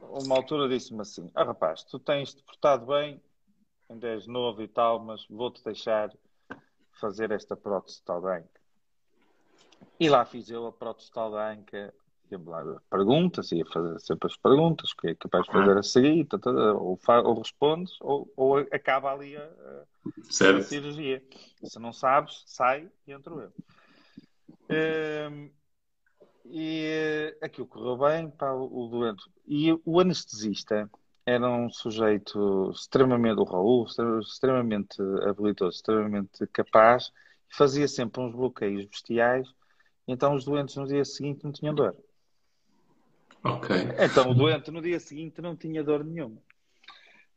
uma 0.00 0.36
altura 0.36 0.68
disse-me 0.68 1.00
assim: 1.00 1.30
Ah, 1.34 1.44
rapaz, 1.44 1.84
tu 1.84 1.98
tens 1.98 2.34
te 2.34 2.42
portado 2.42 2.86
bem, 2.86 3.20
ainda 3.88 4.08
és 4.08 4.26
novo 4.26 4.62
e 4.62 4.68
tal, 4.68 5.02
mas 5.02 5.26
vou-te 5.28 5.62
deixar 5.64 6.12
fazer 7.00 7.30
esta 7.30 7.56
prótese 7.56 8.02
tal 8.04 8.22
bem. 8.22 8.44
E 10.02 10.08
lá 10.08 10.24
fiz 10.24 10.50
eu 10.50 10.66
a 10.66 10.72
protestal 10.72 11.30
da 11.30 11.52
ANCA, 11.52 11.94
perguntas, 12.90 13.52
ia 13.52 13.64
fazer 13.66 14.00
sempre 14.00 14.26
as 14.26 14.36
perguntas, 14.36 14.92
que 14.92 15.10
é 15.10 15.14
capaz 15.14 15.46
de 15.46 15.52
fazer 15.52 15.78
a 15.78 15.82
seguir, 15.84 16.24
tá, 16.24 16.40
tá, 16.40 16.50
ou, 16.50 16.98
ou 17.24 17.38
respondes, 17.38 17.96
ou, 18.00 18.28
ou 18.36 18.58
acaba 18.58 19.12
ali 19.12 19.36
a, 19.36 19.44
a, 19.44 20.62
cirurgia. 20.62 21.22
Se 21.62 21.78
não 21.78 21.92
sabes, 21.92 22.42
sai 22.46 22.90
e 23.06 23.12
entro 23.12 23.42
eu. 23.42 23.52
Um, 25.30 25.52
e 26.46 27.36
aquilo 27.40 27.68
correu 27.68 27.96
bem 27.96 28.28
para 28.28 28.56
o, 28.56 28.86
o 28.86 28.88
doente. 28.88 29.22
E 29.46 29.72
o 29.84 30.00
anestesista 30.00 30.90
era 31.24 31.48
um 31.48 31.70
sujeito 31.70 32.72
extremamente, 32.74 33.38
o 33.38 33.44
Raul, 33.44 33.86
extremamente 34.20 35.00
habilidoso, 35.28 35.76
extremamente 35.76 36.44
capaz, 36.48 37.12
fazia 37.48 37.86
sempre 37.86 38.20
uns 38.20 38.34
bloqueios 38.34 38.84
bestiais 38.86 39.48
então 40.06 40.34
os 40.34 40.44
doentes 40.44 40.76
no 40.76 40.86
dia 40.86 41.04
seguinte 41.04 41.44
não 41.44 41.52
tinham 41.52 41.74
dor. 41.74 41.96
Ok. 43.44 43.76
Então 43.98 44.30
o 44.30 44.34
doente 44.34 44.70
no 44.70 44.80
dia 44.80 45.00
seguinte 45.00 45.40
não 45.40 45.56
tinha 45.56 45.82
dor 45.82 46.04
nenhuma. 46.04 46.40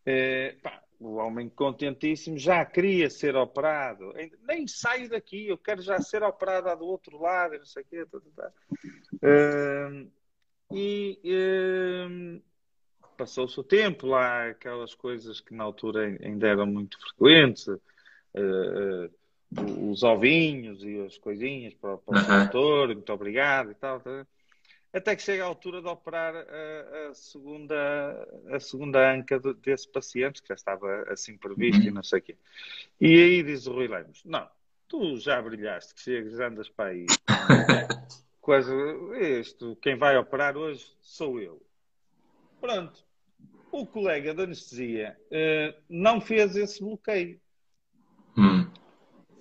É, 0.05 0.55
pá, 0.61 0.83
o 0.99 1.15
homem 1.15 1.49
contentíssimo 1.49 2.37
já 2.37 2.63
queria 2.63 3.09
ser 3.09 3.35
operado. 3.35 4.13
Nem 4.47 4.67
saio 4.67 5.09
daqui, 5.09 5.47
eu 5.47 5.57
quero 5.57 5.81
já 5.81 5.99
ser 5.99 6.23
operado 6.23 6.75
do 6.77 6.85
outro 6.85 7.19
lado, 7.19 7.57
não 7.57 7.65
sei 7.65 7.83
o 7.83 7.85
quê. 7.85 8.05
Tá, 8.05 8.19
tá, 8.19 8.43
tá. 8.43 8.51
É, 9.21 10.05
e 10.71 11.19
é, 11.25 12.41
passou-se 13.17 13.59
o 13.59 13.63
tempo 13.63 14.07
lá, 14.07 14.49
aquelas 14.49 14.93
coisas 14.93 15.39
que 15.39 15.53
na 15.53 15.63
altura 15.63 16.17
ainda 16.21 16.47
eram 16.47 16.65
muito 16.65 16.99
frequentes. 16.99 17.67
Os 19.91 20.03
ovinhos 20.03 20.83
e 20.83 20.99
as 21.01 21.17
coisinhas 21.17 21.73
para, 21.73 21.97
para 21.97 22.19
o 22.19 22.39
doutor, 22.39 22.87
muito 22.87 23.13
obrigado 23.13 23.71
e 23.71 23.75
tal. 23.75 23.99
Tá? 23.99 24.25
Até 24.95 25.13
que 25.15 25.21
chega 25.21 25.43
a 25.43 25.47
altura 25.47 25.81
de 25.81 25.87
operar 25.87 26.33
a, 26.35 27.09
a 27.09 27.13
segunda, 27.13 28.27
a 28.49 28.59
segunda 28.59 29.11
anca 29.11 29.37
de, 29.37 29.53
desse 29.55 29.91
paciente, 29.91 30.41
que 30.41 30.47
já 30.47 30.55
estava 30.55 31.03
assim 31.09 31.37
previsto 31.37 31.81
uhum. 31.81 31.87
e 31.87 31.91
não 31.91 32.03
sei 32.03 32.19
o 32.19 32.21
quê. 32.21 32.37
E 33.01 33.07
aí 33.07 33.43
diz 33.43 33.67
o 33.67 33.73
Rui 33.73 33.89
Lemos: 33.89 34.23
Não, 34.23 34.47
tu 34.87 35.17
já 35.17 35.41
brilhaste, 35.41 35.93
que 35.93 35.99
chegas, 35.99 36.39
andas 36.39 36.69
para 36.69 36.91
aí. 36.91 37.05
Coisa, 38.39 38.71
isto, 39.19 39.75
quem 39.81 39.97
vai 39.97 40.15
operar 40.17 40.55
hoje 40.55 40.85
sou 41.01 41.41
eu. 41.41 41.61
Pronto. 42.61 43.03
O 43.71 43.85
colega 43.85 44.33
da 44.33 44.43
anestesia 44.43 45.17
uh, 45.25 45.81
não 45.89 46.21
fez 46.21 46.55
esse 46.55 46.79
bloqueio. 46.79 47.41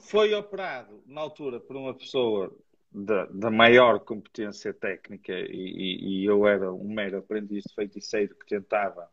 Foi 0.04 0.34
operado 0.34 1.02
na 1.06 1.22
altura 1.22 1.58
por 1.58 1.76
uma 1.76 1.94
pessoa 1.94 2.54
da, 2.92 3.24
da 3.26 3.50
maior 3.50 4.00
competência 4.00 4.72
técnica 4.72 5.32
e, 5.32 5.46
e, 5.50 6.20
e, 6.20 6.24
eu 6.26 6.46
era 6.46 6.72
um 6.72 6.92
mero 6.92 7.18
aprendiz 7.18 7.64
de 7.64 7.74
feiticeiro 7.74 8.36
que 8.36 8.46
tentava 8.46 9.08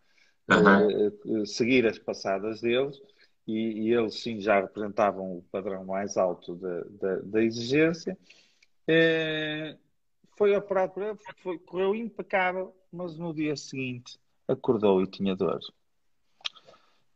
uhum. 0.49 1.41
uh, 1.41 1.45
seguir 1.45 1.87
as 1.87 1.97
passadas 1.97 2.59
deles 2.59 3.01
e, 3.47 3.87
e, 3.87 3.93
eles 3.93 4.21
sim 4.21 4.41
já 4.41 4.59
representavam 4.59 5.37
o 5.37 5.45
padrão 5.49 5.85
mais 5.85 6.17
alto 6.17 6.55
da, 6.55 6.83
da, 6.83 7.15
da 7.21 7.43
exigência. 7.43 8.17
Uh, 8.83 9.79
foi 10.37 10.53
operado 10.55 10.91
por 10.91 11.03
ele, 11.03 11.17
foi, 11.37 11.57
correu 11.59 11.95
impecável, 11.95 12.75
mas 12.91 13.17
no 13.17 13.33
dia 13.33 13.55
seguinte 13.55 14.19
acordou 14.45 15.01
e 15.01 15.07
tinha 15.07 15.35
dor. 15.35 15.59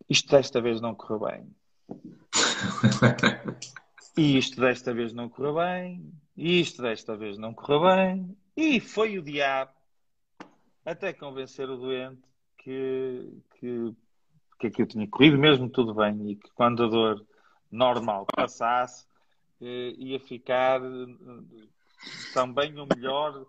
Isto 0.09 0.31
desta 0.31 0.61
vez 0.61 0.79
não 0.79 0.95
correu 0.95 1.27
bem. 1.27 1.55
E 4.17 4.37
isto 4.37 4.61
desta 4.61 4.93
vez 4.93 5.11
não 5.11 5.27
correu 5.27 5.55
bem, 5.55 6.09
e 6.37 6.61
isto 6.61 6.81
desta 6.81 7.17
vez 7.17 7.37
não 7.37 7.53
correu 7.53 7.81
bem, 7.81 8.37
e 8.55 8.79
foi 8.79 9.17
o 9.17 9.21
diabo 9.21 9.71
até 10.85 11.11
convencer 11.11 11.69
o 11.69 11.75
doente 11.75 12.21
que, 12.57 13.27
que, 13.59 13.93
que 14.57 14.67
aquilo 14.67 14.87
tinha 14.87 15.07
corrido 15.07 15.37
mesmo 15.37 15.69
tudo 15.69 15.93
bem 15.93 16.31
e 16.31 16.35
que 16.35 16.49
quando 16.55 16.83
a 16.83 16.87
dor 16.87 17.25
normal 17.69 18.25
passasse 18.33 19.05
eh, 19.61 19.93
ia 19.97 20.19
ficar 20.19 20.81
eh, 20.81 21.67
também 22.33 22.73
o 22.79 22.87
melhor. 22.95 23.45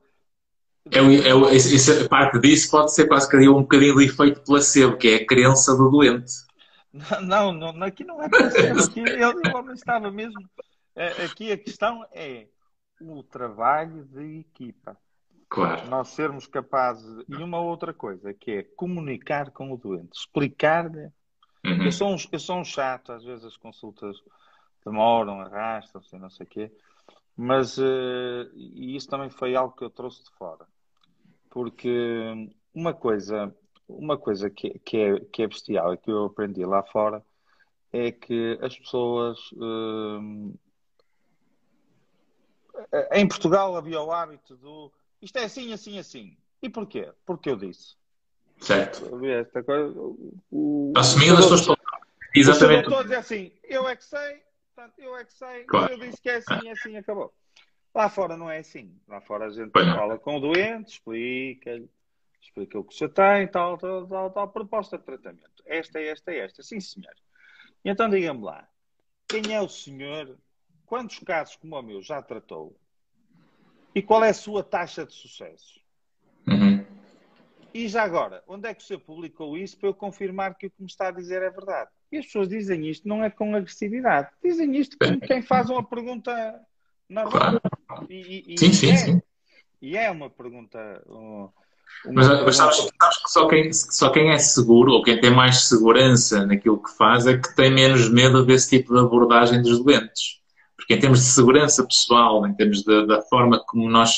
É, 0.90 0.98
é, 0.98 1.54
isso, 1.54 2.08
parte 2.08 2.38
disso 2.40 2.70
pode 2.70 2.92
ser 2.92 3.06
quase 3.06 3.28
que 3.28 3.48
um 3.48 3.62
bocadinho 3.62 3.96
de 3.96 4.04
efeito 4.06 4.40
placebo, 4.42 4.96
que 4.96 5.08
é 5.08 5.14
a 5.16 5.26
crença 5.26 5.76
do 5.76 5.90
doente. 5.90 6.32
Não, 7.22 7.52
não, 7.52 7.82
aqui 7.82 8.04
não 8.04 8.22
é 8.22 8.28
placebo. 8.28 8.82
Aqui 8.82 9.00
eu, 9.00 9.72
estava 9.72 10.10
mesmo. 10.10 10.40
É, 10.94 11.24
aqui 11.24 11.52
a 11.52 11.58
questão 11.58 12.06
é 12.12 12.46
o 13.00 13.22
trabalho 13.22 14.04
de 14.04 14.40
equipa. 14.40 14.96
Claro. 15.48 15.88
Nós 15.88 16.08
sermos 16.08 16.46
capazes. 16.46 17.24
E 17.28 17.36
uma 17.36 17.60
outra 17.60 17.92
coisa, 17.92 18.32
que 18.32 18.50
é 18.50 18.62
comunicar 18.62 19.50
com 19.50 19.72
o 19.72 19.76
doente, 19.76 20.18
explicar-lhe. 20.18 21.10
Uhum. 21.64 21.84
Eu, 21.84 21.92
sou 21.92 22.14
um, 22.14 22.16
eu 22.32 22.38
sou 22.38 22.58
um 22.58 22.64
chato, 22.64 23.12
às 23.12 23.24
vezes 23.24 23.44
as 23.44 23.56
consultas 23.56 24.16
demoram, 24.84 25.40
arrastam-se, 25.40 26.16
não 26.16 26.30
sei 26.30 26.46
o 26.46 26.48
quê. 26.48 26.72
Mas, 27.36 27.76
uh, 27.76 28.50
e 28.54 28.96
isso 28.96 29.08
também 29.08 29.28
foi 29.28 29.54
algo 29.54 29.76
que 29.76 29.84
eu 29.84 29.90
trouxe 29.90 30.24
de 30.24 30.30
fora. 30.30 30.66
Porque 31.50 32.50
uma 32.74 32.94
coisa 32.94 33.54
uma 33.88 34.18
coisa 34.18 34.50
que, 34.50 34.78
que, 34.80 34.96
é, 34.96 35.20
que 35.20 35.42
é 35.42 35.46
bestial 35.46 35.94
e 35.94 35.98
que 35.98 36.10
eu 36.10 36.26
aprendi 36.26 36.64
lá 36.64 36.82
fora 36.82 37.24
é 37.92 38.10
que 38.12 38.58
as 38.62 38.76
pessoas. 38.78 39.38
Hum, 39.54 40.54
em 43.12 43.26
Portugal 43.26 43.74
havia 43.76 44.00
o 44.00 44.12
hábito 44.12 44.54
do 44.56 44.92
isto 45.20 45.36
é 45.38 45.44
assim, 45.44 45.72
assim, 45.72 45.98
assim. 45.98 46.36
E 46.62 46.68
porquê? 46.68 47.10
Porque 47.24 47.50
eu 47.50 47.56
disse. 47.56 47.94
Certo. 48.60 49.24
Esta 49.26 49.62
coisa, 49.62 49.98
o, 50.50 50.92
Assumindo 50.96 51.38
as 51.38 51.46
tuas 51.46 51.62
palavras. 51.62 51.86
Exatamente. 52.34 52.82
Estou 52.84 52.98
a 52.98 53.02
dizer 53.02 53.16
assim, 53.16 53.52
eu 53.64 53.88
é 53.88 53.96
que 53.96 54.04
sei, 54.04 54.42
portanto, 54.74 54.98
eu 54.98 55.16
é 55.16 55.24
que 55.24 55.32
sei, 55.32 55.64
Claro. 55.64 55.92
eu 55.92 55.98
disse 55.98 56.20
que 56.20 56.28
é 56.28 56.36
assim, 56.36 56.68
é 56.68 56.72
assim, 56.72 56.96
acabou. 56.96 57.32
Lá 57.94 58.10
fora 58.10 58.36
não 58.36 58.50
é 58.50 58.58
assim. 58.58 58.94
Lá 59.08 59.20
fora 59.22 59.46
a 59.46 59.50
gente 59.50 59.70
Pois 59.70 59.86
não. 59.86 59.96
fala 59.96 60.18
com 60.18 60.36
o 60.36 60.40
doente, 60.40 60.92
explica-lhe, 60.92 61.88
explica 62.46 62.78
o 62.78 62.84
que 62.84 62.94
você 62.94 63.08
tem, 63.08 63.48
tal, 63.48 63.76
tal, 63.76 64.06
tal, 64.06 64.30
tal, 64.30 64.48
proposta 64.48 64.96
de 64.98 65.04
tratamento. 65.04 65.62
Esta, 65.64 66.00
esta, 66.00 66.32
esta. 66.32 66.62
Sim, 66.62 66.80
senhor. 66.80 67.12
Então 67.84 68.08
diga-me 68.08 68.42
lá, 68.42 68.68
quem 69.28 69.54
é 69.54 69.60
o 69.60 69.68
senhor? 69.68 70.38
Quantos 70.84 71.18
casos 71.18 71.56
como 71.56 71.76
o 71.76 71.82
meu 71.82 72.00
já 72.00 72.22
tratou? 72.22 72.76
E 73.94 74.00
qual 74.02 74.22
é 74.24 74.30
a 74.30 74.34
sua 74.34 74.62
taxa 74.62 75.04
de 75.04 75.12
sucesso? 75.14 75.80
Uhum. 76.48 76.84
E 77.74 77.88
já 77.88 78.04
agora, 78.04 78.42
onde 78.46 78.68
é 78.68 78.74
que 78.74 78.82
o 78.82 78.86
senhor 78.86 79.00
publicou 79.00 79.56
isso 79.58 79.76
para 79.78 79.88
eu 79.88 79.94
confirmar 79.94 80.54
que 80.56 80.66
o 80.66 80.70
que 80.70 80.80
me 80.80 80.86
está 80.86 81.08
a 81.08 81.10
dizer 81.10 81.42
é 81.42 81.50
verdade? 81.50 81.90
E 82.10 82.18
as 82.18 82.26
pessoas 82.26 82.48
dizem 82.48 82.88
isto 82.88 83.08
não 83.08 83.22
é 83.24 83.30
com 83.30 83.54
agressividade. 83.54 84.30
Dizem 84.42 84.76
isto 84.76 84.96
como 84.96 85.20
quem 85.20 85.42
faz 85.42 85.68
uma 85.68 85.84
pergunta 85.84 86.64
na 87.08 87.24
rua. 87.24 87.60
Claro. 87.88 88.06
E, 88.08 88.14
e- 88.14 88.54
e 88.54 88.58
Sim, 88.58 88.72
sim, 88.72 88.92
é, 88.92 88.96
sim. 88.96 89.22
E 89.82 89.96
é 89.96 90.10
uma 90.10 90.30
pergunta. 90.30 91.02
um- 91.08 91.50
Mas, 92.12 92.28
mas 92.28 92.56
sabes, 92.56 92.76
sabes 92.76 93.22
que 93.22 93.30
só 93.30 93.48
quem, 93.48 93.72
só 93.72 94.10
quem 94.10 94.30
é 94.30 94.38
seguro 94.38 94.92
ou 94.92 95.02
quem 95.02 95.20
tem 95.20 95.30
mais 95.30 95.62
segurança 95.62 96.46
naquilo 96.46 96.82
que 96.82 96.96
faz 96.96 97.26
é 97.26 97.36
que 97.36 97.54
tem 97.56 97.72
menos 97.72 98.08
medo 98.08 98.44
desse 98.44 98.70
tipo 98.70 98.94
de 98.94 99.00
abordagem 99.00 99.60
dos 99.60 99.82
doentes. 99.82 100.36
Porque 100.76 100.94
em 100.94 101.00
termos 101.00 101.20
de 101.20 101.26
segurança 101.26 101.84
pessoal, 101.84 102.46
em 102.46 102.54
termos 102.54 102.84
da, 102.84 103.04
da 103.06 103.22
forma 103.22 103.60
como 103.66 103.90
nós 103.90 104.12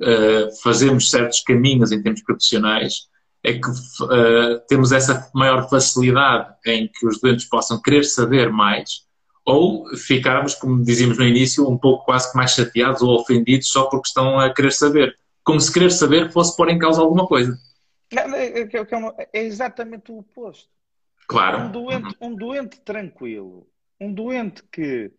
eh, 0.00 0.48
fazemos 0.62 1.10
certos 1.10 1.40
caminhos 1.40 1.92
em 1.92 2.02
termos 2.02 2.22
profissionais, 2.22 3.08
é 3.42 3.52
que 3.52 3.68
eh, 4.10 4.62
temos 4.66 4.90
essa 4.90 5.30
maior 5.34 5.68
facilidade 5.68 6.54
em 6.64 6.88
que 6.88 7.06
os 7.06 7.20
doentes 7.20 7.46
possam 7.46 7.80
querer 7.80 8.04
saber 8.04 8.50
mais 8.50 9.04
ou 9.44 9.94
ficarmos, 9.96 10.54
como 10.54 10.82
dizíamos 10.82 11.18
no 11.18 11.24
início, 11.24 11.68
um 11.68 11.76
pouco 11.76 12.06
quase 12.06 12.30
que 12.30 12.36
mais 12.36 12.52
chateados 12.52 13.02
ou 13.02 13.20
ofendidos 13.20 13.68
só 13.68 13.84
porque 13.84 14.08
estão 14.08 14.38
a 14.38 14.52
querer 14.52 14.72
saber. 14.72 15.14
Como 15.44 15.60
se 15.60 15.72
querer 15.72 15.90
saber 15.90 16.32
fosse 16.32 16.56
pôr 16.56 16.70
em 16.70 16.78
causa 16.78 17.02
alguma 17.02 17.26
coisa. 17.26 17.56
Não, 18.12 18.34
é, 18.34 18.46
é- 18.46 18.62
é 18.62 19.28
é 19.32 19.44
exatamente 19.44 20.10
o 20.10 20.18
oposto. 20.18 20.70
Claro. 21.26 21.58
Um 21.58 21.70
doente, 21.70 22.16
um 22.20 22.34
doente 22.34 22.80
tranquilo, 22.80 23.68
um 24.00 24.12
doente 24.12 24.62
que 24.64 25.12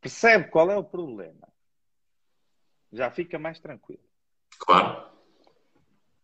percebe 0.00 0.48
qual 0.48 0.70
é 0.70 0.76
o 0.76 0.84
problema, 0.84 1.48
já 2.92 3.10
fica 3.10 3.38
mais 3.38 3.58
tranquilo. 3.60 4.02
Claro. 4.58 5.10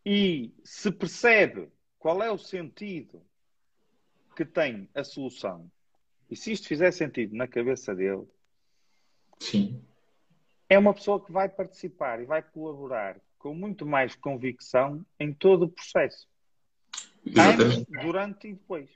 E 0.04 0.54
se 0.64 0.90
percebe 0.90 1.70
qual 1.98 2.22
é 2.22 2.30
o 2.30 2.38
sentido 2.38 3.22
que 4.34 4.44
tem 4.44 4.88
a 4.94 5.04
solução, 5.04 5.70
e 6.30 6.36
se 6.36 6.52
isto 6.52 6.68
fizer 6.68 6.90
sentido 6.92 7.34
na 7.36 7.46
cabeça 7.46 7.94
dele, 7.94 8.26
Sim. 9.38 9.84
é 10.68 10.78
uma 10.78 10.94
pessoa 10.94 11.24
que 11.24 11.32
vai 11.32 11.48
participar 11.48 12.20
e 12.20 12.24
vai 12.24 12.42
colaborar 12.42 13.20
com 13.40 13.54
muito 13.54 13.84
mais 13.86 14.14
convicção 14.14 15.04
em 15.18 15.32
todo 15.32 15.64
o 15.64 15.68
processo. 15.68 16.28
Antes, 17.36 17.84
durante 18.02 18.48
e 18.48 18.52
depois. 18.52 18.88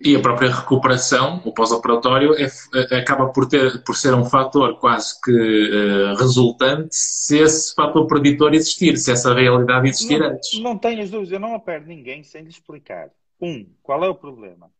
E 0.00 0.16
a 0.16 0.20
própria 0.20 0.50
recuperação, 0.50 1.42
o 1.44 1.52
pós-operatório, 1.52 2.34
é, 2.34 2.46
é- 2.74 2.98
acaba 2.98 3.30
por, 3.30 3.46
ter, 3.46 3.84
por 3.84 3.94
ser 3.94 4.14
um 4.14 4.24
fator 4.24 4.78
quase 4.80 5.20
que 5.20 5.30
eh, 5.30 6.14
resultante 6.18 6.88
se 6.96 7.38
esse 7.38 7.74
fator 7.74 8.06
preditor 8.06 8.54
existir, 8.54 8.96
se 8.96 9.12
essa 9.12 9.34
realidade 9.34 9.86
existir 9.90 10.18
Não, 10.18 10.26
antes. 10.30 10.58
não 10.60 10.78
tenhas 10.78 11.10
dúvidas, 11.10 11.32
eu 11.32 11.40
não 11.40 11.54
aperto 11.54 11.86
ninguém 11.86 12.24
sem 12.24 12.42
lhe 12.42 12.48
explicar. 12.48 13.10
Um, 13.38 13.66
qual 13.82 14.02
é 14.02 14.08
o 14.08 14.14
problema? 14.14 14.70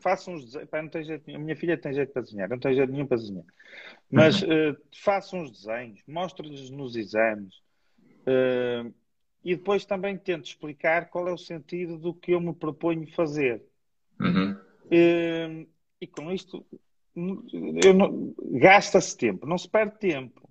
Façam 0.00 0.34
uns 0.34 0.46
desenhos. 0.46 0.70
Pá, 0.70 0.80
não 0.80 0.88
tem 0.88 1.04
jeito 1.04 1.24
nenhum. 1.26 1.40
A 1.40 1.42
minha 1.42 1.56
filha 1.56 1.76
tem 1.76 1.92
jeito 1.92 2.10
para 2.10 2.22
desenhar, 2.22 2.48
não 2.48 2.58
tem 2.58 2.74
jeito 2.74 2.90
nenhum 2.90 3.06
para 3.06 3.18
desenhar. 3.18 3.44
Mas 4.10 4.42
eh, 4.42 4.74
façam 5.04 5.42
os 5.42 5.50
desenhos, 5.50 6.00
mostre-lhes 6.08 6.70
nos 6.70 6.96
exames. 6.96 7.61
E 9.44 9.56
depois 9.56 9.84
também 9.84 10.16
tento 10.16 10.46
explicar 10.46 11.08
qual 11.10 11.28
é 11.28 11.32
o 11.32 11.38
sentido 11.38 11.98
do 11.98 12.14
que 12.14 12.32
eu 12.32 12.40
me 12.40 12.54
proponho 12.54 13.06
fazer. 13.12 13.62
Uhum. 14.20 14.56
Eh, 14.90 15.66
e 16.00 16.06
com 16.06 16.30
isto, 16.30 16.64
gasta-se 18.60 19.16
tempo, 19.16 19.46
não 19.46 19.58
se 19.58 19.68
perde 19.68 19.98
tempo. 19.98 20.48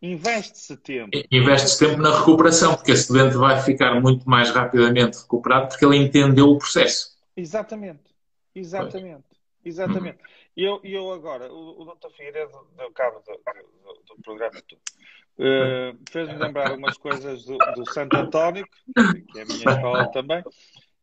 Investe-se 0.00 0.76
tempo. 0.76 1.16
E- 1.16 1.26
Investe 1.30 1.78
tempo 1.78 2.00
na 2.00 2.18
recuperação, 2.18 2.74
porque 2.76 2.92
esse 2.92 3.10
doente 3.12 3.36
vai 3.36 3.60
ficar 3.62 4.00
muito 4.00 4.28
mais 4.28 4.50
rapidamente 4.50 5.18
recuperado 5.18 5.68
porque 5.68 5.84
ele 5.84 5.96
entendeu 5.96 6.48
o 6.50 6.58
processo. 6.58 7.16
Exatamente, 7.36 8.14
exatamente, 8.54 9.24
exatamente. 9.64 10.18
E 10.56 10.62
eu, 10.62 10.78
eu 10.84 11.10
agora, 11.12 11.52
o, 11.52 11.82
o 11.82 11.84
Dr. 11.86 12.10
Figueiredo 12.16 12.52
deu 12.76 12.90
cabo 12.92 13.20
do, 13.20 13.32
do- 13.32 14.14
do 14.16 14.22
programa 14.22 14.60
todo. 14.68 14.80
Eh, 15.38 15.94
Fez-me 16.10 16.36
lembrar 16.38 16.72
umas 16.72 16.96
coisas 16.96 17.44
do, 17.44 17.58
do 17.74 17.86
Santo 17.86 18.16
António, 18.16 18.66
que 19.32 19.38
é 19.38 19.42
a 19.42 19.46
minha 19.46 19.66
escola 19.66 20.10
também. 20.12 20.44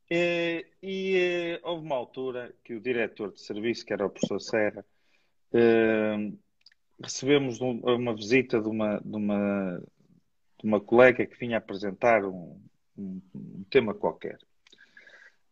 Eh, 0.09 0.65
e 0.81 1.15
eh, 1.17 1.59
houve 1.63 1.85
uma 1.85 1.95
altura 1.95 2.53
que 2.63 2.73
o 2.73 2.81
diretor 2.81 3.31
de 3.31 3.41
serviço, 3.41 3.85
que 3.85 3.93
era 3.93 4.05
o 4.05 4.09
professor 4.09 4.39
Serra, 4.41 4.85
recebemos 7.01 7.59
um- 7.61 7.79
uma 7.81 8.15
visita 8.15 8.61
de 8.61 8.67
uma, 8.67 8.99
de 9.03 9.15
uma, 9.15 9.79
de 10.59 10.67
uma 10.67 10.79
colega 10.79 11.25
que 11.25 11.37
vinha 11.37 11.57
apresentar 11.57 12.23
um, 12.25 12.59
um- 12.97 13.21
um 13.35 13.63
tema 13.69 13.93
qualquer. 13.93 14.37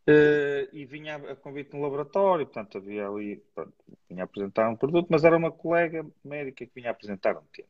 Eh, 0.07 0.69
e 0.73 0.85
vinha 0.85 1.15
a 1.17 1.31
a 1.33 1.35
convite 1.35 1.73
no 1.75 1.81
laboratório, 1.81 2.45
portanto 2.45 2.77
havia 2.77 3.07
ali, 3.07 3.37
pronto, 3.53 3.73
vinha 4.09 4.23
apresentar 4.23 4.69
um 4.69 4.75
produto, 4.75 5.07
mas 5.09 5.23
era 5.23 5.37
uma 5.37 5.51
colega 5.51 6.05
médica 6.23 6.65
que 6.65 6.71
vinha 6.73 6.89
apresentar 6.91 7.37
um 7.37 7.43
tema. 7.53 7.67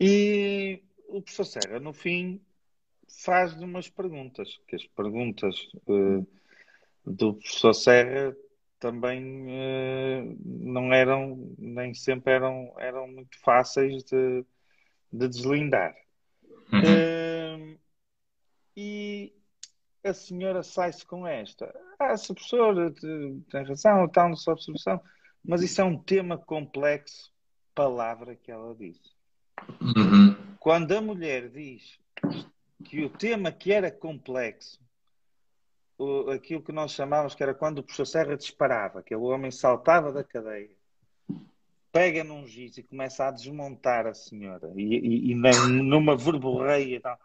E 0.00 0.82
o 1.08 1.22
professor 1.22 1.44
Serra, 1.44 1.80
no 1.80 1.92
fim, 1.92 2.40
faz-lhe 3.24 3.64
umas 3.64 3.88
perguntas, 3.88 4.58
que 4.66 4.76
as 4.76 4.86
perguntas 4.88 5.54
eh, 5.88 6.26
do 7.04 7.34
professor 7.34 7.74
Serra 7.74 8.36
também 8.78 9.46
eh, 9.48 10.22
não 10.44 10.92
eram, 10.92 11.54
nem 11.58 11.94
sempre 11.94 12.32
eram, 12.34 12.74
eram 12.78 13.08
muito 13.08 13.38
fáceis 13.40 14.04
de, 14.04 14.44
de 15.12 15.28
deslindar. 15.28 15.94
Uhum. 16.72 16.82
Hum, 16.84 17.78
e 18.76 19.32
a 20.04 20.12
senhora 20.12 20.62
sai-se 20.62 21.04
com 21.06 21.26
esta. 21.26 21.72
Ah, 21.98 22.16
se 22.16 22.34
professor 22.34 22.92
te- 22.92 23.40
tem 23.50 23.64
razão, 23.64 24.08
tal, 24.08 24.28
na 24.28 24.36
sua 24.36 24.52
observação, 24.52 25.00
mas 25.44 25.62
isso 25.62 25.80
é 25.80 25.84
um 25.84 25.98
tema 25.98 26.36
complexo, 26.36 27.32
palavra 27.74 28.36
que 28.36 28.50
ela 28.50 28.74
disse. 28.74 29.15
Uhum. 29.80 30.56
Quando 30.58 30.92
a 30.96 31.00
mulher 31.00 31.48
diz 31.48 31.98
que 32.84 33.04
o 33.04 33.10
tema 33.10 33.52
que 33.52 33.72
era 33.72 33.90
complexo, 33.90 34.80
o- 35.98 36.30
aquilo 36.30 36.62
que 36.62 36.72
nós 36.72 36.92
chamávamos 36.92 37.34
que 37.34 37.42
era 37.42 37.54
quando 37.54 37.78
o 37.78 37.82
professor 37.82 38.06
Serra 38.06 38.36
disparava, 38.36 39.02
que 39.02 39.14
o 39.14 39.22
homem 39.22 39.50
saltava 39.50 40.12
da 40.12 40.22
cadeia, 40.22 40.70
pega 41.90 42.22
num 42.22 42.46
giz 42.46 42.76
e 42.76 42.82
começa 42.82 43.26
a 43.26 43.30
desmontar 43.30 44.06
a 44.06 44.12
senhora, 44.12 44.70
e, 44.76 44.82
e- 44.82 45.30
e 45.32 45.34
numa 45.34 46.16
verborreia 46.16 46.96
e 46.96 47.00
tal. 47.00 47.18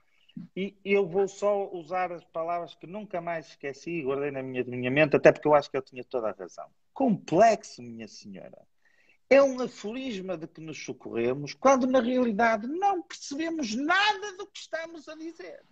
E 0.56 0.78
eu 0.86 1.06
vou 1.06 1.28
só 1.28 1.70
usar 1.74 2.12
as 2.14 2.24
palavras 2.24 2.74
que 2.74 2.88
nunca 2.88 3.20
mais 3.20 3.48
esqueci 3.48 3.92
e 3.92 4.04
guardei 4.04 4.32
na 4.32 4.42
minha, 4.42 4.64
minha 4.64 4.90
mente, 4.90 5.16
até 5.16 5.30
porque 5.32 5.48
eu 5.48 5.54
acho 5.54 5.70
que 5.70 5.76
eu 5.76 5.82
tinha 5.82 6.04
toda 6.06 6.30
a 6.30 6.34
razão. 6.34 6.68
Complexo, 6.94 7.82
minha 7.82 8.08
senhora. 8.08 8.58
É 9.32 9.42
um 9.42 9.62
aforisma 9.62 10.38
de 10.38 10.46
que 10.46 10.60
nos 10.60 10.84
socorremos, 10.84 11.54
quando 11.54 11.88
na 11.88 12.02
realidade 12.02 12.68
não 12.68 13.02
percebemos 13.02 13.74
nada 13.74 14.36
do 14.38 14.46
que 14.46 14.60
estamos 14.60 15.08
a 15.08 15.16
dizer. 15.16 15.64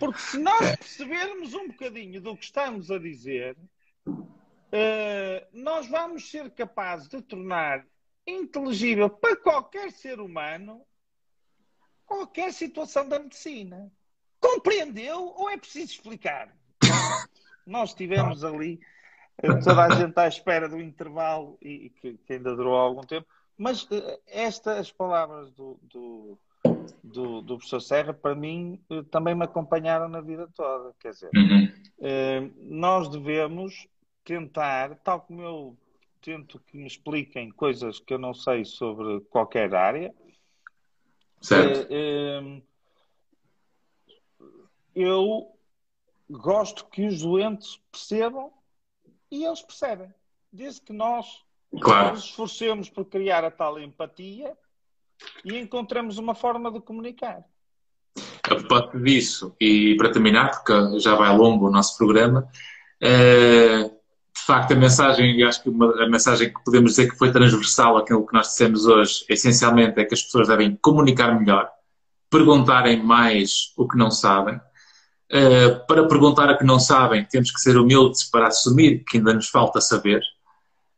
Porque 0.00 0.18
se 0.18 0.38
nós 0.38 0.76
percebermos 0.76 1.54
um 1.54 1.68
bocadinho 1.68 2.20
do 2.20 2.36
que 2.36 2.44
estamos 2.44 2.90
a 2.90 2.98
dizer, 2.98 3.56
eh, 4.72 5.46
nós 5.52 5.88
vamos 5.88 6.28
ser 6.28 6.50
capazes 6.50 7.08
de 7.08 7.22
tornar 7.22 7.86
inteligível 8.26 9.08
para 9.08 9.36
qualquer 9.36 9.92
ser 9.92 10.18
humano 10.18 10.84
qualquer 12.12 12.52
situação 12.52 13.08
da 13.08 13.18
medicina. 13.18 13.90
Compreendeu 14.38 15.32
ou 15.36 15.48
é 15.48 15.56
preciso 15.56 15.92
explicar? 15.92 16.54
Nós 17.66 17.90
estivemos 17.90 18.44
ali, 18.44 18.80
eh, 18.80 18.86
toda 19.64 19.82
a 19.82 19.90
gente 19.90 20.18
à 20.18 20.28
espera 20.28 20.68
do 20.68 20.80
intervalo 20.80 21.58
e, 21.60 21.86
e 21.86 21.90
que, 21.90 22.16
que 22.18 22.32
ainda 22.34 22.54
durou 22.54 22.74
algum 22.74 23.02
tempo, 23.02 23.26
mas 23.56 23.86
eh, 23.90 24.20
estas 24.26 24.90
palavras 24.92 25.50
do, 25.52 25.78
do, 25.82 26.38
do, 27.02 27.42
do 27.42 27.56
professor 27.56 27.80
Serra, 27.80 28.12
para 28.14 28.34
mim, 28.34 28.80
eh, 28.90 29.02
também 29.10 29.34
me 29.34 29.44
acompanharam 29.44 30.08
na 30.08 30.20
vida 30.20 30.48
toda. 30.54 30.94
Quer 31.00 31.10
dizer, 31.10 31.30
Uhum. 31.34 31.72
eh, 32.00 32.50
nós 32.56 33.08
devemos 33.08 33.86
tentar, 34.24 34.96
tal 34.98 35.20
como 35.20 35.42
eu 35.42 35.76
tento 36.20 36.60
que 36.60 36.76
me 36.76 36.86
expliquem 36.86 37.50
coisas 37.50 37.98
que 37.98 38.14
eu 38.14 38.18
não 38.18 38.32
sei 38.32 38.64
sobre 38.64 39.20
qualquer 39.22 39.74
área, 39.74 40.14
Certo. 41.40 41.88
eh, 41.90 42.60
eh, 42.60 42.62
eu 44.94 45.56
gosto 46.30 46.86
que 46.86 47.06
os 47.06 47.22
doentes 47.22 47.80
percebam 47.90 48.52
e 49.32 49.44
eles 49.44 49.62
percebem. 49.62 50.12
Desde 50.52 50.82
que 50.82 50.92
nós 50.92 51.26
Claro. 51.80 52.10
nos 52.10 52.24
esforcemos 52.24 52.90
por 52.90 53.06
criar 53.06 53.44
a 53.44 53.50
tal 53.50 53.80
empatia 53.80 54.52
e 55.42 55.56
encontramos 55.56 56.18
uma 56.18 56.34
forma 56.34 56.70
de 56.70 56.80
comunicar. 56.80 57.42
A 58.42 58.54
propósito 58.54 59.00
disso, 59.00 59.56
e 59.58 59.96
para 59.96 60.12
terminar, 60.12 60.50
porque 60.50 61.00
já 61.00 61.14
vai 61.14 61.34
longo 61.34 61.68
o 61.68 61.70
nosso 61.70 61.96
programa, 61.96 62.46
eh, 63.00 63.84
de 63.84 64.40
facto 64.46 64.72
a 64.72 64.76
mensagem, 64.76 65.38
e 65.38 65.42
acho 65.44 65.62
que 65.62 65.70
uma, 65.70 66.02
a 66.02 66.08
mensagem 66.08 66.52
que 66.52 66.62
podemos 66.62 66.90
dizer 66.90 67.10
que 67.10 67.16
foi 67.16 67.32
transversal 67.32 67.96
àquilo 67.96 68.26
que 68.26 68.34
nós 68.34 68.48
dissemos 68.48 68.84
hoje, 68.84 69.24
essencialmente 69.30 69.98
é 69.98 70.04
que 70.04 70.12
as 70.12 70.22
pessoas 70.22 70.48
devem 70.48 70.76
comunicar 70.82 71.38
melhor, 71.40 71.70
perguntarem 72.28 73.02
mais 73.02 73.72
o 73.78 73.88
que 73.88 73.96
não 73.96 74.10
sabem. 74.10 74.60
Eh, 75.34 75.70
para 75.88 76.06
perguntar 76.06 76.50
o 76.50 76.58
que 76.58 76.64
não 76.64 76.78
sabem, 76.78 77.24
temos 77.24 77.50
que 77.50 77.58
ser 77.58 77.78
humildes 77.78 78.24
para 78.24 78.48
assumir 78.48 79.02
que 79.08 79.16
ainda 79.16 79.32
nos 79.32 79.48
falta 79.48 79.80
saber. 79.80 80.20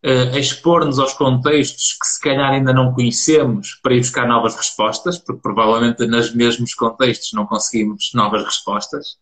Uh, 0.04 0.36
expor-nos 0.36 0.98
aos 0.98 1.14
contextos 1.14 1.96
que 1.98 2.06
se 2.06 2.20
calhar 2.20 2.50
ainda 2.50 2.74
não 2.74 2.92
conhecemos 2.92 3.78
para 3.82 3.94
ir 3.94 4.00
buscar 4.00 4.28
novas 4.28 4.54
respostas, 4.54 5.16
porque 5.16 5.40
provavelmente 5.40 6.04
nos 6.06 6.34
mesmos 6.34 6.74
contextos 6.74 7.32
não 7.32 7.46
conseguimos 7.46 8.10
novas 8.12 8.44
respostas. 8.44 9.16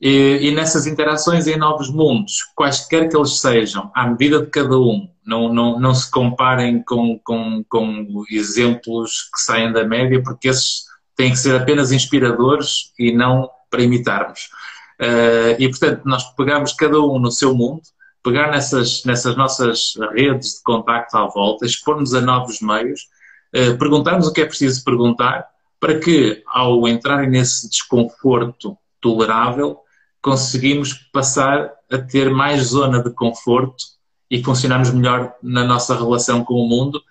E, 0.00 0.38
e, 0.40 0.50
nessas 0.52 0.88
interações 0.88 1.46
em 1.46 1.56
novos 1.56 1.88
mundos, 1.88 2.38
quaisquer 2.56 3.08
que 3.08 3.16
eles 3.16 3.38
sejam, 3.38 3.92
à 3.94 4.08
medida 4.08 4.40
de 4.40 4.50
cada 4.50 4.76
um, 4.76 5.08
não, 5.24 5.52
não, 5.52 5.78
não 5.78 5.94
se 5.94 6.10
comparem 6.10 6.82
com, 6.82 7.20
com, 7.22 7.62
com 7.68 8.24
exemplos 8.28 9.30
que 9.32 9.40
saem 9.40 9.72
da 9.72 9.84
média, 9.84 10.20
porque 10.20 10.48
esses 10.48 10.82
têm 11.14 11.30
que 11.30 11.38
ser 11.38 11.54
apenas 11.54 11.92
inspiradores 11.92 12.92
e 12.98 13.12
não 13.12 13.48
para 13.72 13.82
imitarmos. 13.82 14.50
Uh, 15.00 15.58
e 15.58 15.68
portanto, 15.68 16.02
nós 16.04 16.22
pegamos 16.36 16.74
cada 16.74 17.00
um 17.00 17.18
no 17.18 17.32
seu 17.32 17.54
mundo 17.54 17.80
pegar 18.22 18.50
nessas, 18.50 19.02
nessas 19.04 19.36
nossas 19.36 19.94
redes 20.12 20.58
de 20.58 20.62
contacto 20.62 21.16
à 21.16 21.26
volta, 21.26 21.66
expor-nos 21.66 22.14
a 22.14 22.20
novos 22.20 22.60
meios, 22.60 23.08
eh, 23.52 23.72
perguntarmos 23.74 24.28
o 24.28 24.32
que 24.32 24.42
é 24.42 24.46
preciso 24.46 24.84
perguntar, 24.84 25.46
para 25.80 25.98
que, 25.98 26.42
ao 26.46 26.86
entrarem 26.86 27.28
nesse 27.28 27.68
desconforto 27.68 28.78
tolerável, 29.00 29.80
conseguimos 30.20 30.94
passar 31.12 31.72
a 31.90 31.98
ter 31.98 32.30
mais 32.30 32.68
zona 32.68 33.02
de 33.02 33.10
conforto 33.10 33.84
e 34.30 34.42
funcionarmos 34.42 34.92
melhor 34.92 35.34
na 35.42 35.64
nossa 35.64 35.96
relação 35.96 36.44
com 36.44 36.54
o 36.54 36.68
mundo, 36.68 37.02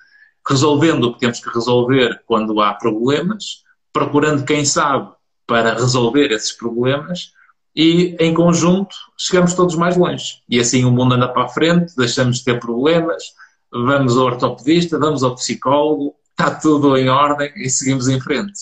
resolvendo 0.47 1.03
o 1.03 1.13
que 1.13 1.19
temos 1.19 1.41
que 1.41 1.53
resolver 1.53 2.23
quando 2.25 2.61
há 2.61 2.73
problemas, 2.73 3.63
procurando 3.91 4.45
quem 4.45 4.63
sabe 4.63 5.11
para 5.51 5.73
resolver 5.73 6.31
esses 6.31 6.53
problemas 6.53 7.33
e 7.75 8.15
em 8.21 8.33
conjunto 8.33 8.95
chegamos 9.17 9.53
todos 9.53 9.75
mais 9.75 9.97
longe. 9.97 10.41
E 10.47 10.61
assim 10.61 10.85
o 10.85 10.91
mundo 10.91 11.15
anda 11.15 11.27
para 11.27 11.43
a 11.43 11.49
frente, 11.49 11.93
deixamos 11.97 12.37
de 12.37 12.45
ter 12.45 12.57
problemas, 12.57 13.21
vamos 13.69 14.17
ao 14.17 14.27
ortopedista, 14.27 14.97
vamos 14.97 15.23
ao 15.23 15.35
psicólogo, 15.35 16.15
está 16.29 16.57
tudo 16.57 16.95
em 16.95 17.09
ordem 17.09 17.51
e 17.57 17.69
seguimos 17.69 18.07
em 18.07 18.17
frente. 18.21 18.61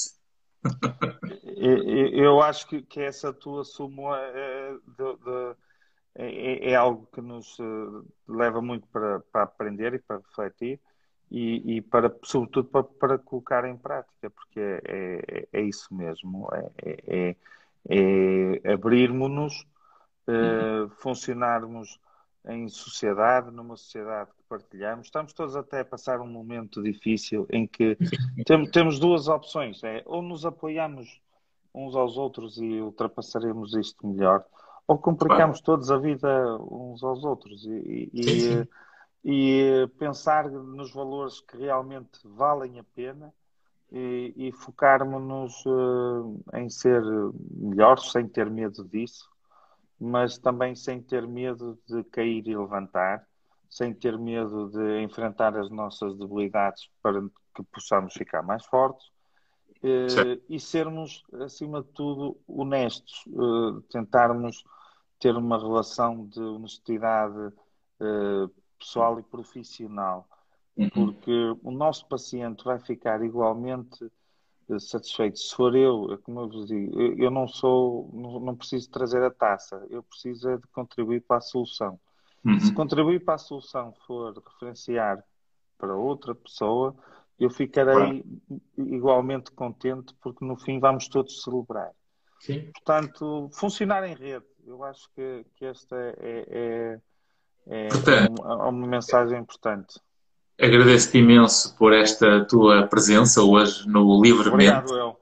Eu 1.61 2.41
acho 2.41 2.65
que 2.67 2.99
essa 2.99 3.31
tua 3.31 3.63
súmula 3.63 4.17
é, 4.17 4.73
é, 6.15 6.71
é, 6.71 6.75
algo 6.75 7.07
que 7.13 7.21
nos 7.21 7.55
eh, 7.59 8.07
leva 8.27 8.61
muito 8.61 8.87
para, 8.87 9.19
para 9.31 9.43
aprender 9.43 9.93
e 9.93 9.99
para 9.99 10.17
refletir 10.17 10.79
e, 11.31 11.77
e 11.77 11.81
para, 11.81 12.13
sobretudo, 12.23 12.67
para, 12.69 12.83
para, 12.83 13.17
colocar 13.17 13.65
em 13.65 13.77
prática, 13.77 14.29
porque 14.29 14.59
é, 14.59 15.21
é, 15.27 15.47
é 15.53 15.61
isso 15.61 15.93
mesmo. 15.93 16.47
é, 16.81 17.35
é 17.87 18.71
abrirmos-nos, 18.73 19.65
uh, 20.27 20.89
funcionarmos 20.97 21.99
em 22.47 22.67
sociedade, 22.67 23.51
numa 23.51 23.75
sociedade 23.75 24.31
que 24.31 24.43
partilhamos. 24.47 25.07
Estamos 25.07 25.33
todos 25.33 25.55
até 25.55 25.81
a 25.81 25.85
passar 25.85 26.19
um 26.21 26.27
momento 26.27 26.81
difícil 26.81 27.45
em 27.49 27.67
que 27.67 27.97
tem, 28.45 28.69
temos 28.69 28.99
duas 28.99 29.27
opções: 29.27 29.83
é 29.83 30.01
ou 30.05 30.21
nos 30.21 30.45
apoiamos 30.45 31.21
uns 31.73 31.95
aos 31.95 32.17
outros 32.17 32.57
e 32.57 32.79
ultrapassaremos 32.81 33.75
isto 33.75 34.05
melhor, 34.07 34.43
ou 34.87 34.97
complicamos 34.97 35.61
todos 35.61 35.91
a 35.91 35.97
vida 35.97 36.57
uns 36.59 37.03
aos 37.03 37.23
outros 37.23 37.65
e, 37.65 38.09
e, 38.11 38.23
sim, 38.23 38.39
sim. 38.39 38.67
E 39.23 39.87
pensar 39.97 40.49
nos 40.49 40.91
valores 40.93 41.41
que 41.41 41.57
realmente 41.57 42.19
valem 42.23 42.79
a 42.79 42.83
pena 42.83 43.33
e, 43.91 44.33
e 44.35 44.51
focarmos-nos 44.51 45.65
uh, 45.65 46.41
em 46.53 46.69
ser 46.69 47.01
melhores, 47.51 48.11
sem 48.11 48.27
ter 48.27 48.49
medo 48.49 48.83
disso, 48.85 49.29
mas 49.99 50.37
também 50.37 50.75
sem 50.75 51.01
ter 51.01 51.27
medo 51.27 51.77
de 51.87 52.03
cair 52.05 52.47
e 52.47 52.55
levantar, 52.55 53.27
sem 53.69 53.93
ter 53.93 54.17
medo 54.17 54.69
de 54.69 55.01
enfrentar 55.01 55.57
as 55.57 55.69
nossas 55.69 56.15
debilidades 56.15 56.89
para 57.01 57.21
que 57.21 57.63
possamos 57.71 58.13
ficar 58.13 58.41
mais 58.41 58.65
fortes 58.65 59.07
uh, 59.83 60.41
e 60.47 60.59
sermos, 60.59 61.23
acima 61.41 61.81
de 61.81 61.89
tudo, 61.89 62.37
honestos, 62.47 63.25
uh, 63.27 63.81
tentarmos 63.89 64.63
ter 65.19 65.35
uma 65.35 65.57
relação 65.57 66.25
de 66.27 66.39
honestidade 66.39 67.51
pessoal 68.79 69.19
e 69.19 69.23
profissional 69.23 70.27
Uhum. 70.79 70.89
porque 70.89 71.31
o 71.61 71.71
nosso 71.71 72.07
paciente 72.07 72.63
vai 72.63 72.79
ficar 72.79 73.21
igualmente 73.21 74.09
eh, 74.69 74.79
satisfeito. 74.79 75.37
Se 75.37 75.53
for 75.53 75.75
eu, 75.75 76.13
é 76.13 76.17
como 76.17 76.39
eu 76.39 76.47
vos 76.47 76.67
digo, 76.67 77.01
eu 77.21 77.29
não 77.29 77.49
sou, 77.49 78.09
não 78.13 78.55
preciso 78.55 78.89
trazer 78.89 79.21
a 79.21 79.29
taça, 79.29 79.85
eu 79.89 80.01
preciso 80.01 80.49
é 80.49 80.55
de 80.55 80.65
contribuir 80.67 81.21
para 81.21 81.37
a 81.37 81.41
solução. 81.41 81.99
Uhum. 82.45 82.57
Se 82.61 82.73
contribuir 82.73 83.25
para 83.25 83.33
a 83.33 83.37
solução 83.37 83.93
for 84.07 84.33
referenciar 84.41 85.21
para 85.77 85.93
outra 85.93 86.33
pessoa, 86.33 86.95
eu 87.37 87.49
ficarei 87.49 88.23
igualmente 88.77 89.51
contente, 89.51 90.13
porque 90.21 90.45
no 90.45 90.55
fim 90.55 90.79
vamos 90.79 91.09
todos 91.09 91.43
celebrar. 91.43 91.91
Sim. 92.39 92.71
Portanto, 92.71 93.49
funcionar 93.51 94.07
em 94.07 94.15
rede, 94.15 94.45
eu 94.65 94.81
acho 94.85 95.09
que, 95.13 95.45
que 95.55 95.65
esta 95.65 95.97
é, 95.97 96.45
é, 96.47 97.01
é, 97.69 97.87
é 97.87 98.29
uma, 98.29 98.67
uma 98.67 98.87
mensagem 98.87 99.39
importante. 99.39 99.99
Agradeço-te 100.59 101.19
imenso 101.19 101.75
por 101.77 101.93
esta 101.93 102.43
tua 102.45 102.87
presença 102.87 103.41
hoje 103.41 103.87
no 103.87 104.21
Livremente. 104.21 104.77
Obrigado, 104.77 104.97
El. 104.97 105.19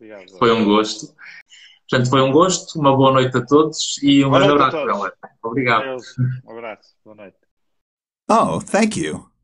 Obrigado, 0.00 0.38
foi 0.38 0.52
um 0.52 0.64
gosto. 0.64 1.14
Portanto, 1.90 2.10
foi 2.10 2.22
um 2.22 2.32
gosto, 2.32 2.78
uma 2.78 2.96
boa 2.96 3.12
noite 3.12 3.36
a 3.36 3.44
todos 3.44 3.98
e 4.02 4.24
um 4.24 4.30
grande 4.30 4.52
abraço, 4.52 4.76
Obrigado. 5.42 5.84
Um 6.44 6.52
abraço, 6.52 6.94
boa 7.04 7.16
noite. 7.16 7.36
Oh, 8.30 8.60
thank 8.60 9.00
you. 9.00 9.37